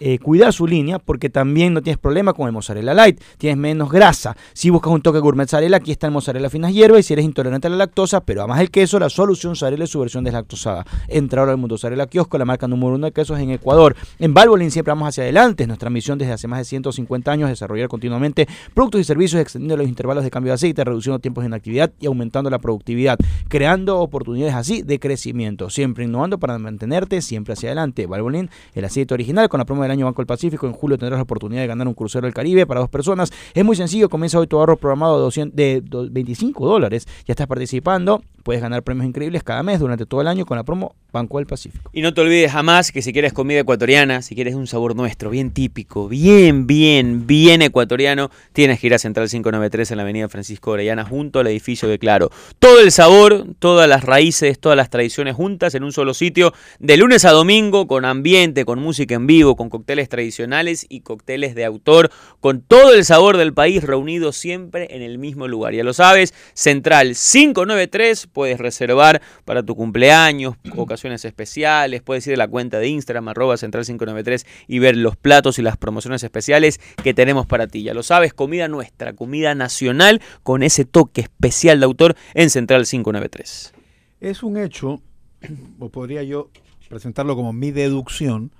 eh, 0.06 0.20
cuidar 0.20 0.52
su 0.52 0.68
línea 0.68 1.00
porque 1.00 1.30
también 1.30 1.74
no 1.74 1.82
tienes 1.82 1.98
problema 1.98 2.34
con 2.34 2.48
el 2.48 2.52
mozzarella 2.52 2.94
light, 2.94 3.22
tienes 3.38 3.58
menos 3.58 3.90
grasa. 3.90 4.36
Si 4.52 4.70
buscas 4.70 4.92
un 4.92 5.02
toque 5.02 5.20
gourmet 5.20 5.46
mozzarella, 5.46 5.78
aquí 5.78 5.94
está 5.94 6.08
el 6.08 6.14
mozzarella 6.14 6.50
finas 6.50 6.74
hierbas 6.74 7.00
y 7.00 7.04
si 7.04 7.14
eres 7.14 7.24
intolerante 7.24 7.68
a 7.68 7.70
la 7.70 7.78
lactosa, 7.78 8.20
pero 8.20 8.44
amas 8.44 8.60
el 8.60 8.70
queso, 8.70 9.00
la 9.00 9.10
solución 9.10 9.52
mozzarella 9.52 9.86
es 9.86 9.90
su 9.90 10.02
versión 10.02 10.26
deslactosada. 10.26 10.86
Entra 11.08 11.40
ahora 11.40 11.54
al 11.54 11.58
mundo 11.58 11.76
mozzarella 11.76 12.08
kiosco, 12.08 12.38
la 12.38 12.44
marca 12.44 12.68
número 12.68 12.96
uno 12.96 13.06
de 13.06 13.14
quesos 13.14 13.40
en 13.40 13.52
Ecuador. 13.52 13.96
En 14.20 14.34
Valvoline 14.34 14.72
siempre 14.72 14.92
vamos 14.92 15.08
hacia 15.08 15.24
adelante, 15.24 15.64
es 15.64 15.68
nuestra 15.68 15.90
misión 15.90 16.18
desde 16.18 16.34
hace 16.34 16.50
más 16.50 16.60
de 16.60 16.66
150 16.66 17.32
años 17.32 17.48
desarrollar 17.48 17.88
continuamente 17.88 18.46
productos 18.74 19.00
y 19.00 19.06
servicios 19.06 19.42
extendiendo 19.42 19.78
los 19.78 19.88
intervalos 19.88 20.26
de 20.26 20.32
cambio 20.32 20.52
de 20.52 20.56
aceite, 20.56 20.84
reduciendo 20.84 21.20
tiempos 21.20 21.46
de 21.46 21.48
inactividad 21.48 21.94
y 22.02 22.08
aumentando 22.08 22.50
la 22.50 22.60
productividad, 22.60 23.18
creando 23.48 24.00
oportunidades 24.00 24.54
así 24.54 24.82
de 24.82 25.00
crecimiento, 25.00 25.70
siempre 25.70 26.04
innovando 26.04 26.40
para 26.40 26.60
mantenerte 26.60 27.22
siempre 27.22 27.54
hacia 27.54 27.70
adelante. 27.70 28.06
Valvoline, 28.06 28.50
el 28.76 28.84
aceite 28.84 29.14
original 29.14 29.48
con 29.48 29.60
la 29.60 29.66
promo 29.66 29.84
del 29.84 29.93
año 29.94 30.06
Banco 30.06 30.22
del 30.22 30.28
Pacífico, 30.28 30.68
en 30.68 30.74
julio 30.74 30.98
tendrás 30.98 31.18
la 31.20 31.24
oportunidad 31.24 31.62
de 31.62 31.68
ganar 31.68 31.88
un 31.88 31.94
crucero 31.94 32.26
del 32.28 32.34
Caribe 32.34 32.66
para 32.66 32.80
dos 32.82 32.90
personas. 32.90 33.32
Es 33.54 33.64
muy 33.66 33.76
sencillo, 33.76 34.10
comienza 34.10 34.40
hoy 34.40 34.48
tu 34.48 34.58
ahorro 34.58 34.78
programado 34.78 35.18
de, 35.18 35.24
200 35.24 35.56
de 35.56 35.82
do- 35.82 36.08
25 36.12 36.66
dólares, 36.68 37.08
ya 37.26 37.32
estás 37.34 37.48
participando, 37.48 38.22
puedes 38.44 38.62
ganar 38.62 38.84
premios 38.84 39.08
increíbles 39.08 39.44
cada 39.44 39.64
mes 39.64 39.80
durante 39.80 40.06
todo 40.06 40.22
el 40.22 40.28
año 40.28 40.46
con 40.46 40.58
la 40.58 40.64
promo 40.64 40.96
Banco 41.12 41.38
del 41.38 41.48
Pacífico. 41.48 41.90
Y 41.94 42.02
no 42.02 42.14
te 42.14 42.22
olvides 42.22 42.52
jamás 42.52 42.92
que 42.92 43.02
si 43.02 43.14
quieres 43.14 43.34
comida 43.34 43.60
ecuatoriana, 43.60 44.22
si 44.22 44.36
quieres 44.36 44.56
un 44.56 44.68
sabor 44.68 44.96
nuestro, 44.96 45.30
bien 45.30 45.52
típico, 45.52 46.08
bien, 46.10 46.68
bien, 46.68 47.28
bien 47.28 47.62
ecuatoriano, 47.62 48.32
tienes 48.52 48.80
que 48.80 48.88
ir 48.88 48.94
a 48.94 49.00
Central 49.00 49.30
593 49.30 49.92
en 49.92 49.98
la 49.98 50.04
avenida 50.04 50.28
Francisco 50.28 50.72
Orellana 50.72 51.06
junto 51.06 51.40
al 51.40 51.48
edificio 51.48 51.88
de 51.88 52.00
Claro. 52.00 52.32
Todo 52.60 52.82
el 52.82 52.92
sabor, 52.92 53.46
todas 53.60 53.88
las 53.88 54.04
raíces, 54.04 54.60
todas 54.60 54.76
las 54.76 54.90
tradiciones 54.90 55.36
juntas 55.36 55.76
en 55.76 55.84
un 55.84 55.94
solo 55.94 56.14
sitio, 56.14 56.54
de 56.80 56.98
lunes 56.98 57.24
a 57.26 57.32
domingo, 57.32 57.88
con 57.88 58.04
ambiente, 58.04 58.66
con 58.66 58.80
música 58.80 59.16
en 59.16 59.28
vivo, 59.28 59.56
con 59.56 59.70
cócteles 59.70 60.10
tradicionales 60.10 60.86
y 60.90 61.02
cócteles 61.02 61.56
de 61.56 61.64
autor, 61.64 62.10
con 62.42 62.62
todo 62.62 62.94
el 62.94 63.06
sabor 63.06 63.38
del 63.38 63.54
país 63.54 63.84
reunido 63.84 64.32
siempre 64.34 64.88
en 64.90 65.02
el 65.02 65.18
mismo 65.18 65.48
lugar. 65.48 65.74
Ya 65.74 65.84
lo 65.84 65.94
sabes, 65.94 66.34
Central 66.54 67.16
593, 67.16 68.28
puedes 68.34 68.58
reservar 68.58 69.22
para 69.46 69.64
tu 69.64 69.76
cumpleaños, 69.76 70.56
ocasiones 70.76 71.24
especiales, 71.24 72.02
puedes 72.02 72.28
ir 72.28 72.34
a 72.34 72.38
la 72.38 72.48
cuenta 72.48 72.80
de 72.80 72.88
Instagram, 72.90 73.30
arroba 73.30 73.56
Central 73.58 73.86
593 73.86 74.46
y 74.68 74.80
ver 74.80 74.98
los 74.98 75.16
platos 75.16 75.60
y 75.60 75.62
las 75.62 75.78
promociones 75.78 76.24
especiales 76.24 76.80
que 77.04 77.14
tenemos 77.14 77.46
para 77.46 77.68
ti. 77.68 77.84
Ya 77.84 77.94
lo 77.94 78.04
sabes, 78.04 78.34
comida 78.34 78.68
nuestra, 78.68 79.14
comida 79.14 79.56
nacional 79.56 80.22
con 80.44 80.64
ese 80.64 80.86
toque 80.86 81.22
especial 81.22 81.80
de 81.80 81.86
autor 81.86 82.16
en 82.34 82.50
Central 82.50 82.86
593. 82.86 83.74
Es 84.20 84.44
un 84.44 84.58
hecho, 84.58 85.02
o 85.80 85.90
podría 85.90 86.24
yo 86.24 86.50
presentarlo 86.90 87.36
como 87.36 87.54
mi 87.54 87.72
deducción, 87.72 88.52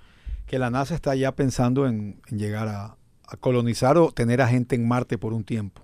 que 0.46 0.58
la 0.58 0.70
NASA 0.70 0.94
está 0.94 1.14
ya 1.14 1.32
pensando 1.32 1.86
en, 1.86 2.20
en 2.30 2.38
llegar 2.38 2.68
a, 2.68 2.96
a 3.26 3.36
colonizar 3.36 3.96
o 3.96 4.12
tener 4.12 4.40
a 4.40 4.48
gente 4.48 4.76
en 4.76 4.86
Marte 4.86 5.18
por 5.18 5.32
un 5.32 5.44
tiempo. 5.44 5.83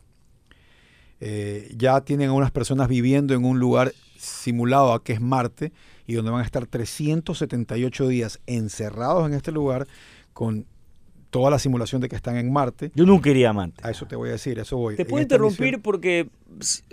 Eh, 1.21 1.73
ya 1.77 2.01
tienen 2.01 2.31
a 2.31 2.33
unas 2.33 2.51
personas 2.51 2.89
viviendo 2.89 3.35
en 3.35 3.45
un 3.45 3.59
lugar 3.59 3.93
simulado 4.17 4.93
a 4.93 5.05
que 5.05 5.13
es 5.13 5.21
Marte 5.21 5.73
y 6.07 6.15
donde 6.15 6.31
van 6.31 6.41
a 6.41 6.45
estar 6.45 6.67
378 6.67 8.09
días 8.09 8.41
encerrados 8.47 9.27
en 9.27 9.35
este 9.35 9.53
lugar 9.53 9.87
con 10.33 10.67
toda 11.31 11.51
la 11.51 11.59
simulación 11.59 12.01
de 12.01 12.09
que 12.09 12.17
están 12.17 12.37
en 12.37 12.53
Marte. 12.53 12.91
Yo 12.95 13.07
nunca 13.07 13.31
iría 13.31 13.51
a 13.51 13.53
Marte. 13.53 13.81
A 13.87 13.91
eso 13.91 14.07
te 14.07 14.17
voy 14.17 14.31
a 14.31 14.33
decir, 14.33 14.59
a 14.59 14.63
eso 14.63 14.77
voy. 14.77 14.97
Te 14.97 15.05
puedo 15.05 15.23
interrumpir 15.23 15.67
misión, 15.67 15.83
porque 15.83 16.29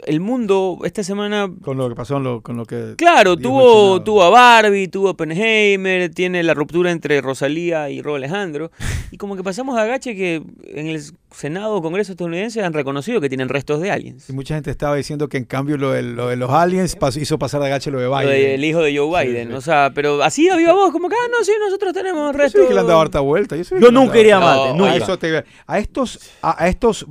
el 0.06 0.20
mundo 0.22 0.80
esta 0.86 1.04
semana 1.04 1.52
con 1.62 1.78
lo 1.78 1.90
que 1.90 1.96
pasó, 1.96 2.18
en 2.18 2.24
lo- 2.24 2.42
con 2.42 2.56
lo 2.58 2.66
que... 2.66 2.94
Claro, 2.98 3.36
tuvo, 3.36 4.02
tuvo 4.02 4.24
a 4.24 4.30
Barbie, 4.30 4.88
tuvo 4.88 5.10
a 5.10 5.12
Oppenheimer, 5.12 6.10
tiene 6.14 6.42
la 6.44 6.54
ruptura 6.54 6.92
entre 6.92 7.20
Rosalía 7.22 7.90
y 7.90 8.02
Rob 8.02 8.16
Alejandro. 8.16 8.72
Y 9.10 9.16
como 9.16 9.38
que 9.38 9.44
pasamos 9.44 9.78
a 9.78 9.84
agache 9.84 10.18
que 10.18 10.44
en 10.66 10.88
el 10.88 11.02
Senado 11.32 11.76
o 11.76 11.82
Congreso 11.82 12.12
estadounidense 12.12 12.62
han 12.62 12.74
reconocido 12.74 13.22
que 13.22 13.30
tienen 13.30 13.48
restos 13.48 13.80
de 13.80 13.90
aliens. 13.90 14.30
Y 14.30 14.34
mucha 14.34 14.56
gente 14.56 14.70
estaba 14.70 14.98
diciendo 14.98 15.30
que 15.30 15.38
en 15.38 15.46
cambio 15.46 15.78
lo 15.78 15.92
de, 15.92 16.02
lo 16.04 16.28
de 16.28 16.36
los 16.36 16.52
aliens 16.52 16.98
pasó- 16.98 17.18
hizo 17.22 17.40
pasar 17.40 17.64
a 17.64 17.70
gache 17.70 17.90
lo 17.90 18.00
de 18.00 18.06
Lo 18.08 18.18
Biden. 18.18 18.30
de- 18.32 18.56
el 18.56 18.66
hijo 18.66 18.82
de 18.82 18.98
Joe 18.98 19.26
Biden. 19.26 19.48
sí. 19.50 19.54
O 19.54 19.62
sea, 19.62 19.92
pero 19.96 20.22
así 20.24 20.50
a 20.50 20.58
viva 20.58 20.74
voz, 20.74 20.92
como 20.92 21.08
que, 21.08 21.16
ah, 21.16 21.28
no, 21.32 21.42
sí, 21.46 21.54
nosotros 21.58 21.94
tenemos 21.94 22.34
Yo 22.34 22.38
restos. 22.38 22.62
sé 22.64 22.68
que 22.68 22.74
le 22.74 22.82
han 22.82 22.88
dado 22.88 23.00
harta 23.00 23.22
vuelta. 23.22 23.56
Yo, 23.56 23.64
sé 23.64 23.76
nunca 23.94 24.20
iría 24.20 24.38
a 24.38 24.40
No, 24.42 24.46
Marte, 24.46 24.70
A, 24.70 24.74
nunca. 24.74 24.96
eso 24.98 25.18
te- 25.18 25.46
a 25.68 25.80
estos, 25.80 26.20
a, 26.42 26.62
a 26.64 26.68
estos 26.68 27.06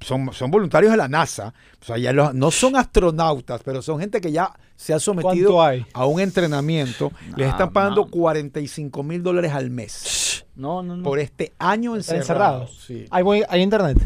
son, 0.00 0.32
son 0.32 0.50
voluntarios 0.50 0.90
de 0.92 0.96
la 0.96 1.08
NASA. 1.08 1.52
O 1.80 1.84
sea, 1.84 1.98
ya 1.98 2.12
los- 2.12 2.34
no 2.34 2.50
son 2.50 2.76
astronautas, 2.76 3.60
pero 3.64 3.82
son 3.82 4.00
gente 4.00 4.20
que 4.20 4.32
ya 4.32 4.52
se 4.76 4.92
ha 4.94 4.98
sometido 5.00 5.60
a 5.62 6.06
un 6.06 6.20
entrenamiento. 6.20 7.12
Les 7.36 7.48
están 7.48 7.72
pagando 7.72 8.04
no. 8.04 8.10
45 8.10 9.02
mil 9.02 9.22
dólares 9.22 9.52
al 9.52 9.70
mes 9.70 10.44
No, 10.56 10.82
no, 10.82 10.96
no. 10.96 11.02
por 11.02 11.18
este 11.18 11.52
año 11.58 11.96
Están 11.96 12.16
encerrados. 12.16 12.78
Sí. 12.86 13.06
Hay, 13.10 13.62
internet. 13.62 13.98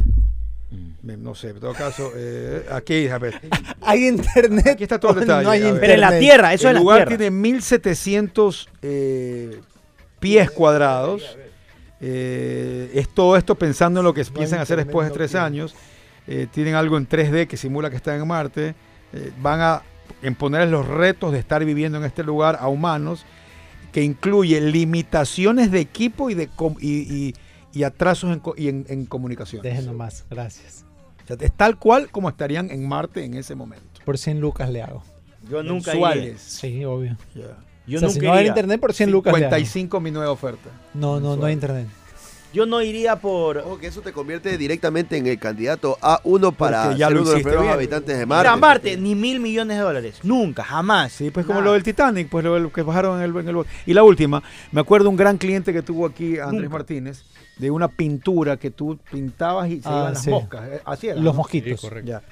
Me- 1.03 1.17
No 1.17 1.35
sé, 1.35 1.51
en 1.51 1.61
todo 1.61 1.73
caso, 1.73 2.11
eh, 2.15 2.67
aquí, 2.71 3.09
a 3.09 3.19
ver. 3.19 3.41
Hay 3.81 4.07
internet. 4.07 4.67
Aquí 4.69 4.83
está 4.83 5.01
todo 5.01 5.13
el 5.13 5.21
detalle, 5.21 5.45
No 5.45 5.51
hay. 5.51 5.63
Pero 5.81 5.95
en 5.95 6.01
la. 6.01 6.19
Tierra, 6.19 6.53
eso 6.53 6.69
el 6.69 6.71
es 6.71 6.75
la 6.75 6.81
lugar 6.81 6.99
Tierra. 6.99 7.17
tiene 7.17 7.31
1700 7.31 8.69
eh, 8.83 9.61
pies 10.21 10.51
cuadrados. 10.51 11.23
Eh, 12.01 12.91
es 12.95 13.09
todo 13.09 13.37
esto 13.37 13.55
pensando 13.55 14.01
en 14.01 14.05
lo 14.05 14.15
que 14.15 14.25
piensan 14.25 14.59
hacer 14.61 14.77
después 14.87 15.09
de 15.09 15.15
tres 15.15 15.31
años. 15.45 15.75
Eh, 16.27 16.47
tienen 16.53 16.75
algo 16.75 16.97
en 16.99 17.09
3D 17.09 17.47
que 17.47 17.57
simula 17.57 17.91
que 17.91 17.97
están 17.97 18.21
en 18.21 18.27
Marte. 18.27 18.75
Eh, 19.13 19.33
van 19.41 19.61
a 19.61 19.83
imponerles 20.23 20.71
los 20.71 20.87
retos 20.87 21.33
de 21.33 21.39
estar 21.39 21.65
viviendo 21.65 21.99
en 21.99 22.05
este 22.05 22.23
lugar 22.23 22.59
a 22.61 22.69
humanos, 22.69 23.25
que 23.93 24.03
incluye 24.03 24.61
limitaciones 24.61 25.71
de 25.71 25.81
equipo 25.81 26.31
y, 26.31 26.35
de 26.35 26.49
com- 26.49 26.77
y, 26.81 27.01
y- 27.29 27.35
y 27.73 27.83
atrasos 27.85 28.33
en, 28.33 28.41
co- 28.41 28.55
y 28.57 28.69
en, 28.69 28.85
en 28.89 29.07
comunicación. 29.07 29.63
Dejen 29.63 29.87
nomás, 29.87 30.25
gracias. 30.31 30.85
O 31.25 31.27
sea, 31.27 31.37
es 31.41 31.53
tal 31.53 31.79
cual 31.79 32.11
como 32.11 32.29
estarían 32.29 32.71
en 32.71 32.87
Marte 32.89 33.25
en 33.25 33.35
ese 33.35 33.55
momento. 33.55 33.85
Por 34.05 34.17
100 34.19 34.41
lucas 34.41 34.71
le 34.71 34.83
hago. 34.83 35.03
Yo 35.51 35.63
nunca 35.63 35.93
iría. 35.95 36.39
Sí, 36.39 36.85
obvio. 36.85 37.17
Yo 37.89 37.97
o 37.99 38.01
sea, 38.01 38.09
nunca 38.09 38.21
si 38.21 38.27
no 38.27 38.33
hay 38.35 38.47
internet, 38.47 38.81
por 38.81 38.93
100 38.93 39.11
lucas 39.11 39.33
le 39.33 39.47
hago. 39.47 39.51
55 39.57 40.01
mi 40.01 40.11
nueva 40.11 40.31
oferta. 40.31 40.69
No, 40.95 41.19
no, 41.21 41.37
no 41.37 41.47
hay 41.47 41.55
internet. 41.55 41.87
Yo 42.53 42.65
no 42.65 42.81
iría 42.81 43.17
por... 43.17 43.59
Ojo 43.59 43.79
que 43.79 43.89
eso 43.89 44.01
te 44.01 44.11
convierte 44.13 44.57
directamente 44.57 45.19
en 45.19 45.27
el 45.27 45.39
candidato 45.39 45.99
A1 46.01 46.55
para 46.55 46.95
ya 46.97 47.09
ser 47.09 47.17
lo 47.17 47.21
uno 47.23 47.31
de 47.31 47.35
los 47.37 47.41
hiciste 47.41 47.43
primeros 47.43 47.63
bien. 47.63 47.75
habitantes 47.75 48.19
de 48.19 48.25
Marte. 48.27 48.49
a 48.49 48.57
Marte, 48.57 48.97
ni 48.97 49.15
mil 49.15 49.39
millones 49.39 49.77
de 49.77 49.83
dólares. 49.83 50.21
Nunca, 50.23 50.65
jamás. 50.65 51.13
Sí, 51.13 51.31
pues 51.31 51.45
como 51.45 51.59
Nada. 51.59 51.67
lo 51.67 51.73
del 51.75 51.83
Titanic, 51.83 52.31
pues 52.31 52.43
lo, 52.47 52.55
del 52.55 52.73
que 52.73 52.81
bajaron 52.81 53.19
en 53.23 53.25
el, 53.25 53.37
en 53.37 53.49
el. 53.55 53.65
Y 53.85 53.93
la 53.93 54.03
última, 54.03 54.43
me 54.73 54.81
acuerdo 54.81 55.11
un 55.11 55.17
gran 55.17 55.37
cliente 55.37 55.75
que 55.75 55.83
tuvo 55.83 56.07
aquí, 56.07 56.39
Andrés 56.39 56.63
Nunca. 56.63 56.69
Martínez, 56.79 57.23
de 57.59 57.71
una 57.71 57.89
pintura 57.89 58.57
que 58.57 58.71
tú 58.71 58.99
pintabas 59.13 59.69
y 59.69 59.83
se 59.83 59.89
Ah, 59.89 59.99
iban 60.01 60.15
las 60.15 60.23
sí. 60.23 60.31
moscas. 60.31 60.69
eh, 60.71 60.81
Así 60.87 61.07
era. 61.09 61.17
Los 61.17 61.25
¿no? 61.25 61.31
Sí, 61.33 61.37
mosquitos. 61.37 61.81
correcto. 61.83 62.09
Ya. 62.09 62.23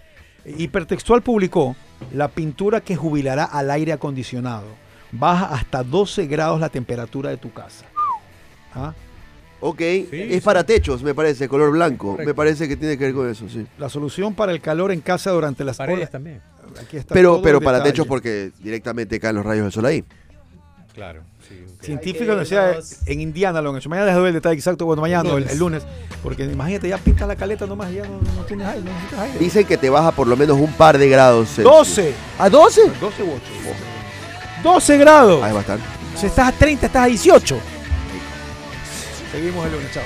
Hipertextual 0.46 1.20
publicó 1.22 1.76
la 2.14 2.28
pintura 2.28 2.80
que 2.80 2.96
jubilará 2.96 3.44
al 3.44 3.70
aire 3.70 3.92
acondicionado. 3.92 4.64
Baja 5.12 5.46
hasta 5.54 5.82
12 5.82 6.26
grados 6.26 6.60
la 6.60 6.68
temperatura 6.68 7.30
de 7.30 7.36
tu 7.36 7.52
casa. 7.52 7.84
¿Ah? 8.74 8.92
Ok, 9.60 9.80
es 9.80 10.42
para 10.42 10.64
techos, 10.64 11.02
me 11.02 11.14
parece, 11.14 11.48
color 11.48 11.70
blanco. 11.72 12.16
Me 12.24 12.34
parece 12.34 12.68
que 12.68 12.76
tiene 12.76 12.98
que 12.98 13.04
ver 13.04 13.14
con 13.14 13.28
eso, 13.30 13.48
sí. 13.48 13.66
La 13.78 13.88
solución 13.88 14.34
para 14.34 14.52
el 14.52 14.60
calor 14.60 14.92
en 14.92 15.00
casa 15.00 15.30
durante 15.30 15.64
las 15.64 15.78
Paredes 15.78 16.00
olas- 16.00 16.10
también. 16.10 16.40
Aquí 16.80 16.98
está 16.98 17.14
Pero, 17.14 17.40
pero 17.40 17.60
para 17.60 17.78
detalle. 17.78 17.92
techos 17.92 18.06
porque 18.06 18.50
directamente 18.58 19.18
caen 19.18 19.36
los 19.36 19.46
rayos 19.46 19.62
del 19.64 19.72
sol 19.72 19.86
ahí. 19.86 20.04
Claro. 20.92 21.22
sí, 21.48 21.54
ok. 21.74 21.82
Científicos 21.82 22.20
de 22.20 22.26
la 22.26 22.32
Universidad 22.34 23.04
de- 23.06 23.12
en 23.12 23.20
Indiana 23.20 23.60
lo 23.62 23.70
han 23.70 23.76
hecho. 23.76 23.88
Mañana 23.88 24.06
les 24.08 24.14
doy 24.16 24.28
el 24.28 24.34
detalle 24.34 24.56
exacto, 24.56 24.84
bueno, 24.84 25.00
mañana, 25.02 25.28
no, 25.28 25.36
el, 25.38 25.48
el 25.48 25.58
lunes. 25.58 25.84
Porque 26.22 26.44
imagínate, 26.44 26.88
ya 26.88 26.98
pintas 26.98 27.26
la 27.28 27.36
caleta 27.36 27.66
nomás 27.66 27.90
y 27.92 27.96
ya 27.96 28.02
no, 28.04 28.18
no 28.20 28.44
tienes 28.46 28.66
aire, 28.66 28.80
no 28.82 28.90
necesitas 28.90 29.20
aire. 29.20 29.38
Dicen 29.38 29.64
que 29.66 29.76
te 29.78 29.88
baja 29.90 30.10
por 30.12 30.26
lo 30.26 30.36
menos 30.36 30.58
un 30.58 30.72
par 30.72 30.98
de 30.98 31.08
grados. 31.08 31.48
Celsius. 31.48 31.64
12. 31.76 32.14
¿A 32.38 32.48
12? 32.50 32.80
12 33.00 33.22
u 33.22 33.26
8. 33.26 33.40
12 34.62 34.98
grados. 34.98 35.42
Ahí 35.42 35.52
va 35.52 35.58
a 35.58 35.62
estar. 35.62 35.78
Si 36.16 36.26
estás 36.26 36.48
a 36.48 36.52
30, 36.52 36.86
estás 36.86 37.02
a 37.02 37.06
18. 37.06 37.60
Seguimos 39.32 39.66
el 39.66 39.72
lunes, 39.72 39.92
chao. 39.92 40.02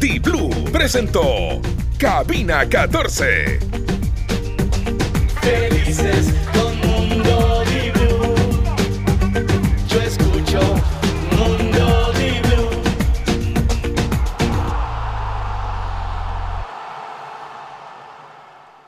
T-Blue 0.00 0.70
presentó 0.70 1.60
Cabina 1.98 2.68
14. 2.68 3.58
Felices 5.40 6.32